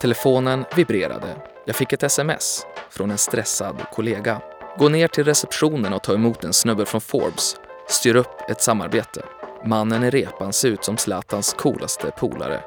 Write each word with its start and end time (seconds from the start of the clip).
Telefonen 0.00 0.64
vibrerade. 0.76 1.36
Jag 1.64 1.76
fick 1.76 1.92
ett 1.92 2.02
sms 2.02 2.66
från 2.90 3.10
en 3.10 3.18
stressad 3.18 3.82
kollega. 3.92 4.40
Gå 4.78 4.88
ner 4.88 5.08
till 5.08 5.24
receptionen 5.24 5.92
och 5.92 6.02
ta 6.02 6.14
emot 6.14 6.44
en 6.44 6.52
snubbe 6.52 6.86
från 6.86 7.00
Forbes. 7.00 7.56
Styr 7.88 8.16
upp 8.16 8.50
ett 8.50 8.62
samarbete. 8.62 9.22
Mannen 9.64 10.04
i 10.04 10.10
repan 10.10 10.52
ser 10.52 10.68
ut 10.68 10.84
som 10.84 10.96
Zlatans 10.96 11.52
coolaste 11.52 12.10
polare. 12.18 12.60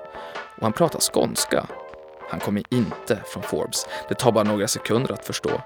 Och 0.57 0.63
han 0.63 0.73
pratar 0.73 0.99
skånska. 0.99 1.65
Han 2.29 2.39
kommer 2.39 2.63
inte 2.69 3.19
från 3.25 3.43
Forbes. 3.43 3.87
Det 4.09 4.15
tar 4.15 4.31
bara 4.31 4.43
några 4.43 4.67
sekunder 4.67 5.13
att 5.13 5.25
förstå. 5.25 5.61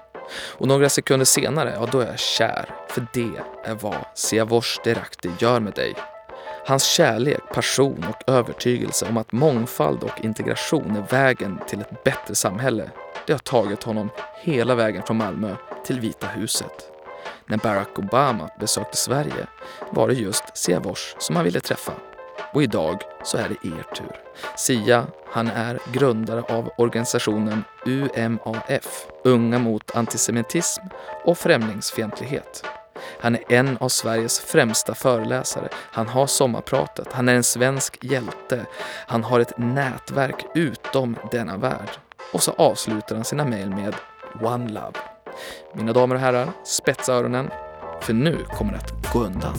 Och 0.58 0.68
några 0.68 0.88
sekunder 0.88 1.26
senare, 1.26 1.72
ja 1.80 1.88
då 1.92 2.00
är 2.00 2.06
jag 2.06 2.18
kär. 2.18 2.74
För 2.88 3.06
det 3.12 3.30
är 3.64 3.74
vad 3.74 4.04
Siavosh 4.14 4.80
Derakti 4.84 5.30
gör 5.38 5.60
med 5.60 5.72
dig. 5.72 5.94
Hans 6.68 6.84
kärlek, 6.84 7.40
passion 7.54 8.04
och 8.08 8.32
övertygelse 8.32 9.06
om 9.08 9.16
att 9.16 9.32
mångfald 9.32 10.02
och 10.02 10.24
integration 10.24 10.96
är 10.96 11.12
vägen 11.12 11.58
till 11.68 11.80
ett 11.80 12.04
bättre 12.04 12.34
samhälle, 12.34 12.90
det 13.26 13.32
har 13.32 13.38
tagit 13.38 13.82
honom 13.82 14.10
hela 14.42 14.74
vägen 14.74 15.02
från 15.02 15.16
Malmö 15.16 15.56
till 15.84 16.00
Vita 16.00 16.26
huset. 16.26 16.90
När 17.46 17.56
Barack 17.56 17.98
Obama 17.98 18.50
besökte 18.60 18.96
Sverige 18.96 19.46
var 19.90 20.08
det 20.08 20.14
just 20.14 20.56
Siavosh 20.56 21.16
som 21.18 21.36
han 21.36 21.44
ville 21.44 21.60
träffa. 21.60 21.92
Och 22.52 22.62
idag 22.62 23.02
så 23.24 23.38
är 23.38 23.48
det 23.48 23.68
er 23.68 23.94
tur. 23.94 24.16
Sia, 24.56 25.06
han 25.26 25.48
är 25.48 25.78
grundare 25.92 26.42
av 26.42 26.70
organisationen 26.78 27.64
UMAF, 27.86 29.06
Unga 29.24 29.58
mot 29.58 29.96
antisemitism 29.96 30.82
och 31.24 31.38
främlingsfientlighet. 31.38 32.64
Han 33.20 33.34
är 33.34 33.52
en 33.52 33.76
av 33.80 33.88
Sveriges 33.88 34.40
främsta 34.40 34.94
föreläsare. 34.94 35.68
Han 35.74 36.08
har 36.08 36.26
sommarpratet. 36.26 37.12
Han 37.12 37.28
är 37.28 37.34
en 37.34 37.44
svensk 37.44 38.04
hjälte. 38.04 38.66
Han 39.06 39.24
har 39.24 39.40
ett 39.40 39.58
nätverk 39.58 40.44
utom 40.54 41.16
denna 41.30 41.56
värld. 41.56 41.90
Och 42.32 42.42
så 42.42 42.52
avslutar 42.52 43.16
han 43.16 43.24
sina 43.24 43.44
mejl 43.44 43.70
med 43.70 43.94
One 44.42 44.68
Love. 44.68 44.98
Mina 45.74 45.92
damer 45.92 46.14
och 46.14 46.20
herrar, 46.20 46.48
spetsa 46.64 47.12
öronen. 47.12 47.50
För 48.00 48.12
nu 48.12 48.44
kommer 48.44 48.72
det 48.72 48.78
att 48.78 49.12
gå 49.12 49.18
undan. 49.18 49.54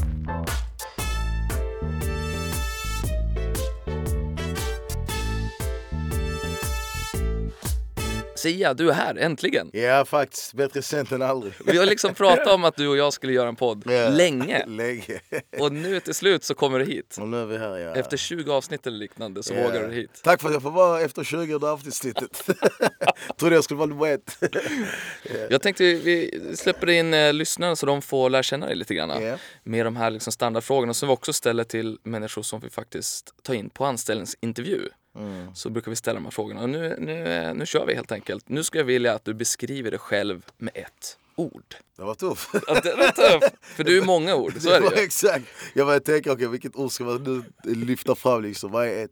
Sia, 8.38 8.74
du 8.74 8.90
är 8.90 8.94
här, 8.94 9.16
äntligen! 9.16 9.70
Ja, 9.74 10.06
faktiskt. 10.06 10.54
Bättre 10.54 10.82
sent 10.82 11.12
än 11.12 11.22
aldrig. 11.22 11.54
Vi 11.66 11.78
har 11.78 11.86
liksom 11.86 12.14
pratat 12.14 12.48
om 12.48 12.64
att 12.64 12.76
du 12.76 12.88
och 12.88 12.98
jag 12.98 13.14
skulle 13.14 13.34
göra 13.34 13.48
en 13.50 13.56
podd 13.56 13.84
Ja, 13.86 14.10
länge. 14.10 14.66
Länge. 14.68 15.20
Och 15.60 15.72
nu 15.72 16.00
till 16.00 16.14
slut 16.14 16.44
så 16.44 16.54
kommer 16.54 16.80
du 16.80 16.86
hit. 16.86 17.18
Och 17.22 17.28
nu 17.28 17.42
är 17.42 17.46
vi 17.46 17.58
här, 17.58 17.78
ja. 17.78 17.96
Efter 17.96 18.18
20 18.18 18.52
avsnitt 18.52 18.88
eller 18.88 18.98
liknande 18.98 19.44
så 19.44 19.54
Ja. 19.54 19.64
vågar 19.64 19.88
du 19.88 19.94
hit. 19.94 20.22
Tack 20.24 20.42
för 20.42 20.48
att 20.48 20.54
jag 20.54 20.62
får 20.64 20.72
vara 20.72 21.02
efter 21.02 21.24
20 21.24 21.68
avsnittet. 21.68 22.50
Trodde 23.40 23.56
jag 23.56 23.64
skulle 23.64 23.78
vara 23.78 23.90
nummer 23.90 24.08
ett. 24.14 24.38
Jag 25.50 25.62
tänkte 25.62 25.84
vi 25.84 26.42
släpper 26.56 26.90
in 26.90 27.14
eh, 27.14 27.34
lyssnarna 27.34 27.76
så 27.76 27.86
de 27.86 28.02
får 28.02 28.30
lära 28.30 28.44
känna 28.44 28.66
dig 28.66 28.76
lite 28.76 28.96
grann. 28.96 29.38
Med 29.64 29.86
de 29.86 29.96
här 29.96 30.10
liksom 30.12 30.34
standardfrågorna 30.34 30.94
som 30.94 31.08
vi 31.10 31.14
också 31.14 31.34
ställer 31.34 31.64
till 31.64 31.98
människor 32.04 32.42
som 32.42 32.60
vi 32.60 32.70
faktiskt 32.70 33.44
tar 33.44 33.54
in 33.54 33.70
på 33.70 33.86
anställningsintervju. 33.86 34.90
Mm. 35.18 35.56
Så 35.56 35.70
brukar 35.70 35.92
vi 35.92 35.96
ställa 35.96 36.16
de 36.16 36.24
här 36.24 36.32
frågorna. 36.32 36.62
Och 36.62 36.70
nu, 36.70 36.96
nu, 37.00 37.28
eh, 37.28 37.54
nu 37.54 37.66
kör 37.66 37.86
vi 37.86 37.96
helt 37.96 38.12
enkelt. 38.12 38.50
Nu 38.50 38.64
skulle 38.64 38.82
jag 38.82 38.86
vilja 38.86 39.14
att 39.14 39.26
du 39.26 39.34
beskriver 39.34 39.92
dig 39.92 40.00
själv 40.00 40.46
med 40.58 40.72
ett 40.76 41.18
ord. 41.36 41.76
Det 41.98 42.04
var 42.04 42.16
tufft. 42.16 42.50
Ja, 42.68 42.80
det 42.84 42.92
är 42.92 43.12
tufft, 43.12 43.56
för 43.62 43.84
du 43.84 43.98
är 43.98 44.06
många 44.06 44.36
ord, 44.36 44.54
så 44.60 44.70
är 44.70 44.82
var 44.82 44.90
det 44.90 44.96
ju. 44.96 45.04
Exakt. 45.04 45.46
Jag 45.74 45.88
började 45.88 46.06
tänka, 46.06 46.32
okej 46.32 46.48
vilket 46.48 46.76
ord 46.76 46.92
ska 46.92 47.04
man 47.04 47.44
nu 47.64 47.76
lyfta 47.76 48.16
fram 48.16 48.44
liksom? 48.44 48.72
Vad 48.72 48.88
är 48.88 49.04
ett? 49.04 49.12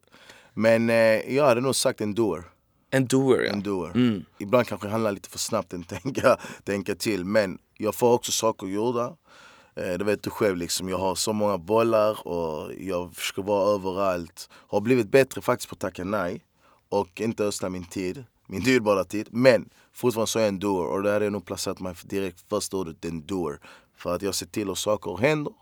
Men 0.53 0.89
eh, 0.89 1.35
jag 1.35 1.45
hade 1.45 1.61
nog 1.61 1.75
sagt 1.75 2.01
en 2.01 2.15
doer. 2.15 2.43
En 2.89 3.07
doer 3.07 3.41
ja. 3.41 3.53
En 3.53 3.63
doer. 3.63 3.91
Mm. 3.95 4.25
Ibland 4.37 4.67
kanske 4.67 4.87
det 4.87 4.91
handlar 4.91 5.11
lite 5.11 5.29
för 5.29 5.39
snabbt 5.39 5.73
än 5.73 5.83
tänka, 5.83 6.37
tänka 6.63 6.95
till. 6.95 7.25
Men 7.25 7.57
jag 7.77 7.95
får 7.95 8.13
också 8.13 8.31
saker 8.31 8.67
gjorda. 8.67 9.15
Eh, 9.75 9.97
det 9.97 10.05
vet 10.05 10.23
du 10.23 10.29
själv, 10.29 10.57
liksom. 10.57 10.89
jag 10.89 10.97
har 10.97 11.15
så 11.15 11.33
många 11.33 11.57
bollar 11.57 12.27
och 12.27 12.73
jag 12.79 13.15
ska 13.15 13.41
vara 13.41 13.75
överallt. 13.75 14.49
Har 14.51 14.81
blivit 14.81 15.11
bättre 15.11 15.41
faktiskt 15.41 15.69
på 15.69 15.73
att 15.73 15.79
tacka 15.79 16.03
nej 16.03 16.41
och 16.89 17.21
inte 17.21 17.43
ödsla 17.43 17.69
min 17.69 17.85
tid, 17.85 18.23
min 18.47 18.63
dyrbara 18.63 19.03
tid. 19.03 19.27
Men 19.31 19.69
fortfarande 19.93 20.31
så 20.31 20.39
är 20.39 20.43
jag 20.43 20.49
en 20.49 20.59
doer 20.59 20.87
och 20.87 21.03
där 21.03 21.13
hade 21.13 21.25
jag 21.25 21.31
nog 21.31 21.45
placerat 21.45 21.79
mig 21.79 21.95
direkt 22.03 22.45
första 22.49 22.77
ordet, 22.77 23.05
en 23.05 23.25
doer. 23.25 23.59
För 23.97 24.15
att 24.15 24.21
jag 24.21 24.35
ser 24.35 24.45
till 24.45 24.69
att 24.69 24.77
saker 24.77 25.17
händer. 25.17 25.53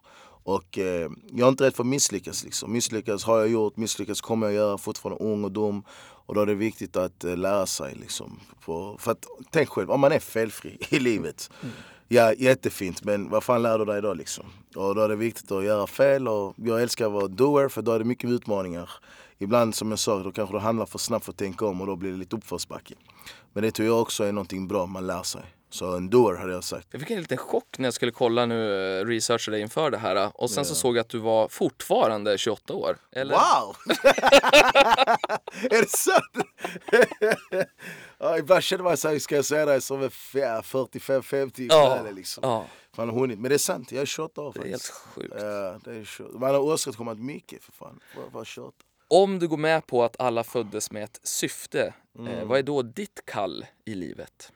Och 0.46 0.78
eh, 0.78 1.12
jag 1.32 1.46
är 1.46 1.50
inte 1.50 1.64
rädd 1.64 1.76
för 1.76 1.84
att 1.84 1.88
misslyckas. 1.88 2.44
Liksom. 2.44 2.72
Misslyckas 2.72 3.24
har 3.24 3.40
jag 3.40 3.48
gjort, 3.50 3.78
misslyckas 3.78 4.22
kommer 4.22 4.48
jag 4.48 4.56
göra, 4.56 4.78
fortfarande 4.78 5.24
ung 5.24 5.44
och 5.44 5.52
dum. 5.52 5.84
Och 6.26 6.36
då 6.36 6.42
är 6.42 6.46
det 6.46 6.56
viktigt 6.56 6.96
att 6.96 7.24
eh, 7.24 7.38
lära 7.38 7.66
sig. 7.66 7.96
Liksom, 7.96 8.40
på, 8.66 8.98
för 9.00 9.12
att, 9.12 9.26
tänk 9.52 9.70
själv, 9.70 9.92
om 9.92 10.00
man 10.00 10.12
är 10.12 10.20
felfri 10.20 10.78
i 10.90 11.00
livet. 11.00 11.50
Mm. 11.62 11.76
Ja, 12.14 12.34
jättefint, 12.34 13.04
men 13.04 13.30
vad 13.30 13.44
fan 13.44 13.62
lär 13.62 13.80
du 13.80 13.86
dig 13.86 14.02
då 14.02 14.14
liksom? 14.14 14.46
Och 14.76 14.96
då 14.96 15.02
är 15.02 15.10
det 15.10 15.16
viktigt 15.16 15.52
att 15.52 15.64
göra 15.64 15.88
fel 15.88 16.28
och 16.28 16.54
jag 16.58 16.82
älskar 16.82 17.06
att 17.06 17.12
vara 17.12 17.28
doer 17.28 17.70
för 17.70 17.82
då 17.82 17.92
är 17.92 18.00
det 18.00 18.06
mycket 18.06 18.30
utmaningar. 18.30 18.90
Ibland 19.38 19.76
som 19.76 19.90
jag 19.90 20.00
sa, 20.00 20.24
då 20.24 20.32
kanske 20.32 20.56
du 20.56 20.60
handlar 20.60 20.86
för 20.86 21.00
snabbt 21.00 21.26
för 21.26 21.32
att 21.32 21.38
tänka 21.38 21.66
om 21.66 21.82
och 21.82 21.88
då 21.88 21.96
blir 21.96 22.12
det 22.12 22.18
lite 22.18 22.36
uppförsbacke. 22.36 22.94
Men 23.54 23.64
det 23.64 23.72
tror 23.72 23.88
jag 23.88 24.02
också 24.02 24.24
är 24.24 24.32
någonting 24.32 24.68
bra 24.68 24.86
man 24.86 25.08
lär 25.08 25.24
sig. 25.24 25.42
Så 25.74 25.96
en 25.96 26.10
doer 26.10 26.36
hade 26.36 26.54
jag 26.54 26.64
sagt. 26.64 26.88
Jag 26.92 27.02
fick 27.02 27.12
en 27.12 27.20
liten 27.22 27.38
chock 27.38 27.78
när 27.78 27.86
jag 27.88 27.94
skulle 27.94 28.12
kolla 28.12 28.46
nu, 28.46 29.00
eh, 29.00 29.06
researcha 29.06 29.52
dig 29.52 29.62
inför 29.62 29.92
det 29.92 29.98
här. 29.98 30.32
Och 30.42 30.50
sen 30.50 30.66
så 30.66 30.76
såg 30.76 30.98
jag 30.98 31.02
att 31.02 31.10
du 31.10 31.18
var 31.20 31.48
fortfarande 31.48 32.38
28 32.38 32.74
år. 32.74 32.98
Eller? 33.12 33.34
Wow! 33.36 33.76
är 35.72 35.82
det 35.82 35.90
sant? 35.90 36.48
ja, 38.18 38.38
ibland 38.38 38.64
känner 38.64 38.84
man 38.84 38.98
sig, 38.98 39.20
ska 39.20 39.36
jag 39.36 39.46
säga 39.46 39.66
det, 39.66 39.82
som 39.82 40.04
en 40.04 40.10
45-50 40.10 41.68
Ja, 41.70 42.06
liksom. 42.12 42.42
ja. 42.44 42.66
Man 42.98 43.10
har 43.10 43.20
hunnit. 43.20 43.40
Men 43.40 43.50
det 43.50 43.56
är 43.56 43.60
sant, 43.60 43.92
jag 43.92 44.02
är 44.02 44.06
28 44.06 44.42
år 44.42 44.54
Det 44.54 44.60
är 44.60 44.64
helt 44.70 44.82
faktiskt. 44.82 44.94
sjukt. 45.16 45.34
Ja, 45.38 45.80
det 45.84 45.92
är 45.92 46.04
28. 46.06 46.38
Man 46.40 46.50
har 46.50 46.60
åstadkommit 46.62 47.18
mycket 47.20 47.64
för 47.64 47.72
fan. 47.72 48.00
Vad 48.32 48.48
28? 48.48 48.78
Om 49.08 49.40
du 49.40 49.48
går 49.48 49.58
med 49.58 49.88
på 49.88 50.04
att 50.04 50.16
alla 50.20 50.44
föddes 50.44 50.92
med 50.92 51.04
ett 51.04 51.20
syfte, 51.24 51.94
Mm. 52.20 52.34
eh, 52.34 52.46
vad 52.46 52.60
är 52.60 52.64
då 52.64 52.82
ditt 52.82 53.22
kall 53.26 53.66
i 53.86 53.96
livet? 53.96 54.52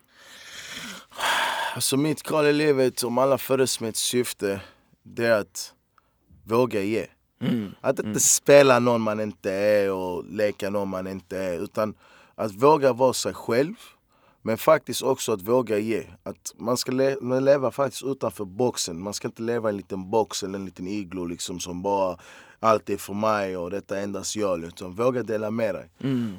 Alltså 1.76 1.98
mitt 1.98 2.24
kall 2.24 2.46
i 2.46 2.54
livet, 2.54 3.04
om 3.04 3.18
alla 3.18 3.38
föddes 3.38 3.80
med 3.80 3.90
ett 3.90 3.96
syfte, 3.96 4.62
det 5.04 5.26
är 5.26 5.40
att 5.40 5.74
våga 6.44 6.82
ge. 6.82 7.08
Att 7.82 8.00
inte 8.00 8.20
spela 8.20 8.80
någon 8.80 9.02
man 9.02 9.20
inte 9.20 9.52
är 9.52 9.92
och 9.92 10.26
leka 10.26 10.70
någon 10.70 10.90
man 10.90 11.08
inte 11.08 11.38
är. 11.38 11.60
Utan 11.60 11.94
att 12.36 12.52
våga 12.52 12.94
vara 12.94 13.14
sig 13.14 13.34
själv. 13.34 13.76
Men 14.42 14.58
faktiskt 14.58 15.04
också 15.04 15.32
att 15.32 15.42
våga 15.42 15.78
ge. 15.78 16.04
Att 16.24 16.54
man 16.58 16.78
ska 16.78 16.92
le 16.92 17.16
man 17.22 17.46
leva 17.46 17.72
faktiskt 17.72 18.04
utanför 18.04 18.46
boxen. 18.46 19.02
Man 19.02 19.14
ska 19.14 19.28
inte 19.28 19.42
leva 19.42 19.70
i 19.70 19.72
en 19.72 19.78
liten 19.78 20.10
box 20.10 20.44
eller 20.44 20.60
en 20.60 20.66
liten 20.66 20.88
iglo 20.88 21.26
liksom 21.26 21.60
som 21.60 21.82
bara 21.82 22.18
allt 22.59 22.90
är 22.90 22.97
för 22.97 23.13
mig 23.13 23.57
och 23.57 23.69
detta 23.69 23.97
är 24.00 24.03
endast 24.03 24.35
jag. 24.35 24.63
Utan 24.63 24.95
våga 24.95 25.23
dela 25.23 25.51
med 25.51 25.75
dig. 25.75 25.90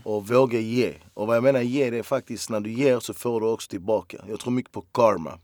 Och 0.05 0.29
våga 0.29 0.59
ge. 0.61 0.95
Och 1.15 1.27
vad 1.27 1.37
jag 1.37 1.43
menar 1.45 1.61
ge 1.61 1.91
det 1.91 1.99
är 1.99 2.03
faktiskt 2.03 2.51
när 2.51 2.61
du 2.61 2.73
ger 2.73 3.01
så 3.01 3.15
får 3.15 3.41
du 3.41 3.47
också 3.47 3.71
tillbaka. 3.71 4.25
Jag 4.29 4.41
tror 4.41 4.53
mycket 4.53 4.73
på 4.73 4.83
karma. 4.83 5.39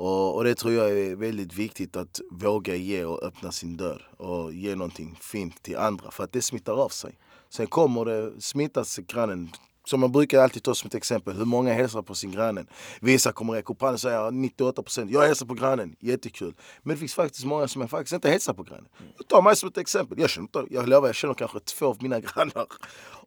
Och, 0.00 0.36
och 0.36 0.44
det 0.44 0.54
tror 0.54 0.74
jag 0.74 0.90
är 0.90 1.16
väldigt 1.16 1.54
viktigt 1.54 1.96
att 1.96 2.20
våga 2.30 2.74
ge 2.74 3.04
och 3.04 3.22
öppna 3.22 3.52
sin 3.52 3.76
dörr 3.76 4.08
och 4.16 4.52
ge 4.52 4.74
någonting 4.74 5.18
fint 5.20 5.62
till 5.62 5.76
andra 5.76 6.10
för 6.10 6.24
att 6.24 6.32
det 6.32 6.42
smittar 6.42 6.72
av 6.84 6.88
sig. 6.88 7.18
Sen 7.50 7.66
kommer 7.66 8.04
det 8.04 8.40
smittas 8.40 8.96
grannen. 8.96 9.50
Som 9.88 10.00
man 10.00 10.12
brukar 10.12 10.42
alltid 10.42 10.62
ta 10.62 10.74
som 10.74 10.86
ett 10.86 10.94
exempel, 10.94 11.36
hur 11.36 11.44
många 11.44 11.72
hälsar 11.72 12.02
på 12.02 12.14
sin 12.14 12.30
grannen? 12.30 12.66
Vissa 13.00 13.32
kommer 13.32 13.52
räcka 13.52 13.72
upp 13.72 13.80
handen 13.80 13.94
och 13.94 14.00
säga 14.00 14.30
98 14.30 14.82
procent. 14.82 15.10
jag 15.10 15.22
hälsar 15.22 15.46
på 15.46 15.54
grannen, 15.54 15.96
jättekul. 16.00 16.54
Men 16.82 16.94
det 16.94 17.00
finns 17.00 17.14
faktiskt 17.14 17.44
många 17.44 17.68
som 17.68 17.80
jag 17.80 17.90
faktiskt 17.90 18.12
inte 18.12 18.30
hälsar 18.30 18.54
på 18.54 18.62
grannen. 18.62 18.88
Jag 19.16 19.28
tar 19.28 19.42
mig 19.42 19.56
som 19.56 19.68
ett 19.68 19.78
exempel, 19.78 20.18
jag, 20.20 20.30
känner, 20.30 20.48
jag 20.70 20.88
lovar 20.88 21.08
jag 21.08 21.14
känner 21.14 21.34
kanske 21.34 21.60
två 21.60 21.86
av 21.86 22.02
mina 22.02 22.20
grannar. 22.34 22.66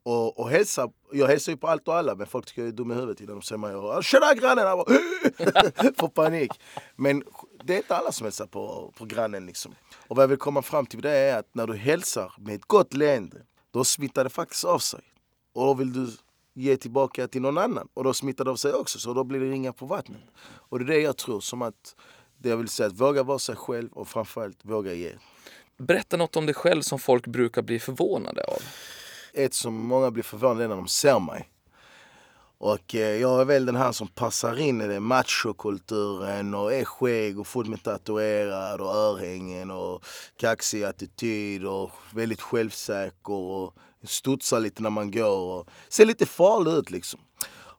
Och, 0.04 0.40
och 0.40 0.50
hälsa, 0.50 0.90
jag 1.12 1.28
hälsar 1.28 1.52
ju 1.52 1.58
på 1.58 1.68
allt 1.68 1.88
och 1.88 1.96
alla 1.96 2.16
men 2.16 2.28
folk 2.28 2.46
tycker 2.46 2.62
jag 2.62 2.70
är 2.70 2.74
dum 2.74 2.92
i 2.92 2.96
huvudet 2.96 3.22
innan 3.22 3.36
de 3.36 3.42
ser 3.42 3.58
mig 3.58 3.76
och 3.76 4.04
“Tjena 4.04 4.34
grannen!” 4.34 4.66
Jag 4.66 4.78
bara, 4.78 5.94
Får 5.98 6.08
panik. 6.08 6.52
Men 6.96 7.24
det 7.64 7.74
är 7.74 7.78
inte 7.78 7.96
alla 7.96 8.12
som 8.12 8.26
hälsar 8.26 8.46
på, 8.46 8.94
på 8.98 9.06
grannen 9.06 9.46
liksom. 9.46 9.76
Och 10.08 10.16
vad 10.16 10.24
jag 10.24 10.28
vill 10.28 10.38
komma 10.38 10.62
fram 10.62 10.86
till 10.86 11.02
det 11.02 11.12
är 11.12 11.40
att 11.40 11.56
när 11.56 11.68
du 11.68 11.76
hälsar 11.76 12.34
med 12.38 12.56
ett 12.56 12.66
gott 12.66 12.94
leende 12.94 13.38
då 13.72 13.84
smittar 13.84 14.24
det 14.24 14.30
faktiskt 14.30 14.66
av 14.66 14.80
sig. 14.80 15.02
Och 15.54 15.66
då 15.66 15.74
vill 15.74 15.94
du 15.94 16.12
ge 16.54 16.78
tillbaka 16.78 17.28
till 17.28 17.42
någon 17.42 17.58
annan 17.58 17.88
och 17.94 18.04
då 18.04 18.14
smittar 18.14 18.46
det 18.46 18.52
av 18.52 18.56
sig 18.56 18.74
också 18.74 19.00
så 19.00 19.14
då 19.14 19.24
blir 19.24 19.40
det 19.40 19.52
ringa 19.52 19.74
på 19.74 19.86
vattnet. 19.86 20.22
Och 20.44 20.80
det 20.80 20.86
är 20.86 20.88
det 20.88 21.02
jag 21.02 21.18
tror 21.18 21.40
som 21.40 21.62
att 21.62 21.96
det 22.38 22.50
jag 22.50 22.58
vill 22.58 22.68
säga 22.68 22.88
att 22.88 23.00
våga 23.02 23.24
vara 23.24 23.40
sig 23.40 23.56
själv 23.56 23.90
och 23.92 24.08
framförallt 24.08 24.66
våga 24.66 24.94
ge. 24.94 25.12
Berätta 25.78 26.18
något 26.18 26.36
om 26.36 26.46
dig 26.46 26.56
själv 26.56 26.82
som 26.82 27.00
folk 27.00 27.28
brukar 27.28 27.62
bli 27.62 27.80
förvånade 27.80 28.44
av. 28.44 28.62
ett 29.34 29.54
som 29.54 29.88
många 29.88 30.12
blir 30.12 30.24
förvånade 30.24 30.68
när 30.68 30.76
de 30.76 30.88
ser 30.88 31.20
mig. 31.20 31.50
Och 32.58 32.96
eh, 32.96 33.22
jag 33.22 33.42
är 33.42 33.46
väl 33.46 33.66
den 33.66 33.76
här 33.76 33.92
som 33.92 34.08
passar 34.08 34.60
in 34.60 34.82
i 34.82 34.88
den 34.88 35.04
machokulturen 35.04 36.54
och 36.54 36.74
är 36.74 36.86
skägg 36.86 37.40
och 37.40 37.48
full 37.48 37.70
med 37.70 37.84
tatuerad 37.84 38.82
och 38.82 38.96
örhängen 38.96 39.72
och 39.72 40.06
kaxig 40.38 40.84
attityd 40.84 41.66
och 41.66 41.92
väldigt 42.14 42.42
självsäker 42.42 43.34
och 43.34 43.74
studsar 44.04 44.60
lite 44.60 44.84
när 44.84 44.90
man 44.90 45.12
går 45.12 45.38
och 45.38 45.70
ser 45.90 46.06
lite 46.06 46.26
farlig 46.26 46.72
ut 46.72 46.92
liksom. 46.92 47.20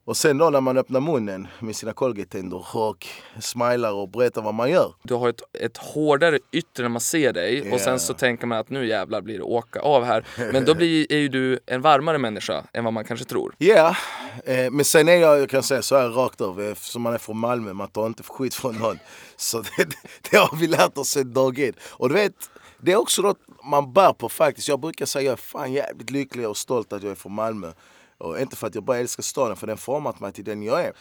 Och 0.04 0.16
sen 0.16 0.38
då 0.38 0.50
när 0.50 0.60
man 0.60 0.78
öppnar 0.78 1.00
munnen 1.00 1.48
med 1.60 1.76
sina 1.76 1.92
Colgate-tänder 1.92 2.76
och 2.76 3.06
smilar 3.40 3.92
och 3.92 4.08
berättar 4.08 4.42
vad 4.42 4.54
man 4.54 4.70
gör. 4.70 4.94
Du 5.02 5.14
har 5.14 5.28
ett, 5.28 5.42
ett 5.60 5.76
hårdare 5.76 6.38
yttre 6.52 6.82
när 6.82 6.88
man 6.88 7.00
ser 7.00 7.32
dig 7.32 7.72
och 7.72 7.80
sen 7.80 8.00
så 8.00 8.14
tänker 8.14 8.46
man 8.46 8.58
att 8.58 8.70
nu 8.70 8.86
jävlar 8.86 9.20
blir 9.20 9.38
det 9.38 9.44
åka 9.44 9.80
av 9.80 10.04
här. 10.04 10.26
Men 10.52 10.64
då 10.64 10.74
blir, 10.74 11.12
är 11.12 11.18
ju 11.18 11.28
du 11.28 11.58
en 11.66 11.82
varmare 11.82 12.18
människa 12.18 12.64
än 12.72 12.84
vad 12.84 12.92
man 12.92 13.04
kanske 13.04 13.26
tror. 13.26 13.54
Ja, 13.58 13.96
eh, 14.44 14.70
men 14.70 14.84
sen 14.84 15.08
är 15.08 15.16
jag, 15.16 15.40
jag 15.40 15.50
kan 15.50 15.62
säga 15.62 15.82
så 15.82 15.96
här 15.96 16.08
rakt 16.08 16.40
av, 16.40 16.60
eftersom 16.60 17.02
man 17.02 17.14
är 17.14 17.18
från 17.18 17.38
Malmö, 17.38 17.72
man 17.72 17.88
tar 17.88 18.06
inte 18.06 18.22
skit 18.22 18.54
från 18.54 18.74
någon. 18.74 18.98
Så 19.36 19.58
det, 19.76 19.86
det 20.30 20.36
har 20.36 20.56
vi 20.56 20.66
lärt 20.66 20.98
oss 20.98 21.08
sen 21.08 21.32
dag 21.32 21.58
ett. 21.58 21.76
Och 21.82 22.08
du 22.08 22.14
vet, 22.14 22.34
det 22.82 22.92
är 22.92 22.96
också 22.96 23.22
något 23.22 23.38
man 23.64 23.92
bär 23.92 24.12
på 24.12 24.28
faktiskt. 24.28 24.68
Jag 24.68 24.80
brukar 24.80 25.06
säga 25.06 25.24
jag 25.24 25.32
är 25.32 25.36
fan 25.36 25.72
jävligt 25.72 26.10
lycklig 26.10 26.48
och 26.48 26.56
stolt 26.56 26.92
att 26.92 27.02
jag 27.02 27.10
är 27.10 27.16
från 27.16 27.32
Malmö. 27.32 27.72
Och 28.18 28.40
inte 28.40 28.56
för 28.56 28.66
att 28.66 28.74
jag 28.74 28.84
bara 28.84 28.98
älskar 28.98 29.22
staden, 29.22 29.56
för 29.56 29.66
den 29.66 29.76
format 29.76 30.20
mig 30.20 30.32
till 30.32 30.44
den 30.44 30.62
jag 30.62 30.80
är. 30.84 30.92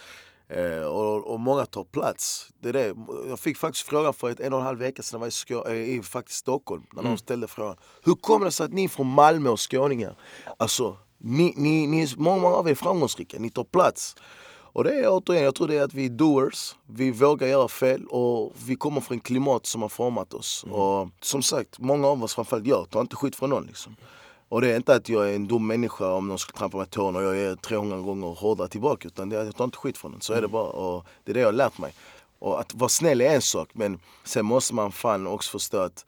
Eh, 0.49 0.83
och, 0.83 1.33
och 1.33 1.39
många 1.39 1.65
tar 1.65 1.83
plats. 1.83 2.47
Det 2.59 2.69
är 2.69 2.73
det. 2.73 2.95
Jag 3.27 3.39
fick 3.39 3.57
faktiskt 3.57 3.87
frågan 3.87 4.13
för 4.13 4.29
ett 4.29 4.39
en 4.39 4.53
och 4.53 4.59
en 4.59 4.65
halv 4.65 4.79
vecka 4.79 5.03
sedan, 5.03 5.31
jag 5.47 5.57
var 5.57 5.71
i, 5.71 5.91
eh, 5.91 5.97
i 5.97 6.01
faktiskt 6.01 6.39
Stockholm, 6.39 6.83
när 6.93 7.03
någon 7.03 7.17
ställde 7.17 7.47
frågan. 7.47 7.77
Hur 8.03 8.15
kommer 8.15 8.45
det 8.45 8.51
sig 8.51 8.65
att 8.65 8.73
ni 8.73 8.89
från 8.89 9.07
Malmö 9.07 9.49
och 9.49 9.71
skåningar? 9.71 10.15
Alltså, 10.57 10.97
ni, 11.17 11.53
ni, 11.57 11.87
ni, 11.87 12.07
många 12.17 12.47
av 12.47 12.67
er 12.67 12.71
är 12.71 12.75
framgångsrika, 12.75 13.39
ni 13.39 13.49
tar 13.49 13.63
plats. 13.63 14.15
Och 14.73 14.83
det 14.83 14.93
är 14.93 15.09
återigen, 15.09 15.43
jag 15.43 15.55
tror 15.55 15.67
det 15.67 15.77
är 15.77 15.83
att 15.83 15.93
vi 15.93 16.05
är 16.05 16.09
doers, 16.09 16.75
vi 16.87 17.11
vågar 17.11 17.47
göra 17.47 17.67
fel 17.67 18.05
och 18.05 18.53
vi 18.65 18.75
kommer 18.75 19.01
från 19.01 19.17
ett 19.17 19.23
klimat 19.23 19.65
som 19.65 19.81
har 19.81 19.89
format 19.89 20.33
oss. 20.33 20.65
Och 20.69 21.09
som 21.21 21.43
sagt, 21.43 21.79
många 21.79 22.07
av 22.07 22.23
oss, 22.23 22.35
framförallt 22.35 22.67
jag, 22.67 22.89
tar 22.89 23.01
inte 23.01 23.15
skit 23.15 23.35
från 23.35 23.49
någon 23.49 23.65
liksom. 23.65 23.95
Och 24.49 24.61
det 24.61 24.71
är 24.71 24.75
inte 24.75 24.95
att 24.95 25.09
jag 25.09 25.29
är 25.29 25.35
en 25.35 25.47
dum 25.47 25.67
människa 25.67 26.13
om 26.13 26.27
någon 26.27 26.39
skulle 26.39 26.57
trampa 26.57 26.77
mig 26.77 26.87
tårna 26.87 27.19
och 27.19 27.25
jag 27.25 27.37
är 27.37 27.55
300 27.55 27.97
gånger 27.97 28.27
hårdare 28.27 28.67
tillbaka. 28.67 29.07
Utan 29.07 29.29
det 29.29 29.35
är 29.35 29.39
att 29.39 29.45
jag 29.45 29.55
tar 29.55 29.65
inte 29.65 29.77
skit 29.77 29.97
från 29.97 30.11
den. 30.11 30.21
Så 30.21 30.33
är 30.33 30.41
det 30.41 30.47
bara. 30.47 30.69
Och 30.69 31.05
det 31.23 31.31
är 31.31 31.33
det 31.33 31.39
jag 31.39 31.47
har 31.47 31.53
lärt 31.53 31.77
mig. 31.77 31.93
Och 32.39 32.59
att 32.59 32.73
vara 32.73 32.89
snäll 32.89 33.21
är 33.21 33.35
en 33.35 33.41
sak 33.41 33.69
men 33.73 33.99
sen 34.23 34.45
måste 34.45 34.73
man 34.73 34.91
fan 34.91 35.27
också 35.27 35.51
förstå 35.51 35.77
att 35.77 36.05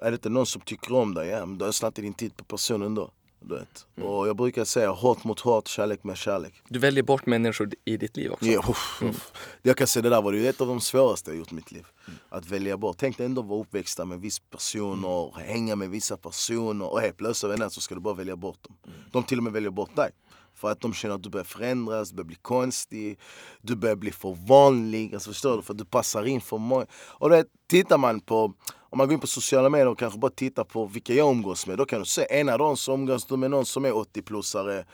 är 0.00 0.10
det 0.10 0.14
inte 0.14 0.28
någon 0.28 0.46
som 0.46 0.60
tycker 0.60 0.94
om 0.94 1.14
dig, 1.14 1.28
ja 1.28 1.46
men 1.46 1.58
då 1.58 1.64
ödsla 1.64 1.88
inte 1.88 2.02
din 2.02 2.14
tid 2.14 2.36
på 2.36 2.44
personen 2.44 2.94
då. 2.94 3.10
Du 3.48 3.54
vet. 3.54 3.86
Och 4.06 4.28
jag 4.28 4.36
brukar 4.36 4.64
säga 4.64 4.90
hårt 4.90 5.24
mot 5.24 5.40
hårt, 5.40 5.68
kärlek 5.68 6.04
med 6.04 6.16
kärlek. 6.16 6.62
Du 6.68 6.78
väljer 6.78 7.02
bort 7.02 7.26
människor 7.26 7.70
i 7.84 7.96
ditt 7.96 8.16
liv 8.16 8.32
också. 8.32 8.46
Ja, 8.46 8.64
uff, 8.68 9.02
uff. 9.02 9.32
Jag 9.62 9.76
kan 9.76 9.86
säga 9.86 10.02
det 10.02 10.08
där 10.08 10.22
var 10.22 10.32
ett 10.32 10.60
av 10.60 10.66
de 10.66 10.80
svåraste 10.80 11.30
jag 11.30 11.38
gjort 11.38 11.52
i 11.52 11.54
mitt 11.54 11.72
liv. 11.72 11.86
Att 12.28 12.46
välja 12.46 12.76
bort. 12.76 12.96
Tänk 12.98 13.16
dig 13.16 13.26
ändå 13.26 13.42
vara 13.42 13.60
uppväxta 13.60 14.04
med 14.04 14.20
vissa 14.20 14.42
personer, 14.50 15.38
hänga 15.38 15.76
med 15.76 15.90
vissa 15.90 16.16
personer 16.16 16.92
och 16.92 17.00
helt 17.00 17.16
plötsligt 17.16 17.52
en 17.52 17.58
natt 17.58 17.72
så 17.72 17.80
ska 17.80 17.94
du 17.94 18.00
bara 18.00 18.14
välja 18.14 18.36
bort 18.36 18.58
dem. 18.62 18.76
De 19.12 19.22
till 19.22 19.38
och 19.38 19.44
med 19.44 19.52
väljer 19.52 19.70
bort 19.70 19.96
dig. 19.96 20.10
För 20.54 20.70
att 20.70 20.80
de 20.80 20.94
känner 20.94 21.14
att 21.14 21.22
du 21.22 21.30
börjar 21.30 21.44
förändras, 21.44 22.10
du 22.10 22.16
börjar 22.16 22.26
bli 22.26 22.36
konstig, 22.42 23.18
du 23.60 23.76
börjar 23.76 23.96
bli 23.96 24.12
för 24.12 24.34
vanlig. 24.46 25.14
Alltså 25.14 25.30
förstår 25.30 25.56
du? 25.56 25.62
För 25.62 25.74
att 25.74 25.78
du 25.78 25.84
passar 25.84 26.24
in 26.24 26.40
för 26.40 26.58
många. 26.58 26.86
Och 26.92 27.30
det 27.30 27.44
tittar 27.66 27.98
man 27.98 28.20
på, 28.20 28.54
om 28.94 28.98
man 28.98 29.06
går 29.06 29.14
in 29.14 29.20
på 29.20 29.26
sociala 29.26 29.68
medier 29.68 29.88
och 29.88 29.98
kanske 29.98 30.18
bara 30.18 30.30
tittar 30.30 30.64
på 30.64 30.86
vilka 30.86 31.14
jag 31.14 31.30
umgås 31.30 31.66
med. 31.66 31.78
Då 31.78 31.84
kan 31.84 31.98
du 31.98 32.06
se, 32.06 32.26
ena 32.30 32.58
dagen 32.58 32.76
så 32.76 32.92
umgås 32.92 33.24
du 33.24 33.36
med 33.36 33.50
någon 33.50 33.66
som 33.66 33.84
är 33.84 33.90
80-plussare. 33.90 34.84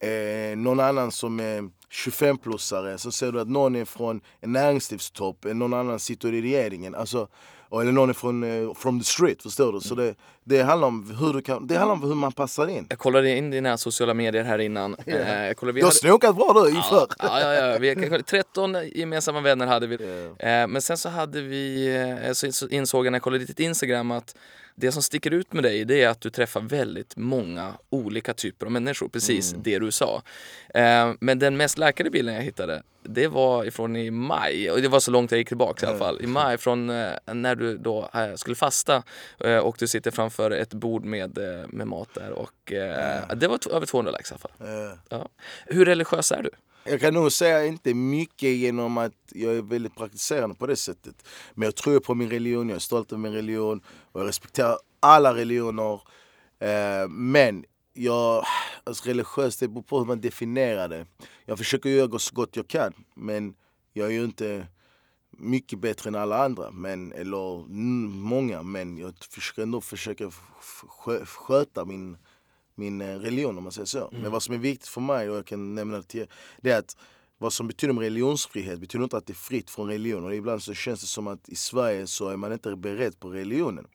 Eh, 0.00 0.56
någon 0.56 0.80
annan 0.80 1.12
som 1.12 1.40
är 1.40 1.70
25-plussare. 1.92 2.96
Så 2.96 3.12
ser 3.12 3.32
du 3.32 3.40
att 3.40 3.48
någon 3.48 3.76
är 3.76 3.84
från 3.84 4.20
en 4.40 4.52
näringslivstopp, 4.52 5.44
eh, 5.44 5.54
någon 5.54 5.74
annan 5.74 5.98
sitter 5.98 6.32
i 6.34 6.42
regeringen. 6.42 6.94
Alltså, 6.94 7.28
eller 7.72 7.92
någon 7.92 8.08
är 8.08 8.14
från 8.14 8.42
eh, 8.68 8.74
from 8.74 9.00
the 9.00 9.04
street, 9.04 9.42
förstår 9.42 9.72
du? 9.72 9.80
Så 9.80 9.94
det, 9.94 10.14
det, 10.44 10.62
handlar 10.62 10.88
om 10.88 11.16
hur 11.20 11.32
du 11.32 11.42
kan, 11.42 11.66
det 11.66 11.76
handlar 11.76 11.94
om 11.94 12.02
hur 12.02 12.14
man 12.14 12.32
passar 12.32 12.68
in. 12.68 12.86
Jag 12.88 12.98
kollade 12.98 13.36
in 13.36 13.50
dina 13.50 13.78
sociala 13.78 14.14
medier 14.14 14.44
här 14.44 14.58
innan. 14.58 14.96
Eh, 15.06 15.46
jag 15.46 15.56
kollade, 15.56 15.74
vi 15.74 15.80
Du 15.80 15.84
har 15.86 15.90
hade- 15.90 15.96
snokat 15.98 16.36
bra 16.36 16.52
du 16.64 16.68
inför. 16.70 17.06
Ja, 17.18 17.40
ja, 17.40 17.54
ja. 17.54 17.78
Vi, 17.78 18.22
13 18.22 18.76
gemensamma 18.94 19.40
vänner 19.40 19.66
hade 19.66 19.86
vi. 19.86 19.94
Eh, 20.38 20.66
men 20.66 20.82
sen 20.82 20.98
så 20.98 21.08
hade 21.08 21.40
vi, 21.42 21.86
eh, 22.26 22.32
så 22.32 22.68
insåg 22.68 23.06
jag 23.06 23.10
när 23.10 23.16
jag 23.16 23.22
kollade 23.22 23.44
ditt 23.44 23.60
Instagram 23.60 24.10
att 24.10 24.36
det 24.76 24.92
som 24.92 25.02
sticker 25.02 25.30
ut 25.30 25.52
med 25.52 25.62
dig 25.62 25.84
det 25.84 26.02
är 26.02 26.08
att 26.08 26.20
du 26.20 26.30
träffar 26.30 26.60
väldigt 26.60 27.16
många 27.16 27.74
olika 27.90 28.34
typer 28.34 28.66
av 28.66 28.72
människor. 28.72 29.08
Precis 29.08 29.54
det 29.62 29.78
du 29.78 29.92
sa. 29.92 30.22
Eh, 30.74 31.12
men 31.20 31.38
den 31.38 31.56
mest 31.56 31.78
läkade 31.78 32.10
bilden 32.10 32.34
jag 32.34 32.42
hittade 32.42 32.82
det 33.08 33.28
var 33.28 33.64
ifrån 33.64 33.96
i 33.96 34.10
maj. 34.10 34.70
Och 34.70 34.82
det 34.82 34.88
var 34.88 35.00
så 35.00 35.10
långt 35.10 35.30
jag 35.30 35.38
gick 35.38 35.48
tillbaka 35.48 35.86
i 35.86 35.88
alla 35.88 35.98
fall. 35.98 36.20
I 36.20 36.26
maj 36.26 36.58
från 36.58 36.90
eh, 36.90 37.12
när 37.32 37.54
du 37.54 37.76
då 37.76 38.10
eh, 38.14 38.34
skulle 38.34 38.56
fasta 38.56 39.02
eh, 39.44 39.58
och 39.58 39.76
du 39.78 39.86
sitter 39.86 40.10
framför 40.10 40.50
ett 40.50 40.74
bord 40.74 41.04
med, 41.04 41.38
med 41.68 41.86
mat 41.86 42.08
där. 42.14 42.30
Och 42.30 42.72
det 43.36 43.48
var 43.48 43.74
över 43.74 43.86
200 43.86 44.12
likes 44.12 44.30
i 44.30 44.34
alla 44.34 44.38
fall. 44.38 44.98
Ja. 45.08 45.28
Hur 45.66 45.84
religiös 45.84 46.32
är 46.32 46.42
du? 46.42 46.50
Jag 46.88 47.00
kan 47.00 47.14
nog 47.14 47.32
säga 47.32 47.66
inte 47.66 47.94
mycket 47.94 48.48
genom 48.48 48.98
att 48.98 49.12
jag 49.32 49.56
är 49.56 49.62
väldigt 49.62 49.96
praktiserande 49.96 50.56
på 50.56 50.66
det 50.66 50.76
sättet. 50.76 51.28
Men 51.54 51.66
jag 51.66 51.76
tror 51.76 52.00
på 52.00 52.14
min 52.14 52.30
religion, 52.30 52.68
jag 52.68 52.76
är 52.76 52.80
stolt 52.80 53.12
över 53.12 53.22
min 53.22 53.32
religion 53.32 53.80
och 54.12 54.20
jag 54.20 54.28
respekterar 54.28 54.78
alla 55.00 55.34
religioner. 55.34 56.00
Eh, 56.58 57.08
men 57.08 57.64
jag, 57.92 58.44
alltså 58.84 59.08
religiöst, 59.08 59.60
det 59.60 59.68
beror 59.68 59.82
på 59.82 59.98
hur 59.98 60.06
man 60.06 60.20
definierar 60.20 60.88
det. 60.88 61.06
Jag 61.44 61.58
försöker 61.58 61.88
göra 61.90 62.18
så 62.18 62.34
gott 62.34 62.56
jag 62.56 62.68
kan, 62.68 62.92
men 63.14 63.54
jag 63.92 64.06
är 64.06 64.12
ju 64.12 64.24
inte 64.24 64.66
mycket 65.30 65.78
bättre 65.78 66.08
än 66.08 66.14
alla 66.14 66.44
andra, 66.44 66.70
men, 66.70 67.12
eller 67.12 67.68
många, 68.08 68.62
men 68.62 68.98
jag 68.98 69.14
försöker 69.30 69.62
ändå 69.62 69.80
försöka 69.80 70.30
sköta 71.26 71.84
min, 71.84 72.16
min 72.76 73.00
eh, 73.00 73.18
religion 73.18 73.58
om 73.58 73.62
man 73.62 73.72
säger 73.72 73.86
så. 73.86 74.08
Men 74.12 74.30
vad 74.30 74.42
som 74.42 74.54
är 74.54 74.58
viktigt 74.58 74.88
för 74.88 75.00
mig, 75.00 75.30
och 75.30 75.36
jag 75.36 75.46
kan 75.46 75.74
nämna 75.74 75.96
det 75.96 76.02
till 76.02 76.20
er, 76.20 76.28
det 76.60 76.70
är 76.70 76.78
att 76.78 76.96
vad 77.38 77.52
som 77.52 77.66
betyder 77.66 77.94
med 77.94 78.02
religionsfrihet 78.02 78.80
betyder 78.80 79.04
inte 79.04 79.16
att 79.16 79.26
det 79.26 79.32
är 79.32 79.34
fritt 79.34 79.70
från 79.70 79.88
religion. 79.88 80.24
Och 80.24 80.34
ibland 80.34 80.62
så 80.62 80.74
känns 80.74 81.00
det 81.00 81.06
som 81.06 81.26
att 81.26 81.48
i 81.48 81.56
Sverige 81.56 82.06
så 82.06 82.28
är 82.28 82.36
man 82.36 82.52
inte 82.52 82.76
beredd 82.76 83.20
på 83.20 83.28
religionen. 83.28 83.86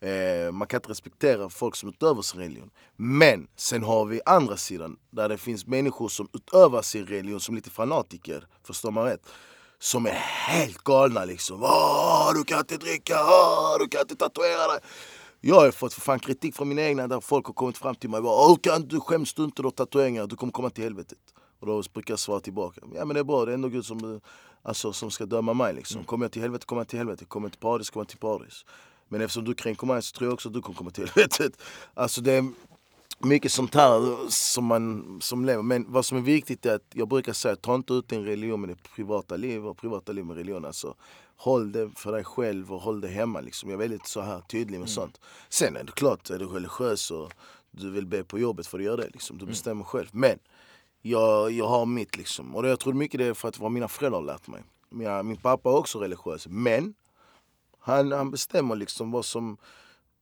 Eh, 0.00 0.52
man 0.52 0.68
kan 0.68 0.78
inte 0.78 0.90
respektera 0.90 1.48
folk 1.48 1.76
som 1.76 1.88
utövar 1.88 2.22
sin 2.22 2.40
religion. 2.40 2.70
Men 2.96 3.48
sen 3.56 3.82
har 3.82 4.04
vi 4.04 4.20
andra 4.26 4.56
sidan, 4.56 4.96
där 5.10 5.28
det 5.28 5.38
finns 5.38 5.66
människor 5.66 6.08
som 6.08 6.28
utövar 6.32 6.82
sin 6.82 7.06
religion 7.06 7.40
som 7.40 7.54
lite 7.54 7.70
fanatiker, 7.70 8.46
förstår 8.66 8.90
man 8.90 9.04
rätt? 9.04 9.26
Som 9.78 10.06
är 10.06 10.10
helt 10.10 10.78
galna 10.78 11.24
liksom. 11.24 11.62
Åh, 11.62 12.32
du 12.34 12.44
kan 12.44 12.58
inte 12.58 12.76
dricka, 12.76 13.14
åh, 13.14 13.76
du 13.78 13.88
kan 13.88 14.00
inte 14.00 14.16
tatuera 14.16 14.66
dig. 14.72 14.80
Jag 15.40 15.54
har 15.54 15.70
fått 15.70 15.92
för 15.92 16.00
fan 16.00 16.18
kritik 16.18 16.54
från 16.54 16.68
mina 16.68 16.82
egna 16.82 17.08
där 17.08 17.20
folk 17.20 17.46
har 17.46 17.54
kommit 17.54 17.78
fram 17.78 17.94
till 17.94 18.10
mig 18.10 18.20
Hur 18.20 18.56
kan 18.56 18.82
du, 18.82 19.00
skäms 19.00 19.34
du 19.34 19.44
inte, 19.44 19.62
du 19.62 19.66
har 19.66 19.70
tatueringar, 19.70 20.26
du 20.26 20.36
kommer 20.36 20.52
komma 20.52 20.70
till 20.70 20.84
helvetet. 20.84 21.18
Och 21.60 21.66
då 21.66 21.82
brukar 21.94 22.12
jag 22.12 22.18
svara 22.18 22.40
tillbaka, 22.40 22.80
ja 22.94 23.04
men 23.04 23.14
det 23.14 23.20
är 23.20 23.24
bra, 23.24 23.44
det 23.44 23.52
är 23.52 23.54
ändå 23.54 23.68
Gud 23.68 23.84
som, 23.84 24.20
alltså, 24.62 24.92
som 24.92 25.10
ska 25.10 25.26
döma 25.26 25.54
mig 25.54 25.74
liksom. 25.74 26.04
Kommer 26.04 26.24
jag 26.24 26.32
till 26.32 26.42
helvete, 26.42 26.66
kommer 26.66 26.80
jag 26.80 26.88
till 26.88 26.98
helvete. 26.98 27.24
Kommer 27.24 27.46
jag 27.46 27.52
till 27.52 27.60
paradis, 27.60 27.90
kommer 27.90 28.04
jag 28.04 28.08
till 28.08 28.18
paradis. 28.18 28.64
Men 29.08 29.20
eftersom 29.20 29.44
du 29.44 29.54
kränker 29.54 29.86
mig 29.86 30.02
så 30.02 30.16
tror 30.16 30.28
jag 30.28 30.34
också 30.34 30.48
att 30.48 30.54
du 30.54 30.62
kommer 30.62 30.76
komma 30.78 30.90
till 30.90 31.08
helvetet. 31.08 31.62
Alltså 31.94 32.20
det 32.20 32.32
är 32.32 32.52
mycket 33.18 33.52
sånt 33.52 33.74
här 33.74 34.30
som 34.30 34.64
man 34.64 35.18
som 35.22 35.44
lever. 35.44 35.62
Men 35.62 35.92
vad 35.92 36.04
som 36.04 36.18
är 36.18 36.22
viktigt 36.22 36.66
är 36.66 36.74
att 36.74 36.90
jag 36.94 37.08
brukar 37.08 37.32
säga, 37.32 37.56
ta 37.56 37.74
inte 37.74 37.92
ut 37.92 38.08
din 38.08 38.24
religion 38.24 38.60
med 38.60 38.70
ditt 38.70 38.94
privata 38.94 39.36
liv 39.36 39.66
och 39.66 39.76
privata 39.76 40.12
liv 40.12 40.24
med 40.24 40.36
religion. 40.36 40.64
Alltså, 40.64 40.94
håll 41.38 41.72
det 41.72 41.90
för 41.96 42.12
dig 42.12 42.24
själv 42.24 42.72
och 42.72 42.80
håll 42.80 43.00
det 43.00 43.08
hemma. 43.08 43.40
Liksom. 43.40 43.70
Jag 43.70 43.76
är 43.76 43.88
väldigt 43.88 44.06
så 44.06 44.20
här 44.20 44.40
tydlig 44.40 44.80
med 44.80 44.88
sånt. 44.88 45.20
Sen 45.48 45.76
är 45.76 45.84
det 45.84 45.92
klart, 45.92 46.30
är 46.30 46.38
du 46.38 46.46
religiös 46.46 47.10
och 47.10 47.32
du 47.70 47.90
vill 47.90 48.06
be 48.06 48.24
på 48.24 48.38
jobbet 48.38 48.66
får 48.66 48.78
du 48.78 48.84
göra 48.84 48.96
det. 48.96 49.08
Liksom. 49.12 49.38
Du 49.38 49.46
bestämmer 49.46 49.84
själv. 49.84 50.08
Men 50.12 50.38
jag, 51.02 51.50
jag 51.50 51.68
har 51.68 51.86
mitt 51.86 52.16
liksom. 52.16 52.56
Och 52.56 52.66
jag 52.66 52.80
tror 52.80 52.92
mycket 52.92 53.18
det 53.18 53.26
är 53.26 53.34
för 53.34 53.48
att 53.48 53.58
vad 53.58 53.72
mina 53.72 53.88
föräldrar 53.88 54.20
har 54.20 54.26
lärt 54.26 54.46
mig. 54.46 54.62
Mina, 54.88 55.22
min 55.22 55.36
pappa 55.36 55.70
är 55.70 55.76
också 55.76 55.98
religiös. 55.98 56.46
Men 56.48 56.94
han, 57.78 58.12
han 58.12 58.30
bestämmer 58.30 58.76
liksom 58.76 59.10
vad 59.10 59.24
som 59.24 59.58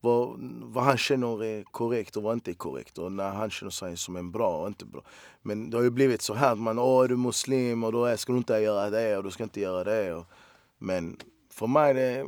vad, 0.00 0.36
vad 0.62 0.84
han 0.84 0.98
känner 0.98 1.44
är 1.44 1.62
korrekt 1.62 2.16
och 2.16 2.22
vad 2.22 2.32
inte 2.32 2.50
är 2.50 2.54
korrekt. 2.54 2.98
Och 2.98 3.12
när 3.12 3.30
han 3.30 3.50
känner 3.50 3.70
sig 3.70 3.96
som 3.96 4.16
en 4.16 4.30
bra 4.30 4.62
och 4.62 4.68
inte 4.68 4.84
bra. 4.84 5.02
Men 5.42 5.70
det 5.70 5.76
har 5.76 5.84
ju 5.84 5.90
blivit 5.90 6.22
så 6.22 6.34
här 6.34 6.52
att 6.52 6.58
man, 6.58 6.78
åh 6.78 7.04
är 7.04 7.08
du 7.08 7.16
muslim 7.16 7.84
och 7.84 7.92
då 7.92 8.04
är, 8.04 8.16
ska 8.16 8.32
du 8.32 8.38
inte 8.38 8.58
göra 8.58 8.90
det 8.90 9.16
och 9.16 9.24
du 9.24 9.30
ska 9.30 9.42
inte 9.42 9.60
göra 9.60 9.84
det. 9.84 10.14
Och, 10.14 10.26
men 10.78 11.16
för 11.52 11.66
mig, 11.66 11.94
det, 11.94 12.26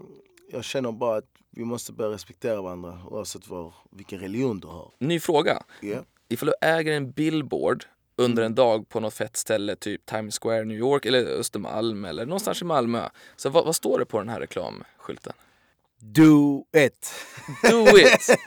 jag 0.51 0.65
känner 0.65 0.93
bara 0.93 1.19
att 1.19 1.25
vi 1.51 1.65
måste 1.65 1.93
börja 1.93 2.11
respektera 2.11 2.63
varandra 2.63 3.01
oavsett 3.11 3.49
var, 3.49 3.75
vilken 3.91 4.19
religion 4.19 4.61
du 4.61 4.69
har. 4.69 4.93
Ny 4.99 5.21
fråga. 5.21 5.63
Ja. 5.81 6.05
Ifall 6.29 6.47
du 6.47 6.69
äger 6.69 6.93
en 6.93 7.11
billboard 7.11 7.85
under 8.17 8.43
en 8.43 8.55
dag 8.55 8.89
på 8.89 9.01
något 9.01 9.15
fett 9.15 9.37
ställe, 9.37 9.77
typ 9.77 10.07
Times 10.07 10.39
Square, 10.39 10.65
New 10.65 10.79
York 10.79 11.07
eller 11.07 11.27
Östermalm 11.27 12.05
eller 12.05 12.27
någonstans 12.27 12.63
i 12.63 12.65
Malmö. 12.65 13.09
Så 13.37 13.51
vad, 13.51 13.65
vad 13.65 13.77
står 13.77 13.99
det 13.99 14.05
på 14.05 14.19
den 14.19 14.29
här 14.29 14.41
reklamskylten? 14.41 15.33
Do 16.01 16.65
it! 16.77 17.13
Do 17.63 17.99
it! 17.99 18.39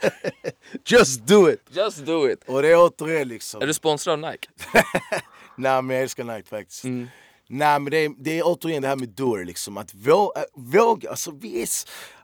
Just 0.84 1.26
do 1.26 1.50
it! 1.50 1.60
Just 1.70 2.06
do 2.06 2.30
it! 2.30 2.44
Och 2.46 2.62
det 2.62 2.68
är 2.68 2.76
återigen 2.76 3.28
liksom. 3.28 3.62
Är 3.62 3.66
du 3.66 3.74
sponsrad 3.74 4.24
av 4.24 4.30
Nike? 4.30 4.48
Nej 5.56 5.82
men 5.82 5.96
jag 5.96 6.02
älskar 6.02 6.24
Nike 6.24 6.48
faktiskt. 6.48 6.84
Mm. 6.84 7.08
Nej 7.54 7.78
men 7.80 7.90
det 7.90 7.96
är, 7.96 8.12
det 8.18 8.38
är 8.38 8.42
återigen 8.44 8.82
det 8.82 8.88
här 8.88 8.96
med 8.96 9.08
doer 9.08 9.44
liksom. 9.44 9.76
Att 9.76 9.94
våga, 9.94 10.40
äh, 10.40 10.44
våga 10.54 11.10
alltså 11.10 11.30
vi 11.30 11.62
är, 11.62 11.68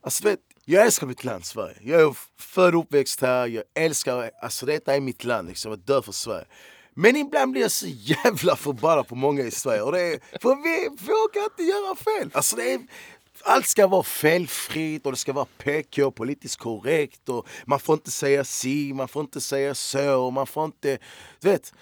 alltså 0.00 0.24
vet, 0.24 0.40
Jag 0.64 0.84
älskar 0.84 1.06
mitt 1.06 1.24
land 1.24 1.44
Sverige. 1.44 1.76
Jag 1.82 2.00
är 2.00 2.16
född 2.38 2.74
och 2.74 2.80
uppväxt 2.80 3.20
här, 3.20 3.46
jag 3.46 3.64
älskar, 3.74 4.30
alltså 4.42 4.66
detta 4.66 4.96
är 4.96 5.00
mitt 5.00 5.24
land 5.24 5.48
liksom, 5.48 5.70
jag 5.70 5.78
dör 5.78 6.02
för 6.02 6.12
Sverige. 6.12 6.44
Men 6.94 7.16
ibland 7.16 7.52
blir 7.52 7.62
jag 7.62 7.70
så 7.70 7.86
jävla 7.88 8.56
förbannad 8.56 9.08
på 9.08 9.14
många 9.14 9.42
i 9.42 9.50
Sverige. 9.50 9.82
Och 9.82 9.92
det 9.92 10.00
är, 10.00 10.20
för 10.40 10.56
vi 10.62 10.88
vågar 10.88 11.44
inte 11.44 11.62
göra 11.62 11.96
fel. 11.96 12.30
Alltså 12.34 12.56
det 12.56 12.72
är, 12.72 12.80
allt 13.42 13.66
ska 13.66 13.86
vara 13.86 14.02
felfritt 14.02 15.06
och 15.06 15.12
det 15.12 15.18
ska 15.18 15.32
vara 15.32 15.46
PK, 15.58 16.10
politiskt 16.10 16.56
korrekt. 16.56 17.28
Och 17.28 17.48
man 17.66 17.80
får 17.80 17.92
inte 17.92 18.10
säga 18.10 18.44
si, 18.44 18.92
man 18.92 19.08
får 19.08 19.22
inte 19.22 19.40
säga 19.40 19.74
så. 19.74 20.30
Man 20.30 20.46
får 20.46 20.64
inte... 20.64 20.98
Du 21.40 21.48
vet, 21.48 21.72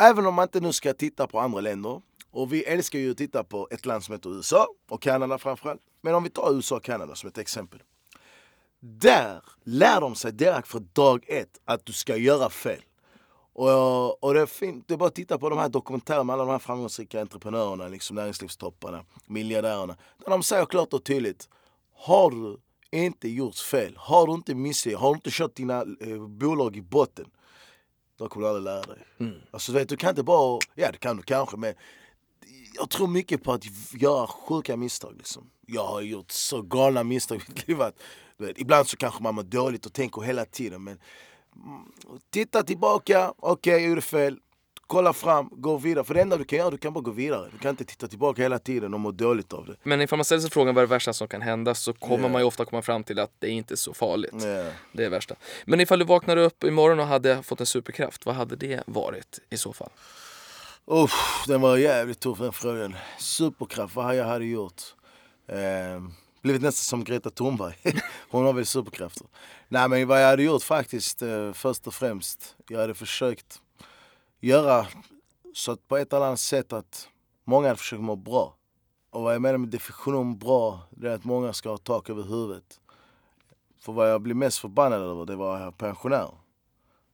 även 0.00 0.26
om 0.26 0.34
man 0.34 0.42
inte 0.42 0.60
nu 0.60 0.72
ska 0.72 0.94
titta 0.94 1.26
på 1.26 1.40
andra 1.40 1.60
länder. 1.60 2.00
Och 2.32 2.52
vi 2.52 2.64
älskar 2.64 2.98
ju 2.98 3.10
att 3.10 3.16
titta 3.16 3.44
på 3.44 3.68
ett 3.70 3.86
land 3.86 4.04
som 4.04 4.12
heter 4.12 4.36
USA 4.36 4.66
och 4.88 5.02
Kanada 5.02 5.38
framförallt. 5.38 5.80
Men 6.00 6.14
om 6.14 6.22
vi 6.24 6.30
tar 6.30 6.54
USA 6.54 6.76
och 6.76 6.84
Kanada 6.84 7.14
som 7.14 7.28
ett 7.28 7.38
exempel. 7.38 7.82
Där 8.80 9.42
lär 9.64 10.00
de 10.00 10.14
sig 10.14 10.32
direkt 10.32 10.68
från 10.68 10.88
dag 10.92 11.24
ett 11.28 11.60
att 11.64 11.86
du 11.86 11.92
ska 11.92 12.16
göra 12.16 12.50
fel. 12.50 12.80
Och, 13.52 14.24
och 14.24 14.34
det 14.34 14.40
är 14.40 14.46
fint, 14.46 14.88
det 14.88 14.94
är 14.94 14.98
bara 14.98 15.08
att 15.08 15.14
titta 15.14 15.38
på 15.38 15.50
de 15.50 15.58
här 15.58 15.68
dokumentärerna 15.68 16.24
med 16.24 16.34
alla 16.34 16.44
de 16.44 16.50
här 16.50 16.58
framgångsrika 16.58 17.20
entreprenörerna, 17.20 17.88
liksom 17.88 18.16
näringslivstopparna, 18.16 19.04
miljardärerna. 19.26 19.96
Där 20.18 20.30
de 20.30 20.42
säger 20.42 20.66
klart 20.66 20.92
och 20.92 21.04
tydligt, 21.04 21.48
har 21.94 22.30
du 22.30 22.58
inte 22.90 23.28
gjort 23.28 23.56
fel, 23.56 23.94
har 23.96 24.26
du 24.26 24.32
inte 24.32 24.54
missat, 24.54 24.94
har 24.94 25.08
du 25.10 25.14
inte 25.14 25.30
kört 25.30 25.54
dina 25.54 25.80
eh, 26.00 26.26
bolag 26.28 26.76
i 26.76 26.82
botten, 26.82 27.26
då 28.16 28.28
kommer 28.28 28.46
du 28.46 28.48
aldrig 28.48 28.64
lära 28.64 28.82
dig. 28.82 29.06
Mm. 29.18 29.34
Alltså 29.50 29.72
vet, 29.72 29.88
du 29.88 29.96
kan 29.96 30.10
inte 30.10 30.22
bara, 30.22 30.60
ja 30.74 30.92
det 30.92 30.98
kan 30.98 31.16
du 31.16 31.22
kanske 31.22 31.56
men 31.56 31.74
jag 32.74 32.90
tror 32.90 33.06
mycket 33.06 33.42
på 33.42 33.52
att 33.52 33.64
göra 33.92 34.26
sjuka 34.26 34.76
misstag. 34.76 35.14
Liksom. 35.16 35.50
Jag 35.66 35.86
har 35.86 36.00
gjort 36.00 36.30
så 36.30 36.62
galna 36.62 37.04
misstag 37.04 37.36
i 37.36 37.42
mitt 37.48 37.68
liv 37.68 37.82
att 37.82 37.94
vet, 38.36 38.58
ibland 38.58 38.88
så 38.88 38.96
kanske 38.96 39.22
man 39.22 39.34
mår 39.34 39.42
dåligt 39.42 39.86
och 39.86 39.92
tänker 39.92 40.22
hela 40.22 40.44
tiden 40.44 40.84
men 40.84 40.98
Titta 42.30 42.62
tillbaka, 42.62 43.32
okej 43.38 43.52
okay, 43.52 43.72
jag 43.72 43.88
gjorde 43.88 44.00
fel. 44.00 44.38
Kolla 44.86 45.12
fram, 45.12 45.48
gå 45.52 45.76
vidare. 45.76 46.04
För 46.04 46.14
det 46.14 46.20
enda 46.20 46.36
du 46.36 46.44
kan 46.44 46.58
göra, 46.58 46.70
du 46.70 46.78
kan 46.78 46.92
bara 46.92 47.00
gå 47.00 47.10
vidare. 47.10 47.48
Du 47.52 47.58
kan 47.58 47.70
inte 47.70 47.84
titta 47.84 48.08
tillbaka 48.08 48.42
hela 48.42 48.58
tiden 48.58 48.94
och 48.94 49.00
må 49.00 49.10
dåligt 49.10 49.52
av 49.52 49.66
det. 49.66 49.76
Men 49.82 50.00
ifall 50.00 50.16
man 50.16 50.24
ställer 50.24 50.40
sig 50.40 50.50
frågan 50.50 50.74
vad 50.74 50.82
är 50.82 50.86
det 50.86 50.90
värsta 50.90 51.12
som 51.12 51.28
kan 51.28 51.42
hända 51.42 51.74
så 51.74 51.92
kommer 51.92 52.18
yeah. 52.18 52.32
man 52.32 52.40
ju 52.40 52.46
ofta 52.46 52.64
komma 52.64 52.82
fram 52.82 53.04
till 53.04 53.18
att 53.18 53.30
det 53.38 53.46
är 53.46 53.50
inte 53.50 53.74
är 53.74 53.76
så 53.76 53.94
farligt. 53.94 54.44
Yeah. 54.44 54.72
Det 54.92 55.04
är 55.04 55.10
värsta. 55.10 55.34
Men 55.64 55.80
ifall 55.80 55.98
du 55.98 56.04
vaknade 56.04 56.44
upp 56.44 56.64
imorgon 56.64 57.00
och 57.00 57.06
hade 57.06 57.42
fått 57.42 57.60
en 57.60 57.66
superkraft, 57.66 58.26
vad 58.26 58.34
hade 58.34 58.56
det 58.56 58.82
varit 58.86 59.40
i 59.50 59.56
så 59.56 59.72
fall? 59.72 59.90
Uff, 60.86 61.44
den 61.46 61.60
var 61.60 61.76
jävligt 61.76 62.20
tuff 62.20 62.38
den 62.38 62.52
frågan. 62.52 62.94
Superkraft, 63.18 63.96
vad 63.96 64.16
jag 64.16 64.24
hade 64.24 64.44
gjort? 64.44 64.82
Eh, 65.46 66.02
blivit 66.42 66.62
nästan 66.62 66.98
som 66.98 67.04
Greta 67.04 67.30
Thunberg. 67.30 67.74
Hon 68.30 68.44
har 68.44 68.52
väl 68.52 68.66
superkrafter. 68.66 69.26
Nej 69.68 69.88
men 69.88 70.08
vad 70.08 70.22
jag 70.22 70.28
hade 70.28 70.42
gjort 70.42 70.62
faktiskt, 70.62 71.22
eh, 71.22 71.52
först 71.52 71.86
och 71.86 71.94
främst, 71.94 72.56
jag 72.68 72.80
hade 72.80 72.94
försökt 72.94 73.60
göra 74.40 74.86
så 75.54 75.72
att 75.72 75.88
på 75.88 75.96
ett 75.96 76.12
eller 76.12 76.26
annat 76.26 76.40
sätt 76.40 76.72
att 76.72 77.08
många 77.44 77.68
hade 77.68 77.78
försökt 77.78 78.02
må 78.02 78.16
bra. 78.16 78.56
Och 79.10 79.22
vad 79.22 79.34
jag 79.34 79.42
menar 79.42 79.58
med 79.58 79.68
definition 79.68 80.38
bra, 80.38 80.80
det 80.90 81.10
är 81.10 81.14
att 81.14 81.24
många 81.24 81.52
ska 81.52 81.70
ha 81.70 81.78
tak 81.78 82.10
över 82.10 82.22
huvudet. 82.22 82.80
För 83.80 83.92
vad 83.92 84.10
jag 84.10 84.20
blev 84.22 84.36
mest 84.36 84.58
förbannad 84.58 85.02
över, 85.02 85.24
det 85.24 85.36
var 85.36 85.70
pensionärer. 85.70 86.41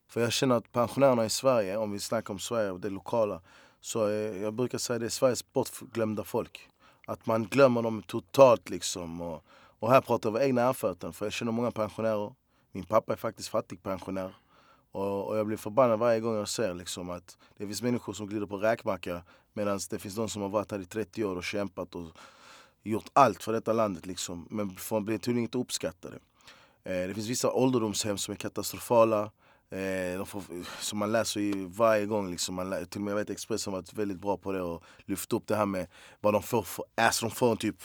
För 0.09 0.21
jag 0.21 0.33
känner 0.33 0.55
att 0.55 0.73
pensionärerna 0.73 1.25
i 1.25 1.31
Sverige, 1.31 1.77
om 1.77 1.93
vi 1.93 2.01
snackar 2.01 2.35
om 2.35 2.39
Sverige 2.39 2.71
och 2.71 2.81
det 2.81 2.91
lokala, 2.91 3.41
så 3.81 4.09
eh, 4.09 4.43
jag 4.43 4.55
brukar 4.55 4.79
säga 4.79 4.95
att 4.95 5.01
det 5.01 5.07
är 5.07 5.11
Sveriges 5.11 5.53
bortglömda 5.53 6.25
folk. 6.25 6.69
Att 7.07 7.27
man 7.27 7.45
glömmer 7.45 7.83
dem 7.83 8.03
totalt 8.03 8.71
liksom. 8.71 9.21
Och, 9.21 9.45
och 9.79 9.91
här 9.91 10.01
pratar 10.01 10.31
jag 10.31 10.37
av 10.37 10.43
egna 10.43 10.63
erfarenheter, 10.63 11.13
för 11.13 11.27
jag 11.27 11.33
känner 11.33 11.53
många 11.53 11.71
pensionärer. 11.71 12.35
Min 12.73 12.85
pappa 12.85 13.13
är 13.13 13.17
faktiskt 13.17 13.49
fattigpensionär. 13.49 14.35
Och, 14.93 15.29
och 15.29 15.39
jag 15.39 15.47
blir 15.47 15.57
förbannad 15.57 15.99
varje 15.99 16.21
gång 16.21 16.37
jag 16.37 16.49
ser 16.49 16.75
liksom 16.75 17.11
att 17.11 17.39
det 17.57 17.67
finns 17.67 17.83
människor 17.83 18.13
som 18.13 18.27
glider 18.27 18.47
på 18.47 18.57
räkmacka 18.57 19.23
medan 19.53 19.81
det 19.91 19.99
finns 19.99 20.15
de 20.15 20.29
som 20.29 20.43
har 20.43 20.49
varit 20.49 20.71
här 20.71 20.79
i 20.79 20.85
30 20.85 21.25
år 21.25 21.37
och 21.37 21.45
kämpat 21.45 21.95
och 21.95 22.07
gjort 22.83 23.11
allt 23.13 23.43
för 23.43 23.53
detta 23.53 23.73
landet 23.73 24.07
liksom. 24.07 24.47
Men 24.51 24.77
får 24.77 25.01
blir 25.01 25.19
tydligen 25.19 25.43
inte 25.45 25.59
uppskattade. 25.59 26.17
Eh, 26.85 27.09
det 27.09 27.15
finns 27.15 27.29
vissa 27.29 27.53
ålderdomshem 27.53 28.19
som 28.19 28.33
är 28.33 28.37
katastrofala. 28.37 29.31
Eh, 29.71 30.25
får, 30.25 30.43
som 30.81 30.99
man 30.99 31.13
läser 31.13 31.41
i 31.41 31.69
varje 31.77 32.07
gång. 32.07 32.31
Liksom, 32.31 32.55
man, 32.55 32.87
till 32.87 33.01
och 33.01 33.05
med 33.05 33.13
jag 33.13 33.17
vet 33.17 33.31
Expressen 33.31 33.73
har 33.73 33.81
varit 33.81 33.93
väldigt 33.93 34.19
bra 34.19 34.37
på 34.37 34.53
det 34.53 34.63
och 34.63 34.83
lyft 35.07 35.33
upp 35.33 35.47
det 35.47 35.57
här 35.57 35.67
med 35.67 35.87
vad 36.21 36.33
de 36.33 36.43
får 36.43 36.63
för 36.63 36.85
alltså 36.95 37.27
de 37.27 37.35
får 37.35 37.51
en 37.51 37.57
typ 37.57 37.83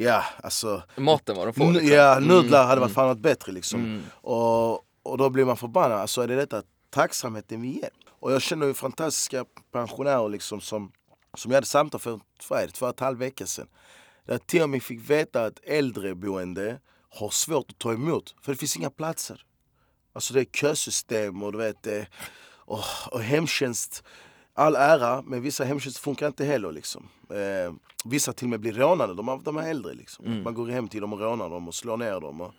Ja, 0.00 0.24
alltså... 0.42 0.82
Maten 0.96 1.36
vad 1.36 1.46
de 1.46 1.54
får? 1.54 1.72
Liksom. 1.72 1.88
Ja, 1.88 2.16
mm, 2.16 2.28
nudlar 2.28 2.58
mm, 2.58 2.68
hade 2.68 2.80
varit 2.80 2.92
fan 2.92 3.06
varit 3.06 3.18
bättre 3.18 3.52
liksom. 3.52 3.80
Mm. 3.80 4.02
Och, 4.12 4.72
och 5.02 5.18
då 5.18 5.30
blir 5.30 5.44
man 5.44 5.56
förbannad. 5.56 5.98
Alltså 5.98 6.22
är 6.22 6.28
det 6.28 6.36
detta 6.36 6.62
tacksamheten 6.90 7.62
vi 7.62 7.68
ger? 7.68 7.90
Och 8.20 8.32
jag 8.32 8.42
känner 8.42 8.66
ju 8.66 8.74
fantastiska 8.74 9.44
pensionärer 9.72 10.28
liksom 10.28 10.60
som, 10.60 10.92
som 11.34 11.50
jag 11.50 11.56
hade 11.56 11.66
samtal 11.66 12.00
för, 12.00 12.20
för 12.40 12.66
två 12.66 12.86
och 12.86 12.92
ett 12.92 13.00
halv 13.00 13.18
vecka 13.18 13.46
sedan. 13.46 13.68
Där 14.26 14.38
till 14.38 14.62
och 14.62 14.70
med 14.70 14.82
fick 14.82 15.10
veta 15.10 15.44
att 15.44 15.60
äldreboende 15.62 16.80
har 17.10 17.30
svårt 17.30 17.70
att 17.70 17.78
ta 17.78 17.92
emot 17.92 18.34
för 18.42 18.52
det 18.52 18.58
finns 18.58 18.76
inga 18.76 18.90
platser. 18.90 19.44
Alltså 20.18 20.34
det 20.34 20.40
är 20.40 20.44
kösystem 20.44 21.42
och 21.42 21.52
du 21.52 21.58
vet, 21.58 21.82
det, 21.82 22.06
och, 22.48 22.84
och 23.10 23.20
hemtjänst. 23.20 24.04
All 24.54 24.76
ära, 24.76 25.22
men 25.22 25.42
vissa 25.42 25.64
hemtjänster 25.64 26.02
funkar 26.02 26.26
inte 26.26 26.44
heller. 26.44 26.72
Liksom. 26.72 27.08
Eh, 27.30 27.72
vissa 28.04 28.32
till 28.32 28.46
och 28.46 28.50
med 28.50 28.60
blir 28.60 28.72
rånade, 28.72 29.14
de, 29.14 29.42
de 29.44 29.56
är 29.56 29.70
äldre. 29.70 29.94
Liksom. 29.94 30.26
Mm. 30.26 30.42
Man 30.42 30.54
går 30.54 30.68
hem 30.68 30.88
till 30.88 31.00
dem 31.00 31.12
och 31.12 31.20
rånar 31.20 31.50
dem 31.50 31.68
och 31.68 31.74
slår 31.74 31.96
ner 31.96 32.20
dem. 32.20 32.40
Och, 32.40 32.54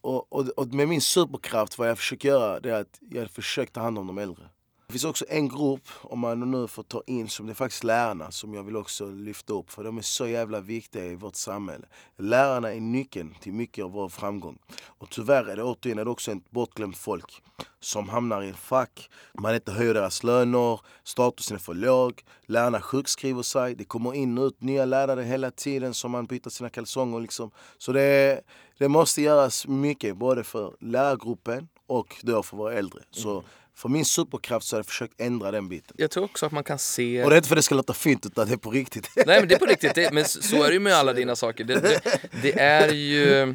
och, 0.00 0.32
och, 0.32 0.48
och, 0.56 0.74
med 0.74 0.88
min 0.88 1.00
superkraft, 1.00 1.78
vad 1.78 1.88
jag 1.88 1.98
försöker 1.98 2.28
göra, 2.28 2.60
det 2.60 2.70
är 2.70 2.80
att 2.80 3.00
jag 3.10 3.30
försöker 3.30 3.72
ta 3.72 3.80
hand 3.80 3.98
om 3.98 4.06
de 4.06 4.18
äldre. 4.18 4.44
Det 4.86 4.92
finns 4.92 5.04
också 5.04 5.24
en 5.28 5.48
grupp, 5.48 5.88
om 6.02 6.18
man 6.18 6.50
nu 6.50 6.68
får 6.68 6.82
ta 6.82 7.02
in, 7.06 7.28
som 7.28 7.46
det 7.46 7.52
är 7.52 7.54
faktiskt 7.54 7.84
lärarna 7.84 8.30
som 8.30 8.54
jag 8.54 8.62
vill 8.62 8.76
också 8.76 9.10
lyfta 9.10 9.52
upp. 9.52 9.70
För 9.70 9.84
de 9.84 9.98
är 9.98 10.02
så 10.02 10.26
jävla 10.26 10.60
viktiga 10.60 11.04
i 11.04 11.14
vårt 11.14 11.34
samhälle. 11.34 11.86
Lärarna 12.16 12.74
är 12.74 12.80
nyckeln 12.80 13.34
till 13.40 13.52
mycket 13.52 13.84
av 13.84 13.90
vår 13.90 14.08
framgång. 14.08 14.58
Och 14.86 15.10
tyvärr 15.10 15.44
är 15.44 15.56
det 15.56 15.62
återigen 15.62 15.98
är 15.98 16.04
det 16.04 16.10
också 16.10 16.32
ett 16.32 16.50
bortglömt 16.50 16.96
folk 16.96 17.42
som 17.80 18.08
hamnar 18.08 18.42
i 18.42 18.48
en 18.48 18.54
fack. 18.54 19.10
Man 19.34 19.54
inte 19.54 19.72
höjer 19.72 19.94
deras 19.94 20.22
löner, 20.22 20.80
statusen 21.04 21.54
är 21.54 21.58
för 21.58 21.74
låg, 21.74 22.24
lärarna 22.46 22.80
sjukskriver 22.80 23.42
sig. 23.42 23.74
Det 23.74 23.84
kommer 23.84 24.14
in 24.14 24.38
och 24.38 24.46
ut 24.46 24.62
nya 24.62 24.84
lärare 24.84 25.22
hela 25.22 25.50
tiden 25.50 25.94
som 25.94 26.10
man 26.10 26.26
byter 26.26 26.48
sina 26.48 26.70
kalsonger. 26.70 27.20
Liksom. 27.20 27.50
Så 27.78 27.92
det, 27.92 28.40
det 28.78 28.88
måste 28.88 29.22
göras 29.22 29.66
mycket, 29.66 30.16
både 30.16 30.44
för 30.44 30.76
lärargruppen 30.80 31.68
och 31.86 32.16
då 32.22 32.42
för 32.42 32.56
våra 32.56 32.72
äldre. 32.72 33.02
Så 33.10 33.30
mm. 33.30 33.44
För 33.76 33.88
min 33.88 34.04
superkraft 34.04 34.66
så 34.66 34.76
har 34.76 34.78
jag 34.78 34.86
försökt 34.86 35.20
ändra 35.20 35.50
den 35.50 35.68
biten. 35.68 35.96
Jag 35.98 36.10
tror 36.10 36.24
också 36.24 36.46
att 36.46 36.52
man 36.52 36.64
kan 36.64 36.78
se... 36.78 37.24
Och 37.24 37.30
det 37.30 37.36
är 37.36 37.36
inte 37.36 37.48
för 37.48 37.56
att 37.56 37.58
det 37.58 37.62
ska 37.62 37.74
låta 37.74 37.94
fint 37.94 38.26
utan 38.26 38.46
det 38.48 38.52
är 38.52 38.56
på 38.56 38.70
riktigt. 38.70 39.10
Nej 39.26 39.40
men 39.40 39.48
det 39.48 39.54
är 39.54 39.58
på 39.58 39.66
riktigt, 39.66 39.94
det, 39.94 40.12
men 40.12 40.24
så 40.24 40.62
är 40.62 40.68
det 40.68 40.74
ju 40.74 40.80
med 40.80 40.94
alla 40.94 41.12
dina 41.12 41.36
saker. 41.36 41.64
Det, 41.64 41.80
det, 41.80 42.20
det 42.42 42.60
är 42.60 42.92
ju... 42.92 43.54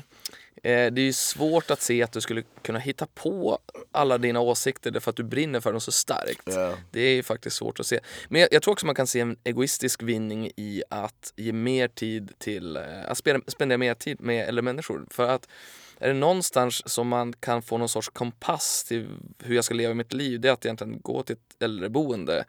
Eh, 0.64 0.92
det 0.92 1.02
är 1.02 1.12
svårt 1.12 1.72
att 1.72 1.82
se 1.82 2.04
att 2.04 2.12
du 2.12 2.22
skulle 2.22 2.44
kunna 2.62 2.80
hitta 2.80 3.08
på 3.08 3.60
alla 3.92 4.18
dina 4.18 4.40
åsikter 4.40 4.92
därför 4.92 5.10
att 5.10 5.16
du 5.16 5.24
brinner 5.24 5.60
för 5.60 5.72
dem 5.72 5.82
så 5.82 5.92
starkt. 5.92 6.50
Yeah. 6.50 6.78
Det 6.92 7.02
är 7.02 7.24
faktiskt 7.24 7.56
svårt 7.56 7.80
att 7.80 7.86
se. 7.86 8.00
Men 8.30 8.42
jag, 8.42 8.50
jag, 8.52 8.62
tror 8.62 8.72
också 8.72 8.86
man 8.86 8.96
kan 8.96 9.08
se 9.08 9.20
en 9.20 9.38
egoistisk 9.44 10.04
vinning 10.04 10.52
i 10.58 10.84
att 10.90 11.34
ge 11.36 11.54
mer 11.54 11.88
tid 11.88 12.32
till, 12.40 12.78
eh, 12.78 12.84
att 13.08 13.18
spendera 13.48 13.78
mer 13.78 13.94
tid 13.94 14.22
med 14.22 14.48
äldre 14.48 14.62
människor. 14.62 15.06
För 15.10 15.28
att 15.28 15.48
är 16.02 16.08
det 16.08 16.14
någonstans 16.14 16.82
som 16.86 17.08
man 17.08 17.34
kan 17.34 17.62
få 17.62 17.78
någon 17.78 17.90
sorts 17.90 18.10
kompass 18.10 18.84
till 18.84 19.08
hur 19.40 19.56
jag 19.56 19.64
ska 19.64 19.74
leva 19.74 19.94
mitt 19.94 20.14
liv, 20.14 20.40
det 20.40 20.48
är 20.48 20.54
att 20.54 20.66
egentligen 20.66 21.02
gå 21.02 21.24
till 21.24 21.36
ett 21.36 21.64
äldreboende 21.64 22.46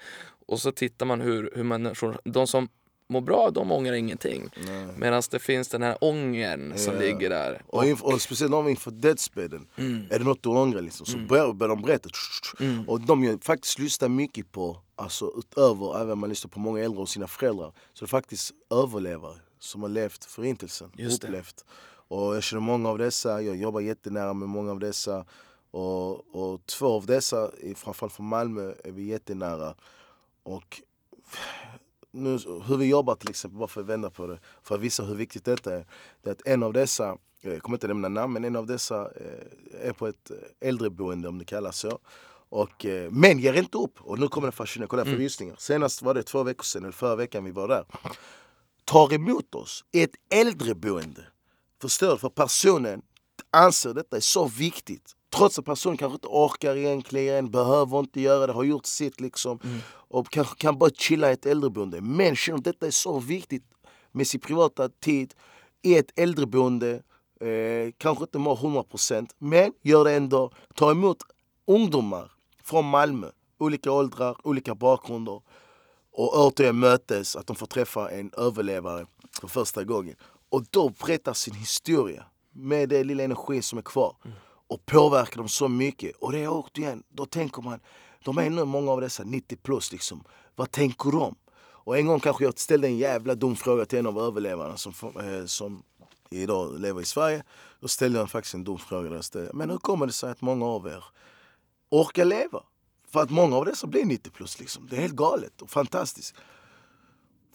och 0.47 0.61
så 0.61 0.73
tittar 0.73 1.07
man 1.07 1.21
hur, 1.21 1.53
hur 1.55 1.63
människor, 1.63 2.21
de 2.25 2.47
som 2.47 2.69
mår 3.09 3.21
bra, 3.21 3.51
de 3.51 3.73
ångrar 3.73 3.93
ingenting. 3.93 4.51
Medan 4.97 5.23
det 5.31 5.39
finns 5.39 5.69
den 5.69 5.83
här 5.83 5.97
ångern 6.01 6.79
som 6.79 6.99
ligger 6.99 7.31
där. 7.31 7.63
Och, 7.67 7.85
och, 7.85 8.13
och 8.13 8.21
speciellt 8.21 8.55
om 8.55 8.69
inför 8.69 8.91
dödsbädden, 8.91 9.67
mm. 9.77 10.07
är 10.11 10.19
det 10.19 10.25
något 10.25 10.43
du 10.43 10.49
ångrar 10.49 10.81
liksom, 10.81 11.07
så 11.07 11.17
mm. 11.17 11.27
börjar, 11.27 11.53
börjar 11.53 11.77
de 11.77 11.83
berätta. 11.83 12.09
Mm. 12.61 12.89
Och 12.89 13.01
de 13.01 13.25
jag 13.25 13.45
faktiskt 13.45 13.79
lyssnar 13.79 14.09
mycket 14.09 14.53
på, 14.53 14.79
alltså 14.97 15.33
utöver 15.39 16.01
även 16.01 16.19
man 16.19 16.29
lyssnar 16.29 16.49
på 16.49 16.61
många 16.61 16.85
äldre 16.85 17.01
och 17.01 17.09
sina 17.09 17.27
föräldrar, 17.27 17.73
så 17.93 18.05
det 18.05 18.07
är 18.07 18.09
faktiskt 18.09 18.53
överlevare 18.71 19.37
som 19.59 19.83
har 19.83 19.89
levt 19.89 20.25
förintelsen, 20.25 20.91
Just 20.97 21.25
upplevt. 21.25 21.57
Det. 21.57 21.92
Och 22.13 22.37
jag 22.37 22.43
känner 22.43 22.61
många 22.61 22.89
av 22.89 22.99
dessa, 22.99 23.43
jag 23.43 23.57
jobbar 23.57 23.81
jättenära 23.81 24.33
med 24.33 24.49
många 24.49 24.71
av 24.71 24.79
dessa. 24.79 25.25
Och, 25.71 26.35
och 26.37 26.67
två 26.67 26.87
av 26.87 27.07
dessa, 27.07 27.51
framförallt 27.77 28.13
från 28.13 28.27
Malmö, 28.27 28.75
är 28.85 28.93
vi 28.93 29.03
jättenära. 29.03 29.75
Och 30.43 30.83
nu, 32.11 32.39
hur 32.67 32.77
vi 32.77 32.87
jobbar 32.87 33.15
till 33.15 33.31
exempel, 33.31 33.59
bara 33.59 33.69
för 33.69 33.81
att 33.81 33.87
vända 33.87 34.11
på 34.11 34.27
det, 34.27 34.39
för 34.63 34.75
att 34.75 34.81
visa 34.81 35.03
hur 35.03 35.15
viktigt 35.15 35.45
detta 35.45 35.75
är. 35.75 35.87
Det 36.23 36.31
är 36.31 36.33
att 36.33 36.47
en 36.47 36.63
av 36.63 36.73
dessa, 36.73 37.17
jag 37.41 37.63
kommer 37.63 37.77
inte 37.77 37.89
nämna 37.89 38.09
namn, 38.09 38.33
men 38.33 38.45
en 38.45 38.57
av 38.57 38.67
dessa 38.67 39.01
eh, 39.01 39.89
är 39.89 39.93
på 39.93 40.07
ett 40.07 40.31
äldreboende 40.61 41.29
om 41.29 41.39
det 41.39 41.45
kallas 41.45 41.79
så. 41.79 41.99
Och, 42.49 42.87
eh, 42.87 43.11
men 43.11 43.39
ger 43.39 43.55
inte 43.55 43.79
upp! 43.79 44.01
Och 44.01 44.19
nu 44.19 44.29
kommer 44.29 44.49
det 44.49 44.53
fascinerande, 44.53 44.91
kolla 44.91 45.03
mm. 45.03 45.15
förvisningar. 45.15 45.57
Senast 45.59 46.03
var 46.03 46.15
det 46.15 46.23
två 46.23 46.43
veckor 46.43 46.65
sedan, 46.65 46.83
eller 46.83 46.93
förra 46.93 47.17
veckan 47.17 47.45
vi 47.45 47.51
var 47.51 47.69
där. 47.69 47.85
Tar 48.85 49.13
emot 49.13 49.55
oss 49.55 49.85
i 49.93 50.03
ett 50.03 50.15
äldreboende 50.31 51.27
Förstår 51.83 52.11
du? 52.11 52.19
För 52.19 52.29
personen 52.29 53.03
anser 53.51 53.95
detta 53.95 54.17
är 54.17 54.21
så 54.21 54.45
viktigt. 54.45 55.17
Trots 55.37 55.59
att 55.59 55.65
personen 55.65 55.97
kanske 55.97 56.15
inte 56.15 56.29
orkar 56.29 56.77
egentligen, 56.77 57.51
behöver 57.51 57.99
inte 57.99 58.21
göra 58.21 58.47
det, 58.47 58.53
har 58.53 58.65
gjort 58.65 58.87
sitt 58.87 59.21
liksom. 59.21 59.61
Mm. 59.65 59.79
Och 59.89 60.31
kanske 60.31 60.57
kan 60.57 60.79
bara 60.79 60.91
chilla 60.91 61.31
i 61.31 61.33
ett 61.33 61.47
äldreboende. 61.47 62.01
Men 62.01 62.37
känner 62.37 62.59
att 62.59 62.65
detta 62.65 62.87
är 62.87 62.91
så 62.91 63.19
viktigt 63.19 63.65
med 64.13 64.27
sin 64.27 64.41
privata 64.41 64.89
tid 64.89 65.35
i 65.83 65.97
ett 65.97 66.19
äldreboende. 66.19 67.03
Eh, 67.41 67.93
kanske 67.99 68.25
inte 68.25 68.39
mår 68.39 68.57
100% 68.57 69.31
men 69.39 69.73
gör 69.83 70.05
det 70.05 70.13
ändå. 70.13 70.51
Ta 70.75 70.91
emot 70.91 71.19
ungdomar 71.67 72.31
från 72.63 72.85
Malmö. 72.85 73.27
Olika 73.59 73.93
åldrar, 73.93 74.37
olika 74.43 74.75
bakgrunder. 74.75 75.43
Och 76.13 76.47
återigen 76.47 76.79
mötes, 76.79 77.37
att 77.37 77.47
de 77.47 77.57
får 77.57 77.67
träffa 77.67 78.11
en 78.11 78.31
överlevare 78.37 79.07
för 79.41 79.49
första 79.49 79.85
gången. 79.85 80.17
Och 80.53 80.65
då 80.71 80.89
berättar 80.89 81.35
sin 81.35 81.55
historia 81.55 82.25
med 82.53 82.89
den 82.89 83.07
lilla 83.07 83.25
energi 83.25 83.63
som 83.63 83.79
är 83.79 83.83
kvar. 83.83 84.17
Och 84.67 84.87
påverkar 84.87 85.37
dem 85.37 85.49
så 85.49 85.69
mycket. 85.69 86.17
Och 86.17 86.33
det 86.33 86.39
är 86.39 86.49
återigen, 86.49 87.03
då 87.09 87.27
tänker 87.27 87.63
man, 87.63 87.81
de 88.25 88.39
är 88.39 88.51
nu 88.51 88.65
många 88.65 88.93
av 88.93 89.01
dessa 89.01 89.25
90 89.25 89.57
plus 89.57 89.93
liksom. 89.93 90.25
Vad 90.57 90.71
tänker 90.71 91.11
de? 91.11 91.35
Och 91.85 91.99
en 91.99 92.07
gång 92.07 92.21
kanske 92.21 92.45
jag 92.45 92.59
ställde 92.59 92.89
en 92.89 92.99
jävla 92.99 93.35
dum 93.35 93.57
fråga 93.57 93.85
till 93.85 93.99
en 93.99 94.07
av 94.07 94.19
överlevarna 94.19 94.77
som, 94.77 94.93
eh, 95.21 95.45
som 95.47 95.83
idag 96.31 96.81
lever 96.81 97.01
i 97.01 97.05
Sverige. 97.05 97.43
Då 97.81 97.89
ställde 97.89 98.19
jag 98.19 98.31
faktiskt 98.31 98.55
en 98.55 98.65
dum 98.65 98.79
fråga. 98.79 99.09
Där 99.09 99.17
jag 99.17 99.25
ställde, 99.25 99.51
Men 99.55 99.71
hur 99.71 99.79
kommer 99.79 100.07
det 100.07 100.13
sig 100.13 100.31
att 100.31 100.41
många 100.41 100.67
av 100.67 100.87
er 100.87 101.05
orkar 101.91 102.25
leva? 102.25 102.63
För 103.09 103.21
att 103.21 103.31
många 103.31 103.57
av 103.57 103.65
dessa 103.65 103.87
blir 103.87 104.05
90 104.05 104.31
plus 104.31 104.61
liksom. 104.61 104.87
Det 104.91 104.97
är 104.97 105.01
helt 105.01 105.17
galet 105.17 105.63
och 105.63 105.71
fantastiskt. 105.71 106.35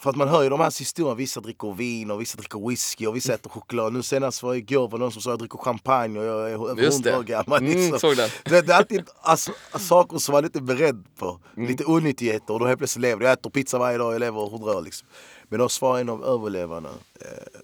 För 0.00 0.10
att 0.10 0.16
man 0.16 0.28
hör 0.28 0.42
ju 0.42 0.48
de 0.48 0.60
här 0.60 0.78
historierna, 0.78 1.14
vissa 1.14 1.40
dricker 1.40 1.72
vin 1.74 2.10
och 2.10 2.20
vissa 2.20 2.36
dricker 2.36 2.68
whisky 2.68 3.06
och 3.06 3.16
vissa 3.16 3.34
äter 3.34 3.50
choklad. 3.50 3.92
Nu 3.92 4.02
senast 4.02 4.42
var 4.42 4.54
igår 4.54 4.88
var 4.88 4.98
någon 4.98 5.12
som 5.12 5.22
sa 5.22 5.30
att 5.30 5.32
jag 5.32 5.38
dricker 5.38 5.58
champagne 5.58 6.18
och 6.18 6.24
jag 6.24 6.50
är 6.50 6.70
över. 6.70 6.82
100 6.82 7.18
år 7.18 7.22
gammal. 7.22 7.58
Mm, 7.66 7.92
Liksom. 7.92 8.14
det. 8.44 8.56
Är 8.56 8.72
alltid 8.72 9.04
alltså, 9.20 9.52
saker 9.78 10.18
som 10.18 10.32
man 10.32 10.44
inte 10.44 10.58
är 10.58 10.62
beredd 10.62 11.04
på. 11.16 11.40
Lite 11.56 11.84
onyttigheter 11.84 12.54
och 12.54 12.60
då 12.60 12.66
helt 12.66 12.78
plötsligt 12.78 13.02
lever 13.02 13.24
jag. 13.24 13.32
Äter 13.32 13.50
pizza 13.50 13.78
varje 13.78 13.98
dag, 13.98 14.14
jag 14.14 14.20
lever 14.20 14.46
100 14.46 14.76
år 14.76 14.82
liksom. 14.82 15.08
Men 15.48 15.58
då 15.58 15.68
svarar 15.68 16.00
en 16.00 16.08
av 16.08 16.24
överlevarna, 16.24 16.88
eh, 17.20 17.60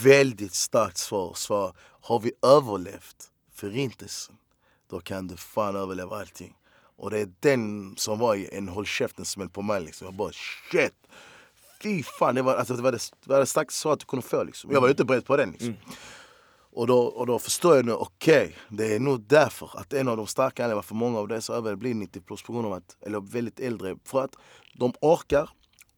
väldigt 0.00 0.54
starkt 0.54 0.98
svar, 0.98 1.34
svar. 1.34 1.72
Har 2.00 2.20
vi 2.20 2.32
överlevt 2.42 3.30
förintelsen, 3.54 4.34
då 4.90 5.00
kan 5.00 5.26
du 5.26 5.36
fan 5.36 5.76
överleva 5.76 6.16
allting. 6.20 6.54
Och 6.96 7.10
det 7.10 7.18
är 7.18 7.28
den 7.40 7.94
som 7.96 8.18
var 8.18 8.46
en 8.52 8.68
håll 8.68 8.86
käften-smäll 8.86 9.48
på 9.48 9.62
mig 9.62 9.80
liksom. 9.82 10.04
Jag 10.04 10.14
bara 10.14 10.32
shit! 10.70 10.94
Fy 11.84 12.02
fan, 12.02 12.34
det 12.34 12.42
var, 12.42 12.54
alltså, 12.54 12.74
det, 12.74 12.82
var 12.82 12.92
det, 12.92 13.10
det 13.24 13.30
var 13.32 13.40
det 13.40 13.46
starkaste 13.46 13.80
svaret 13.80 14.00
du 14.00 14.06
kunde 14.06 14.26
få 14.26 14.44
liksom. 14.44 14.70
Jag 14.72 14.80
var 14.80 14.88
inte 14.88 15.04
beredd 15.04 15.24
på 15.24 15.36
den 15.36 15.50
liksom. 15.50 15.74
Och, 16.76 16.86
då, 16.86 16.98
och 16.98 17.26
då 17.26 17.38
förstår 17.38 17.76
jag 17.76 17.84
nu, 17.84 17.92
okej, 17.92 18.56
det 18.68 18.94
är 18.94 19.00
nog 19.00 19.20
därför 19.20 19.70
att 19.74 19.92
en 19.92 20.08
av 20.08 20.16
de 20.16 20.26
starka 20.26 20.62
anledningarna 20.62 20.74
varför 20.74 20.94
många 20.94 21.18
av 21.18 21.28
dessa 21.28 21.52
överlevare 21.52 21.76
blir 21.76 21.94
90 21.94 22.20
plus 22.20 22.42
på 22.42 22.52
grund 22.52 22.66
av 22.66 22.72
att, 22.72 22.96
eller 23.00 23.20
väldigt 23.20 23.60
äldre, 23.60 23.96
för 24.04 24.24
att 24.24 24.36
de 24.78 24.92
orkar, 25.00 25.50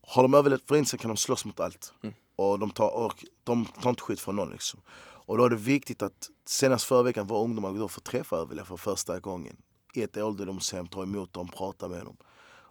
har 0.06 0.22
de 0.22 0.34
överlevt 0.34 0.68
förintelsen 0.68 0.98
kan 0.98 1.08
de 1.08 1.16
slåss 1.16 1.44
mot 1.44 1.60
allt. 1.60 1.92
Och 2.36 2.58
de 2.58 2.70
tar, 2.70 2.96
ork, 2.96 3.24
de 3.44 3.66
tar 3.82 3.90
inte 3.90 4.02
skit 4.02 4.20
från 4.20 4.36
någon 4.36 4.50
liksom. 4.50 4.80
Och 5.26 5.38
då 5.38 5.44
är 5.44 5.50
det 5.50 5.56
viktigt 5.56 6.02
att 6.02 6.30
senast 6.46 6.84
förra 6.84 7.02
veckan 7.02 7.26
var 7.26 7.42
ungdomar 7.42 7.72
då 7.72 7.88
får 7.88 8.00
träffa 8.00 8.36
överlevare 8.36 8.66
för 8.66 8.76
första 8.76 9.20
gången. 9.20 9.56
I 9.94 10.02
ett 10.02 10.16
ålderdomshem, 10.16 10.86
ta 10.86 11.02
emot 11.02 11.32
dem, 11.32 11.48
prata 11.48 11.88
med 11.88 12.04
dem. 12.04 12.16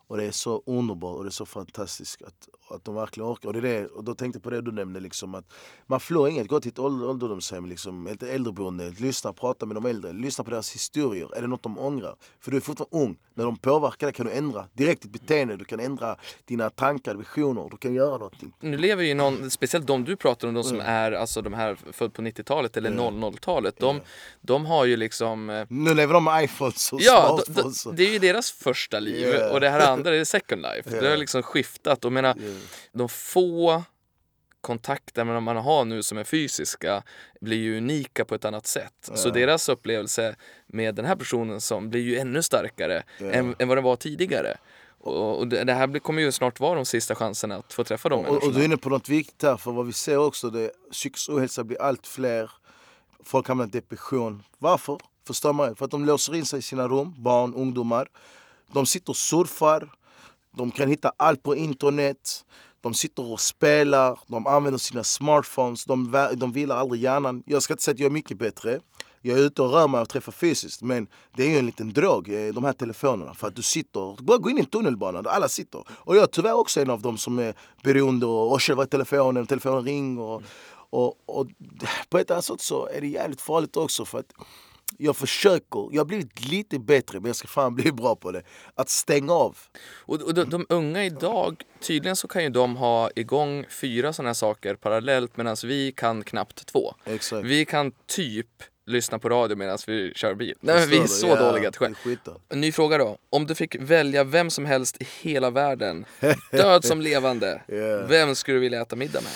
Och 0.07 0.17
det 0.17 0.23
är 0.23 0.31
så 0.31 0.63
underbart 0.65 1.17
och 1.17 1.23
det 1.23 1.29
är 1.29 1.31
så 1.31 1.45
fantastiskt 1.45 2.21
att, 2.21 2.49
att 2.69 2.85
de 2.85 2.95
verkligen 2.95 3.29
orkar. 3.29 3.49
Och, 3.49 3.53
det 3.53 3.59
är 3.59 3.81
det, 3.81 3.87
och 3.87 4.03
då 4.03 4.15
tänkte 4.15 4.37
jag 4.37 4.43
på 4.43 4.49
det 4.49 4.61
du 4.61 4.71
nämnde, 4.71 4.99
liksom, 4.99 5.35
att 5.35 5.53
man 5.85 5.99
förlorar 5.99 6.29
inget. 6.29 6.47
Gå 6.47 6.59
till 6.59 6.71
ett 6.71 6.79
ålderdomshem, 6.79 7.65
liksom, 7.65 8.07
ett 8.07 8.23
äldreboende, 8.23 8.89
lyssna, 8.89 9.33
prata 9.33 9.65
med 9.65 9.75
de 9.75 9.85
äldre, 9.85 10.13
lyssna 10.13 10.43
på 10.43 10.51
deras 10.51 10.75
historier. 10.75 11.37
Är 11.37 11.41
det 11.41 11.47
något 11.47 11.63
de 11.63 11.79
ångrar? 11.79 12.15
För 12.39 12.51
du 12.51 12.57
är 12.57 12.61
fortfarande 12.61 12.97
ung. 13.05 13.17
När 13.37 13.45
de 13.45 13.57
påverkar 13.57 14.07
dig 14.07 14.13
kan 14.13 14.25
du 14.25 14.31
ändra 14.31 14.65
direkt 14.73 15.01
ditt 15.01 15.11
beteende, 15.11 15.57
du 15.57 15.65
kan 15.65 15.79
ändra 15.79 16.15
dina 16.45 16.69
tankar, 16.69 17.15
visioner, 17.15 17.67
du 17.71 17.77
kan 17.77 17.93
göra 17.93 18.11
någonting. 18.17 18.53
Nu 18.59 18.77
lever 18.77 19.03
ju 19.03 19.13
någon, 19.13 19.51
speciellt 19.51 19.87
de 19.87 20.03
du 20.03 20.15
pratar 20.15 20.47
om, 20.47 20.53
de 20.53 20.63
som 20.63 20.79
är 20.79 21.11
alltså 21.11 21.41
de 21.41 21.53
här 21.53 21.77
född 21.91 22.13
på 22.13 22.21
90-talet 22.21 22.77
eller 22.77 22.89
00-talet. 22.91 23.75
De, 23.79 24.01
de 24.41 24.65
har 24.65 24.85
ju 24.85 24.97
liksom 24.97 25.49
eh, 25.49 25.65
Nu 25.69 25.93
lever 25.93 26.13
de 26.13 26.23
med 26.23 26.43
iPhones 26.43 26.93
och 26.93 26.99
Ja, 27.01 27.39
smartphones. 27.45 27.83
det 27.93 28.03
är 28.03 28.11
ju 28.13 28.19
deras 28.19 28.51
första 28.51 28.99
liv 28.99 29.15
Yeah. 29.27 29.51
och 29.53 29.59
det 29.59 29.69
här 29.69 29.91
andra 29.91 30.15
är 30.15 30.23
second 30.23 30.61
life. 30.61 30.89
Det 30.89 30.95
har 30.95 31.03
Yeah. 31.03 31.19
liksom 31.19 31.43
skiftat 31.43 32.05
och 32.05 32.11
menar, 32.11 32.35
Yeah. 32.39 32.55
de 32.93 33.09
få 33.09 33.83
kontakter 34.65 35.23
man 35.23 35.43
man 35.43 35.57
har 35.57 35.85
nu 35.85 36.03
som 36.03 36.17
är 36.17 36.23
fysiska 36.23 37.03
blir 37.41 37.57
ju 37.57 37.77
unika 37.77 38.25
på 38.25 38.35
ett 38.35 38.45
annat 38.45 38.67
sätt. 38.67 39.09
Så 39.15 39.29
deras 39.29 39.69
upplevelse 39.69 40.35
med 40.67 40.95
den 40.95 41.05
här 41.05 41.15
personen 41.15 41.61
som 41.61 41.89
blir 41.89 42.01
ju 42.01 42.17
ännu 42.17 42.41
starkare 42.41 43.03
än, 43.19 43.55
än 43.59 43.67
vad 43.67 43.77
den 43.77 43.83
var 43.83 43.95
tidigare. 43.95 44.57
Och, 44.99 45.47
det, 45.47 45.73
här 45.73 45.99
kommer 45.99 46.21
ju 46.21 46.31
snart 46.31 46.59
vara 46.59 46.75
de 46.75 46.85
sista 46.85 47.15
chanserna 47.15 47.55
att 47.55 47.73
få 47.73 47.83
träffa 47.83 48.09
de 48.09 48.25
Och, 48.25 48.43
och 48.43 48.53
du 48.53 48.59
är 48.61 48.65
inne 48.65 48.77
på 48.77 48.89
något 48.89 49.09
viktigt 49.09 49.43
här, 49.43 49.57
för 49.57 49.71
vad 49.71 49.85
vi 49.85 49.93
ser 49.93 50.17
också, 50.17 50.49
det 50.49 50.71
psykisk 50.91 51.29
ohälsa 51.29 51.63
blir 51.63 51.81
allt 51.81 52.07
fler. 52.07 52.51
Folk 53.23 53.47
hamnar 53.47 53.65
i 53.65 53.69
depression. 53.69 54.43
Varför? 54.57 54.97
Förstår 55.27 55.53
man? 55.53 55.75
För 55.75 55.85
att 55.85 55.91
de 55.91 56.05
låser 56.05 56.35
in 56.35 56.45
sig 56.45 56.59
i 56.59 56.61
sina 56.61 56.87
rum, 56.87 57.13
barn, 57.17 57.53
ungdomar. 57.53 58.07
De 58.73 58.85
sitter 58.85 59.09
och 59.09 59.17
surfar, 59.17 59.91
de 60.57 60.71
kan 60.71 60.89
hitta 60.89 61.11
allt 61.17 61.43
på 61.43 61.55
internet. 61.55 62.45
De 62.85 62.93
sitter 62.93 63.31
och 63.31 63.39
spelar, 63.39 64.19
de 64.27 64.47
använder 64.47 64.77
sina 64.77 65.03
smartphones, 65.03 65.85
de, 65.85 66.29
de 66.35 66.51
vilar 66.51 66.75
aldrig 66.77 67.01
hjärnan. 67.01 67.43
Jag 67.45 67.63
ska 67.63 67.73
inte 67.73 67.83
säga 67.83 67.93
att 67.93 67.99
jag 67.99 68.05
är 68.05 68.11
mycket 68.13 68.37
bättre. 68.37 68.79
Jag 69.21 69.39
är 69.39 69.43
ute 69.43 69.61
och 69.61 69.71
rör 69.71 69.87
mig 69.87 70.01
och 70.01 70.09
träffar 70.09 70.31
fysiskt. 70.31 70.81
Men 70.81 71.07
det 71.35 71.43
är 71.43 71.49
ju 71.49 71.57
en 71.57 71.65
liten 71.65 71.93
drog, 71.93 72.29
eh, 72.29 72.53
de 72.53 72.63
här 72.63 72.73
telefonerna. 72.73 73.33
För 73.33 73.47
att 73.47 73.55
du 73.55 73.61
sitter, 73.61 74.23
bara 74.23 74.37
gå 74.37 74.49
in 74.49 74.57
i 74.57 74.59
en 74.59 74.65
tunnelbana 74.65 75.21
där 75.21 75.29
alla 75.29 75.47
sitter. 75.47 75.83
Och 75.89 76.15
jag 76.15 76.23
är 76.23 76.27
tyvärr 76.27 76.53
också 76.53 76.81
en 76.81 76.89
av 76.89 77.01
dem 77.01 77.17
som 77.17 77.39
är 77.39 77.53
beroende 77.83 78.25
och 78.25 78.51
och 78.51 78.89
telefonen, 78.89 79.47
telefonen 79.47 79.83
ringer. 79.83 80.21
Och, 80.21 80.41
och, 80.89 81.13
och 81.25 81.47
på 82.09 82.17
ett 82.17 82.31
annat 82.31 82.45
sätt 82.45 82.61
så 82.61 82.87
är 82.87 83.01
det 83.01 83.07
jävligt 83.07 83.41
farligt 83.41 83.77
också 83.77 84.05
för 84.05 84.19
att 84.19 84.33
jag 84.97 85.17
försöker, 85.17 85.89
jag 85.91 85.99
har 85.99 86.05
blivit 86.05 86.49
lite 86.49 86.79
bättre 86.79 87.19
men 87.19 87.27
jag 87.29 87.35
ska 87.35 87.47
fan 87.47 87.75
bli 87.81 87.91
bra 87.91 88.15
på 88.15 88.31
det. 88.31 88.43
Att 88.75 88.89
stänga 88.89 89.33
av. 89.33 89.57
Och, 89.95 90.21
och 90.21 90.33
de, 90.33 90.49
de 90.49 90.65
unga 90.69 91.05
idag, 91.05 91.63
tydligen 91.81 92.15
så 92.15 92.27
kan 92.27 92.43
ju 92.43 92.49
de 92.49 92.75
ha 92.77 93.09
igång 93.15 93.65
fyra 93.69 94.13
sådana 94.13 94.29
här 94.29 94.33
saker 94.33 94.75
parallellt 94.75 95.37
medan 95.37 95.55
vi 95.63 95.91
kan 95.91 96.23
knappt 96.23 96.65
två. 96.65 96.95
Exakt. 97.05 97.45
Vi 97.45 97.65
kan 97.65 97.91
typ 98.07 98.47
lyssna 98.87 99.19
på 99.19 99.29
radio 99.29 99.57
medan 99.57 99.77
vi 99.87 100.13
kör 100.15 100.33
bil. 100.35 100.55
Nej, 100.59 100.75
men 100.79 100.89
vi 100.89 100.97
är 100.97 101.07
så? 101.07 101.27
Ja, 101.27 101.51
dåliga. 101.51 101.71
En 102.49 102.61
ny 102.61 102.71
fråga 102.71 102.97
då. 102.97 103.17
Om 103.29 103.47
du 103.47 103.55
fick 103.55 103.75
välja 103.75 104.23
vem 104.23 104.49
som 104.49 104.65
helst 104.65 105.01
i 105.01 105.07
hela 105.21 105.49
världen, 105.49 106.05
död 106.51 106.85
som 106.85 107.01
levande, 107.01 107.61
Ja. 107.67 108.05
vem 108.07 108.35
skulle 108.35 108.55
du 108.55 108.61
vilja 108.61 108.81
äta 108.81 108.95
middag 108.95 109.21
med? 109.21 109.31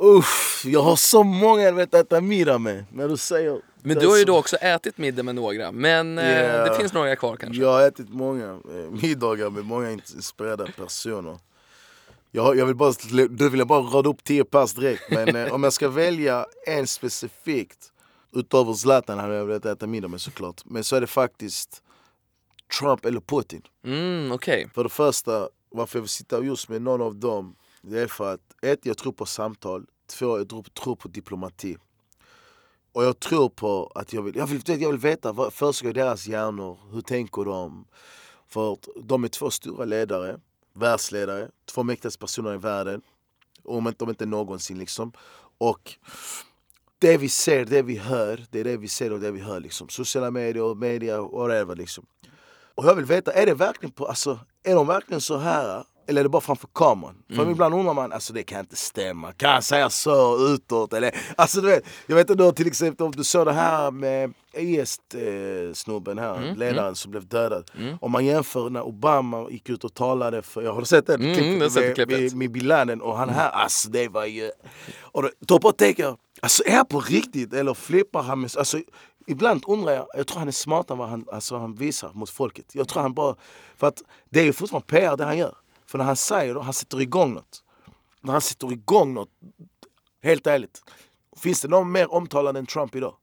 Uff, 0.00 0.62
jag 0.66 0.82
har 0.82 0.96
så 0.96 1.22
många 1.22 1.62
jag 1.62 1.72
vet 1.72 1.94
äta 1.94 2.20
middag 2.20 2.58
med. 2.58 2.84
När 2.92 3.08
du 3.08 3.16
säger... 3.16 3.60
Men 3.86 3.98
du 3.98 4.06
har 4.06 4.18
ju 4.18 4.24
då 4.24 4.38
också 4.38 4.56
ätit 4.56 4.98
middag 4.98 5.22
med 5.22 5.34
några, 5.34 5.72
men 5.72 6.16
Ja. 6.16 6.64
det 6.64 6.76
finns 6.78 6.92
några 6.92 7.16
kvar 7.16 7.36
kanske. 7.36 7.62
Jag 7.62 7.72
har 7.72 7.82
ätit 7.88 8.08
många 8.08 8.50
eh, 8.50 8.90
middagar 9.02 9.50
med 9.50 9.64
många 9.64 9.90
inspirerade 9.90 10.72
personer. 10.76 11.38
Jag, 12.30 12.56
jag 12.56 12.66
vill 12.66 12.74
bara, 12.76 12.92
du 13.30 13.48
vill 13.50 13.58
jag 13.58 13.68
bara 13.68 13.80
rada 13.80 14.08
upp 14.10 14.24
tio 14.24 14.44
pers 14.44 14.72
direkt. 14.74 15.02
Men 15.10 15.36
eh, 15.36 15.52
om 15.54 15.62
jag 15.62 15.72
ska 15.72 15.88
välja 15.88 16.46
en 16.66 16.86
specifikt, 16.86 17.92
utöver 18.32 18.72
Zlatan 18.72 19.18
hade 19.18 19.34
jag 19.34 19.46
velat 19.46 19.64
äta 19.66 19.86
middag 19.86 20.08
med 20.08 20.20
såklart. 20.20 20.62
Men 20.64 20.84
så 20.84 20.96
är 20.96 21.00
det 21.00 21.06
faktiskt 21.06 21.82
Trump 22.80 23.04
eller 23.04 23.20
Putin. 23.20 23.62
Mm, 23.84 24.32
okej. 24.32 24.68
För 24.74 24.82
det 24.84 24.90
första, 24.90 25.48
varför 25.70 25.98
jag 25.98 26.02
vill 26.02 26.08
sitta 26.08 26.40
just 26.42 26.68
med 26.68 26.82
någon 26.82 27.02
av 27.02 27.16
dem, 27.16 27.56
det 27.82 28.00
är 28.00 28.06
för 28.06 28.34
att 28.34 28.40
ett, 28.62 28.86
jag 28.86 28.98
tror 28.98 29.12
på 29.12 29.26
samtal. 29.26 29.84
Två, 30.18 30.38
jag 30.38 30.48
tror, 30.48 30.62
tror 30.62 30.96
på 30.96 31.08
diplomati. 31.08 31.76
Och 32.94 33.04
jag 33.04 33.20
tror 33.20 33.48
på 33.48 33.92
att 33.94 34.12
jag 34.12 34.22
vill, 34.22 34.36
jag 34.36 34.46
vill, 34.46 34.62
jag 34.66 34.90
vill 34.90 34.98
veta 34.98 35.32
vad 35.32 35.52
försiggår 35.52 35.90
i 35.90 36.00
deras 36.00 36.26
hjärnor, 36.26 36.78
hur 36.92 37.00
tänker 37.00 37.44
de? 37.44 37.84
För 38.48 38.78
de 39.02 39.24
är 39.24 39.28
två 39.28 39.50
stora 39.50 39.84
ledare, 39.84 40.40
världsledare, 40.72 41.48
två 41.64 41.82
mäktigaste 41.82 42.18
personer 42.18 42.54
i 42.54 42.56
världen. 42.56 43.02
Om 43.64 43.88
inte, 43.88 44.04
om 44.04 44.10
inte 44.10 44.26
någonsin 44.26 44.78
liksom. 44.78 45.12
Och 45.58 45.92
det 46.98 47.16
vi 47.16 47.28
ser, 47.28 47.64
det 47.64 47.82
vi 47.82 47.96
hör, 47.96 48.46
det 48.50 48.60
är 48.60 48.64
det 48.64 48.76
vi 48.76 48.88
ser 48.88 49.12
och 49.12 49.20
det 49.20 49.30
vi 49.30 49.40
hör 49.40 49.60
liksom. 49.60 49.88
Sociala 49.88 50.30
medier, 50.30 50.74
media, 50.74 51.22
whatever 51.22 51.76
liksom. 51.76 52.06
Och 52.74 52.84
jag 52.84 52.94
vill 52.94 53.04
veta, 53.04 53.32
är 53.32 53.46
det 53.46 53.54
verkligen 53.54 53.92
på, 53.92 54.06
alltså, 54.06 54.38
är 54.62 54.74
de 54.74 54.86
verkligen 54.86 55.20
så 55.20 55.36
här? 55.36 55.84
Eller 56.06 56.20
är 56.20 56.22
det 56.22 56.28
bara 56.28 56.40
framför 56.40 56.68
kameran? 56.74 57.14
För 57.36 57.50
ibland 57.50 57.74
undrar 57.74 57.94
man, 57.94 58.12
alltså 58.12 58.32
det 58.32 58.42
kan 58.42 58.60
inte 58.60 58.76
stämma. 58.76 59.32
Kan 59.32 59.50
han 59.52 59.62
säga 59.62 59.90
så 59.90 60.48
utåt? 60.54 60.92
Eller, 60.92 61.14
alltså 61.36 61.60
du 61.60 61.66
vet, 61.68 61.84
jag 62.06 62.16
vet 62.16 62.30
inte 62.30 62.52
till 62.52 62.66
exempel 62.66 63.06
om 63.06 63.12
du 63.12 63.24
såg 63.24 63.46
det 63.46 63.52
här 63.52 63.90
med 63.90 64.32
IS-snubben 64.52 66.18
här, 66.18 66.54
ledaren 66.56 66.94
som 66.94 67.10
blev 67.10 67.26
dödad. 67.26 67.70
Om 68.00 68.12
man 68.12 68.24
jämför 68.24 68.70
när 68.70 68.82
Obama 68.82 69.50
gick 69.50 69.68
ut 69.68 69.84
och 69.84 69.94
talade 69.94 70.42
för, 70.42 70.62
jag 70.62 70.72
har 70.72 70.84
sett 70.84 71.06
det? 71.06 71.14
Mm, 71.14 71.58
det 71.58 71.74
med, 71.74 71.94
klippet. 71.94 72.20
med, 72.20 72.36
med 72.36 72.50
Bin 72.50 72.66
Laden 72.66 73.00
och 73.00 73.16
han 73.16 73.28
här, 73.28 73.50
alltså 73.50 73.88
det 73.90 74.08
var 74.08 74.24
ju... 74.24 74.50
Och 75.00 75.22
då, 75.22 75.30
då 75.38 75.58
bara 75.58 75.72
tänker 75.72 76.02
jag, 76.02 76.16
Alltså 76.44 76.62
är 76.66 76.76
han 76.76 76.86
på 76.86 77.00
riktigt 77.00 77.54
eller 77.54 77.74
flippar 77.74 78.22
han 78.22 78.40
med... 78.40 78.50
Alltså, 78.58 78.80
ibland 79.26 79.64
undrar 79.66 79.92
jag, 79.92 80.06
jag 80.14 80.26
tror 80.26 80.38
han 80.38 80.48
är 80.48 80.52
smartare 80.52 80.94
än 80.94 80.98
vad 80.98 81.08
han, 81.08 81.24
alltså, 81.32 81.56
han 81.56 81.74
visar 81.74 82.10
mot 82.14 82.30
folket. 82.30 82.66
Jag 82.72 82.88
tror 82.88 83.02
han 83.02 83.14
bara... 83.14 83.36
För 83.76 83.86
att 83.86 84.02
det 84.30 84.40
är 84.40 84.44
ju 84.44 84.52
fortfarande 84.52 84.86
PR 84.86 85.16
det 85.16 85.24
han 85.24 85.38
gör. 85.38 85.54
För 85.94 85.98
när 85.98 86.04
han 86.04 86.16
säger 86.16 86.54
det, 86.54 86.60
han 86.60 86.72
sätter 86.72 87.00
igång 87.00 87.34
något. 87.34 87.62
När 88.20 88.32
han 88.32 88.40
sätter 88.40 88.72
igång 88.72 89.14
något, 89.14 89.28
helt 90.22 90.46
ärligt. 90.46 90.82
Finns 91.36 91.60
det 91.60 91.68
någon 91.68 91.92
mer 91.92 92.14
omtalad 92.14 92.56
än 92.56 92.66
Trump 92.66 92.94
idag? 92.94 93.16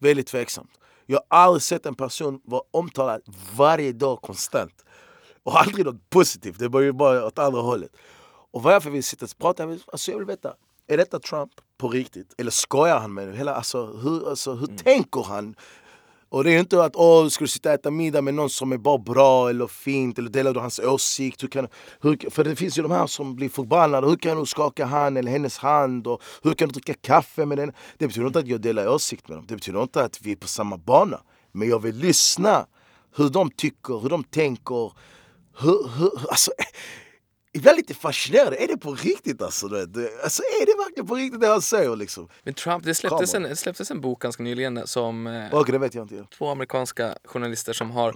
Väldigt 0.00 0.26
tveksamt. 0.26 0.70
Jag 1.06 1.20
har 1.28 1.38
aldrig 1.38 1.62
sett 1.62 1.86
en 1.86 1.94
person 1.94 2.40
vara 2.44 2.62
omtalad 2.70 3.22
varje 3.56 3.92
dag 3.92 4.22
konstant. 4.22 4.84
Och 5.42 5.60
aldrig 5.60 5.86
något 5.86 6.10
positivt, 6.10 6.58
det 6.58 6.68
var 6.68 6.80
ju 6.80 6.92
bara 6.92 7.26
åt 7.26 7.38
andra 7.38 7.60
hållet. 7.60 7.90
Och 8.50 8.62
varför 8.62 8.90
vi 8.90 9.02
sitter 9.02 9.26
och 9.26 9.38
pratar, 9.38 9.78
alltså 9.86 10.10
jag 10.10 10.18
vill 10.18 10.26
veta, 10.26 10.54
är 10.86 10.96
detta 10.96 11.18
Trump 11.18 11.52
på 11.78 11.88
riktigt? 11.88 12.34
Eller 12.38 12.50
skojar 12.50 12.98
han 12.98 13.14
med 13.14 13.28
det? 13.28 13.36
Hela, 13.36 13.54
alltså, 13.54 13.86
hur, 13.86 14.28
alltså, 14.28 14.54
hur 14.54 14.68
mm. 14.68 14.76
tänker 14.76 15.22
han? 15.22 15.56
Och 16.28 16.44
det 16.44 16.54
är 16.54 16.58
inte 16.58 16.84
att 16.84 16.96
åh, 16.96 17.28
ska 17.28 17.44
du 17.44 17.48
sitta 17.48 17.68
och 17.68 17.74
äta 17.74 17.90
middag 17.90 18.22
med 18.22 18.34
någon 18.34 18.50
som 18.50 18.72
är 18.72 18.76
bara 18.76 18.98
bra 18.98 19.50
eller 19.50 19.66
fint 19.66 20.18
eller 20.18 20.30
delar 20.30 20.54
du 20.54 20.60
hans 20.60 20.78
åsikt? 20.78 21.42
Hur 21.42 21.48
kan, 21.48 21.68
hur, 22.00 22.30
för 22.30 22.44
det 22.44 22.56
finns 22.56 22.78
ju 22.78 22.82
de 22.82 22.90
här 22.90 23.06
som 23.06 23.36
blir 23.36 23.48
förbannade. 23.48 24.06
Hur 24.06 24.16
kan 24.16 24.40
du 24.40 24.46
skaka 24.46 24.84
han 24.84 25.16
eller 25.16 25.30
hennes 25.30 25.58
hand? 25.58 26.06
Och 26.06 26.22
hur 26.42 26.54
kan 26.54 26.68
du 26.68 26.72
dricka 26.72 26.94
kaffe 26.94 27.46
med 27.46 27.58
den? 27.58 27.72
Det 27.98 28.06
betyder 28.06 28.26
inte 28.26 28.38
att 28.38 28.48
jag 28.48 28.60
delar 28.60 28.88
åsikt 28.88 29.28
med 29.28 29.38
dem. 29.38 29.44
Det 29.48 29.54
betyder 29.54 29.82
inte 29.82 30.04
att 30.04 30.22
vi 30.22 30.32
är 30.32 30.36
på 30.36 30.48
samma 30.48 30.76
bana. 30.76 31.20
Men 31.52 31.68
jag 31.68 31.82
vill 31.82 31.96
lyssna 31.96 32.66
hur 33.16 33.28
de 33.28 33.50
tycker, 33.50 34.00
hur 34.02 34.08
de 34.08 34.24
tänker. 34.24 34.92
Hur, 35.58 35.88
hur, 35.98 36.10
alltså, 36.30 36.50
ibland 37.56 37.76
lite 37.76 37.94
fascinerad. 37.94 38.54
Är 38.54 38.68
det 38.68 38.76
på 38.76 38.94
riktigt 38.94 39.42
alltså? 39.42 39.68
Det, 39.68 40.22
alltså 40.22 40.42
är 40.42 40.66
det 40.66 40.84
verkligen 40.84 41.06
på 41.06 41.14
riktigt 41.14 41.40
det 41.40 41.46
han 41.46 41.62
säger 41.62 41.96
liksom? 41.96 42.28
Men 42.42 42.54
Trump, 42.54 42.84
det 42.84 42.94
släpptes, 42.94 43.34
en, 43.34 43.42
det 43.42 43.56
släpptes 43.56 43.90
en 43.90 44.00
bok 44.00 44.22
ganska 44.22 44.42
nyligen 44.42 44.86
som 44.86 45.26
eh, 45.26 45.54
okay, 45.54 45.72
det 45.72 45.78
vet 45.78 45.94
jag 45.94 46.04
inte. 46.04 46.36
två 46.38 46.50
amerikanska 46.50 47.18
journalister 47.24 47.72
som 47.72 47.90
har 47.90 48.14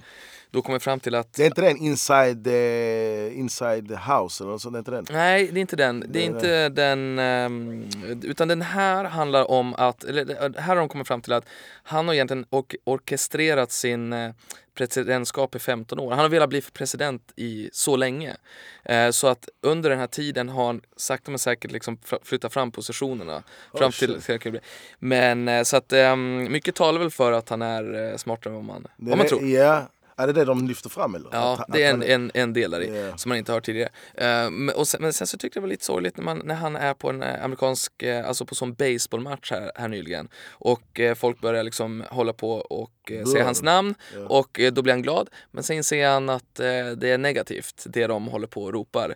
då 0.50 0.62
kommit 0.62 0.82
fram 0.82 1.00
till 1.00 1.14
att... 1.14 1.32
Det 1.32 1.42
är 1.42 1.46
inte 1.46 1.60
den 1.60 1.76
Inside, 1.76 2.46
uh, 2.46 3.38
inside 3.38 3.90
House 3.90 4.44
eller 4.44 4.52
något 4.52 4.62
sånt? 4.62 4.72
Det 4.72 4.78
är 4.78 4.78
inte 4.78 4.90
den? 4.90 5.06
Nej, 5.10 5.50
det 5.52 5.58
är 5.58 5.60
inte 5.60 5.76
den. 5.76 6.04
Det 6.08 6.18
är 6.18 6.24
inte 6.24 6.68
den. 6.68 7.18
Um, 7.18 7.88
utan 8.22 8.48
den 8.48 8.62
här 8.62 9.04
handlar 9.04 9.50
om 9.50 9.74
att, 9.74 10.04
eller 10.04 10.60
här 10.60 10.68
har 10.68 10.76
de 10.76 10.88
kommit 10.88 11.08
fram 11.08 11.22
till 11.22 11.32
att 11.32 11.44
han 11.82 12.08
har 12.08 12.14
egentligen 12.14 12.46
or 12.50 12.64
orkestrerat 12.84 13.72
sin 13.72 14.12
uh, 14.12 14.32
presidentskap 14.74 15.54
i 15.54 15.58
15 15.58 15.98
år. 15.98 16.10
Han 16.10 16.18
har 16.18 16.28
velat 16.28 16.48
bli 16.48 16.62
president 16.62 17.32
i 17.36 17.70
så 17.72 17.96
länge. 17.96 18.36
Eh, 18.84 19.10
så 19.10 19.26
att 19.26 19.48
under 19.60 19.90
den 19.90 19.98
här 19.98 20.06
tiden 20.06 20.48
har 20.48 20.66
han 20.66 20.80
sakta 20.96 21.30
men 21.30 21.38
säkert 21.38 21.72
liksom 21.72 21.98
flyttat 22.22 22.52
fram 22.52 22.72
positionerna. 22.72 23.42
Fram 23.74 23.92
till, 23.92 24.22
till, 24.22 24.60
men 24.98 25.48
eh, 25.48 25.62
så 25.62 25.76
att 25.76 25.92
eh, 25.92 26.16
mycket 26.16 26.74
talar 26.74 27.00
väl 27.00 27.10
för 27.10 27.32
att 27.32 27.48
han 27.48 27.62
är 27.62 28.10
eh, 28.10 28.16
smartare 28.16 28.50
än 28.50 28.56
vad 28.56 28.64
man, 28.64 28.86
vad 28.96 29.18
man 29.18 29.26
tror. 29.26 29.46
Ja, 29.46 29.86
är 30.22 30.26
det 30.26 30.32
det 30.32 30.44
de 30.44 30.68
lyfter 30.68 30.90
fram 30.90 31.14
eller? 31.14 31.28
Ja, 31.32 31.58
att, 31.58 31.72
det 31.72 31.82
är 31.82 31.90
en, 31.90 32.02
en, 32.02 32.30
en 32.34 32.52
del 32.52 32.70
där 32.70 32.80
i 32.80 32.88
yeah. 32.88 33.16
som 33.16 33.28
man 33.28 33.38
inte 33.38 33.52
har 33.52 33.56
hört 33.56 33.64
tidigare. 33.64 33.90
Uh, 34.20 34.82
sen, 34.82 35.02
men 35.02 35.12
sen 35.12 35.26
så 35.26 35.38
tyckte 35.38 35.56
jag 35.56 35.62
det 35.62 35.66
var 35.66 35.70
lite 35.70 35.84
sorgligt 35.84 36.16
när, 36.16 36.24
man, 36.24 36.42
när 36.44 36.54
han 36.54 36.76
är 36.76 36.94
på 36.94 37.10
en 37.10 37.22
eh, 37.22 37.44
amerikansk, 37.44 38.02
uh, 38.02 38.28
alltså 38.28 38.46
på 38.46 38.54
sån 38.54 38.74
baseballmatch 38.74 39.50
här, 39.50 39.72
här 39.74 39.88
nyligen. 39.88 40.28
Och 40.50 41.00
folk 41.16 41.40
börjar 41.40 41.62
liksom 41.62 42.04
hålla 42.10 42.32
på 42.32 42.52
och 42.52 42.90
uh, 43.10 43.24
säga 43.24 43.44
hans 43.44 43.62
namn 43.62 43.94
yeah. 44.14 44.26
och 44.26 44.60
då 44.72 44.82
blir 44.82 44.92
han 44.92 45.02
glad. 45.02 45.30
Men 45.50 45.64
sen 45.64 45.84
ser 45.84 46.08
han 46.08 46.28
att 46.28 46.54
det 46.96 47.08
är 47.08 47.18
negativt, 47.18 47.86
det 47.86 48.06
de 48.06 48.26
håller 48.26 48.46
på 48.46 48.62
och 48.62 48.72
ropar. 48.72 49.14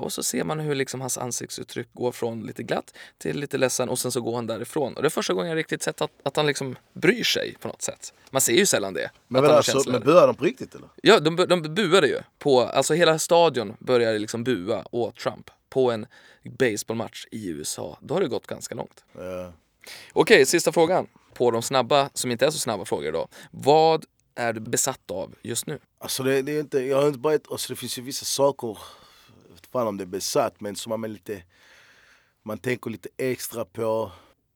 och 0.00 0.12
så 0.12 0.22
ser 0.22 0.44
man 0.44 0.60
hur 0.60 0.74
liksom 0.74 1.00
hans 1.00 1.18
ansiktsuttryck 1.18 1.88
går 1.92 2.12
från 2.12 2.46
lite 2.46 2.62
glatt 2.62 2.94
till 3.18 3.38
lite 3.40 3.58
ledsen 3.58 3.88
och 3.88 3.98
sen 3.98 4.12
så 4.12 4.20
går 4.20 4.34
han 4.34 4.46
därifrån. 4.46 4.94
Och 4.94 5.02
det 5.02 5.08
är 5.08 5.10
första 5.10 5.34
gången 5.34 5.48
jag 5.48 5.56
riktigt 5.56 5.82
sett 5.82 6.00
att, 6.00 6.10
att 6.22 6.36
han 6.36 6.46
liksom 6.46 6.76
bryr 6.92 7.24
sig 7.24 7.56
på 7.60 7.68
något 7.68 7.82
sätt. 7.82 8.12
Man 8.30 8.40
ser 8.40 8.52
ju 8.52 8.66
sällan 8.66 8.94
det. 8.94 9.10
Men, 9.28 9.42
men, 9.42 9.50
alltså, 9.50 9.90
men 9.90 10.00
buar 10.00 10.26
de 10.26 10.36
på 10.36 10.44
riktigt 10.44 10.74
eller? 10.74 10.88
Ja, 11.02 11.20
de, 11.20 11.36
de 11.36 11.74
buade 11.74 12.06
ju. 12.06 12.18
På, 12.38 12.60
alltså 12.60 12.94
hela 12.94 13.18
stadion 13.18 13.76
började 13.78 14.18
liksom 14.18 14.44
bua 14.44 14.84
åt 14.90 15.16
Trump 15.16 15.50
på 15.68 15.90
en 15.90 16.06
baseballmatch 16.58 17.26
i 17.30 17.48
USA. 17.48 17.98
Då 18.00 18.14
har 18.14 18.20
det 18.20 18.28
gått 18.28 18.46
ganska 18.46 18.74
långt. 18.74 19.04
Ja. 19.12 19.52
Okej, 20.12 20.46
sista 20.46 20.72
frågan. 20.72 21.06
På 21.34 21.50
de 21.50 21.62
snabba, 21.62 22.10
som 22.14 22.30
inte 22.30 22.46
är 22.46 22.50
så 22.50 22.58
snabba 22.58 22.84
frågor 22.84 23.08
idag. 23.08 23.28
Vad 23.50 24.04
är 24.34 24.52
du 24.52 24.60
besatt 24.60 25.10
av 25.10 25.34
just 25.42 25.66
nu? 25.66 25.78
Alltså 25.98 26.22
det, 26.22 26.42
det 26.42 26.56
är 26.56 26.60
inte, 26.60 26.78
jag 26.78 26.96
har 27.00 27.06
inte 27.06 27.18
bara 27.18 27.38
alltså 27.50 27.72
det 27.72 27.76
finns 27.76 27.98
ju 27.98 28.02
vissa 28.02 28.24
saker, 28.24 28.78
jag 29.48 29.54
vet 29.54 29.66
fan 29.66 29.86
om 29.86 29.96
det 29.96 30.04
är 30.04 30.06
besatt, 30.06 30.60
men 30.60 30.76
som 30.76 31.00
man 31.00 31.12
lite, 31.12 31.42
man 32.42 32.58
tänker 32.58 32.90
lite 32.90 33.08
extra 33.16 33.64
på. 33.64 34.12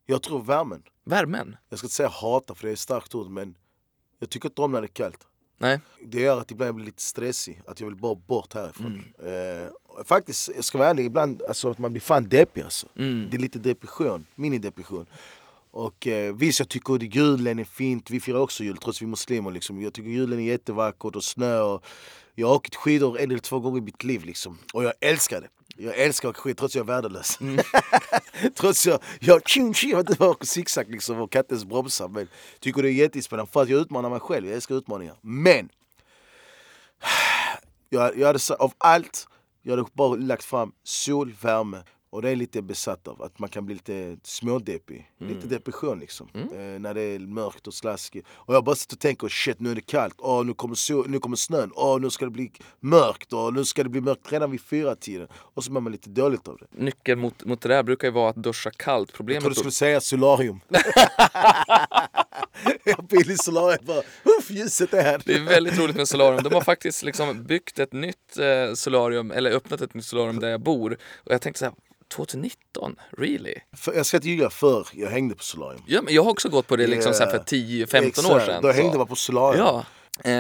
Jag 0.07 0.23
tror 0.23 0.43
värmen. 0.43 0.83
Värmen? 1.05 1.57
Jag 1.69 1.79
ska 1.79 1.87
inte 1.87 1.95
säga 1.95 2.09
hata 2.09 2.55
för 2.55 2.62
det 2.62 2.71
är 2.71 2.73
ett 2.73 2.79
starkt 2.79 3.14
ord 3.14 3.31
men 3.31 3.55
jag 4.19 4.31
tycker 4.31 4.49
inte 4.49 4.62
om 4.62 4.73
när 4.73 4.81
det 4.81 4.87
är 4.87 4.88
kallt. 4.88 5.27
Nej. 5.59 5.81
Det 6.01 6.21
gör 6.21 6.41
att 6.41 6.51
ibland 6.51 6.69
jag 6.69 6.75
blir 6.75 6.87
lite 6.87 7.03
stressig, 7.03 7.62
att 7.67 7.81
jag 7.81 7.87
vill 7.87 7.97
bara 7.97 8.14
bort 8.14 8.55
härifrån. 8.55 9.05
Mm. 9.19 9.62
Eh, 9.64 9.69
faktiskt, 10.05 10.51
jag 10.55 10.64
ska 10.64 10.79
vara 10.79 10.88
ärlig, 10.88 11.05
ibland 11.05 11.43
alltså, 11.43 11.71
att 11.71 11.79
man 11.79 11.93
blir 11.93 12.01
fan 12.01 12.29
deppig 12.29 12.62
alltså. 12.62 12.87
Mm. 12.97 13.29
Det 13.31 13.37
är 13.37 13.38
lite 13.38 13.59
depression, 13.59 14.27
minidepression. 14.35 15.07
Och 15.79 16.07
eh, 16.07 16.35
visst, 16.35 16.59
jag 16.59 16.69
tycker 16.69 16.95
att 16.95 17.14
julen 17.14 17.59
är 17.59 17.64
fint, 17.64 18.11
vi 18.11 18.21
firar 18.21 18.38
också 18.38 18.64
jul 18.64 18.77
trots 18.77 19.03
vi 19.03 19.07
är 19.07 19.09
muslimer. 19.09 19.51
Liksom. 19.51 19.83
Jag 19.83 19.95
tycker 19.95 20.11
julen 20.11 20.38
är 20.38 20.43
jättevackert 20.43 21.17
och 21.17 21.25
snö. 21.25 21.61
Och 21.61 21.85
jag 22.35 22.49
har 22.49 22.55
åkt 22.55 22.75
skidor 22.75 23.19
en 23.19 23.31
eller 23.31 23.41
två 23.41 23.61
gånger 23.61 23.79
i 23.79 23.81
mitt 23.81 24.05
liv 24.05 24.25
liksom. 24.25 24.59
och 24.73 24.85
jag 24.85 24.93
älskar 25.01 25.41
det. 25.41 25.49
Jag 25.77 25.99
älskar 25.99 26.29
att 26.29 26.35
åka 26.35 26.43
skidor 26.43 26.57
trots 26.57 26.73
att 26.73 26.75
jag 26.75 26.83
är 26.83 26.95
värdelös. 26.95 27.41
Mm. 27.41 27.64
trots 28.55 28.87
att 28.87 28.93
jag, 28.93 29.01
jag, 29.21 29.49
tjum, 29.49 29.75
tjum, 29.75 29.91
jag 29.91 30.01
inte 30.01 30.25
åker 30.25 30.47
zigzag 30.47 30.91
liksom 30.91 31.21
och 31.21 31.33
kan 31.33 31.41
inte 31.41 31.55
ens 31.55 31.64
bromsa. 31.64 32.09
Men 32.09 32.29
tycker 32.61 32.83
det 32.83 32.91
är 32.91 32.93
jättespännande 32.93 33.53
för 33.53 33.62
att 33.62 33.69
jag 33.69 33.81
utmanar 33.81 34.11
mig 34.11 34.21
själv. 34.21 34.47
Jag 34.47 34.55
älskar 34.55 34.75
utmaningar. 34.75 35.17
Men! 35.21 35.69
Jag, 37.91 38.19
jag 38.19 38.27
hade, 38.27 38.38
av 38.59 38.73
allt, 38.79 39.29
jag 39.62 39.77
hade 39.77 39.88
bara 39.93 40.17
lagt 40.17 40.45
fram 40.45 40.73
sol, 40.85 41.33
värme 41.41 41.83
och 42.11 42.23
det 42.23 42.31
är 42.31 42.37
lite 42.37 42.62
besatt 42.62 43.09
av, 43.09 43.23
att 43.23 43.38
man 43.38 43.49
kan 43.49 43.66
bli 43.66 43.75
lite 43.75 44.16
smådeppig. 44.23 45.11
Mm. 45.21 45.35
Lite 45.35 45.47
depression 45.47 46.01
liksom. 46.01 46.29
Mm. 46.35 46.75
Eh, 46.75 46.81
när 46.81 46.94
det 46.94 47.01
är 47.01 47.18
mörkt 47.18 47.66
och 47.66 47.75
slaskigt. 47.75 48.29
Och 48.33 48.55
jag 48.55 48.64
bara 48.64 48.77
sitter 48.77 48.97
och 48.97 49.01
tänker 49.01 49.29
shit 49.29 49.61
nu 49.61 49.71
är 49.71 49.75
det 49.75 49.81
kallt, 49.81 50.14
oh, 50.18 50.44
nu, 50.44 50.55
kommer 50.55 50.75
so 50.75 51.05
nu 51.09 51.18
kommer 51.18 51.37
snön, 51.37 51.73
oh, 51.75 52.01
nu 52.01 52.11
ska 52.11 52.25
det 52.25 52.31
bli 52.31 52.53
mörkt 52.81 53.33
och 53.33 53.55
nu 53.55 53.64
ska 53.64 53.83
det 53.83 53.88
bli 53.88 54.01
mörkt 54.01 54.33
redan 54.33 54.51
vid 54.51 54.61
fyra 54.61 54.97
tiden. 54.97 55.29
Och 55.33 55.64
så 55.64 55.73
mår 55.73 55.81
man 55.81 55.92
lite 55.92 56.11
dåligt 56.11 56.49
av 56.49 56.59
det. 56.59 56.66
Nyckeln 56.85 57.21
mot, 57.21 57.44
mot 57.44 57.61
det 57.61 57.68
där 57.68 57.83
brukar 57.83 58.09
ju 58.09 58.12
vara 58.12 58.31
att 58.31 58.37
duscha 58.37 58.71
kallt. 58.71 59.12
Problemet 59.12 59.35
jag 59.35 59.42
trodde 59.42 59.55
du 59.55 59.59
skulle 59.59 59.73
säga 59.73 60.01
solarium. 60.01 60.61
jag 62.85 63.05
billig 63.05 63.38
solarium 63.38 63.85
bara, 63.87 64.03
uff 64.38 64.51
ljuset 64.51 64.94
är 64.94 65.03
här. 65.03 65.23
Det 65.25 65.35
är 65.35 65.40
väldigt 65.40 65.79
roligt 65.79 65.97
med 65.97 66.09
solarium. 66.09 66.42
De 66.42 66.55
har 66.55 66.61
faktiskt 66.61 67.03
liksom 67.03 67.44
byggt 67.44 67.79
ett 67.79 67.92
nytt 67.92 68.38
eh, 68.38 68.75
solarium, 68.75 69.31
eller 69.31 69.51
öppnat 69.51 69.81
ett 69.81 69.94
nytt 69.94 70.05
solarium 70.05 70.40
där 70.40 70.49
jag 70.49 70.61
bor. 70.61 70.99
Och 71.25 71.33
jag 71.33 71.42
tänkte 71.42 71.59
så 71.59 71.64
här, 71.64 71.75
2019? 72.09 72.97
Really? 73.11 73.55
För, 73.77 73.94
jag 73.94 74.07
ska 74.07 74.16
inte 74.16 74.29
ljuga, 74.29 74.51
för 74.51 74.87
jag 74.92 75.11
hängde 75.11 75.35
på 75.35 75.42
solarium. 75.42 75.83
Ja, 75.87 76.03
men 76.03 76.14
jag 76.14 76.25
har 76.25 76.31
också 76.31 76.49
gått 76.49 76.66
på 76.66 76.77
det 76.77 76.87
liksom 76.87 77.12
yeah. 77.12 77.31
för 77.31 77.38
10-15 77.38 78.35
år 78.35 78.40
sedan. 78.40 78.62
Då 78.62 78.73
hängde 78.73 78.99
man 78.99 79.07
på 79.07 79.16
solarium. 79.16 79.64
Ja. 79.64 79.85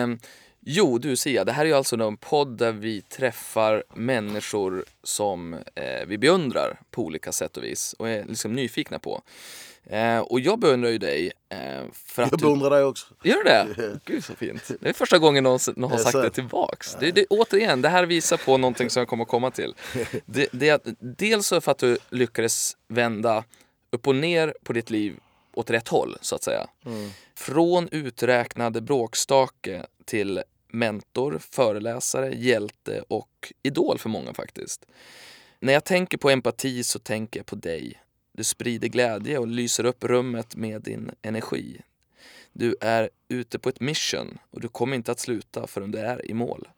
Um, 0.02 0.18
jo, 0.60 0.98
du 0.98 1.16
Sia, 1.16 1.44
det 1.44 1.52
här 1.52 1.62
är 1.62 1.68
ju 1.68 1.74
alltså 1.74 1.96
en 1.96 2.16
podd 2.16 2.58
där 2.58 2.72
vi 2.72 3.02
träffar 3.02 3.84
människor 3.94 4.84
som 5.02 5.54
eh, 5.54 6.06
vi 6.06 6.18
beundrar 6.18 6.80
på 6.90 7.02
olika 7.02 7.32
sätt 7.32 7.56
och 7.56 7.64
vis 7.64 7.92
och 7.98 8.08
är 8.08 8.24
liksom 8.24 8.52
nyfikna 8.52 8.98
på. 8.98 9.22
Eh, 9.90 10.18
och 10.18 10.40
jag 10.40 10.58
beundrar 10.58 10.90
ju 10.90 10.98
dig 10.98 11.32
eh, 11.48 11.58
för 11.92 12.22
att 12.22 12.30
Jag 12.30 12.40
beundrar 12.40 12.70
du... 12.70 12.76
dig 12.76 12.84
också. 12.84 13.06
Gör 13.22 13.36
du 13.36 13.42
det? 13.42 13.66
Yeah. 13.78 13.98
Gud 14.04 14.24
så 14.24 14.34
fint. 14.34 14.70
Det 14.80 14.88
är 14.88 14.92
första 14.92 15.18
gången 15.18 15.44
någon, 15.44 15.58
någon 15.76 15.90
har 15.90 15.98
sagt 15.98 16.12
det 16.12 16.30
tillbaks. 16.30 16.96
Det, 17.00 17.10
det, 17.10 17.26
återigen, 17.30 17.82
det 17.82 17.88
här 17.88 18.06
visar 18.06 18.36
på 18.36 18.56
någonting 18.56 18.90
som 18.90 19.00
jag 19.00 19.08
kommer 19.08 19.22
att 19.24 19.28
komma 19.30 19.50
till. 19.50 19.74
Det, 20.26 20.48
det 20.52 20.68
är 20.68 20.80
dels 21.00 21.48
för 21.48 21.70
att 21.70 21.78
du 21.78 21.98
lyckades 22.10 22.76
vända 22.88 23.44
upp 23.90 24.06
och 24.06 24.14
ner 24.14 24.54
på 24.62 24.72
ditt 24.72 24.90
liv 24.90 25.16
åt 25.54 25.70
rätt 25.70 25.88
håll, 25.88 26.16
så 26.20 26.34
att 26.34 26.42
säga. 26.42 26.66
Mm. 26.86 27.10
Från 27.34 27.88
uträknad 27.88 28.84
bråkstake 28.84 29.86
till 30.04 30.42
mentor, 30.68 31.38
föreläsare, 31.50 32.34
hjälte 32.34 33.04
och 33.08 33.52
idol 33.62 33.98
för 33.98 34.08
många 34.08 34.34
faktiskt. 34.34 34.86
När 35.60 35.72
jag 35.72 35.84
tänker 35.84 36.18
på 36.18 36.30
empati 36.30 36.84
så 36.84 36.98
tänker 36.98 37.40
jag 37.40 37.46
på 37.46 37.56
dig 37.56 38.02
du 38.38 38.44
sprider 38.44 38.88
glädje 38.88 39.38
och 39.38 39.46
lyser 39.46 39.84
upp 39.84 40.04
rummet 40.04 40.56
med 40.56 40.82
din 40.82 41.10
energi. 41.22 41.80
Du 42.52 42.76
är 42.80 43.10
ute 43.28 43.58
på 43.58 43.68
ett 43.68 43.80
mission 43.80 44.38
och 44.50 44.60
du 44.60 44.68
kommer 44.68 44.96
inte 44.96 45.12
att 45.12 45.20
sluta 45.20 45.66
förrän 45.66 45.90
du 45.90 45.98
är 45.98 46.30
i 46.30 46.34
mål. 46.34 46.68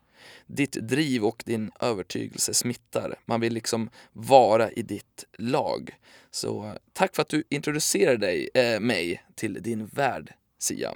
Ditt 0.46 0.72
driv 0.72 1.24
och 1.24 1.42
din 1.46 1.70
övertygelse 1.80 2.54
smittar. 2.54 3.18
Man 3.24 3.40
vill 3.40 3.52
liksom 3.52 3.90
vara 4.12 4.70
i 4.70 4.82
ditt 4.82 5.24
lag. 5.38 5.96
Så 6.30 6.74
tack 6.92 7.14
för 7.14 7.22
att 7.22 7.28
du 7.28 7.44
introducerade 7.48 8.16
dig, 8.16 8.48
äh, 8.54 8.80
mig 8.80 9.24
till 9.34 9.62
din 9.62 9.86
värld, 9.86 10.32
Sia. 10.58 10.94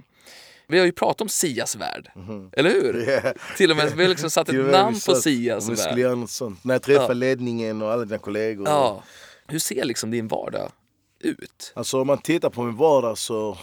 Vi 0.66 0.79
har 0.79 0.87
ju 0.87 0.92
pratat 0.92 1.20
om 1.20 1.29
Sias 1.29 1.77
värld, 1.77 2.11
mm. 2.16 2.50
eller 2.53 2.70
hur? 2.70 3.09
Yeah. 3.09 3.35
Till 3.57 3.70
och 3.70 3.77
med 3.77 3.92
vi 3.96 4.03
har 4.03 4.09
liksom 4.09 4.31
satt 4.31 4.48
ett 4.48 4.55
namn 4.72 5.00
på 5.07 5.14
Sias 5.14 5.68
värld. 5.68 5.98
Något 5.98 6.31
sånt. 6.31 6.64
När 6.64 6.74
jag 6.74 6.83
träffar 6.83 7.09
ja. 7.09 7.12
ledningen 7.12 7.83
och 7.83 7.92
alla 7.92 8.05
dina 8.05 8.18
kollegor. 8.18 8.68
Ja. 8.68 9.03
Hur 9.48 9.59
ser 9.59 9.85
liksom 9.85 10.11
din 10.11 10.28
vardag 10.28 10.72
ut? 11.20 11.72
Alltså 11.76 12.00
om 12.00 12.07
man 12.07 12.18
tittar 12.18 12.50
på 12.50 12.62
min 12.62 12.76
vardag 12.76 13.18
så 13.18 13.59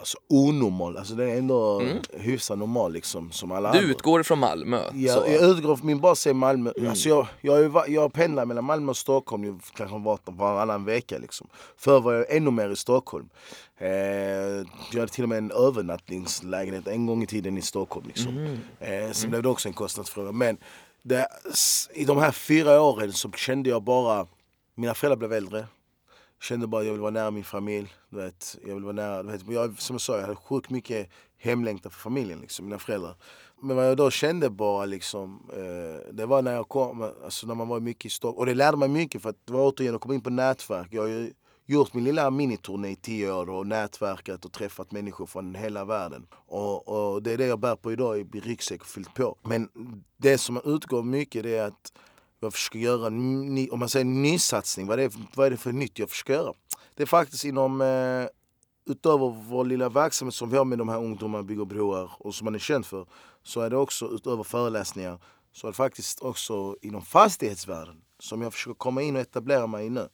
Alltså 0.00 0.18
onormal, 0.28 0.96
alltså 0.96 1.14
det 1.14 1.30
är 1.30 1.38
ändå 1.38 1.80
mm. 1.80 1.98
hyfsat 2.12 2.58
normal 2.58 2.92
liksom 2.92 3.32
som 3.32 3.52
alla 3.52 3.72
Du 3.72 3.78
andra. 3.78 3.90
utgår 3.90 4.22
från 4.22 4.38
Malmö? 4.38 4.82
Ja, 4.94 5.14
så. 5.14 5.24
jag 5.30 5.42
utgår 5.50 5.76
från 5.76 5.86
min 5.86 6.00
bas 6.00 6.26
är 6.26 6.34
Malmö. 6.34 6.72
Mm. 6.76 6.90
Alltså 6.90 7.08
jag, 7.08 7.26
jag, 7.40 7.88
jag 7.88 8.12
pendlar 8.12 8.44
mellan 8.44 8.64
Malmö 8.64 8.90
och 8.90 8.96
Stockholm 8.96 9.44
ju, 9.44 9.58
kanske 9.74 9.98
var, 9.98 10.18
varannan 10.24 10.84
vecka 10.84 11.18
liksom. 11.18 11.48
Förr 11.76 12.00
var 12.00 12.12
jag 12.12 12.36
ännu 12.36 12.50
mer 12.50 12.70
i 12.70 12.76
Stockholm. 12.76 13.28
Eh, 13.78 13.88
jag 13.88 14.98
hade 14.98 15.08
till 15.08 15.22
och 15.22 15.28
med 15.28 15.38
en 15.38 15.50
övernattningslägenhet 15.50 16.86
en 16.86 17.06
gång 17.06 17.22
i 17.22 17.26
tiden 17.26 17.58
i 17.58 17.62
Stockholm 17.62 18.06
liksom. 18.06 18.38
Mm. 18.38 18.58
Eh, 18.80 19.12
sen 19.12 19.20
mm. 19.20 19.30
blev 19.30 19.42
det 19.42 19.48
också 19.48 19.68
en 19.68 19.74
kostnadsfråga. 19.74 20.32
Men 20.32 20.58
det, 21.02 21.28
i 21.94 22.04
de 22.04 22.18
här 22.18 22.32
fyra 22.32 22.82
åren 22.82 23.12
så 23.12 23.30
kände 23.30 23.70
jag 23.70 23.82
bara, 23.82 24.26
mina 24.80 24.94
föräldrar 24.94 25.16
blev 25.16 25.32
äldre 25.32 25.66
kände 26.42 26.66
bara 26.66 26.80
att 26.80 26.86
jag 26.86 26.92
vill 26.92 27.00
vara 27.00 27.10
nära 27.10 27.30
min 27.30 27.44
familj. 27.44 27.94
Du 28.10 28.16
vet, 28.16 28.58
jag 28.66 28.74
vill 28.74 28.84
vara 28.84 28.92
nära, 28.92 29.22
du 29.22 29.32
vet, 29.32 29.48
jag, 29.48 29.82
som 29.82 29.94
jag 29.94 30.00
sa, 30.00 30.14
jag 30.14 30.22
hade 30.22 30.36
sjukt 30.36 30.70
mycket 30.70 31.08
hemlängtan 31.38 31.92
för 31.92 32.00
familjen, 32.00 32.40
liksom, 32.40 32.64
mina 32.64 32.78
föräldrar. 32.78 33.16
Men 33.62 33.76
vad 33.76 33.88
jag 33.88 33.96
då 33.96 34.10
kände 34.10 34.50
bara 34.50 34.84
liksom, 34.84 35.50
eh, 35.52 36.12
det 36.12 36.26
var 36.26 36.42
när 36.42 36.54
jag 36.54 36.68
kom, 36.68 37.02
alltså 37.24 37.46
när 37.46 37.54
man 37.54 37.68
var 37.68 37.80
mycket 37.80 38.04
i 38.04 38.08
Stockholm. 38.08 38.38
Och 38.38 38.46
det 38.46 38.54
lärde 38.54 38.76
mig 38.76 38.88
mycket 38.88 39.22
för 39.22 39.30
att 39.30 39.46
det 39.46 39.52
var 39.52 39.72
återigen 39.72 39.94
att 39.94 40.00
komma 40.00 40.14
in 40.14 40.20
på 40.20 40.30
nätverk. 40.30 40.88
Jag 40.90 41.02
har 41.02 41.08
ju 41.08 41.32
gjort 41.66 41.94
min 41.94 42.04
lilla 42.04 42.30
miniturné 42.30 42.88
i 42.88 42.96
tio 42.96 43.32
år 43.32 43.50
och 43.50 43.66
nätverkat 43.66 44.44
och 44.44 44.52
träffat 44.52 44.92
människor 44.92 45.26
från 45.26 45.54
hela 45.54 45.84
världen. 45.84 46.26
Och, 46.32 46.88
och 46.88 47.22
det 47.22 47.32
är 47.32 47.38
det 47.38 47.46
jag 47.46 47.58
bär 47.58 47.76
på 47.76 47.92
idag 47.92 48.18
i 48.18 48.40
ryggsäck 48.40 48.80
och 48.80 48.86
fyllt 48.86 49.14
på. 49.14 49.36
Men 49.42 49.68
det 50.16 50.38
som 50.38 50.60
utgår 50.64 51.02
mycket 51.02 51.42
det 51.42 51.56
är 51.56 51.66
att 51.66 51.92
jag 52.40 52.52
försöker 52.52 52.78
göra, 52.78 53.08
ny, 53.08 53.68
om 53.68 53.78
man 53.78 53.88
säger 53.88 54.04
nysatsning, 54.04 54.86
vad 54.86 55.00
är, 55.00 55.08
det, 55.08 55.14
vad 55.34 55.46
är 55.46 55.50
det 55.50 55.56
för 55.56 55.72
nytt 55.72 55.98
jag 55.98 56.10
försöker 56.10 56.32
göra? 56.32 56.52
Det 56.94 57.02
är 57.02 57.06
faktiskt 57.06 57.44
inom, 57.44 57.80
eh, 57.80 58.26
utöver 58.92 59.44
vår 59.48 59.64
lilla 59.64 59.88
verksamhet 59.88 60.34
som 60.34 60.50
vi 60.50 60.56
har 60.56 60.64
med 60.64 60.78
de 60.78 60.88
här 60.88 60.98
ungdomarna, 60.98 61.42
bygger 61.42 61.64
broar 61.64 62.10
och 62.18 62.34
som 62.34 62.44
man 62.44 62.54
är 62.54 62.58
känd 62.58 62.86
för, 62.86 63.06
så 63.42 63.60
är 63.60 63.70
det 63.70 63.76
också 63.76 64.06
utöver 64.06 64.42
föreläsningar, 64.42 65.18
så 65.52 65.66
är 65.66 65.70
det 65.70 65.76
faktiskt 65.76 66.22
också 66.22 66.76
inom 66.82 67.02
fastighetsvärlden 67.02 68.02
som 68.18 68.42
jag 68.42 68.52
försöker 68.52 68.74
komma 68.74 69.02
in 69.02 69.16
och 69.16 69.22
etablera 69.22 69.66
mig 69.66 69.86
i 69.86 69.90
nu. 69.90 70.08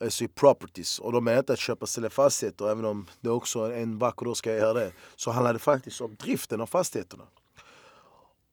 Alltså 0.00 0.24
i 0.24 0.28
properties. 0.28 0.98
Och 0.98 1.12
då 1.12 1.20
menar 1.20 1.36
jag 1.36 1.42
inte 1.42 1.52
att 1.52 1.58
köpa 1.58 1.82
och 1.82 1.88
sälja 1.88 2.10
fastigheter, 2.10 2.70
även 2.70 2.84
om 2.84 3.06
det 3.20 3.30
också 3.30 3.72
en 3.72 3.98
vacker 3.98 4.26
dag 4.26 4.36
ska 4.36 4.50
jag 4.50 4.58
göra 4.58 4.72
det. 4.72 4.92
Så 5.16 5.30
handlar 5.30 5.52
det 5.52 5.58
faktiskt 5.58 6.00
om 6.00 6.14
driften 6.14 6.60
av 6.60 6.66
fastigheterna. 6.66 7.24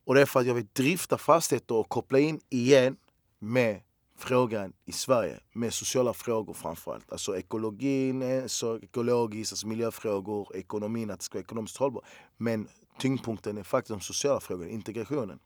Och 0.07 0.15
det 0.15 0.21
är 0.21 0.25
för 0.25 0.39
att 0.39 0.45
jag 0.45 0.53
vill 0.53 0.67
drifta 0.73 1.17
fastigheter 1.17 1.75
och 1.75 1.89
koppla 1.89 2.19
in 2.19 2.39
igen 2.49 2.97
med 3.39 3.81
frågan 4.17 4.73
i 4.85 4.91
Sverige 4.91 5.39
med 5.53 5.73
sociala 5.73 6.13
frågor 6.13 6.53
framförallt. 6.53 7.11
Alltså 7.11 7.37
ekologin, 7.37 8.21
eh, 8.21 8.45
så 8.45 8.77
ekologiskt, 8.77 9.53
alltså 9.53 9.67
miljöfrågor, 9.67 10.55
ekonomin, 10.55 11.11
att 11.11 11.19
det 11.19 11.23
ska 11.23 11.37
vara 11.37 11.43
ekonomiskt 11.43 11.77
hållbart. 11.77 12.03
Men 12.37 12.67
tyngdpunkten 12.99 13.57
är 13.57 13.63
faktiskt 13.63 13.99
de 13.99 14.01
sociala 14.01 14.39
frågorna, 14.39 14.69
integrationen. 14.69 15.39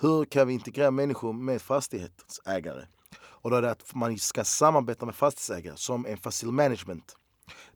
Hur 0.00 0.24
kan 0.24 0.46
vi 0.46 0.54
integrera 0.54 0.90
människor 0.90 1.32
med 1.32 1.62
fastighetsägare? 1.62 2.86
Och 3.18 3.50
då 3.50 3.56
är 3.56 3.62
det 3.62 3.70
att 3.70 3.94
man 3.94 4.18
ska 4.18 4.44
samarbeta 4.44 5.06
med 5.06 5.14
fastighetsägare 5.14 5.76
som 5.76 6.06
en 6.06 6.18
facil 6.18 6.52
management. 6.52 7.16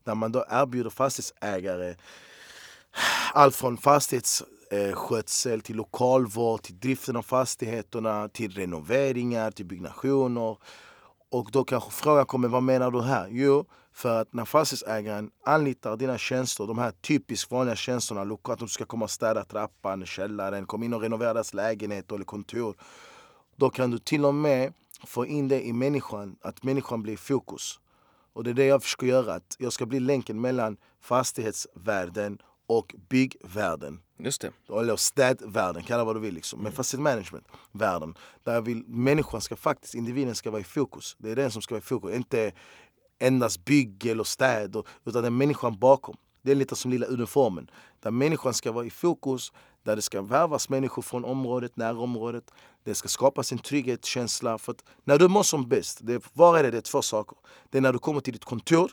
Där 0.03 0.15
man 0.15 0.31
då 0.31 0.45
erbjuder 0.49 0.89
fastighetsägare 0.89 1.95
allt 3.33 3.55
från 3.55 3.77
fastighets 3.77 4.43
eh, 4.71 4.93
skötsel, 4.93 5.61
till 5.61 5.75
lokalvård, 5.75 6.61
till 6.61 6.79
driften 6.79 7.15
av 7.15 7.21
fastigheterna, 7.21 8.29
till 8.29 8.51
renoveringar, 8.51 9.51
till 9.51 9.65
byggnationer. 9.65 10.57
Och 11.31 11.49
då 11.51 11.63
kanske 11.63 11.91
frågan 11.91 12.25
kommer, 12.25 12.47
vad 12.47 12.63
menar 12.63 12.91
du 12.91 13.01
här? 13.01 13.27
Jo, 13.31 13.65
för 13.93 14.21
att 14.21 14.33
när 14.33 14.45
fastighetsägaren 14.45 15.31
anlitar 15.45 15.97
dina 15.97 16.17
tjänster, 16.17 16.67
de 16.67 16.77
här 16.77 16.91
typiskt 16.91 17.51
vanliga 17.51 17.75
tjänsterna, 17.75 18.37
att 18.43 18.59
de 18.59 18.67
ska 18.67 18.85
komma 18.85 19.05
och 19.05 19.11
städa 19.11 19.43
trappan, 19.43 20.05
källaren, 20.05 20.65
komma 20.65 20.85
in 20.85 20.93
och 20.93 21.01
renovera 21.01 21.33
deras 21.33 21.53
lägenhet 21.53 22.11
eller 22.11 22.25
kontor. 22.25 22.75
Då 23.55 23.69
kan 23.69 23.91
du 23.91 23.99
till 23.99 24.25
och 24.25 24.35
med 24.35 24.73
få 25.05 25.25
in 25.25 25.47
det 25.47 25.61
i 25.61 25.73
människan, 25.73 26.35
att 26.41 26.63
människan 26.63 27.03
blir 27.03 27.17
fokus. 27.17 27.79
Och 28.33 28.43
det 28.43 28.49
är 28.49 28.53
det 28.53 28.65
jag 28.65 28.83
försöker 28.83 29.07
göra, 29.07 29.33
att 29.33 29.55
jag 29.59 29.73
ska 29.73 29.85
bli 29.85 29.99
länken 29.99 30.41
mellan 30.41 30.77
fastighetsvärden 31.01 32.37
och 32.67 32.95
byggvärlden. 33.09 33.99
Just 34.23 34.41
det. 34.41 34.51
Eller 34.79 34.95
städvärlden, 34.95 35.83
kalla 35.83 36.03
vad 36.03 36.15
du 36.15 36.19
vill. 36.19 36.33
Liksom. 36.33 36.59
Men 36.59 36.65
mm. 36.65 36.75
facility 36.75 37.03
management-världen. 37.03 38.17
Där 38.43 38.61
vill, 38.61 38.83
människan 38.87 39.41
ska 39.41 39.55
faktiskt, 39.55 39.95
individen 39.95 40.35
ska 40.35 40.51
vara 40.51 40.61
i 40.61 40.63
fokus. 40.63 41.15
Det 41.19 41.31
är 41.31 41.35
den 41.35 41.51
som 41.51 41.61
ska 41.61 41.75
vara 41.75 41.81
i 41.81 41.85
fokus. 41.85 42.15
Inte 42.15 42.51
endast 43.19 43.65
bygge 43.65 44.11
eller 44.11 44.23
städ, 44.23 44.75
utan 45.05 45.21
det 45.21 45.27
är 45.27 45.31
människan 45.31 45.79
bakom. 45.79 46.17
Det 46.41 46.51
är 46.51 46.55
lite 46.55 46.75
som 46.75 46.91
lilla 46.91 47.05
uniformen. 47.05 47.69
Där 47.99 48.11
människan 48.11 48.53
ska 48.53 48.71
vara 48.71 48.85
i 48.85 48.89
fokus, 48.89 49.51
där 49.83 49.95
det 49.95 50.01
ska 50.01 50.21
värvas 50.21 50.69
människor 50.69 51.01
från 51.01 51.25
området, 51.25 51.77
närområdet. 51.77 52.51
Det 52.83 52.95
ska 52.95 53.07
skapas 53.07 53.51
en 53.51 53.57
trygghetskänsla. 53.57 54.57
För 54.57 54.71
att 54.71 54.83
när 55.03 55.17
du 55.17 55.27
mår 55.27 55.43
som 55.43 55.69
bäst, 55.69 55.99
det, 56.01 56.23
var 56.33 56.57
är 56.57 56.63
det? 56.63 56.71
Det 56.71 56.77
är 56.77 56.81
två 56.81 57.01
saker. 57.01 57.37
Det 57.69 57.77
är 57.77 57.81
när 57.81 57.93
du 57.93 57.99
kommer 57.99 58.21
till 58.21 58.33
ditt 58.33 58.45
kontor 58.45 58.91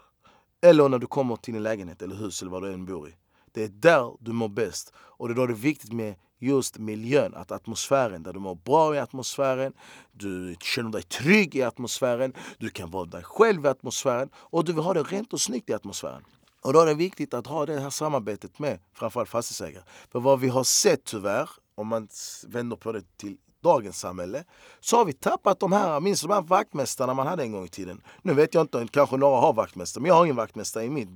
eller 0.61 0.89
när 0.89 0.99
du 0.99 1.07
kommer 1.07 1.37
till 1.37 1.55
din 1.55 1.63
lägenhet 1.63 2.03
eller 2.03 2.17
hus 2.17 2.43
eller 2.43 2.51
vad 2.51 2.63
du 2.63 2.73
än 2.73 2.87
bor 2.87 3.09
i. 3.09 3.15
Det 3.59 3.65
är 3.65 3.69
där 3.69 4.17
du 4.21 4.33
mår 4.33 4.49
bäst. 4.49 4.93
Och 4.97 5.29
det 5.29 5.33
är 5.33 5.37
då 5.37 5.47
det 5.47 5.53
är 5.53 5.55
viktigt 5.55 5.93
med 5.93 6.15
just 6.39 6.79
miljön, 6.79 7.35
att 7.35 7.53
atmosfären, 7.53 8.23
där 8.23 8.33
du 8.33 8.39
mår 8.39 8.55
bra 8.55 8.95
i 8.95 8.99
atmosfären, 8.99 9.73
du 10.13 10.57
känner 10.61 10.91
dig 10.91 11.03
trygg 11.03 11.57
i 11.57 11.63
atmosfären, 11.63 12.33
du 12.59 12.71
kan 12.71 12.91
vara 12.91 13.05
dig 13.05 13.23
själv 13.23 13.65
i 13.65 13.69
atmosfären 13.69 14.31
och 14.35 14.65
du 14.65 14.73
vill 14.73 14.85
ha 14.85 14.95
det 14.95 15.03
rent 15.03 15.33
och 15.33 15.41
snyggt 15.41 15.71
i 15.71 15.75
atmosfären. 15.75 16.25
Och 16.63 16.73
då 16.73 16.81
är 16.81 16.87
det 16.87 16.95
viktigt 16.95 17.35
att 17.35 17.47
ha 17.47 17.67
det 17.67 17.81
här 17.81 17.91
samarbetet 17.91 18.59
med 18.59 18.79
framförallt 18.95 19.31
fastighetsägare. 19.31 19.85
För 20.13 20.21
vad 20.21 20.41
vi 20.41 20.49
har 20.49 20.65
sett 20.65 21.05
tyvärr, 21.05 21.51
om 21.75 21.87
man 21.87 22.09
vänder 22.47 22.77
på 22.77 22.93
det 22.93 23.17
till 23.17 23.37
dagens 23.63 23.99
samhälle, 23.99 24.45
så 24.81 24.97
har 24.97 25.05
vi 25.05 25.13
tappat 25.13 25.61
de 25.61 25.73
här, 25.73 26.01
minst 26.01 26.23
de 26.23 26.33
här 26.33 26.43
vaktmästarna 26.43 27.15
man 27.15 27.27
hade 27.27 27.43
en 27.43 27.53
gång 27.53 27.65
i 27.65 27.69
tiden? 27.69 28.03
Nu 28.23 28.35
vet 28.35 28.55
jag 28.55 28.61
inte, 28.61 28.87
kanske 28.91 29.17
några 29.17 29.41
har 29.41 29.53
vaktmästare, 29.53 30.03
men 30.03 30.09
jag 30.09 30.15
har 30.15 30.25
ingen 30.25 30.37
vaktmästare 30.37 30.85
i 30.85 30.91
mitt 30.91 31.09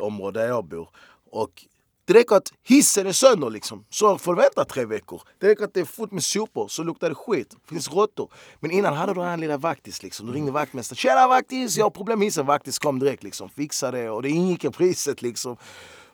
område 0.00 0.40
där 0.40 0.48
jag 0.48 0.64
bor. 0.64 0.88
Och 1.30 1.66
det 2.04 2.14
räcker 2.14 2.36
att 2.36 2.52
hissen 2.62 3.06
är 3.06 3.12
sönder 3.12 3.50
liksom, 3.50 3.84
så 3.90 4.18
får 4.18 4.34
du 4.34 4.40
vänta 4.40 4.64
tre 4.64 4.84
veckor. 4.84 5.22
Det 5.38 5.48
räcker 5.48 5.64
att 5.64 5.74
det 5.74 5.80
är 5.80 5.84
fullt 5.84 6.12
med 6.12 6.22
sopor, 6.22 6.68
så 6.68 6.82
luktar 6.82 7.08
det 7.08 7.14
skit. 7.14 7.50
Det 7.50 7.68
finns 7.68 7.90
råttor. 7.90 8.32
Men 8.60 8.70
innan 8.70 8.94
hade 8.94 9.14
du 9.14 9.20
den 9.20 9.28
här 9.28 9.36
lilla 9.36 9.56
vaktis 9.56 10.02
liksom. 10.02 10.26
Du 10.26 10.32
ringde 10.32 10.52
vaktmästaren. 10.52 10.96
Tjena 10.96 11.28
vaktis! 11.28 11.76
Jag 11.76 11.84
har 11.84 11.90
problem 11.90 12.18
med 12.18 12.26
hissen. 12.26 12.46
Vaktis 12.46 12.78
kom 12.78 12.98
direkt 12.98 13.22
liksom. 13.22 13.48
Fixa 13.48 13.90
det 13.90 14.10
och 14.10 14.22
det 14.22 14.28
ingick 14.28 14.64
i 14.64 14.70
priset 14.70 15.22
liksom. 15.22 15.56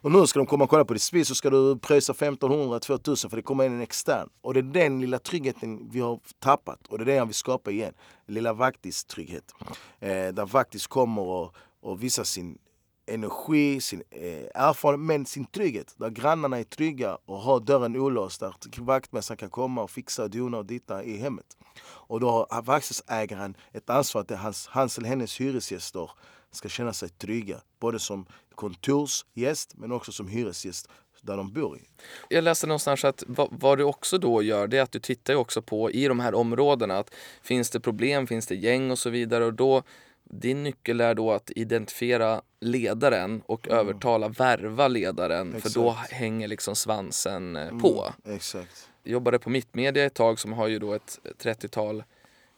Och 0.00 0.12
nu 0.12 0.26
ska 0.26 0.38
de 0.38 0.46
komma 0.46 0.64
och 0.64 0.70
kolla 0.70 0.84
på 0.84 0.92
ditt 0.92 1.02
spis 1.02 1.28
så 1.28 1.34
ska 1.34 1.50
du 1.50 1.78
pröjsa 1.78 2.12
1500-2000 2.12 3.28
för 3.28 3.36
det 3.36 3.42
kommer 3.42 3.64
in 3.64 3.72
en 3.72 3.80
extern. 3.80 4.28
Och 4.42 4.54
det 4.54 4.60
är 4.60 4.62
den 4.62 5.00
lilla 5.00 5.18
tryggheten 5.18 5.90
vi 5.90 6.00
har 6.00 6.20
tappat 6.38 6.86
och 6.86 6.98
det 6.98 7.04
är 7.04 7.06
det 7.06 7.14
jag 7.14 7.26
vill 7.26 7.34
skapa 7.34 7.70
igen. 7.70 7.94
Lilla 8.26 8.52
vaktis-trygghet. 8.52 9.54
Eh, 10.00 10.08
där 10.08 10.46
vaktis 10.46 10.86
kommer 10.86 11.22
och, 11.22 11.54
och 11.82 12.02
visar 12.02 12.24
sin 12.24 12.58
energi, 13.06 13.80
sin 13.80 14.02
eh, 14.10 14.46
erfarenhet, 14.54 15.06
men 15.06 15.26
sin 15.26 15.44
trygghet. 15.44 15.94
Där 15.96 16.10
grannarna 16.10 16.58
är 16.58 16.64
trygga 16.64 17.18
och 17.24 17.38
har 17.38 17.60
dörren 17.60 17.96
olåst. 17.96 18.40
Där 18.40 18.54
vaktmästaren 18.80 19.38
kan 19.38 19.50
komma 19.50 19.82
och 19.82 19.90
fixa 19.90 20.22
och 20.22 20.30
dona 20.30 20.58
och 20.58 20.66
ditta 20.66 21.04
i 21.04 21.16
hemmet. 21.16 21.56
Och 21.84 22.20
då 22.20 22.30
har 22.30 22.62
fastighetsägaren 22.62 23.56
ett 23.72 23.90
ansvar 23.90 24.20
att 24.22 24.30
hans, 24.30 24.66
hans 24.66 24.98
eller 24.98 25.08
hennes 25.08 25.40
hyresgäster 25.40 26.10
ska 26.50 26.68
känna 26.68 26.92
sig 26.92 27.08
trygga. 27.08 27.60
Både 27.80 27.98
som 27.98 28.26
kontorsgäst 28.54 29.74
men 29.76 29.92
också 29.92 30.12
som 30.12 30.28
hyresgäst 30.28 30.88
där 31.22 31.36
de 31.36 31.52
bor. 31.52 31.78
I. 31.78 31.80
Jag 32.28 32.44
läste 32.44 32.66
någonstans 32.66 33.04
att 33.04 33.24
vad, 33.26 33.48
vad, 33.50 33.78
du 33.78 33.84
också 33.84 34.18
då 34.18 34.42
gör 34.42 34.66
det 34.66 34.78
är 34.78 34.82
att 34.82 34.92
du 34.92 35.00
tittar 35.00 35.34
också 35.34 35.62
på 35.62 35.90
i 35.90 36.08
de 36.08 36.20
här 36.20 36.34
områdena 36.34 36.98
att 36.98 37.14
finns 37.42 37.70
det 37.70 37.80
problem, 37.80 38.26
finns 38.26 38.46
det 38.46 38.54
gäng 38.54 38.90
och 38.90 38.98
så 38.98 39.10
vidare 39.10 39.44
och 39.44 39.54
då 39.54 39.82
din 40.30 40.62
nyckel 40.62 41.00
är 41.00 41.14
då 41.14 41.32
att 41.32 41.50
identifiera 41.56 42.42
ledaren 42.60 43.42
och 43.46 43.68
mm. 43.68 43.78
övertala, 43.78 44.28
värva 44.28 44.88
ledaren 44.88 45.54
Exakt. 45.54 45.72
för 45.72 45.80
då 45.80 45.90
hänger 45.90 46.48
liksom 46.48 46.76
svansen 46.76 47.56
eh, 47.56 47.62
mm, 47.68 47.80
på. 47.80 48.12
Exakt. 48.24 48.88
Jag 49.02 49.12
jobbade 49.12 49.38
på 49.38 49.50
Mittmedia 49.50 50.04
ett 50.04 50.14
tag 50.14 50.38
som 50.38 50.52
har 50.52 50.66
ju 50.66 50.78
då 50.78 50.92
ett 50.92 51.18
30-tal 51.42 52.04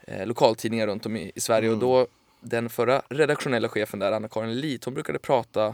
eh, 0.01 0.27
lokaltidningar 0.27 0.87
runt 0.87 1.07
om 1.07 1.17
i, 1.17 1.33
i 1.35 1.41
Sverige 1.41 1.69
mm. 1.69 1.75
och 1.75 1.81
då 1.81 2.07
den 2.41 2.71
förra 2.71 3.03
redaktionella 3.09 3.69
chefen 3.69 3.99
där, 3.99 4.13
Anna-Karin 4.13 4.61
Lit, 4.61 4.85
hon 4.85 4.95
brukade 4.95 5.19
prata 5.19 5.67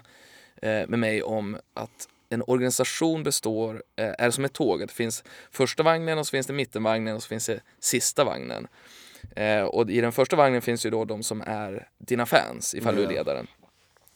eh, 0.62 0.88
med 0.88 0.98
mig 0.98 1.22
om 1.22 1.59
att 1.74 2.09
en 2.28 2.42
organisation 2.46 3.22
består, 3.22 3.83
eh, 3.96 4.12
är 4.18 4.30
som 4.30 4.44
ett 4.44 4.52
tåg. 4.52 4.80
Det 4.80 4.92
finns 4.92 5.24
första 5.50 5.83
vagnen 5.83 6.18
och 6.18 6.26
så 6.26 6.30
finns 6.30 6.46
det 6.46 6.52
mittenvagnen 6.52 7.16
och 7.16 7.22
så 7.22 7.28
finns 7.28 7.46
det 7.46 7.61
sista 7.80 8.24
vagnen. 8.24 8.68
Eh, 9.37 9.62
och 9.62 9.90
i 9.90 10.00
den 10.00 10.12
första 10.12 10.37
vagnen 10.37 10.62
finns 10.62 10.87
ju 10.87 10.90
då 10.90 11.04
de 11.04 11.22
som 11.22 11.42
är 11.46 11.88
dina 11.98 12.26
fans 12.26 12.74
ifall 12.74 12.94
mm. 12.94 13.08
du 13.08 13.14
är 13.14 13.18
ledaren. 13.18 13.46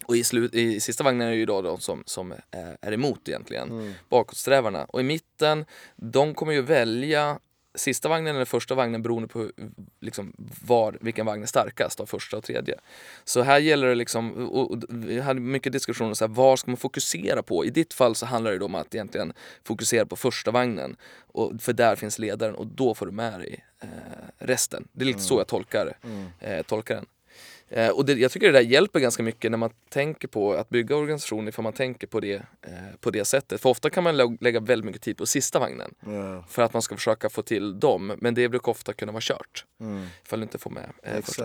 Och 0.07 0.17
i, 0.17 0.25
slut, 0.25 0.55
i 0.55 0.81
sista 0.81 1.05
vagnen 1.05 1.27
är 1.27 1.31
det 1.31 1.37
ju 1.37 1.47
då 1.47 1.63
de 1.63 1.81
som, 1.81 2.03
som 2.07 2.33
är, 2.33 2.77
är 2.81 2.93
emot 2.93 3.29
egentligen, 3.29 3.71
mm. 3.71 3.93
bakåtsträvarna. 4.09 4.85
Och 4.85 5.01
i 5.01 5.03
mitten, 5.03 5.65
de 5.97 6.35
kommer 6.35 6.53
ju 6.53 6.63
välja 6.63 7.39
sista 7.79 8.09
vagnen 8.09 8.37
eller 8.37 8.45
första 8.45 8.75
vagnen 8.75 9.03
beroende 9.03 9.29
på 9.29 9.51
liksom, 10.01 10.33
var, 10.67 10.99
vilken 11.01 11.27
vagn 11.27 11.43
är 11.43 11.47
starkast 11.47 12.01
av 12.01 12.07
första 12.07 12.37
och 12.37 12.45
tredje. 12.45 12.79
Så 13.25 13.43
här 13.43 13.59
gäller 13.59 13.87
det 13.89 13.95
liksom, 13.95 14.33
och, 14.33 14.71
och 14.71 14.83
vi 14.89 15.21
hade 15.21 15.41
mycket 15.41 15.73
diskussioner 15.73 16.15
så 16.15 16.27
här, 16.27 16.35
vad 16.35 16.59
ska 16.59 16.71
man 16.71 16.77
fokusera 16.77 17.43
på? 17.43 17.65
I 17.65 17.71
ditt 17.71 17.95
fall 17.95 18.15
så 18.15 18.27
handlar 18.27 18.53
det 18.53 18.65
om 18.65 18.75
att 18.75 18.95
egentligen 18.95 19.33
fokusera 19.65 20.07
på 20.07 20.17
första 20.17 20.51
vagnen 20.51 20.97
och, 21.21 21.53
för 21.61 21.73
där 21.73 21.97
finns 21.97 22.19
ledaren 22.19 22.55
och 22.55 22.67
då 22.67 22.95
får 22.95 23.07
du 23.07 23.13
med 23.13 23.41
dig 23.41 23.65
eh, 23.81 23.89
resten. 24.39 24.89
Det 24.93 25.03
är 25.03 25.07
lite 25.07 25.17
mm. 25.17 25.29
så 25.29 25.41
jag 25.41 25.47
tolkar, 25.47 25.97
mm. 26.03 26.27
eh, 26.41 26.63
tolkar 26.63 26.95
den. 26.95 27.07
Eh, 27.71 27.89
och 27.89 28.05
det, 28.05 28.13
jag 28.13 28.31
tycker 28.31 28.47
det 28.47 28.53
där 28.53 28.61
hjälper 28.61 29.01
ganska 29.01 29.23
mycket 29.23 29.51
när 29.51 29.59
man 29.59 29.71
tänker 29.89 30.29
på 30.29 30.53
att 30.53 30.69
bygga 30.69 30.97
organisationer 30.97 31.53
för 31.53 31.63
man 31.63 31.73
tänker 31.73 32.07
på 32.07 32.21
det, 32.21 32.35
eh, 32.35 32.73
på 33.01 33.11
det 33.11 33.25
sättet. 33.25 33.61
För 33.61 33.71
ofta 33.71 33.91
kan 33.91 34.05
man 34.05 34.17
lä 34.17 34.37
lägga 34.41 34.61
väldigt 34.61 34.87
mycket 34.87 35.03
tid 35.03 35.17
på 35.17 35.27
sista 35.27 35.59
vagnen 35.59 35.95
yeah. 36.09 36.47
för 36.49 36.63
att 36.63 36.73
man 36.73 36.83
ska 36.83 36.95
försöka 36.95 37.29
få 37.29 37.43
till 37.43 37.81
dem. 37.81 38.13
Men 38.19 38.35
det 38.35 38.49
brukar 38.49 38.73
ofta 38.73 38.93
kunna 38.93 39.13
vara 39.13 39.23
kört 39.23 39.65
mm. 39.81 40.07
ifall 40.25 40.41
du 40.41 40.43
inte 40.43 40.59
får 40.59 40.71
med 40.71 40.91
eh, 41.03 41.23
första. 41.23 41.45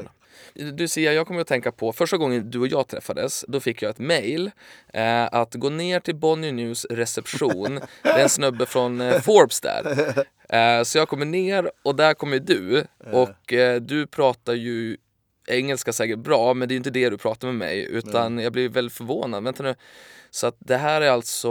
Du 0.53 0.87
ser, 0.87 1.11
jag 1.11 1.27
kommer 1.27 1.41
att 1.41 1.47
tänka 1.47 1.71
på 1.71 1.93
första 1.93 2.17
gången 2.17 2.51
du 2.51 2.59
och 2.59 2.67
jag 2.67 2.87
träffades, 2.87 3.45
då 3.47 3.59
fick 3.59 3.81
jag 3.81 3.89
ett 3.89 3.99
mail 3.99 4.51
eh, 4.93 5.23
att 5.23 5.53
gå 5.53 5.69
ner 5.69 5.99
till 5.99 6.15
Bonnier 6.15 6.51
News 6.51 6.85
reception, 6.85 7.79
det 8.01 8.09
är 8.09 8.23
en 8.23 8.29
snubbe 8.29 8.65
från 8.65 9.01
eh, 9.01 9.21
Forbes 9.21 9.61
där. 9.61 10.25
Eh, 10.49 10.83
så 10.83 10.97
jag 10.97 11.07
kommer 11.07 11.25
ner 11.25 11.71
och 11.83 11.95
där 11.95 12.13
kommer 12.13 12.39
du 12.39 12.85
och 13.11 13.53
eh, 13.53 13.81
du 13.81 14.07
pratar 14.07 14.53
ju 14.53 14.97
engelska 15.47 15.93
säkert 15.93 16.19
bra, 16.19 16.53
men 16.53 16.67
det 16.67 16.73
är 16.73 16.77
inte 16.77 16.89
det 16.89 17.09
du 17.09 17.17
pratar 17.17 17.47
med 17.47 17.55
mig. 17.55 17.87
Utan 17.89 18.35
Nej. 18.35 18.43
jag 18.43 18.53
blir 18.53 18.69
väldigt 18.69 18.93
förvånad. 18.93 19.43
Vänta 19.43 19.63
nu. 19.63 19.75
Så 20.29 20.47
att 20.47 20.55
det 20.59 20.77
här 20.77 21.01
är 21.01 21.09
alltså... 21.09 21.49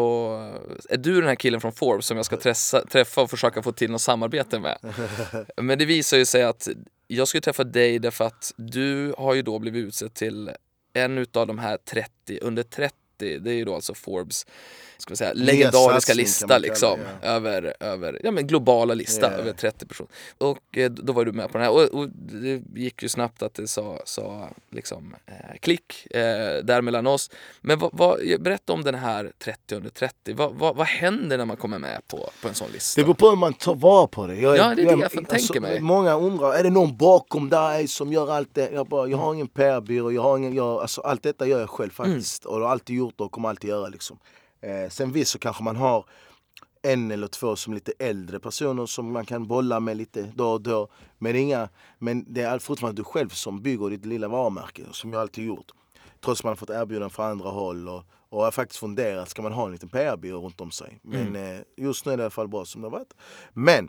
Är 0.88 0.96
du 0.96 1.14
den 1.14 1.28
här 1.28 1.34
killen 1.34 1.60
från 1.60 1.72
Forbes 1.72 2.06
som 2.06 2.16
jag 2.16 2.26
ska 2.26 2.36
träffa, 2.36 2.84
träffa 2.84 3.22
och 3.22 3.30
försöka 3.30 3.62
få 3.62 3.72
till 3.72 3.90
något 3.90 4.00
samarbete 4.00 4.58
med? 4.58 4.78
Men 5.56 5.78
det 5.78 5.84
visar 5.84 6.16
ju 6.16 6.24
sig 6.24 6.42
att 6.42 6.68
jag 7.06 7.28
skulle 7.28 7.40
träffa 7.40 7.64
dig 7.64 7.98
därför 7.98 8.24
att 8.24 8.52
du 8.56 9.14
har 9.18 9.34
ju 9.34 9.42
då 9.42 9.58
blivit 9.58 9.84
utsedd 9.84 10.14
till 10.14 10.50
en 10.92 11.18
utav 11.18 11.46
de 11.46 11.58
här 11.58 11.76
30, 11.76 12.38
under 12.42 12.62
30 12.62 12.96
det 13.16 13.50
är 13.50 13.54
ju 13.54 13.64
då 13.64 13.74
alltså 13.74 13.94
Forbes 13.94 14.46
ska 15.02 15.16
säga, 15.16 15.32
legendariska 15.34 16.14
lista 16.14 16.58
liksom, 16.58 17.00
ja. 17.22 17.28
över, 17.28 17.74
över 17.80 18.20
ja, 18.24 18.30
men 18.30 18.46
globala 18.46 18.94
lista 18.94 19.26
yeah. 19.26 19.40
över 19.40 19.52
30 19.52 19.86
personer. 19.86 20.10
Och 20.38 20.78
eh, 20.78 20.90
då 20.90 21.12
var 21.12 21.24
du 21.24 21.32
med 21.32 21.52
på 21.52 21.58
den 21.58 21.66
här 21.66 21.72
och, 21.72 22.00
och, 22.00 22.08
det 22.08 22.62
gick 22.74 23.02
ju 23.02 23.08
snabbt 23.08 23.42
att 23.42 23.54
det 23.54 23.68
sa, 23.68 24.00
sa 24.04 24.48
liksom, 24.70 25.14
eh, 25.26 25.58
klick 25.60 26.06
eh, 26.10 26.20
där 26.64 26.82
mellan 26.82 27.06
oss. 27.06 27.30
Men 27.60 27.78
vad, 27.78 27.90
vad, 27.92 28.40
berätta 28.40 28.72
om 28.72 28.84
den 28.84 28.94
här 28.94 29.32
30 29.38 29.74
under 29.74 29.90
30. 29.90 30.34
Vad, 30.34 30.54
vad, 30.54 30.76
vad 30.76 30.86
händer 30.86 31.38
när 31.38 31.44
man 31.44 31.56
kommer 31.56 31.78
med 31.78 32.00
på, 32.06 32.30
på 32.42 32.48
en 32.48 32.54
sån 32.54 32.70
lista? 32.72 33.00
Det 33.00 33.04
beror 33.04 33.14
på 33.14 33.28
hur 33.28 33.36
man 33.36 33.54
tar 33.54 33.74
vara 33.74 34.06
på 34.06 34.26
det. 34.26 34.36
Jag, 34.36 34.56
ja, 34.56 34.74
det 34.74 34.82
är 34.82 34.86
det 34.86 34.90
jag, 34.90 35.00
jag 35.00 35.10
tänker 35.10 35.34
alltså, 35.34 35.60
mig. 35.60 35.80
Många 35.80 36.14
undrar, 36.14 36.54
är 36.54 36.62
det 36.62 36.70
någon 36.70 36.96
bakom 36.96 37.48
där 37.48 37.86
som 37.86 38.12
gör 38.12 38.32
allt 38.32 38.54
det? 38.54 38.70
Jag, 38.72 38.86
bara, 38.86 39.08
jag 39.08 39.18
har 39.18 39.34
ingen 39.34 39.48
PR-byrå, 39.48 40.12
jag 40.12 40.22
har 40.22 40.38
ingen, 40.38 40.54
jag, 40.54 40.80
alltså, 40.80 41.00
allt 41.00 41.22
detta 41.22 41.46
gör 41.46 41.60
jag 41.60 41.70
själv 41.70 41.90
faktiskt. 41.90 42.44
Mm. 42.44 42.54
Och 42.54 42.60
har 42.60 42.72
alltid 42.72 42.96
gjort 42.96 43.20
och 43.20 43.32
kommer 43.32 43.48
alltid 43.48 43.70
göra 43.70 43.88
liksom. 43.88 44.18
Eh, 44.62 44.88
sen 44.88 45.12
visst 45.12 45.30
så 45.30 45.38
kanske 45.38 45.62
man 45.62 45.76
har 45.76 46.04
en 46.82 47.10
eller 47.10 47.26
två 47.26 47.56
som 47.56 47.74
lite 47.74 47.92
äldre 47.98 48.40
personer 48.40 48.86
som 48.86 49.12
man 49.12 49.24
kan 49.24 49.46
bolla 49.46 49.80
med 49.80 49.96
lite 49.96 50.32
då 50.34 50.52
och 50.52 50.60
då. 50.60 50.88
Men, 51.18 51.36
inga, 51.36 51.68
men 51.98 52.32
det 52.34 52.42
är 52.42 52.58
fortfarande 52.58 53.00
du 53.00 53.04
själv 53.04 53.28
som 53.28 53.62
bygger 53.62 53.90
ditt 53.90 54.06
lilla 54.06 54.28
varumärke, 54.28 54.82
som 54.90 55.12
jag 55.12 55.22
alltid 55.22 55.44
gjort. 55.46 55.66
Trots 56.20 56.40
att 56.40 56.44
man 56.44 56.56
fått 56.56 56.70
erbjudanden 56.70 57.10
från 57.10 57.26
andra 57.26 57.50
håll. 57.50 57.88
Och, 57.88 58.04
och 58.28 58.42
har 58.42 58.50
faktiskt 58.50 58.80
funderat, 58.80 59.28
ska 59.28 59.42
man 59.42 59.52
ha 59.52 59.66
en 59.66 59.72
liten 59.72 59.88
PR-byrå 59.88 60.40
runt 60.40 60.60
om 60.60 60.70
sig? 60.70 61.00
Men 61.02 61.26
mm. 61.26 61.56
eh, 61.56 61.62
just 61.76 62.06
nu 62.06 62.12
är 62.12 62.16
det 62.16 62.20
i 62.20 62.24
alla 62.24 62.30
fall 62.30 62.48
bra 62.48 62.64
som 62.64 62.80
det 62.80 62.86
har 62.86 62.92
varit. 62.92 63.14
Men 63.52 63.88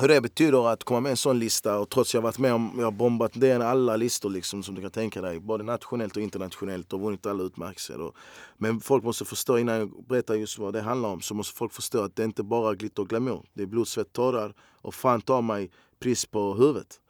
hur 0.00 0.08
det 0.08 0.20
betyder 0.20 0.68
att 0.68 0.84
komma 0.84 1.00
med 1.00 1.10
en 1.10 1.16
sån 1.16 1.38
lista 1.38 1.78
och 1.78 1.90
trots 1.90 2.10
att 2.10 2.14
jag 2.14 2.22
varit 2.22 2.38
med 2.38 2.54
om, 2.54 2.72
jag 2.76 2.84
har 2.84 2.90
bombat 2.90 3.32
det 3.34 3.52
alla 3.52 3.96
listor 3.96 4.30
liksom 4.30 4.62
som 4.62 4.74
du 4.74 4.82
kan 4.82 4.90
tänka 4.90 5.20
dig. 5.22 5.40
Både 5.40 5.64
nationellt 5.64 6.16
och 6.16 6.22
internationellt 6.22 6.92
och 6.92 7.00
vunnit 7.00 7.26
alla 7.26 7.42
utmärkelser. 7.42 8.00
Och, 8.00 8.16
Men 8.56 8.80
folk 8.80 9.04
måste 9.04 9.24
förstå, 9.24 9.58
innan 9.58 9.78
jag 9.78 10.04
berättar 10.08 10.34
just 10.34 10.58
vad 10.58 10.72
det 10.72 10.80
handlar 10.80 11.08
om, 11.08 11.20
så 11.20 11.34
måste 11.34 11.56
folk 11.56 11.72
förstå 11.72 12.02
att 12.02 12.16
det 12.16 12.24
inte 12.24 12.42
bara 12.42 12.70
är 12.70 12.74
glitter 12.74 13.02
och 13.02 13.08
glamour. 13.08 13.46
Det 13.54 13.62
är 13.62 13.66
blod, 13.66 13.88
svett, 13.88 14.12
tårar 14.12 14.54
och 14.82 14.94
fan 14.94 15.20
ta 15.20 15.40
mig 15.40 15.70
pris 15.98 16.26
på 16.26 16.54
huvudet. 16.54 17.00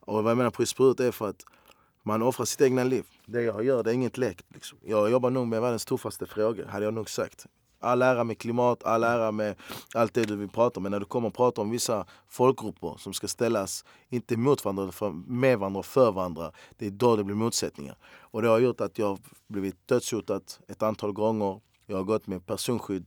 Och 0.00 0.22
vad 0.22 0.30
jag 0.30 0.36
menar 0.36 0.50
pris 0.50 0.74
på 0.74 0.82
huvudet 0.82 1.06
är 1.06 1.12
för 1.12 1.28
att 1.28 1.44
man 2.02 2.22
offrar 2.22 2.46
sitt 2.46 2.60
egna 2.60 2.84
liv. 2.84 3.04
Det 3.26 3.42
jag 3.42 3.64
gör 3.64 3.82
det 3.82 3.90
är 3.90 3.94
inget 3.94 4.18
lek. 4.18 4.42
Liksom. 4.48 4.78
Jag 4.82 5.10
jobbar 5.10 5.30
nog 5.30 5.46
med 5.46 5.60
världens 5.60 5.84
tuffaste 5.84 6.26
frågor, 6.26 6.64
hade 6.64 6.84
jag 6.84 6.94
nog 6.94 7.10
sagt. 7.10 7.46
All 7.84 8.02
ära 8.02 8.24
med 8.24 8.38
klimat, 8.38 8.84
all 8.84 9.04
ära 9.04 9.32
med 9.32 9.56
allt 9.94 10.14
det 10.14 10.24
du 10.24 10.36
vill 10.36 10.48
prata 10.48 10.80
om. 10.80 10.82
Men 10.82 10.92
när 10.92 11.00
du 11.00 11.06
kommer 11.06 11.28
och 11.28 11.34
pratar 11.34 11.62
om 11.62 11.70
vissa 11.70 12.06
folkgrupper 12.28 12.94
som 12.98 13.12
ska 13.12 13.28
ställas, 13.28 13.84
inte 14.08 14.36
mot 14.36 14.64
varandra, 14.64 14.84
utan 14.84 15.24
med 15.26 15.58
varandra 15.58 15.78
och 15.78 15.86
för 15.86 16.12
varandra. 16.12 16.52
Det 16.78 16.86
är 16.86 16.90
då 16.90 17.16
det 17.16 17.24
blir 17.24 17.36
motsättningar. 17.36 17.96
Och 18.20 18.42
det 18.42 18.48
har 18.48 18.58
gjort 18.58 18.80
att 18.80 18.98
jag 18.98 19.06
har 19.06 19.18
blivit 19.48 19.88
dödshotad 19.88 20.40
ett 20.68 20.82
antal 20.82 21.12
gånger. 21.12 21.60
Jag 21.86 21.96
har 21.96 22.04
gått 22.04 22.26
med 22.26 22.46
personskydd 22.46 23.06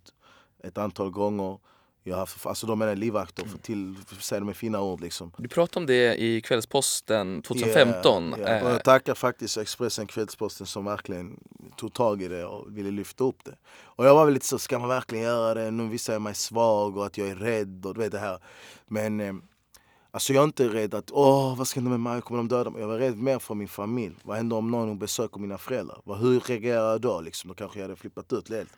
ett 0.63 0.77
antal 0.77 1.09
gånger. 1.09 1.59
Jag 2.07 2.15
har 2.15 2.19
haft, 2.19 2.45
alltså 2.45 2.67
de 2.67 2.81
är 2.81 2.95
livvakter, 2.95 3.45
för 3.45 3.57
till, 3.57 3.95
för 4.07 4.15
säga 4.15 4.39
det 4.39 4.45
med 4.45 4.57
fina 4.57 4.81
ord 4.81 5.01
liksom. 5.01 5.31
Du 5.37 5.47
pratade 5.47 5.79
om 5.79 5.85
det 5.85 6.15
i 6.15 6.41
Kvällsposten 6.41 7.41
2015. 7.41 8.23
Yeah, 8.23 8.39
yeah. 8.39 8.65
Och 8.65 8.71
jag 8.71 8.83
tackar 8.83 9.13
faktiskt 9.13 9.57
Expressen 9.57 10.07
Kvällsposten 10.07 10.67
som 10.67 10.85
verkligen 10.85 11.39
tog 11.75 11.93
tag 11.93 12.21
i 12.21 12.27
det 12.27 12.45
och 12.45 12.77
ville 12.77 12.91
lyfta 12.91 13.23
upp 13.23 13.43
det. 13.45 13.55
Och 13.81 14.05
jag 14.05 14.15
var 14.15 14.25
väl 14.25 14.33
lite 14.33 14.45
så, 14.45 14.59
ska 14.59 14.79
man 14.79 14.89
verkligen 14.89 15.23
göra 15.23 15.53
det? 15.53 15.71
Nu 15.71 15.87
visar 15.87 16.13
jag 16.13 16.21
mig 16.21 16.35
svag 16.35 16.97
och 16.97 17.05
att 17.05 17.17
jag 17.17 17.27
är 17.27 17.35
rädd 17.35 17.85
och 17.85 17.93
du 17.93 17.99
vet 17.99 18.11
det 18.11 18.19
här. 18.19 18.39
Men 18.87 19.19
eh, 19.19 19.33
Alltså 20.11 20.33
jag 20.33 20.41
är 20.41 20.45
inte 20.45 20.67
rädd 20.67 20.93
att, 20.93 21.11
åh 21.11 21.57
vad 21.57 21.67
ska 21.67 21.79
hända 21.79 21.97
med 21.97 21.99
mig, 21.99 22.21
kommer 22.21 22.37
de 22.37 22.47
döda 22.47 22.69
mig? 22.69 22.81
Jag 22.81 22.87
var 22.87 22.97
rädd 22.97 23.17
mer 23.17 23.39
för 23.39 23.55
min 23.55 23.67
familj. 23.67 24.15
Vad 24.23 24.37
händer 24.37 24.55
om 24.55 24.71
någon 24.71 24.99
besöker 24.99 25.39
mina 25.39 25.57
föräldrar? 25.57 26.17
Hur 26.19 26.39
reagerar 26.39 26.91
jag 26.91 27.01
då? 27.01 27.21
Liksom? 27.21 27.47
Då 27.47 27.53
kanske 27.53 27.79
jag 27.79 27.83
hade 27.83 27.95
flippat 27.95 28.33
ut 28.33 28.49
helt. 28.49 28.69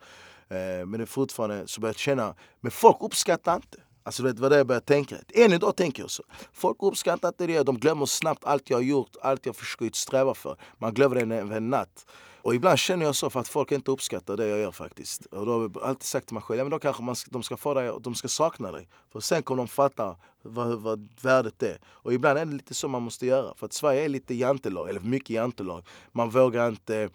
Eh, 0.50 0.86
men 0.86 0.92
det 0.92 1.02
är 1.02 1.06
fortfarande 1.06 1.68
så 1.68 1.82
börjar 1.82 1.94
jag 1.94 2.00
känna, 2.00 2.36
men 2.60 2.72
folk 2.72 2.98
uppskattar 3.00 3.56
inte. 3.56 3.78
Alltså 4.04 4.24
det 4.24 4.40
vad 4.40 4.52
det 4.52 4.58
jag 4.58 4.68
började 4.68 4.86
tänka. 4.86 5.16
Än 5.34 5.54
idag 5.54 5.76
tänker 5.76 6.04
jag 6.04 6.10
så. 6.12 6.24
Folk 6.54 6.78
uppskattar 6.80 7.28
inte 7.28 7.48
det. 7.48 7.64
De 7.64 7.78
glömmer 7.78 8.06
snabbt 8.06 8.46
allt 8.46 8.70
jag 8.70 8.78
har 8.78 8.84
gjort, 8.84 9.16
allt 9.22 9.46
jag 9.46 9.56
försökt 9.56 9.96
sträva 9.96 10.34
för. 10.34 10.58
Man 10.78 10.94
glömmer 10.94 11.26
det 11.26 11.36
över 11.36 11.58
en 11.58 11.70
natt. 11.70 12.06
Och 12.42 12.56
ibland 12.56 12.80
känner 12.80 13.06
jag 13.06 13.16
så 13.16 13.30
för 13.30 13.40
att 13.40 13.48
folk 13.48 13.72
inte 13.72 13.92
uppskattar 13.92 14.38
det 14.38 14.48
jag 14.48 14.60
gör 14.60 14.72
faktiskt. 14.72 15.26
Och 15.26 15.46
då 15.46 15.52
har 15.52 15.62
jag 15.62 15.78
alltid 15.84 16.04
sagt 16.04 16.28
till 16.28 16.34
mig 16.34 16.44
själv, 16.44 16.58
ja, 16.58 16.64
men 16.64 16.72
då 16.72 16.80
kanske 16.80 17.04
man, 17.04 17.16
de 17.30 17.44
ska 17.44 17.58
få 17.58 17.74
dig, 17.74 17.92
de 18.02 18.16
ska 18.16 18.28
sakna 18.28 18.72
dig. 18.72 18.90
För 19.12 19.20
sen 19.20 19.44
kommer 19.44 19.58
de 19.58 19.68
fatta 19.68 20.16
vad, 20.42 20.82
vad 20.82 21.10
värdet 21.22 21.64
är. 21.64 21.78
Och 21.86 22.14
ibland 22.14 22.40
är 22.40 22.46
det 22.46 22.52
lite 22.54 22.74
så 22.74 22.88
man 22.88 23.02
måste 23.02 23.26
göra. 23.26 23.54
För 23.56 23.66
att 23.66 23.74
Sverige 23.74 24.06
är 24.06 24.10
lite 24.10 24.36
jantelag, 24.36 24.90
eller 24.90 25.00
mycket 25.00 25.30
jantelag. 25.30 25.86
Man 26.12 26.30
vågar 26.30 26.68
inte 26.68 27.10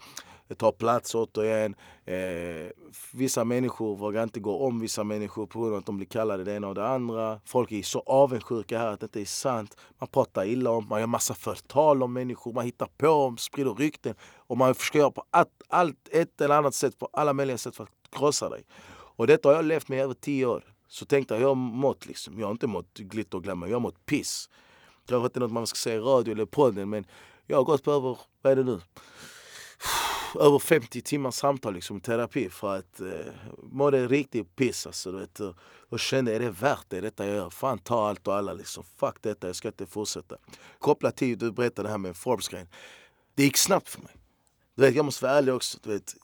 tar 0.55 0.73
plats 0.73 1.15
återigen. 1.15 1.75
Eh, 2.05 2.71
vissa 3.13 3.45
människor 3.45 3.97
vågar 3.97 4.23
inte 4.23 4.41
gå 4.41 4.59
om 4.67 4.81
vissa 4.81 5.05
människor 5.05 5.47
på 5.47 5.61
grund 5.61 5.73
av 5.73 5.79
att 5.79 5.87
de 5.87 5.97
blir 5.97 6.07
kallade 6.07 6.45
det 6.45 6.55
ena 6.55 6.69
och 6.69 6.75
det 6.75 6.89
andra. 6.89 7.41
Folk 7.45 7.73
är 7.73 7.83
så 7.83 8.03
avundsjuka 8.07 8.79
här 8.79 8.87
att 8.87 9.01
det 9.01 9.07
inte 9.07 9.21
är 9.21 9.25
sant. 9.25 9.77
Man 9.99 10.09
pratar 10.09 10.45
illa 10.45 10.71
om, 10.71 10.89
man 10.89 11.01
gör 11.01 11.07
massa 11.07 11.35
förtal 11.35 12.03
om 12.03 12.13
människor, 12.13 12.53
man 12.53 12.65
hittar 12.65 12.89
på, 12.99 13.37
sprider 13.39 13.75
rykten. 13.75 14.15
Och 14.37 14.57
man 14.57 14.75
försöker 14.75 14.99
göra 14.99 15.11
på 15.11 15.25
allt, 15.31 15.63
allt, 15.69 16.09
ett 16.13 16.41
eller 16.41 16.55
annat 16.55 16.75
sätt, 16.75 16.99
på 16.99 17.09
alla 17.13 17.33
möjliga 17.33 17.59
sätt 17.59 17.77
för 17.77 17.85
att 17.85 17.91
krossa 18.11 18.49
dig. 18.49 18.65
Och 19.17 19.27
detta 19.27 19.49
har 19.49 19.57
jag 19.57 19.65
levt 19.65 19.89
med 19.89 19.99
i 19.99 20.03
över 20.03 20.15
tio 20.15 20.47
år. 20.47 20.65
Så 20.89 21.07
tänkte 21.07 21.35
jag, 21.35 21.43
jag 21.43 21.49
har 21.49 21.55
mått 21.55 22.07
liksom. 22.07 22.39
Jag 22.39 22.47
har 22.47 22.53
inte 22.53 22.67
mått 22.67 22.99
glitter 22.99 23.39
och 23.39 23.45
glamour, 23.45 23.69
jag 23.69 23.77
har 23.77 23.81
mått 23.81 24.07
piss. 24.07 24.49
Kanske 25.07 25.27
inte 25.27 25.41
något 25.41 25.53
man 25.53 25.67
ska 25.67 25.77
säga 25.77 25.97
i 25.97 26.01
radio 26.01 26.33
eller 26.33 26.47
podden 26.47 26.91
men 26.91 27.07
jag 27.47 27.57
har 27.57 27.65
gått 27.65 27.85
på 27.85 27.93
över, 27.93 28.19
vad 28.43 28.53
är 28.53 28.57
det 28.57 28.65
nu? 28.65 28.81
Över 30.41 30.59
50 30.59 31.01
timmars 31.01 31.35
samtal 31.35 31.75
liksom, 31.75 32.01
terapi 32.01 32.51
för 32.51 32.77
att 32.77 33.01
eh, 33.01 33.07
mådde 33.63 34.09
riktigt 34.09 34.57
piss. 34.57 34.87
Alltså, 34.87 35.13
du 35.13 35.19
vet, 35.19 35.41
och, 35.89 36.01
kände, 36.01 36.35
är 36.37 36.41
det 36.41 36.51
värt 36.51 36.85
det 36.89 37.01
detta 37.01 37.27
jag 37.27 37.37
gör? 37.37 37.51
Fan 37.51 37.79
ta 37.79 38.09
allt 38.09 38.29
och 38.29 38.35
alla 38.35 38.53
liksom. 38.53 38.85
Fuck 38.97 39.17
detta, 39.21 39.47
jag 39.47 39.57
ska 39.57 39.69
inte 39.69 39.87
fortsätta. 39.87 40.37
Kopplat 40.79 41.17
till, 41.17 41.39
du 41.39 41.53
berättade 41.53 41.89
det 41.89 41.91
här 41.91 41.99
med 41.99 42.17
Forbes-grejen. 42.17 42.69
Det 43.35 43.43
gick 43.43 43.57
snabbt 43.57 43.89
för 43.89 44.03
mig. 44.03 44.13
Du 44.77 44.83
vet, 44.83 44.95
jag 44.95 45.05
måste 45.05 45.25
vara 45.25 45.39
ärlig 45.39 45.55
också. 45.55 45.79
Du 45.83 45.93
vet, 45.93 46.15